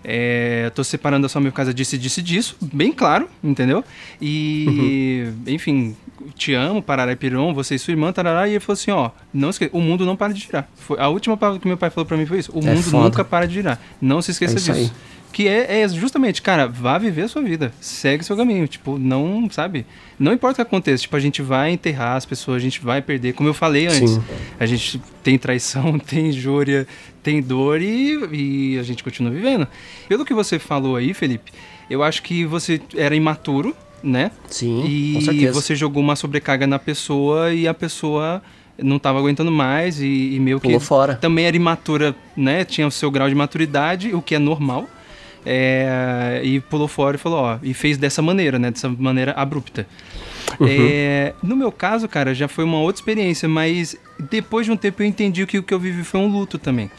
é, 0.05 0.71
tô 0.75 0.83
separando 0.83 1.23
da 1.23 1.29
sua 1.29 1.41
por 1.43 1.53
causa 1.53 1.73
disso, 1.75 1.95
e 1.95 1.99
disso 1.99 2.21
e 2.21 2.23
disso, 2.23 2.57
bem 2.61 2.93
claro, 2.93 3.29
entendeu? 3.43 3.85
E, 4.21 5.29
enfim, 5.47 5.97
te 6.37 6.55
amo, 6.55 6.83
Parará 6.83 7.13
e 7.13 7.17
Piron, 7.17 7.53
você 7.55 7.75
e 7.75 7.79
sua 7.79 7.93
irmã, 7.93 8.13
tarará. 8.13 8.47
E 8.49 8.53
ele 8.53 8.61
falou 8.61 8.75
assim: 8.75 8.91
Ó, 8.91 9.11
não 9.33 9.51
esqueça, 9.51 9.71
o 9.75 9.81
mundo 9.81 10.05
não 10.07 10.17
para 10.17 10.33
de 10.33 10.41
girar. 10.41 10.69
Foi, 10.75 10.99
a 10.99 11.09
última 11.09 11.37
palavra 11.37 11.61
que 11.61 11.67
meu 11.69 11.77
pai 11.77 11.91
falou 11.91 12.07
pra 12.07 12.17
mim 12.17 12.27
foi 12.27 12.39
isso: 12.39 12.53
O 12.55 12.61
É 12.61 12.75
mundo 12.75 12.83
foda. 12.83 13.05
nunca 13.05 13.25
para 13.25 13.47
de 13.47 13.55
girar. 13.55 13.81
Não 14.01 14.21
se 14.23 14.31
esqueça 14.31 14.55
É 14.55 14.57
isso 14.57 14.73
disso. 14.73 14.93
aí. 14.93 15.21
Que 15.33 15.47
é, 15.47 15.83
é 15.83 15.89
justamente, 15.89 16.43
cara, 16.43 16.67
vá 16.67 16.99
viver 16.99 17.23
a 17.23 17.29
sua 17.29 17.41
vida. 17.41 17.73
Segue 17.81 18.25
seu 18.25 18.37
caminho. 18.37 18.67
Tipo, 18.67 18.99
não, 18.99 19.49
sabe? 19.49 19.87
Não 20.19 20.33
importa 20.33 20.55
o 20.55 20.57
que 20.57 20.63
aconteça. 20.69 21.03
Tipo, 21.03 21.15
a 21.15 21.21
gente 21.21 21.41
vai 21.41 21.71
enterrar 21.71 22.17
as 22.17 22.27
pessoas, 22.27 22.57
a 22.57 22.59
gente 22.59 22.81
vai 22.85 23.01
perder. 23.01 23.35
Como 23.35 23.49
eu 23.49 23.55
falei 23.55 23.87
antes, 23.87 24.11
Sim. 24.11 24.23
a 24.59 24.67
gente 24.67 25.01
tem 25.23 25.39
traição, 25.39 25.97
tem 26.05 26.31
injúria, 26.31 26.85
tem 27.23 27.43
dor 27.43 27.81
e, 27.81 28.19
e 28.33 28.79
a 28.79 28.83
gente 28.83 29.03
continua 29.05 29.31
vivendo. 29.31 29.67
Pelo 30.09 30.25
que 30.25 30.35
você 30.35 30.59
falou 30.59 30.97
aí, 30.97 31.15
Felipe, 31.15 31.53
eu 31.89 32.03
acho 32.03 32.23
que 32.23 32.45
você 32.45 32.81
era 32.97 33.15
imaturo, 33.15 33.75
né? 34.03 34.31
Sim, 34.49 34.85
e 34.87 35.49
você 35.49 35.75
jogou 35.75 36.03
uma 36.03 36.17
sobrecarga 36.17 36.67
na 36.67 36.79
pessoa 36.79 37.53
e 37.53 37.69
a 37.69 37.75
pessoa 37.75 38.43
não 38.83 38.97
estava 38.97 39.19
aguentando 39.19 39.51
mais 39.51 40.01
e, 40.01 40.35
e 40.35 40.41
meio 40.41 40.61
Pulou 40.61 40.81
que 40.81 40.87
fora. 40.87 41.15
também 41.15 41.47
era 41.47 41.57
imatura, 41.57 42.15
né? 42.37 42.65
Tinha 42.65 42.87
o 42.87 42.91
seu 42.91 43.11
grau 43.11 43.29
de 43.29 43.35
maturidade, 43.35 44.15
o 44.15 44.23
que 44.23 44.35
é 44.35 44.39
normal. 44.39 44.89
É, 45.45 46.43
e 46.45 46.61
pulou 46.61 46.87
fora 46.87 47.17
e 47.17 47.19
falou, 47.19 47.39
ó, 47.41 47.59
e 47.63 47.73
fez 47.73 47.97
dessa 47.97 48.21
maneira, 48.21 48.59
né? 48.59 48.71
Dessa 48.71 48.89
maneira 48.89 49.33
abrupta. 49.33 49.87
Uhum. 50.59 50.67
É, 50.69 51.35
no 51.43 51.57
meu 51.57 51.73
caso, 51.73 52.09
cara, 52.09 52.35
já 52.35 52.49
foi 52.49 52.65
uma 52.65 52.79
outra 52.79 53.01
experiência, 53.01 53.49
mas 53.49 53.97
depois 54.19 54.67
de 54.67 54.73
um 54.73 54.77
tempo 54.77 55.03
eu 55.03 55.07
entendi 55.07 55.47
que 55.47 55.59
o 55.59 55.63
que 55.63 55.73
eu 55.73 55.81
vivi 55.81 56.05
foi 56.05 56.21
um 56.21 56.29
luto 56.29 56.59
também. 56.59 56.91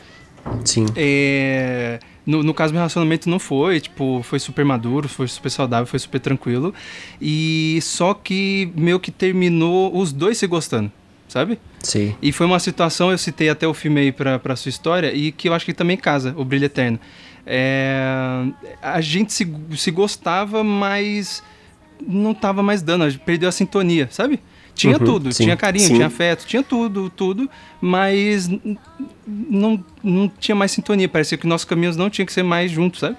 Sim. 0.65 0.85
É, 0.95 1.99
no, 2.25 2.43
no 2.43 2.53
caso, 2.53 2.73
meu 2.73 2.79
relacionamento 2.79 3.29
não 3.29 3.39
foi, 3.39 3.79
tipo, 3.79 4.21
foi 4.23 4.39
super 4.39 4.63
maduro, 4.65 5.07
foi 5.07 5.27
super 5.27 5.49
saudável, 5.49 5.85
foi 5.85 5.99
super 5.99 6.19
tranquilo. 6.19 6.73
E 7.21 7.79
só 7.81 8.13
que 8.13 8.71
meio 8.75 8.99
que 8.99 9.11
terminou 9.11 9.95
os 9.95 10.11
dois 10.11 10.37
se 10.37 10.47
gostando, 10.47 10.91
sabe? 11.27 11.59
Sim. 11.79 12.15
E 12.21 12.31
foi 12.31 12.45
uma 12.45 12.59
situação, 12.59 13.11
eu 13.11 13.17
citei 13.17 13.49
até 13.49 13.67
o 13.67 13.73
filme 13.73 14.01
aí 14.01 14.11
pra, 14.11 14.37
pra 14.39 14.55
sua 14.55 14.69
história, 14.69 15.13
e 15.13 15.31
que 15.31 15.49
eu 15.49 15.53
acho 15.53 15.65
que 15.65 15.73
também 15.73 15.97
casa, 15.97 16.33
O 16.37 16.45
Brilho 16.45 16.65
Eterno. 16.65 16.99
É, 17.45 18.45
a 18.81 19.01
gente 19.01 19.33
se, 19.33 19.51
se 19.75 19.89
gostava, 19.89 20.63
mas 20.63 21.43
não 22.07 22.33
tava 22.33 22.61
mais 22.63 22.81
dando, 22.81 23.17
perdeu 23.19 23.49
a 23.49 23.51
sintonia, 23.51 24.07
sabe? 24.11 24.39
Tinha 24.73 24.97
Uhum, 24.97 25.05
tudo, 25.05 25.33
sim, 25.33 25.43
tinha 25.43 25.57
carinho, 25.57 25.87
sim. 25.87 25.95
tinha 25.95 26.07
afeto, 26.07 26.45
tinha 26.45 26.63
tudo, 26.63 27.09
tudo, 27.09 27.49
mas 27.79 28.49
não, 29.27 29.83
não 30.03 30.29
tinha 30.39 30.55
mais 30.55 30.71
sintonia, 30.71 31.09
parecia 31.09 31.37
que 31.37 31.45
nossos 31.45 31.65
caminhos 31.65 31.97
não 31.97 32.09
tinham 32.09 32.25
que 32.25 32.33
ser 32.33 32.43
mais 32.43 32.71
juntos, 32.71 33.01
sabe? 33.01 33.17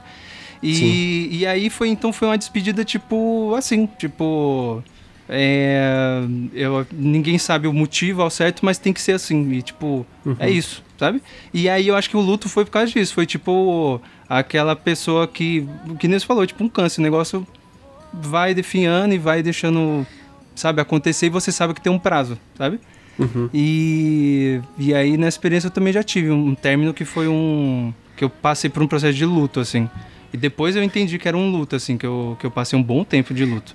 E, 0.63 1.29
e 1.31 1.47
aí 1.47 1.69
foi 1.69 1.89
então 1.89 2.13
foi 2.13 2.29
uma 2.29 2.39
despedida 2.39 2.85
tipo 2.85 3.55
assim, 3.57 3.87
tipo 3.99 4.83
é, 5.29 6.21
eu, 6.53 6.87
ninguém 6.93 7.39
sabe 7.39 7.67
o 7.67 7.73
motivo 7.73 8.23
ao 8.23 8.31
certo, 8.31 8.65
mas 8.65 8.77
tem 8.79 8.93
que 8.93 9.01
ser 9.01 9.13
assim. 9.13 9.51
E, 9.53 9.63
tipo, 9.63 10.07
é 10.39 10.51
isso, 10.51 10.83
sabe? 10.99 11.23
E 11.55 11.69
aí 11.69 11.89
eu 11.89 11.97
acho 11.97 12.11
que 12.11 12.17
o 12.17 12.21
luto 12.21 12.49
foi 12.49 12.65
por 12.65 12.71
causa 12.73 12.93
disso. 12.93 13.15
Foi 13.15 13.25
tipo 13.25 14.01
aquela 14.29 14.77
pessoa 14.77 15.27
que, 15.27 15.67
que 15.99 16.07
nem 16.07 16.19
você 16.19 16.27
falou, 16.27 16.47
tipo 16.47 16.63
um 16.63 16.69
câncer. 16.69 17.01
O 17.01 17.03
negócio 17.05 17.47
vai 18.13 18.55
definhando 18.55 19.15
e 19.15 19.19
vai 19.19 19.43
deixando, 19.43 20.07
sabe, 20.55 20.81
acontecer 20.81 21.27
e 21.27 21.31
você 21.31 21.51
sabe 21.51 21.75
que 21.75 21.81
tem 21.81 21.93
um 21.93 21.99
prazo, 21.99 22.39
sabe? 22.57 22.81
Uhum. 23.19 23.49
E, 23.53 24.61
e 24.79 24.95
aí 24.95 25.17
nessa 25.17 25.37
experiência 25.37 25.69
eu 25.69 25.71
também 25.71 25.93
já 25.93 26.03
tive 26.03 26.31
um 26.31 26.55
término 26.55 26.95
que 26.95 27.05
foi 27.05 27.29
um. 27.29 27.93
que 28.17 28.25
eu 28.25 28.31
passei 28.31 28.71
por 28.71 28.83
um 28.83 28.87
processo 28.87 29.15
de 29.15 29.25
luto, 29.25 29.61
assim. 29.61 29.89
E 30.33 30.37
depois 30.37 30.75
eu 30.75 30.83
entendi 30.83 31.19
que 31.19 31.29
era 31.29 31.37
um 31.37 31.51
luto, 31.51 31.77
assim, 31.77 31.99
que 31.99 32.07
eu, 32.07 32.37
que 32.41 32.47
eu 32.47 32.51
passei 32.51 32.79
um 32.79 32.83
bom 32.83 33.05
tempo 33.05 33.35
de 33.35 33.45
luto. 33.45 33.75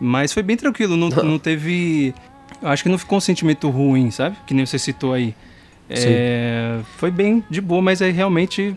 Mas 0.00 0.32
foi 0.32 0.42
bem 0.42 0.56
tranquilo, 0.56 0.96
não, 0.96 1.08
não 1.22 1.38
teve. 1.38 2.14
Eu 2.62 2.68
acho 2.68 2.82
que 2.82 2.88
não 2.88 2.98
ficou 2.98 3.18
um 3.18 3.20
sentimento 3.20 3.68
ruim, 3.68 4.10
sabe? 4.10 4.36
Que 4.46 4.54
nem 4.54 4.64
você 4.64 4.78
citou 4.78 5.12
aí. 5.12 5.34
É, 5.90 6.80
foi 6.96 7.10
bem 7.10 7.42
de 7.48 7.60
boa, 7.60 7.82
mas 7.82 8.00
aí 8.00 8.12
realmente. 8.12 8.74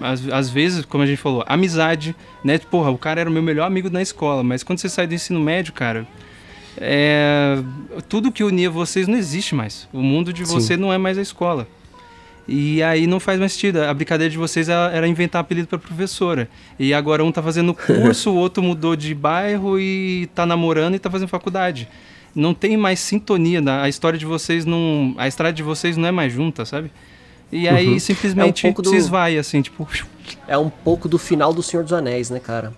Às, 0.00 0.28
às 0.28 0.50
vezes, 0.50 0.84
como 0.84 1.02
a 1.02 1.06
gente 1.06 1.18
falou, 1.18 1.44
amizade, 1.46 2.14
né? 2.44 2.58
Porra, 2.58 2.90
o 2.90 2.98
cara 2.98 3.20
era 3.20 3.30
o 3.30 3.32
meu 3.32 3.42
melhor 3.42 3.66
amigo 3.66 3.88
na 3.90 4.02
escola, 4.02 4.42
mas 4.42 4.62
quando 4.62 4.78
você 4.78 4.88
sai 4.88 5.06
do 5.06 5.14
ensino 5.14 5.40
médio, 5.40 5.72
cara, 5.72 6.06
é, 6.78 7.62
tudo 8.08 8.30
que 8.30 8.44
unia 8.44 8.70
vocês 8.70 9.08
não 9.08 9.16
existe 9.16 9.54
mais. 9.54 9.88
O 9.92 10.02
mundo 10.02 10.32
de 10.32 10.46
Sim. 10.46 10.52
você 10.54 10.76
não 10.76 10.92
é 10.92 10.98
mais 10.98 11.16
a 11.18 11.22
escola. 11.22 11.66
E 12.48 12.80
aí 12.82 13.06
não 13.06 13.18
faz 13.18 13.40
mais 13.40 13.52
sentido. 13.52 13.82
A 13.82 13.92
brincadeira 13.92 14.30
de 14.30 14.38
vocês 14.38 14.68
era 14.68 15.06
inventar 15.08 15.40
apelido 15.40 15.66
pra 15.66 15.78
professora. 15.78 16.48
E 16.78 16.94
agora 16.94 17.24
um 17.24 17.32
tá 17.32 17.42
fazendo 17.42 17.74
curso, 17.74 18.30
o 18.30 18.36
outro 18.36 18.62
mudou 18.62 18.94
de 18.94 19.14
bairro 19.14 19.80
e 19.80 20.28
tá 20.34 20.46
namorando 20.46 20.94
e 20.94 20.98
tá 20.98 21.10
fazendo 21.10 21.28
faculdade. 21.28 21.88
Não 22.34 22.54
tem 22.54 22.76
mais 22.76 23.00
sintonia. 23.00 23.60
né? 23.60 23.80
A 23.80 23.88
história 23.88 24.18
de 24.18 24.26
vocês 24.26 24.64
não. 24.64 25.14
A 25.16 25.26
estrada 25.26 25.54
de 25.54 25.62
vocês 25.62 25.96
não 25.96 26.06
é 26.06 26.12
mais 26.12 26.32
junta, 26.32 26.64
sabe? 26.64 26.90
E 27.52 27.68
aí 27.68 27.88
Uhum. 27.94 27.98
simplesmente 27.98 28.66
É 28.66 28.68
um 28.68 28.72
pouco 28.72 28.82
do- 28.82 28.90
se 28.90 28.96
esvai, 28.96 29.38
assim, 29.38 29.62
tipo. 29.62 29.86
É 30.48 30.58
um 30.58 30.68
pouco 30.68 31.08
do 31.08 31.18
final 31.18 31.52
do 31.52 31.62
Senhor 31.62 31.82
dos 31.84 31.92
Anéis, 31.92 32.28
né, 32.30 32.40
cara? 32.40 32.72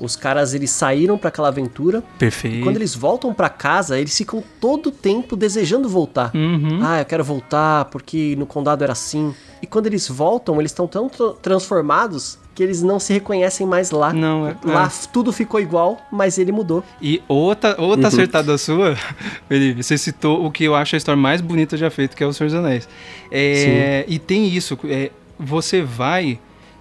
Os 0.00 0.16
caras, 0.16 0.52
eles 0.54 0.70
saíram 0.70 1.16
pra 1.16 1.28
aquela 1.28 1.48
aventura. 1.48 2.02
Perfeito. 2.18 2.56
E 2.58 2.62
quando 2.62 2.76
eles 2.76 2.94
voltam 2.94 3.32
pra 3.32 3.48
casa, 3.48 3.98
eles 3.98 4.14
ficam 4.16 4.42
todo 4.60 4.88
o 4.88 4.90
tempo 4.92 5.36
desejando 5.36 5.88
voltar. 5.88 6.32
Uhum. 6.34 6.80
Ah, 6.82 6.98
eu 7.00 7.04
quero 7.04 7.22
voltar 7.24 7.86
porque 7.86 8.34
no 8.36 8.44
condado 8.44 8.82
era 8.82 8.92
assim. 8.92 9.32
E 9.62 9.66
quando 9.66 9.86
eles 9.86 10.08
voltam, 10.08 10.58
eles 10.60 10.72
estão 10.72 10.86
tão 10.88 11.08
tra- 11.08 11.32
transformados 11.40 12.38
que 12.54 12.62
eles 12.62 12.82
não 12.82 13.00
se 13.00 13.12
reconhecem 13.12 13.66
mais 13.66 13.90
lá. 13.90 14.12
Não, 14.12 14.46
é- 14.48 14.56
Lá 14.64 14.84
é. 14.86 15.06
tudo 15.12 15.32
ficou 15.32 15.60
igual, 15.60 16.00
mas 16.12 16.38
ele 16.38 16.52
mudou. 16.52 16.84
E 17.02 17.20
outra, 17.26 17.74
outra 17.80 18.02
Uhum. 18.02 18.06
acertada 18.08 18.56
sua, 18.56 18.96
Felipe, 19.48 19.82
você 19.82 19.98
citou 19.98 20.46
o 20.46 20.50
que 20.50 20.62
eu 20.64 20.74
acho 20.74 20.94
a 20.94 20.98
história 20.98 21.20
mais 21.20 21.40
bonita 21.40 21.76
já 21.76 21.90
feita, 21.90 22.14
que 22.16 22.22
é 22.22 22.26
o 22.26 22.32
Senhor 22.32 22.48
dos 22.50 22.58
Anéis. 22.58 22.88
É, 23.30 24.04
e 24.06 24.18
tem 24.18 24.46
isso, 24.48 24.78
é, 24.84 25.10
você 25.38 25.82
vai 25.82 26.38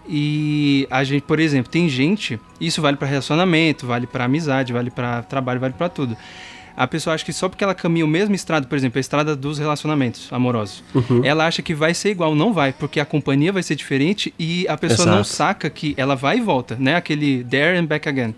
e 0.07 0.85
a 0.91 1.03
gente, 1.03 1.23
por 1.23 1.39
exemplo, 1.39 1.71
tem 1.71 1.87
gente, 1.87 2.39
isso 2.59 2.81
vale 2.81 2.97
pra 2.97 3.07
relacionamento, 3.07 3.87
vale 3.87 4.05
pra 4.05 4.25
amizade, 4.25 4.73
vale 4.73 4.91
pra 4.91 5.23
trabalho, 5.23 5.59
vale 5.59 5.73
pra 5.73 5.89
tudo. 5.89 6.15
A 6.75 6.87
pessoa 6.87 7.13
acha 7.13 7.23
que 7.23 7.31
só 7.31 7.47
porque 7.47 7.63
ela 7.63 7.75
caminha 7.75 8.03
o 8.03 8.07
mesmo 8.07 8.33
estrada, 8.33 8.65
por 8.67 8.75
exemplo, 8.75 8.97
a 8.97 9.01
estrada 9.01 9.35
dos 9.35 9.59
relacionamentos 9.59 10.27
amorosos, 10.31 10.83
Uhum. 10.95 11.21
ela 11.23 11.45
acha 11.45 11.61
que 11.61 11.73
vai 11.75 11.93
ser 11.93 12.09
igual, 12.09 12.33
não 12.33 12.51
vai, 12.51 12.73
porque 12.73 12.99
a 12.99 13.05
companhia 13.05 13.51
vai 13.53 13.61
ser 13.61 13.75
diferente 13.75 14.33
e 14.39 14.67
a 14.67 14.75
pessoa 14.75 15.05
não 15.05 15.15
Exato. 15.21 15.27
saca 15.29 15.69
que 15.69 15.93
ela 15.97 16.15
vai 16.15 16.37
e 16.37 16.41
volta, 16.41 16.75
né? 16.79 16.95
Aquele 16.95 17.43
there 17.43 17.77
and 17.77 17.85
back 17.85 18.09
again. 18.09 18.33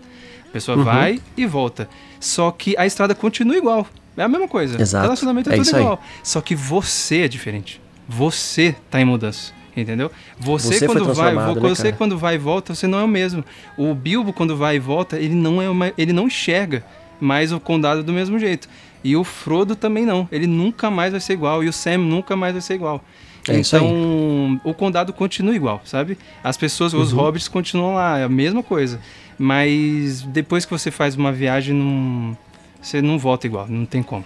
A 0.48 0.52
pessoa 0.52 0.76
Uhum. 0.76 0.84
vai 0.84 1.20
e 1.36 1.46
volta. 1.46 1.88
Só 2.20 2.50
que 2.50 2.76
a 2.76 2.84
estrada 2.86 3.14
continua 3.14 3.56
igual. 3.56 3.86
É 4.16 4.22
a 4.22 4.28
mesma 4.28 4.48
coisa. 4.48 4.80
Exato. 4.80 5.02
Relacionamento 5.04 5.50
é, 5.50 5.52
É 5.52 5.56
tudo 5.56 5.66
isso 5.66 5.76
aí. 5.76 5.82
igual. 5.82 6.02
Só 6.22 6.40
que 6.40 6.54
você 6.54 7.22
é 7.22 7.28
diferente. 7.28 7.80
Você 8.08 8.74
tá 8.90 9.00
em 9.00 9.04
mudança. 9.04 9.52
Entendeu? 9.76 10.10
Você, 10.40 10.78
Você 10.78 10.86
quando 10.86 11.12
vai, 11.12 11.34
né, 11.34 11.54
você 11.60 11.82
cara? 11.84 11.96
quando 11.96 12.16
vai 12.16 12.36
e 12.36 12.38
volta, 12.38 12.74
você 12.74 12.86
não 12.86 12.98
é 12.98 13.04
o 13.04 13.08
mesmo. 13.08 13.44
O 13.76 13.94
Bilbo 13.94 14.32
quando 14.32 14.56
vai 14.56 14.76
e 14.76 14.78
volta, 14.78 15.18
ele 15.18 15.34
não 15.34 15.60
é 15.60 15.68
uma, 15.68 15.92
ele 15.98 16.14
não 16.14 16.26
enxerga 16.28 16.82
mais 17.20 17.52
o 17.52 17.60
condado 17.60 18.02
do 18.02 18.12
mesmo 18.12 18.38
jeito. 18.38 18.68
E 19.04 19.14
o 19.16 19.22
Frodo 19.24 19.76
também 19.76 20.04
não. 20.04 20.28
Ele 20.32 20.46
nunca 20.46 20.90
mais 20.90 21.12
vai 21.12 21.20
ser 21.20 21.34
igual 21.34 21.62
e 21.62 21.68
o 21.68 21.72
Sam 21.72 21.98
nunca 21.98 22.34
mais 22.36 22.52
vai 22.54 22.60
ser 22.62 22.74
igual. 22.74 23.02
É 23.48 23.60
isso 23.60 23.76
aí. 23.76 23.82
então, 23.84 24.60
o 24.64 24.74
condado 24.74 25.12
continua 25.12 25.54
igual, 25.54 25.80
sabe? 25.84 26.18
As 26.42 26.56
pessoas, 26.56 26.92
os 26.92 27.12
Uhum. 27.12 27.18
hobbits 27.20 27.46
continuam 27.46 27.94
lá, 27.94 28.18
é 28.18 28.24
a 28.24 28.28
mesma 28.28 28.62
coisa. 28.62 28.98
Mas 29.38 30.22
depois 30.22 30.64
que 30.64 30.72
você 30.72 30.90
faz 30.90 31.14
uma 31.14 31.30
viagem, 31.30 31.72
não, 31.74 32.36
você 32.82 33.00
não 33.00 33.18
volta 33.18 33.46
igual, 33.46 33.66
não 33.68 33.86
tem 33.86 34.02
como. 34.02 34.24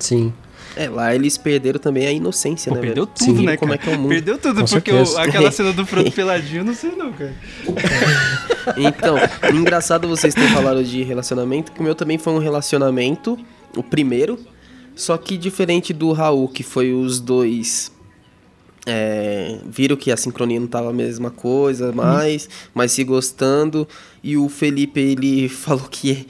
Sim. 0.00 0.32
É, 0.76 0.90
lá 0.90 1.14
eles 1.14 1.38
perderam 1.38 1.80
também 1.80 2.06
a 2.06 2.12
inocência, 2.12 2.68
Pô, 2.70 2.76
né? 2.76 2.82
perdeu 2.82 3.04
velho? 3.06 3.16
tudo, 3.18 3.32
Viram 3.34 3.44
né, 3.52 3.56
como 3.56 3.72
cara? 3.72 3.82
é 3.82 3.84
que 3.84 3.90
é 3.90 3.96
o 3.96 3.98
mundo. 3.98 4.08
Perdeu 4.10 4.36
tudo, 4.38 4.60
Com 4.60 4.66
porque 4.66 4.92
o- 4.92 5.18
aquela 5.18 5.50
cena 5.52 5.72
do 5.72 5.86
Frodo 5.86 6.12
peladinho, 6.12 6.60
eu 6.60 6.64
não 6.64 6.74
sei 6.74 6.90
não, 6.92 7.12
cara. 7.12 7.34
Então, 8.76 9.16
engraçado 9.54 10.06
vocês 10.08 10.34
terem 10.34 10.50
falado 10.50 10.82
de 10.84 11.02
relacionamento, 11.02 11.72
que 11.72 11.80
o 11.80 11.82
meu 11.82 11.94
também 11.94 12.18
foi 12.18 12.32
um 12.32 12.38
relacionamento, 12.38 13.38
o 13.76 13.82
primeiro, 13.82 14.38
só 14.94 15.16
que 15.16 15.36
diferente 15.36 15.92
do 15.92 16.12
Raul, 16.12 16.48
que 16.48 16.62
foi 16.62 16.92
os 16.92 17.20
dois. 17.20 17.92
é, 18.88 19.58
viram 19.66 19.96
que 19.96 20.12
a 20.12 20.16
sincronia 20.16 20.60
não 20.60 20.68
tava 20.68 20.90
a 20.90 20.92
mesma 20.92 21.28
coisa, 21.30 21.90
mais, 21.92 22.48
mas 22.72 22.92
se 22.92 23.02
gostando. 23.02 23.86
E 24.26 24.36
o 24.36 24.48
Felipe, 24.48 24.98
ele 24.98 25.46
falou 25.48 25.86
que, 25.88 26.26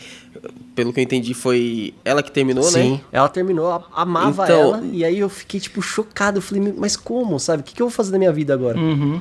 pelo 0.75 0.93
que 0.93 1.01
eu 1.01 1.05
entendi, 1.05 1.33
foi 1.33 1.95
ela 2.05 2.23
que 2.23 2.31
terminou, 2.31 2.63
Sim, 2.63 2.91
né? 2.93 3.01
ela 3.11 3.27
terminou, 3.27 3.83
amava 3.95 4.45
Então- 4.45 4.75
ela, 4.75 4.85
e 4.93 5.03
aí 5.03 5.19
eu 5.19 5.31
fiquei, 5.31 5.59
tipo, 5.59 5.81
chocado. 5.81 6.37
Eu 6.37 6.43
falei, 6.43 6.75
mas 6.77 6.95
como, 6.95 7.41
sabe? 7.41 7.63
O 7.63 7.65
que, 7.65 7.75
que 7.75 7.81
eu 7.81 7.87
vou 7.87 7.95
fazer 7.95 8.13
da 8.13 8.19
minha 8.19 8.31
vida 8.35 8.53
agora? 8.53 8.79
Uhum. 8.79 9.19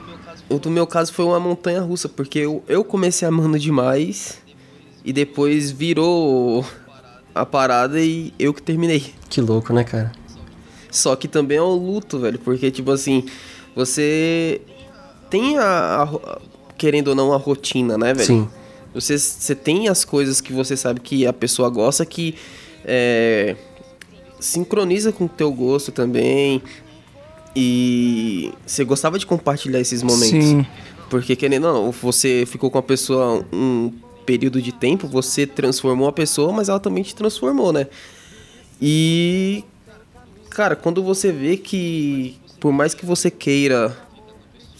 O 0.49 0.59
do 0.59 0.69
meu 0.69 0.85
caso 0.85 1.13
foi 1.13 1.23
uma 1.23 1.39
montanha 1.39 1.79
russa, 1.79 2.09
porque 2.09 2.39
eu, 2.39 2.61
eu 2.67 2.83
comecei 2.83 3.25
amando 3.25 3.57
demais 3.57 4.39
e 5.05 5.13
depois 5.13 5.71
virou 5.71 6.65
a 7.33 7.45
parada 7.45 8.01
e 8.01 8.33
eu 8.37 8.53
que 8.53 8.61
terminei. 8.61 9.13
Que 9.29 9.39
louco, 9.39 9.71
né, 9.71 9.85
cara? 9.85 10.11
Só 10.91 11.15
que 11.15 11.29
também 11.29 11.57
é 11.59 11.63
um 11.63 11.73
luto, 11.73 12.19
velho, 12.19 12.39
porque, 12.39 12.69
tipo 12.71 12.91
assim, 12.91 13.23
você 13.73 14.61
tem 15.29 15.57
a, 15.57 16.03
a 16.03 16.39
querendo 16.77 17.07
ou 17.09 17.15
não, 17.15 17.33
a 17.33 17.37
rotina, 17.37 17.97
né, 17.97 18.13
velho? 18.13 18.27
Sim. 18.27 18.49
Você, 18.95 19.17
você 19.17 19.53
tem 19.53 19.89
as 19.89 20.05
coisas 20.05 20.39
que 20.39 20.53
você 20.53 20.77
sabe 20.77 21.01
que 21.01 21.27
a 21.27 21.33
pessoa 21.33 21.69
gosta 21.69 22.05
que 22.05 22.33
é, 22.85 23.55
sincroniza 24.39 25.11
com 25.11 25.25
o 25.25 25.29
teu 25.29 25.51
gosto 25.51 25.91
também. 25.91 26.61
E 27.55 28.51
você 28.65 28.83
gostava 28.83 29.19
de 29.19 29.25
compartilhar 29.25 29.79
esses 29.79 30.01
momentos. 30.01 30.45
Sim. 30.45 30.65
Porque, 31.09 31.35
querendo 31.35 31.67
ou 31.67 31.73
não, 31.73 31.91
você 31.91 32.45
ficou 32.47 32.71
com 32.71 32.77
a 32.77 32.83
pessoa 32.83 33.45
um 33.51 33.91
período 34.25 34.61
de 34.61 34.71
tempo, 34.71 35.07
você 35.07 35.45
transformou 35.45 36.07
a 36.07 36.11
pessoa, 36.11 36.51
mas 36.51 36.67
ela 36.67 36.79
também 36.79 37.03
te 37.03 37.13
transformou, 37.13 37.71
né? 37.71 37.87
E, 38.81 39.63
cara, 40.49 40.75
quando 40.75 41.03
você 41.03 41.31
vê 41.31 41.57
que, 41.57 42.35
por 42.59 42.71
mais 42.71 42.93
que 42.93 43.05
você 43.05 43.29
queira 43.29 43.95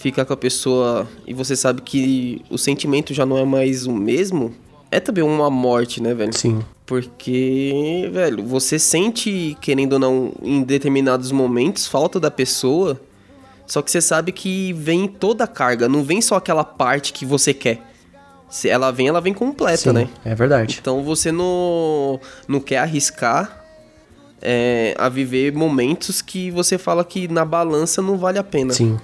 ficar 0.06 0.24
com 0.24 0.34
a 0.34 0.38
pessoa 0.38 1.08
e 1.26 1.34
você 1.34 1.56
sabe 1.56 1.82
que 1.82 2.46
o 2.48 2.60
sentimento 2.60 3.12
já 3.12 3.26
não 3.26 3.40
é 3.40 3.44
mais 3.44 3.88
o 3.88 3.92
mesmo, 3.92 4.54
é 4.92 5.00
também 5.00 5.24
uma 5.24 5.50
morte, 5.50 6.00
né, 6.00 6.14
velho? 6.14 6.32
Sim. 6.32 6.64
Porque, 6.86 8.08
velho, 8.14 8.44
você 8.44 8.78
sente, 8.78 9.58
querendo 9.60 9.94
ou 9.94 10.00
não, 10.00 10.32
em 10.44 10.62
determinados 10.62 11.32
momentos, 11.32 11.88
falta 11.88 12.20
da 12.20 12.30
pessoa. 12.30 13.02
Só 13.66 13.82
que 13.82 13.90
você 13.90 14.00
sabe 14.00 14.32
que 14.32 14.72
vem 14.74 15.08
toda 15.08 15.46
a 15.46 15.48
carga, 15.48 15.90
não 15.90 16.04
vem 16.04 16.22
só 16.22 16.36
aquela 16.36 16.64
parte 16.64 17.12
que 17.12 17.26
você 17.26 17.52
quer. 17.52 17.82
Se 18.48 18.70
ela 18.70 18.92
vem, 18.92 19.08
ela 19.08 19.20
vem 19.20 19.34
completa, 19.34 19.90
Sim, 19.90 19.92
né? 19.92 20.10
é 20.24 20.36
verdade. 20.36 20.78
Então 20.80 21.04
você 21.04 21.32
não, 21.32 22.20
não 22.48 22.60
quer 22.60 22.78
arriscar 22.78 23.66
é, 24.40 24.94
a 25.00 25.10
viver 25.10 25.52
momentos 25.52 26.22
que 26.22 26.52
você 26.52 26.78
fala 26.78 27.04
que 27.04 27.28
na 27.28 27.44
balança 27.44 28.04
não 28.04 28.20
vale 28.20 28.38
a 28.38 28.44
pena. 28.44 28.72
Sim. 28.72 29.00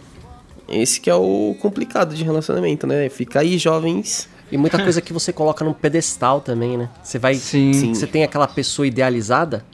Esse 0.72 1.00
que 1.02 1.10
é 1.10 1.16
o 1.16 1.56
complicado 1.60 2.16
de 2.16 2.24
relacionamento, 2.24 2.88
né? 2.88 3.10
Fica 3.10 3.40
aí, 3.42 3.58
jovens. 3.58 4.30
E 4.52 4.58
muita 4.58 4.82
coisa 4.82 5.02
que 5.02 5.14
você 5.14 5.32
coloca 5.32 5.64
num 5.64 5.74
pedestal 5.74 6.42
também, 6.42 6.78
né? 6.78 6.90
Você 7.04 7.18
vai. 7.20 7.36
Sim. 7.36 7.74
Sim. 7.74 7.94
Você 7.94 8.06
tem 8.08 8.24
aquela 8.24 8.48
pessoa 8.48 8.86
idealizada, 8.86 9.66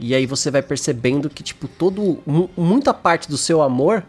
e 0.00 0.14
aí 0.14 0.24
você 0.26 0.50
vai 0.50 0.62
percebendo 0.62 1.28
que, 1.30 1.42
tipo, 1.42 1.68
todo. 1.68 2.18
mu- 2.26 2.48
muita 2.56 2.94
parte 2.94 3.28
do 3.28 3.36
seu 3.36 3.60
amor 3.62 4.02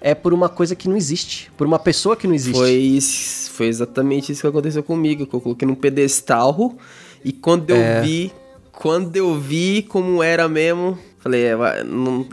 é 0.00 0.14
por 0.16 0.32
uma 0.32 0.48
coisa 0.48 0.74
que 0.74 0.88
não 0.88 0.96
existe. 0.96 1.50
Por 1.56 1.64
uma 1.66 1.78
pessoa 1.78 2.16
que 2.16 2.26
não 2.26 2.34
existe. 2.34 2.58
Foi, 2.58 2.72
isso- 2.72 3.50
foi 3.52 3.66
exatamente 3.66 4.32
isso 4.32 4.40
que 4.40 4.46
aconteceu 4.48 4.82
comigo. 4.82 5.26
Que 5.26 5.34
eu 5.34 5.40
coloquei 5.40 5.66
num 5.66 5.76
pedestal 5.76 6.74
e 7.24 7.32
quando 7.32 7.70
eu 7.70 7.76
É. 7.76 8.00
vi, 8.02 8.32
quando 8.72 9.14
eu 9.16 9.38
vi 9.38 9.82
como 9.88 10.22
era 10.24 10.48
mesmo, 10.48 10.98
falei, 11.22 11.44
é, 11.44 11.56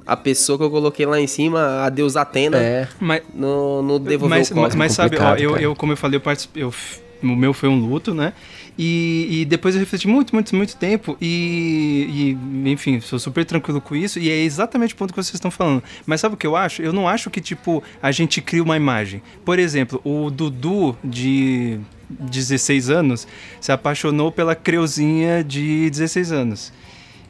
a 0.06 0.18
pessoa 0.18 0.58
que 0.58 0.64
eu 0.64 0.72
coloquei 0.72 1.06
lá 1.06 1.20
em 1.20 1.28
cima, 1.28 1.84
a 1.84 1.90
deusa 1.90 2.22
Atena, 2.22 2.58
É. 2.58 2.88
Mas, 3.00 3.22
não, 3.34 3.84
não 3.84 4.00
devolveu 4.00 4.38
mas, 4.38 4.50
o 4.50 4.54
cosmo. 4.54 4.62
mas, 4.64 4.76
mas 4.76 4.92
sabe, 4.94 5.18
ó, 5.18 5.36
eu, 5.36 5.58
eu, 5.58 5.76
como 5.76 5.94
eu 5.94 5.98
falei, 5.98 6.18
eu 6.18 6.22
participei, 6.22 6.64
eu, 6.64 6.74
o 7.22 7.36
meu 7.36 7.54
foi 7.54 7.70
um 7.70 7.80
luto, 7.80 8.14
né? 8.14 8.34
E, 8.82 9.42
e 9.42 9.46
depois 9.46 9.76
eu 9.76 9.80
refleti 9.80 10.08
muito, 10.08 10.34
muito, 10.34 10.56
muito 10.56 10.78
tempo 10.78 11.18
e, 11.20 12.38
e, 12.66 12.72
enfim, 12.72 13.02
sou 13.02 13.20
super 13.20 13.44
tranquilo 13.44 13.82
com 13.82 13.94
isso 13.94 14.18
e 14.20 14.30
é 14.30 14.38
exatamente 14.38 14.94
o 14.94 14.98
ponto 14.98 15.14
que 15.14 15.22
vocês 15.22 15.34
estão 15.34 15.52
falando. 15.52 15.84
Mas 16.06 16.22
sabe 16.22 16.36
o 16.36 16.38
que 16.38 16.48
eu 16.48 16.56
acho? 16.56 16.82
Eu 16.82 16.94
não 16.94 17.06
acho 17.06 17.30
que, 17.30 17.42
tipo, 17.42 17.84
a 18.02 18.10
gente 18.10 18.42
cria 18.42 18.64
uma 18.64 18.78
imagem. 18.78 19.22
Por 19.44 19.60
exemplo, 19.60 20.00
o 20.06 20.30
Dudu 20.32 20.98
de 21.04 21.78
16 22.10 22.90
anos 22.90 23.28
se 23.60 23.70
apaixonou 23.70 24.32
pela 24.32 24.56
Creuzinha 24.56 25.44
de 25.44 25.90
16 25.90 26.32
anos. 26.32 26.72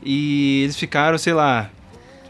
E 0.04 0.62
eles 0.64 0.76
ficaram, 0.78 1.18
sei 1.18 1.34
lá, 1.34 1.70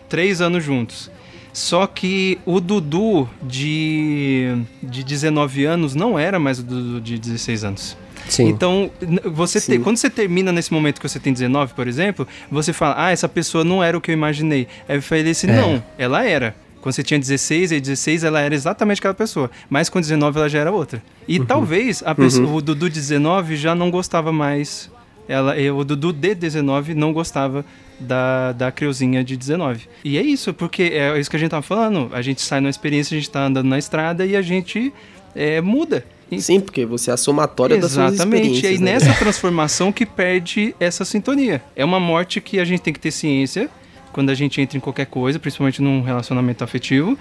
três 0.07 0.41
anos 0.41 0.63
juntos. 0.63 1.09
Só 1.53 1.85
que 1.87 2.37
o 2.45 2.59
Dudu 2.59 3.27
de, 3.41 4.55
de 4.81 5.03
19 5.03 5.65
anos 5.65 5.95
não 5.95 6.17
era 6.17 6.39
mais 6.39 6.59
o 6.59 6.63
Dudu 6.63 7.01
de 7.01 7.17
16 7.17 7.63
anos. 7.63 7.97
Sim. 8.27 8.47
Então, 8.47 8.91
você 9.33 9.59
te- 9.59 9.79
quando 9.79 9.97
você 9.97 10.09
termina 10.09 10.51
nesse 10.51 10.71
momento 10.71 11.01
que 11.01 11.07
você 11.09 11.19
tem 11.19 11.33
19, 11.33 11.73
por 11.73 11.87
exemplo, 11.87 12.27
você 12.51 12.71
fala, 12.71 12.95
ah, 12.97 13.11
essa 13.11 13.27
pessoa 13.27 13.63
não 13.63 13.83
era 13.83 13.97
o 13.97 14.01
que 14.01 14.11
eu 14.11 14.13
imaginei. 14.13 14.67
Aí 14.87 14.97
eu 14.97 15.01
falei 15.01 15.29
assim, 15.31 15.47
É. 15.49 15.55
não, 15.55 15.83
ela 15.97 16.23
era. 16.23 16.55
Quando 16.81 16.93
você 16.95 17.03
tinha 17.03 17.19
16 17.19 17.71
e 17.73 17.79
16, 17.81 18.23
ela 18.23 18.39
era 18.39 18.53
exatamente 18.55 18.99
aquela 18.99 19.13
pessoa. 19.15 19.49
Mas 19.69 19.89
com 19.89 19.99
19 19.99 20.37
ela 20.39 20.47
já 20.47 20.59
era 20.59 20.71
outra. 20.71 21.01
E 21.27 21.39
talvez 21.39 22.01
a 22.05 22.13
pessoa, 22.15 22.47
o 22.53 22.61
Dudu 22.61 22.87
de 22.89 22.95
19 22.95 23.57
já 23.57 23.73
não 23.75 23.89
gostava 23.91 24.31
mais. 24.31 24.89
Ela, 25.29 25.55
e 25.59 25.69
o 25.69 25.83
Dudu 25.83 26.11
de 26.11 26.33
19 26.33 26.95
não 26.95 27.13
gostava 27.13 27.63
da, 27.99 28.51
da 28.51 28.71
Creuzinha 28.71 29.23
de 29.23 29.37
19. 29.37 29.87
E 30.03 30.17
é 30.17 30.21
isso, 30.23 30.53
porque 30.55 30.81
é 30.83 31.17
isso 31.19 31.29
que 31.29 31.35
a 31.35 31.39
gente 31.39 31.51
tava 31.51 31.61
falando. 31.61 32.09
A 32.11 32.21
gente 32.23 32.41
sai 32.41 32.59
numa 32.59 32.69
experiência, 32.71 33.15
a 33.15 33.19
gente 33.19 33.29
tá 33.29 33.45
andando 33.45 33.67
na 33.67 33.77
estrada 33.77 34.25
e 34.25 34.35
a 34.35 34.41
gente 34.41 34.91
é, 35.35 35.61
muda. 35.61 36.03
E- 36.31 36.41
Sim, 36.41 36.59
porque 36.59 36.83
você 36.83 37.11
é 37.11 37.13
a 37.13 37.17
somatória 37.17 37.77
das 37.77 37.91
suas 37.91 38.13
Exatamente. 38.13 38.43
E 38.43 38.47
aí 38.47 38.53
experiências. 38.55 38.81
né? 38.81 38.93
nessa 38.93 39.13
transformação 39.19 39.91
que 39.91 40.03
perde 40.03 40.73
essa 40.79 41.05
sintonia. 41.05 41.61
É 41.75 41.85
uma 41.85 41.99
morte 41.99 42.41
que 42.41 42.59
a 42.59 42.65
gente 42.65 42.81
tem 42.81 42.91
que 42.91 42.99
ter 42.99 43.11
ciência 43.11 43.69
quando 44.11 44.31
a 44.31 44.33
gente 44.33 44.59
entra 44.59 44.77
em 44.77 44.81
qualquer 44.81 45.05
coisa, 45.05 45.37
principalmente 45.37 45.79
num 45.79 46.01
relacionamento 46.01 46.63
afetivo. 46.63 47.15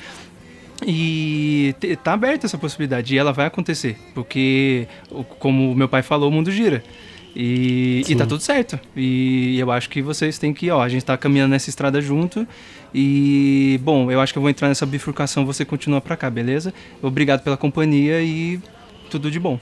E 0.86 1.74
tá 2.02 2.12
aberta 2.12 2.46
essa 2.46 2.56
possibilidade, 2.56 3.14
e 3.14 3.18
ela 3.18 3.32
vai 3.32 3.46
acontecer, 3.46 3.98
porque, 4.14 4.86
como 5.40 5.72
o 5.72 5.74
meu 5.74 5.88
pai 5.88 6.02
falou, 6.02 6.28
o 6.28 6.32
mundo 6.32 6.50
gira. 6.52 6.84
E, 7.34 8.02
e 8.08 8.16
tá 8.16 8.26
tudo 8.26 8.40
certo. 8.42 8.78
E 8.96 9.58
eu 9.58 9.70
acho 9.70 9.88
que 9.88 10.02
vocês 10.02 10.38
têm 10.38 10.52
que, 10.52 10.70
ó, 10.70 10.82
a 10.82 10.88
gente 10.88 11.04
tá 11.04 11.16
caminhando 11.16 11.50
nessa 11.50 11.70
estrada 11.70 12.00
junto. 12.00 12.46
E, 12.94 13.78
bom, 13.82 14.10
eu 14.10 14.20
acho 14.20 14.32
que 14.32 14.38
eu 14.38 14.42
vou 14.42 14.50
entrar 14.50 14.68
nessa 14.68 14.86
bifurcação, 14.86 15.44
você 15.44 15.64
continua 15.64 16.00
pra 16.00 16.16
cá, 16.16 16.28
beleza? 16.30 16.72
Obrigado 17.02 17.42
pela 17.42 17.56
companhia 17.56 18.20
e 18.22 18.60
tudo 19.10 19.30
de 19.30 19.38
bom. 19.38 19.58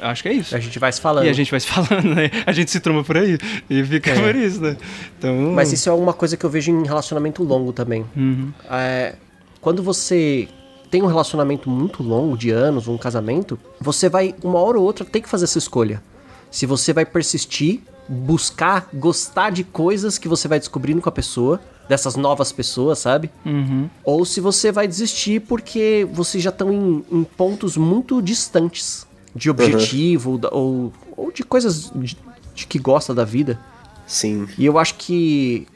Acho 0.00 0.22
que 0.22 0.28
é 0.28 0.32
isso. 0.32 0.54
A 0.54 0.60
gente 0.60 0.78
vai 0.78 0.92
se 0.92 1.00
falando. 1.00 1.26
E 1.26 1.28
a 1.28 1.32
gente 1.32 1.50
vai 1.50 1.58
se 1.58 1.66
falando, 1.68 2.14
né? 2.14 2.30
A 2.46 2.52
gente 2.52 2.70
se 2.70 2.78
tromba 2.78 3.02
por 3.02 3.16
aí 3.16 3.36
e 3.68 3.82
fica 3.84 4.10
É. 4.10 4.20
por 4.20 4.36
isso, 4.36 4.60
né? 4.60 4.76
Então, 5.18 5.34
Mas 5.52 5.72
isso 5.72 5.88
é 5.88 5.92
uma 5.92 6.12
coisa 6.12 6.36
que 6.36 6.44
eu 6.46 6.50
vejo 6.50 6.70
em 6.70 6.84
relacionamento 6.84 7.42
longo 7.42 7.72
também. 7.72 8.04
Uhum. 8.16 8.52
É, 8.70 9.16
quando 9.60 9.82
você 9.82 10.46
tem 10.90 11.02
um 11.02 11.06
relacionamento 11.06 11.68
muito 11.68 12.02
longo, 12.02 12.36
de 12.36 12.50
anos, 12.50 12.86
um 12.86 12.96
casamento, 12.96 13.58
você 13.80 14.08
vai, 14.08 14.34
uma 14.42 14.58
hora 14.60 14.78
ou 14.78 14.84
outra, 14.84 15.04
ter 15.04 15.20
que 15.20 15.28
fazer 15.28 15.44
essa 15.44 15.58
escolha. 15.58 16.00
Se 16.50 16.66
você 16.66 16.92
vai 16.92 17.04
persistir, 17.04 17.80
buscar, 18.08 18.88
gostar 18.94 19.50
de 19.50 19.64
coisas 19.64 20.18
que 20.18 20.28
você 20.28 20.48
vai 20.48 20.58
descobrindo 20.58 21.00
com 21.02 21.08
a 21.08 21.12
pessoa, 21.12 21.60
dessas 21.88 22.16
novas 22.16 22.52
pessoas, 22.52 22.98
sabe? 22.98 23.30
Uhum. 23.46 23.88
Ou 24.04 24.24
se 24.24 24.40
você 24.40 24.70
vai 24.70 24.86
desistir 24.86 25.40
porque 25.40 26.06
vocês 26.12 26.42
já 26.44 26.50
estão 26.50 26.72
em, 26.72 27.04
em 27.10 27.24
pontos 27.24 27.76
muito 27.76 28.20
distantes 28.20 29.06
de 29.34 29.48
objetivo 29.50 30.36
da- 30.38 30.50
ou, 30.52 30.92
ou 31.16 31.32
de 31.32 31.42
coisas 31.42 31.90
de, 31.94 32.16
de 32.54 32.66
que 32.66 32.78
gosta 32.78 33.14
da 33.14 33.24
vida. 33.24 33.58
Sim. 34.06 34.46
E 34.58 34.64
eu 34.66 34.78
acho 34.78 34.94
que 34.96 35.66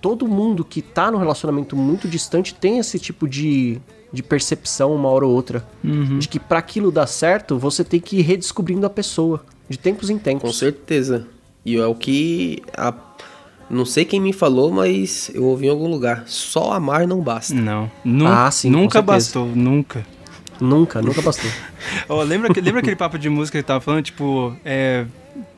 todo 0.00 0.26
mundo 0.28 0.64
que 0.64 0.82
tá 0.82 1.10
num 1.10 1.18
relacionamento 1.18 1.74
muito 1.76 2.08
distante 2.08 2.52
tem 2.54 2.78
esse 2.78 2.98
tipo 2.98 3.28
de, 3.28 3.80
de 4.12 4.22
percepção 4.22 4.94
uma 4.94 5.08
hora 5.08 5.26
ou 5.26 5.32
outra. 5.32 5.66
Uhum. 5.82 6.18
De 6.18 6.28
que 6.28 6.38
pra 6.38 6.58
aquilo 6.58 6.90
dar 6.90 7.06
certo, 7.06 7.58
você 7.58 7.82
tem 7.84 8.00
que 8.00 8.16
ir 8.18 8.22
redescobrindo 8.22 8.84
a 8.86 8.90
pessoa. 8.90 9.44
De 9.68 9.78
tempos 9.78 10.10
em 10.10 10.18
tempos. 10.18 10.42
Com 10.42 10.52
certeza. 10.52 11.26
E 11.64 11.76
é 11.76 11.86
o 11.86 11.94
que. 11.94 12.62
a- 12.76 12.94
Não 13.70 13.86
sei 13.86 14.04
quem 14.04 14.20
me 14.20 14.32
falou, 14.32 14.70
mas 14.70 15.30
eu 15.34 15.44
ouvi 15.44 15.66
em 15.66 15.70
algum 15.70 15.88
lugar. 15.88 16.24
Só 16.26 16.72
amar 16.72 17.06
não 17.06 17.20
basta. 17.20 17.54
Não. 17.54 17.90
Nu- 18.04 18.26
Ah, 18.26 18.50
sim, 18.50 18.70
com 18.70 18.78
nunca 18.78 19.00
bastou, 19.00 19.46
nunca. 19.46 20.04
Nunca, 20.60 21.00
nunca 21.02 21.22
bastou. 21.22 21.50
Ó, 22.08 22.22
lembra, 22.22 22.50
lembra 22.62 22.80
aquele 22.80 22.94
papo 22.94 23.18
de 23.18 23.28
música 23.30 23.58
que 23.58 23.64
tava 23.66 23.80
falando, 23.80 24.04
tipo, 24.04 24.54
é, 24.64 25.06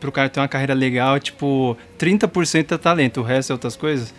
pro 0.00 0.10
cara 0.12 0.28
ter 0.28 0.38
uma 0.40 0.48
carreira 0.48 0.72
legal, 0.72 1.18
tipo, 1.18 1.76
30% 1.98 2.72
é 2.72 2.78
talento, 2.78 3.20
o 3.20 3.22
resto 3.24 3.50
é 3.50 3.54
outras 3.54 3.74
coisas? 3.76 4.14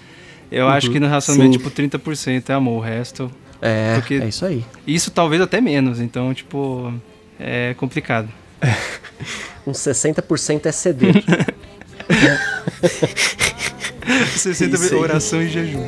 Eu 0.51 0.65
Uhum, 0.65 0.71
acho 0.71 0.91
que 0.91 0.99
no 0.99 1.07
relacionamento, 1.07 1.53
sim. 1.53 1.57
tipo, 1.57 1.71
30% 1.71 2.49
é 2.49 2.53
amor, 2.53 2.77
o 2.77 2.81
resto... 2.81 3.31
É, 3.61 3.95
porque 3.95 4.15
é 4.15 4.27
isso 4.27 4.45
aí. 4.45 4.63
Isso 4.85 5.09
talvez 5.11 5.41
até 5.41 5.59
menos, 5.59 5.99
então, 5.99 6.31
tipo, 6.33 6.93
é 7.39 7.73
complicado. 7.75 8.29
Uns 9.65 9.77
60% 9.79 10.65
é 10.65 10.71
CD. 10.71 11.11
60 14.37 14.75
Isso 14.77 14.93
aí. 14.93 14.99
oração 14.99 15.41
e 15.41 15.49
jejum. 15.49 15.83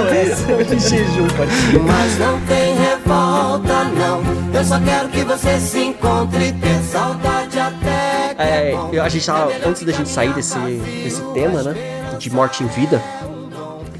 Oração 0.00 0.62
de 0.62 0.78
jejum, 0.88 1.26
pode 1.36 1.52
ser. 1.52 1.78
Mas 1.80 2.18
não 2.18 2.40
tem 2.42 2.76
revolta, 2.76 3.84
não. 3.84 4.22
Eu 4.54 4.64
só 4.64 4.78
quero 4.80 5.08
que 5.08 5.24
você 5.24 5.58
se 5.58 5.78
encontre. 5.80 6.52
Ter 6.52 6.82
saudade 6.90 7.58
até 7.58 8.34
que 8.34 8.42
É, 8.42 8.70
é 8.70 8.72
bom. 8.76 8.90
eu- 8.92 9.02
a 9.02 9.08
gente 9.08 9.26
tava, 9.26 9.52
antes 9.66 9.82
da 9.82 9.92
gente 9.92 10.08
sair 10.08 10.32
desse, 10.34 10.58
desse 10.58 11.20
tema, 11.32 11.62
né? 11.62 11.74
De 12.18 12.30
morte 12.30 12.62
em 12.62 12.66
vida. 12.68 13.02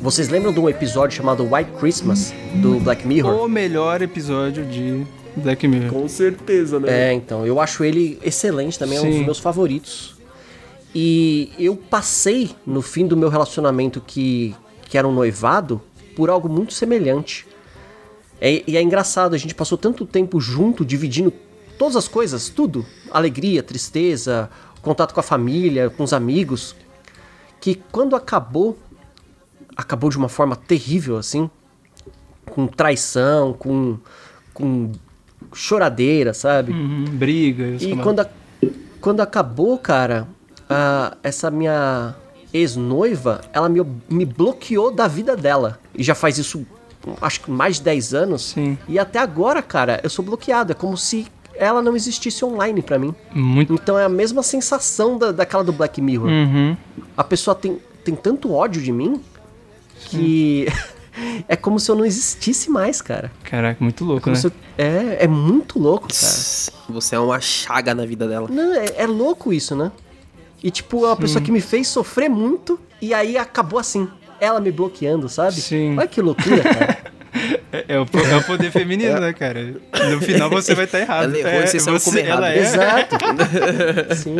Vocês 0.00 0.28
lembram 0.28 0.52
de 0.52 0.60
um 0.60 0.68
episódio 0.68 1.16
chamado 1.16 1.44
White 1.52 1.70
Christmas, 1.78 2.32
do 2.54 2.78
Black 2.80 3.06
Mirror? 3.06 3.44
O 3.44 3.48
melhor 3.48 4.02
episódio 4.02 4.64
de 4.64 5.04
Black 5.36 5.66
Mirror. 5.66 5.90
Com 5.92 6.08
certeza, 6.08 6.78
né? 6.78 7.10
É, 7.10 7.12
então, 7.12 7.46
eu 7.46 7.60
acho 7.60 7.84
ele 7.84 8.18
excelente 8.22 8.78
também, 8.78 8.98
é 8.98 9.00
um 9.00 9.04
Sim. 9.04 9.16
dos 9.18 9.24
meus 9.24 9.38
favoritos. 9.38 10.14
E 10.94 11.50
eu 11.58 11.74
passei 11.74 12.50
no 12.66 12.82
fim 12.82 13.06
do 13.06 13.16
meu 13.16 13.28
relacionamento 13.30 14.00
que, 14.00 14.54
que 14.88 14.98
era 14.98 15.08
um 15.08 15.12
noivado 15.12 15.80
por 16.14 16.28
algo 16.28 16.48
muito 16.48 16.74
semelhante. 16.74 17.46
É- 18.40 18.62
e 18.66 18.76
é 18.76 18.82
engraçado, 18.82 19.34
a 19.34 19.38
gente 19.38 19.54
passou 19.54 19.78
tanto 19.78 20.04
tempo 20.04 20.40
junto, 20.40 20.84
dividindo 20.84 21.32
todas 21.78 21.96
as 21.96 22.08
coisas, 22.08 22.48
tudo. 22.50 22.84
Alegria, 23.10 23.62
tristeza, 23.62 24.50
contato 24.82 25.14
com 25.14 25.20
a 25.20 25.22
família, 25.22 25.88
com 25.88 26.02
os 26.04 26.12
amigos. 26.12 26.76
Que 27.60 27.80
quando 27.90 28.14
acabou, 28.14 28.76
acabou 29.74 30.10
de 30.10 30.18
uma 30.18 30.28
forma 30.28 30.56
terrível, 30.56 31.16
assim. 31.16 31.48
Com 32.50 32.66
traição, 32.66 33.54
com, 33.54 33.96
com 34.52 34.92
choradeira, 35.52 36.32
sabe? 36.34 36.72
Uhum, 36.72 37.04
briga. 37.06 37.64
os 37.76 37.82
E 37.82 37.96
quando, 37.96 38.20
a- 38.20 38.28
quando 39.00 39.20
acabou, 39.20 39.76
cara, 39.78 40.26
a- 40.68 41.16
essa 41.22 41.50
minha 41.50 42.14
ex-noiva, 42.52 43.40
ela 43.52 43.68
me, 43.68 43.80
me 44.08 44.24
bloqueou 44.24 44.90
da 44.90 45.08
vida 45.08 45.36
dela. 45.36 45.78
E 45.96 46.02
já 46.02 46.14
faz 46.14 46.38
isso, 46.38 46.64
acho 47.20 47.40
que 47.42 47.50
mais 47.50 47.76
de 47.76 47.82
10 47.82 48.14
anos. 48.14 48.50
Sim. 48.50 48.78
E 48.88 48.98
até 48.98 49.18
agora, 49.18 49.62
cara, 49.62 50.00
eu 50.02 50.10
sou 50.10 50.24
bloqueado. 50.24 50.72
É 50.72 50.74
como 50.74 50.96
se 50.96 51.26
ela 51.54 51.82
não 51.82 51.94
existisse 51.96 52.44
online 52.44 52.80
pra 52.82 52.98
mim. 52.98 53.14
Muito. 53.34 53.74
Então 53.74 53.98
é 53.98 54.04
a 54.04 54.08
mesma 54.08 54.42
sensação 54.42 55.18
da, 55.18 55.32
daquela 55.32 55.62
do 55.64 55.72
Black 55.72 56.00
Mirror. 56.00 56.28
Uhum. 56.28 56.76
A 57.16 57.24
pessoa 57.24 57.54
tem, 57.54 57.78
tem 58.04 58.14
tanto 58.14 58.52
ódio 58.52 58.80
de 58.82 58.92
mim 58.92 59.20
que 60.06 60.66
é 61.48 61.56
como 61.56 61.78
se 61.78 61.90
eu 61.90 61.94
não 61.94 62.04
existisse 62.04 62.70
mais, 62.70 63.00
cara. 63.02 63.30
Caraca, 63.44 63.82
muito 63.82 64.02
É, 64.04 64.06
louco, 64.06 64.22
como 64.22 64.36
né? 64.36 64.42
eu- 64.44 64.52
é, 64.78 65.24
é 65.24 65.28
muito 65.28 65.78
louco, 65.78 66.08
cara. 66.08 66.32
Você 66.88 67.14
é 67.14 67.18
uma 67.18 67.40
chaga 67.40 67.94
na 67.94 68.04
vida 68.06 68.26
dela. 68.28 68.48
Não, 68.50 68.74
é, 68.74 68.86
é 68.96 69.06
louco 69.06 69.52
isso, 69.52 69.74
né? 69.76 69.90
E 70.62 70.70
tipo, 70.70 71.04
é 71.04 71.08
uma 71.08 71.16
Sim. 71.16 71.20
pessoa 71.22 71.42
que 71.42 71.50
me 71.52 71.60
fez 71.60 71.88
sofrer 71.88 72.28
muito 72.28 72.78
e 73.00 73.12
aí 73.12 73.36
acabou 73.36 73.78
assim. 73.78 74.08
Ela 74.40 74.60
me 74.60 74.72
bloqueando, 74.72 75.28
sabe? 75.28 75.54
Sim. 75.60 75.96
Olha 75.98 76.06
que 76.08 76.20
loucura, 76.20 76.62
cara. 76.62 76.98
É, 77.72 77.84
é 77.88 77.98
o, 78.00 78.02
é 78.02 78.36
o 78.36 78.42
poder 78.44 78.70
feminino, 78.70 79.18
né, 79.20 79.32
cara? 79.32 79.74
No 80.10 80.20
final 80.20 80.48
você 80.50 80.74
vai 80.74 80.84
estar 80.84 81.00
errado. 81.00 81.24
Ela 81.34 81.38
errou 81.38 81.62
é, 81.62 81.66
vocês 81.66 81.84
você- 81.86 82.20
errado. 82.20 82.38
ela 82.38 82.52
é. 82.52 82.58
Exato. 82.58 83.16
Sim. 84.16 84.36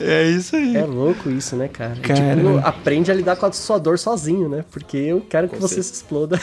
É 0.00 0.22
isso 0.24 0.56
aí. 0.56 0.76
É 0.76 0.84
louco 0.84 1.30
isso, 1.30 1.54
né, 1.56 1.68
cara? 1.68 1.96
Cara. 2.02 2.36
tipo, 2.36 2.58
aprende 2.64 3.10
a 3.10 3.14
lidar 3.14 3.36
com 3.36 3.46
a 3.46 3.52
sua 3.52 3.78
dor 3.78 3.98
sozinho, 3.98 4.48
né? 4.48 4.64
Porque 4.70 4.96
eu 4.96 5.20
quero 5.28 5.48
que 5.48 5.54
Com 5.56 5.60
você 5.60 5.74
certeza. 5.82 5.94
se 5.94 6.02
exploda. 6.02 6.40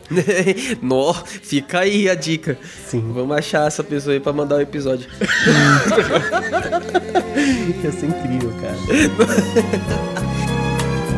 Nó, 0.82 1.12
fica 1.14 1.80
aí 1.80 2.08
a 2.08 2.14
dica. 2.14 2.56
Sim. 2.86 3.12
Vamos 3.14 3.36
achar 3.36 3.66
essa 3.66 3.82
pessoa 3.84 4.14
aí 4.14 4.20
pra 4.20 4.32
mandar 4.32 4.56
o 4.56 4.60
episódio. 4.60 5.08
Ia 7.82 7.92
ser 7.92 8.06
incrível, 8.06 8.52
cara. 8.60 8.74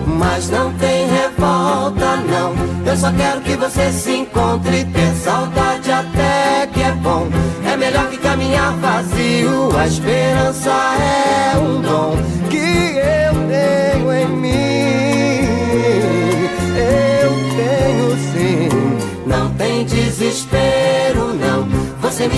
Mas 0.07 0.49
não 0.49 0.73
tem 0.75 1.09
revolta, 1.09 2.17
não. 2.17 2.55
Eu 2.87 2.97
só 2.97 3.13
quero 3.13 3.41
que 3.41 3.57
você 3.57 3.91
se 3.91 4.13
encontre. 4.13 4.85
Ter 4.85 5.13
saudade 5.17 5.91
até 5.91 6.69
que 6.73 6.81
é 6.81 6.93
bom. 6.93 7.29
É 7.65 7.77
melhor 7.77 8.09
que 8.09 8.17
caminhar 8.19 8.73
vazio. 8.77 9.77
A 9.77 9.87
esperança 9.87 10.71
é 10.71 11.59
um 11.59 11.81
dom 11.81 12.46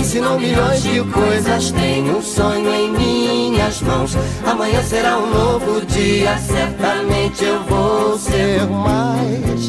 ensinou 0.09 0.39
milhões 0.39 0.81
de 0.81 1.03
coisas. 1.03 1.71
Tenho 1.71 2.17
um 2.17 2.21
sonho 2.21 2.73
em 2.73 2.91
minhas 2.91 3.79
mãos. 3.83 4.13
Amanhã 4.43 4.81
será 4.81 5.19
um 5.19 5.31
novo 5.31 5.85
dia. 5.85 6.35
Certamente 6.39 7.45
eu 7.45 7.63
vou 7.65 8.17
ser 8.17 8.65
mais 8.65 9.67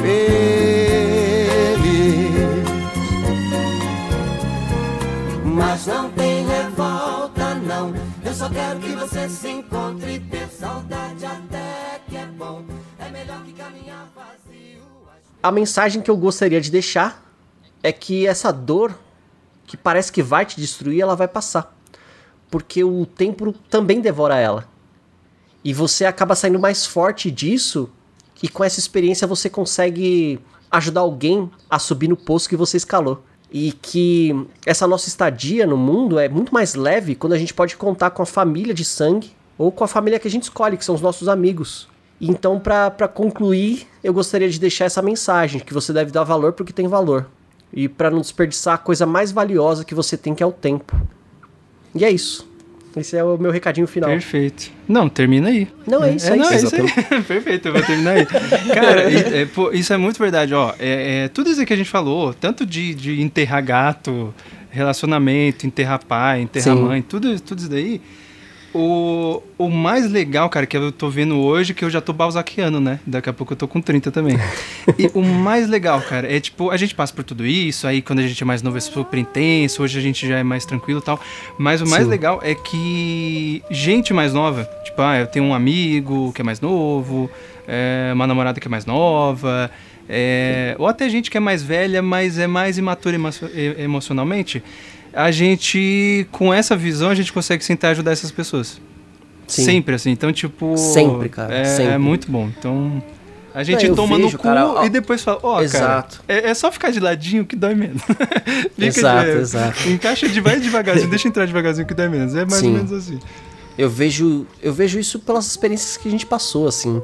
feliz. 0.00 0.14
Mas 5.44 5.86
não 5.86 6.08
tem 6.10 6.46
revolta, 6.46 7.54
não. 7.56 7.92
Eu 8.24 8.32
só 8.32 8.48
quero 8.48 8.78
que 8.78 8.92
você 8.92 9.28
se 9.28 9.48
encontre. 9.48 10.20
Ter 10.20 10.46
saudade 10.50 11.26
até 11.26 12.00
que 12.08 12.16
é 12.16 12.26
bom. 12.26 12.62
É 13.00 13.10
melhor 13.10 13.42
que 13.42 13.52
caminhar 13.52 14.08
vazio. 14.14 14.82
A 15.42 15.50
mensagem 15.50 16.00
que 16.00 16.12
eu 16.12 16.16
gostaria 16.16 16.60
de 16.60 16.70
deixar 16.70 17.24
é 17.82 17.90
que 17.90 18.24
essa 18.24 18.52
dor 18.52 18.94
que 19.74 19.82
parece 19.82 20.12
que 20.12 20.22
vai 20.22 20.46
te 20.46 20.56
destruir, 20.56 21.00
ela 21.00 21.16
vai 21.16 21.26
passar. 21.26 21.76
Porque 22.48 22.84
o 22.84 23.04
tempo 23.04 23.52
também 23.68 24.00
devora 24.00 24.38
ela. 24.38 24.68
E 25.64 25.72
você 25.72 26.04
acaba 26.04 26.36
saindo 26.36 26.60
mais 26.60 26.86
forte 26.86 27.30
disso, 27.30 27.90
e 28.40 28.48
com 28.48 28.62
essa 28.62 28.78
experiência 28.78 29.26
você 29.26 29.50
consegue 29.50 30.38
ajudar 30.70 31.00
alguém 31.00 31.50
a 31.68 31.78
subir 31.78 32.08
no 32.08 32.16
poço 32.16 32.48
que 32.48 32.56
você 32.56 32.76
escalou. 32.76 33.24
E 33.50 33.72
que 33.72 34.46
essa 34.64 34.86
nossa 34.86 35.08
estadia 35.08 35.66
no 35.66 35.76
mundo 35.76 36.18
é 36.18 36.28
muito 36.28 36.54
mais 36.54 36.74
leve 36.74 37.14
quando 37.14 37.32
a 37.32 37.38
gente 37.38 37.54
pode 37.54 37.76
contar 37.76 38.10
com 38.10 38.22
a 38.22 38.26
família 38.26 38.74
de 38.74 38.84
sangue 38.84 39.32
ou 39.58 39.72
com 39.72 39.82
a 39.82 39.88
família 39.88 40.18
que 40.18 40.28
a 40.28 40.30
gente 40.30 40.44
escolhe, 40.44 40.76
que 40.76 40.84
são 40.84 40.94
os 40.94 41.00
nossos 41.00 41.28
amigos. 41.28 41.88
Então, 42.20 42.60
pra 42.60 43.08
concluir, 43.12 43.88
eu 44.02 44.14
gostaria 44.14 44.48
de 44.48 44.60
deixar 44.60 44.84
essa 44.84 45.02
mensagem, 45.02 45.60
que 45.60 45.74
você 45.74 45.92
deve 45.92 46.12
dar 46.12 46.24
valor 46.24 46.52
porque 46.52 46.72
tem 46.72 46.86
valor. 46.86 47.28
E 47.74 47.88
pra 47.88 48.10
não 48.10 48.20
desperdiçar 48.20 48.74
a 48.74 48.78
coisa 48.78 49.04
mais 49.04 49.32
valiosa 49.32 49.84
que 49.84 49.94
você 49.94 50.16
tem, 50.16 50.34
que 50.34 50.42
é 50.42 50.46
o 50.46 50.52
tempo. 50.52 50.94
E 51.94 52.04
é 52.04 52.10
isso. 52.10 52.48
Esse 52.96 53.16
é 53.16 53.24
o 53.24 53.36
meu 53.36 53.50
recadinho 53.50 53.88
final. 53.88 54.08
Perfeito. 54.08 54.70
Não, 54.86 55.08
termina 55.08 55.48
aí. 55.48 55.66
Não, 55.84 56.04
é 56.04 56.14
isso 56.14 56.32
aí. 56.32 56.38
Não, 56.38 56.50
é 56.50 56.56
isso 56.56 56.74
aí. 56.76 57.22
Perfeito, 57.26 57.66
eu 57.66 57.72
vou 57.72 57.82
terminar 57.82 58.12
aí. 58.12 58.26
Cara, 58.26 59.12
é, 59.12 59.44
pô, 59.46 59.72
isso 59.72 59.92
é 59.92 59.96
muito 59.96 60.18
verdade, 60.18 60.54
ó. 60.54 60.72
É, 60.78 61.24
é, 61.24 61.28
tudo 61.28 61.50
isso 61.50 61.64
que 61.66 61.72
a 61.72 61.76
gente 61.76 61.90
falou, 61.90 62.32
tanto 62.32 62.64
de, 62.64 62.94
de 62.94 63.20
enterrar 63.20 63.64
gato, 63.64 64.32
relacionamento, 64.70 65.66
enterrar 65.66 66.04
pai, 66.04 66.42
enterrar 66.42 66.76
Sim. 66.76 66.82
mãe, 66.82 67.02
tudo, 67.02 67.40
tudo 67.40 67.58
isso 67.58 67.68
daí. 67.68 68.00
O, 68.74 69.40
o 69.56 69.70
mais 69.70 70.10
legal, 70.10 70.48
cara, 70.50 70.66
que 70.66 70.76
eu 70.76 70.90
tô 70.90 71.08
vendo 71.08 71.38
hoje, 71.38 71.72
que 71.72 71.84
eu 71.84 71.88
já 71.90 72.00
tô 72.00 72.12
balzaquiano, 72.12 72.80
né? 72.80 72.98
Daqui 73.06 73.30
a 73.30 73.32
pouco 73.32 73.52
eu 73.52 73.56
tô 73.56 73.68
com 73.68 73.80
30 73.80 74.10
também. 74.10 74.36
e 74.98 75.08
o 75.14 75.22
mais 75.22 75.68
legal, 75.68 76.00
cara, 76.00 76.30
é 76.30 76.40
tipo, 76.40 76.70
a 76.70 76.76
gente 76.76 76.92
passa 76.92 77.12
por 77.14 77.22
tudo 77.22 77.46
isso, 77.46 77.86
aí 77.86 78.02
quando 78.02 78.18
a 78.18 78.26
gente 78.26 78.42
é 78.42 78.44
mais 78.44 78.62
novo 78.62 78.76
é 78.76 78.80
super 78.80 79.16
intenso, 79.16 79.80
hoje 79.80 79.96
a 79.96 80.02
gente 80.02 80.26
já 80.26 80.38
é 80.38 80.42
mais 80.42 80.66
tranquilo 80.66 80.98
e 80.98 81.02
tal. 81.04 81.20
Mas 81.56 81.80
o 81.80 81.86
mais 81.86 82.02
Sim. 82.04 82.10
legal 82.10 82.40
é 82.42 82.54
que 82.56 83.62
gente 83.70 84.12
mais 84.12 84.34
nova, 84.34 84.68
tipo, 84.84 85.00
ah, 85.00 85.18
eu 85.20 85.26
tenho 85.28 85.44
um 85.44 85.54
amigo 85.54 86.32
que 86.32 86.40
é 86.40 86.44
mais 86.44 86.60
novo, 86.60 87.30
é, 87.68 88.10
uma 88.12 88.26
namorada 88.26 88.58
que 88.58 88.66
é 88.66 88.70
mais 88.70 88.84
nova, 88.86 89.70
é, 90.08 90.74
ou 90.78 90.86
até 90.88 91.08
gente 91.08 91.30
que 91.30 91.36
é 91.36 91.40
mais 91.40 91.62
velha, 91.62 92.02
mas 92.02 92.38
é 92.38 92.46
mais 92.48 92.76
imatura 92.76 93.14
emo- 93.14 93.30
emocionalmente, 93.78 94.62
a 95.14 95.30
gente, 95.30 96.26
com 96.32 96.52
essa 96.52 96.76
visão, 96.76 97.10
a 97.10 97.14
gente 97.14 97.32
consegue 97.32 97.64
sentar 97.64 97.90
e 97.90 97.92
ajudar 97.92 98.12
essas 98.12 98.30
pessoas. 98.30 98.80
Sim. 99.46 99.64
Sempre, 99.64 99.94
assim. 99.94 100.10
Então, 100.10 100.32
tipo. 100.32 100.76
Sempre, 100.76 101.28
cara, 101.28 101.54
É, 101.54 101.64
sempre. 101.64 101.92
é 101.92 101.98
muito 101.98 102.30
bom. 102.30 102.50
Então. 102.58 103.02
A 103.54 103.62
gente 103.62 103.86
Não, 103.86 103.94
toma 103.94 104.16
vejo, 104.16 104.30
no 104.32 104.36
cu 104.38 104.42
cara, 104.42 104.66
ó, 104.66 104.84
e 104.84 104.88
depois 104.90 105.22
fala, 105.22 105.38
ó, 105.40 105.62
Exato. 105.62 106.24
cara, 106.26 106.40
é, 106.40 106.50
é 106.50 106.54
só 106.54 106.72
ficar 106.72 106.90
de 106.90 106.98
ladinho 106.98 107.44
que 107.46 107.54
dói 107.54 107.72
menos. 107.76 108.02
Fica 108.74 108.84
Exato, 108.86 109.30
de- 109.30 109.36
exato. 109.38 109.88
Encaixa 109.88 110.28
de 110.28 110.40
vai 110.40 110.58
devagarzinho, 110.58 111.08
deixa 111.08 111.28
entrar 111.28 111.46
devagarzinho 111.46 111.86
que 111.86 111.94
dói 111.94 112.08
menos. 112.08 112.34
É 112.34 112.40
mais 112.44 112.54
Sim. 112.54 112.66
ou 112.70 112.72
menos 112.72 112.92
assim. 112.92 113.20
Eu 113.78 113.88
vejo, 113.88 114.44
eu 114.60 114.72
vejo 114.74 114.98
isso 114.98 115.20
pelas 115.20 115.46
experiências 115.46 115.96
que 115.96 116.08
a 116.08 116.10
gente 116.10 116.26
passou, 116.26 116.66
assim. 116.66 117.00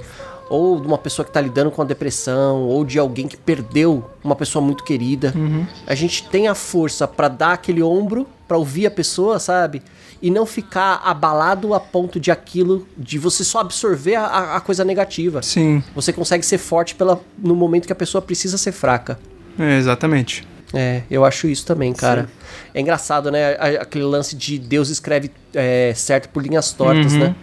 Ou 0.50 0.80
de 0.80 0.86
uma 0.86 0.98
pessoa 0.98 1.24
que 1.24 1.30
tá 1.32 1.40
lidando 1.40 1.70
com 1.70 1.80
a 1.80 1.84
depressão, 1.84 2.64
ou 2.64 2.84
de 2.84 2.98
alguém 2.98 3.26
que 3.28 3.36
perdeu 3.36 4.04
uma 4.22 4.34
pessoa 4.36 4.62
muito 4.62 4.82
querida. 4.84 5.32
Uhum. 5.36 5.64
A 5.86 5.94
gente 5.94 6.28
tem 6.28 6.48
a 6.48 6.54
força 6.56 7.06
pra 7.06 7.28
dar 7.28 7.52
aquele 7.52 7.82
ombro, 7.82 8.26
pra 8.48 8.58
ouvir 8.58 8.84
a 8.84 8.90
pessoa, 8.90 9.38
sabe? 9.38 9.80
E 10.20 10.28
não 10.30 10.44
ficar 10.44 11.00
abalado 11.04 11.72
a 11.72 11.78
ponto 11.80 12.18
de 12.18 12.30
aquilo, 12.32 12.86
de 12.98 13.16
você 13.16 13.44
só 13.44 13.60
absorver 13.60 14.16
a- 14.16 14.56
a, 14.56 14.60
coisa 14.60 14.84
negativa. 14.84 15.40
Sim. 15.40 15.82
Você 15.94 16.12
consegue 16.12 16.44
ser 16.44 16.58
forte 16.58 16.94
pela, 16.96 17.20
no 17.38 17.54
momento 17.54 17.86
que 17.86 17.92
a 17.92 17.96
pessoa 17.96 18.20
precisa 18.20 18.58
ser 18.58 18.72
fraca. 18.72 19.18
É, 19.58 19.78
exatamente. 19.78 20.46
É, 20.74 21.02
eu 21.10 21.24
acho 21.24 21.46
isso 21.48 21.64
também, 21.64 21.92
cara. 21.92 22.28
É 22.74 22.80
engraçado, 22.80 23.30
né? 23.30 23.54
Aquele 23.80 24.04
lance 24.04 24.36
de 24.36 24.58
Deus 24.58 24.88
escreve 24.88 25.30
é, 25.54 25.92
certo 25.94 26.28
por 26.28 26.42
linhas 26.42 26.72
tortas, 26.72 27.12
Uhum. 27.12 27.18
né? 27.20 27.34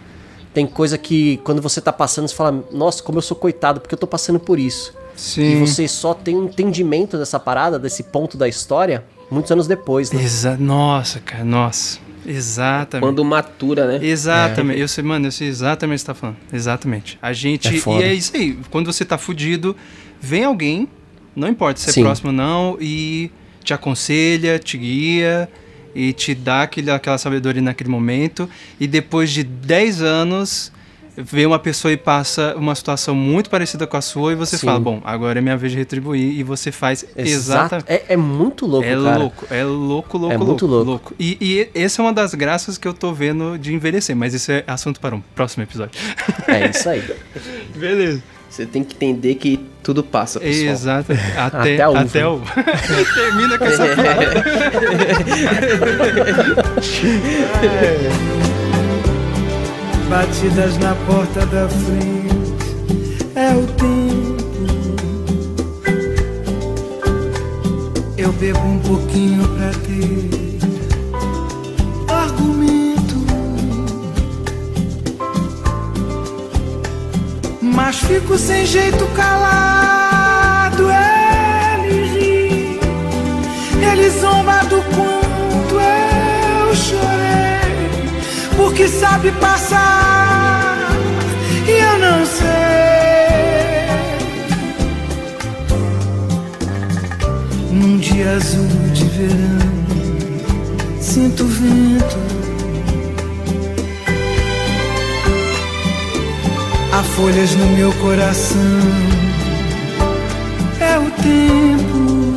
Tem 0.52 0.66
coisa 0.66 0.96
que 0.96 1.38
quando 1.38 1.60
você 1.60 1.80
tá 1.80 1.92
passando, 1.92 2.28
você 2.28 2.34
fala, 2.34 2.64
nossa, 2.72 3.02
como 3.02 3.18
eu 3.18 3.22
sou 3.22 3.36
coitado, 3.36 3.80
porque 3.80 3.94
eu 3.94 3.98
tô 3.98 4.06
passando 4.06 4.40
por 4.40 4.58
isso. 4.58 4.94
Sim. 5.14 5.52
E 5.52 5.56
você 5.56 5.86
só 5.88 6.14
tem 6.14 6.36
um 6.36 6.44
entendimento 6.44 7.18
dessa 7.18 7.38
parada, 7.38 7.78
desse 7.78 8.04
ponto 8.04 8.36
da 8.36 8.48
história, 8.48 9.04
muitos 9.30 9.50
anos 9.50 9.66
depois, 9.66 10.12
né? 10.12 10.22
Exa 10.22 10.56
nossa, 10.56 11.20
cara, 11.20 11.44
nossa. 11.44 11.98
Exatamente. 12.26 13.06
Quando 13.06 13.24
matura, 13.24 13.86
né? 13.86 14.06
Exatamente. 14.06 14.80
Eu 14.80 14.86
sei, 14.88 15.02
mano, 15.02 15.26
eu 15.26 15.32
sei 15.32 15.48
exatamente 15.48 15.98
o 15.98 16.00
que 16.00 16.06
você 16.06 16.06
tá 16.06 16.14
falando. 16.14 16.36
Exatamente. 16.52 17.18
A 17.22 17.32
gente. 17.32 17.68
É 17.68 17.90
e 18.00 18.02
é 18.02 18.14
isso 18.14 18.36
aí. 18.36 18.58
Quando 18.70 18.92
você 18.92 19.04
tá 19.04 19.16
fudido, 19.16 19.74
vem 20.20 20.44
alguém, 20.44 20.88
não 21.34 21.48
importa 21.48 21.80
se 21.80 21.88
é 21.88 21.92
Sim. 21.92 22.02
próximo 22.02 22.30
ou 22.30 22.36
não, 22.36 22.76
e 22.80 23.30
te 23.64 23.72
aconselha, 23.72 24.58
te 24.58 24.76
guia 24.76 25.48
e 25.98 26.12
te 26.12 26.34
dá 26.34 26.62
aquele, 26.62 26.90
aquela 26.90 27.18
sabedoria 27.18 27.60
naquele 27.60 27.90
momento. 27.90 28.48
E 28.78 28.86
depois 28.86 29.30
de 29.30 29.42
10 29.42 30.00
anos, 30.02 30.70
vê 31.16 31.44
uma 31.44 31.58
pessoa 31.58 31.90
e 31.90 31.96
passa 31.96 32.54
uma 32.56 32.74
situação 32.74 33.14
muito 33.14 33.50
parecida 33.50 33.86
com 33.86 33.96
a 33.96 34.00
sua 34.00 34.32
e 34.32 34.36
você 34.36 34.56
Sim. 34.56 34.66
fala, 34.66 34.78
bom, 34.78 35.00
agora 35.04 35.40
é 35.40 35.42
minha 35.42 35.56
vez 35.56 35.72
de 35.72 35.78
retribuir. 35.78 36.38
E 36.38 36.44
você 36.44 36.70
faz 36.70 37.04
exatamente. 37.16 37.90
É, 37.90 38.04
é 38.10 38.16
muito 38.16 38.64
louco, 38.64 38.86
É 38.86 38.94
cara. 38.94 39.18
louco, 39.18 39.46
é 39.50 39.64
louco, 39.64 40.18
louco, 40.18 40.34
É 40.34 40.38
muito 40.38 40.66
louco. 40.66 41.14
E, 41.18 41.36
e 41.40 41.78
essa 41.80 42.00
é 42.00 42.04
uma 42.04 42.12
das 42.12 42.34
graças 42.34 42.78
que 42.78 42.86
eu 42.86 42.94
tô 42.94 43.12
vendo 43.12 43.58
de 43.58 43.74
envelhecer, 43.74 44.14
mas 44.14 44.32
isso 44.34 44.52
é 44.52 44.62
assunto 44.66 45.00
para 45.00 45.16
um 45.16 45.20
próximo 45.34 45.64
episódio. 45.64 46.00
É 46.46 46.70
isso 46.70 46.88
aí. 46.88 47.02
Beleza. 47.74 48.22
Você 48.58 48.66
tem 48.66 48.82
que 48.82 48.96
entender 48.96 49.36
que 49.36 49.56
tudo 49.84 50.02
passa, 50.02 50.40
pessoal. 50.40 50.72
Exato. 50.72 51.12
Até, 51.38 51.74
Até 51.74 51.80
a 51.80 51.90
uva. 51.90 52.00
até 52.00 52.26
o. 52.26 52.40
Termina 53.14 53.56
com 53.56 53.64
essa. 53.66 53.84
Batidas 60.10 60.76
na 60.78 60.96
porta 61.06 61.46
da 61.46 61.68
frente 61.68 62.48
é 63.36 63.52
o 63.54 63.64
tempo. 63.76 64.18
Eu 68.16 68.32
bebo 68.32 68.58
um 68.58 68.80
pouquinho 68.80 69.46
pra 69.50 69.70
ter 69.70 70.47
Mas 77.78 78.00
fico 78.00 78.36
sem 78.36 78.66
jeito 78.66 79.06
calado. 79.14 80.88
Ele 80.90 82.06
ri, 82.08 82.80
ele 83.80 84.10
zomba 84.10 84.64
do 84.64 84.82
quanto 84.82 85.74
eu 85.80 86.74
chorei 86.74 87.88
porque 88.56 88.88
sabe 88.88 89.30
passar 89.30 90.88
e 91.68 91.70
eu 91.70 91.98
não 92.00 92.26
sei. 92.26 92.48
Num 97.70 97.98
dia 97.98 98.32
azul 98.32 98.66
de 98.92 99.04
verão, 99.04 99.86
sinto 101.00 101.44
vento. 101.46 102.37
Há 106.98 107.02
folhas 107.04 107.54
no 107.54 107.64
meu 107.76 107.92
coração, 108.02 108.58
é 110.80 110.98
o 110.98 111.08
tempo. 111.22 112.34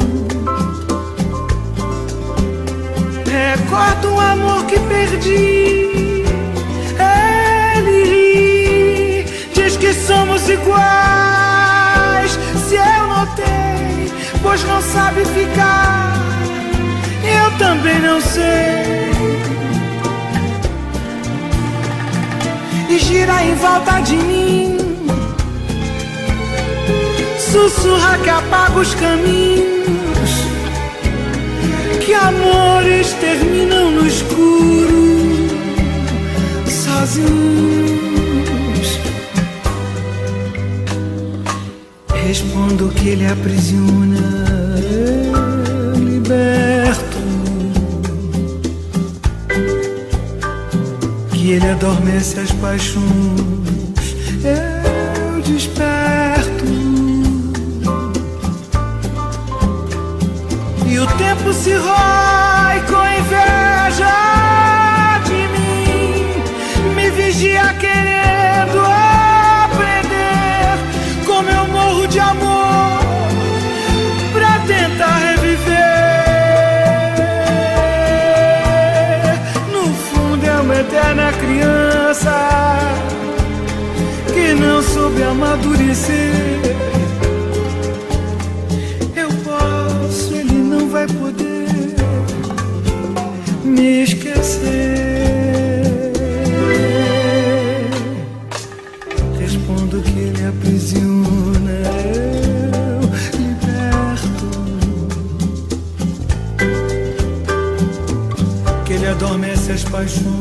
Recordo 3.25 4.13
um 4.13 4.19
amor 4.19 4.63
que 4.65 4.79
perdi. 4.81 6.25
Ele 7.73 8.03
ri, 8.03 9.25
diz 9.55 9.77
que 9.77 9.95
somos 9.95 10.47
iguais. 10.47 12.37
Se 12.69 12.75
eu 12.75 13.07
notei, 13.07 14.13
pois 14.43 14.63
não 14.65 14.79
sabe 14.79 15.25
ficar. 15.25 16.13
Eu 17.23 17.57
também 17.57 17.99
não 17.99 18.21
sei. 18.21 19.09
E 22.91 22.99
gira 22.99 23.41
em 23.45 23.55
volta 23.55 24.01
de 24.01 24.17
mim. 24.17 24.77
Sussurra 27.39 28.17
que 28.17 28.29
apaga 28.29 28.79
os 28.79 28.93
caminhos 28.95 29.71
que 32.05 32.13
amores 32.13 33.13
terminam 33.13 33.91
no 33.91 34.05
escuro, 34.05 35.47
sozinhos. 36.65 38.01
Respondo 42.25 42.89
que 42.89 43.09
ele 43.09 43.25
aprisiona, 43.27 44.19
Ele 51.51 51.69
adormece 51.69 52.39
as 52.39 52.49
paixões, 52.49 53.03
eu 54.41 55.41
desperto. 55.41 56.63
E 60.87 60.97
o 60.97 61.05
tempo 61.17 61.51
se 61.51 61.73
rói 61.73 62.40
paixões. 110.01 110.40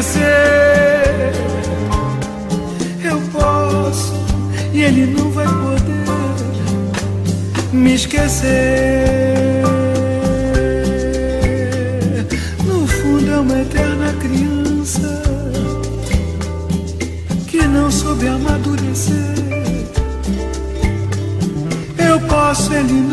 vencer. 0.00 1.32
Eu 3.04 3.20
posso 3.32 4.14
e 4.72 4.82
ele 4.82 5.06
não 5.06 5.30
vai 5.30 5.46
poder 5.46 6.06
me 7.72 7.94
esquecer. 7.94 9.62
No 12.66 12.86
fundo 12.86 13.30
é 13.30 13.40
uma 13.40 13.60
eterna 13.60 14.12
criança 14.14 15.22
que 17.46 17.62
não 17.66 17.90
soube 17.90 18.26
amadurecer. 18.26 19.14
Eu 21.98 22.20
posso, 22.20 22.72
ele 22.72 22.92
não 22.92 23.09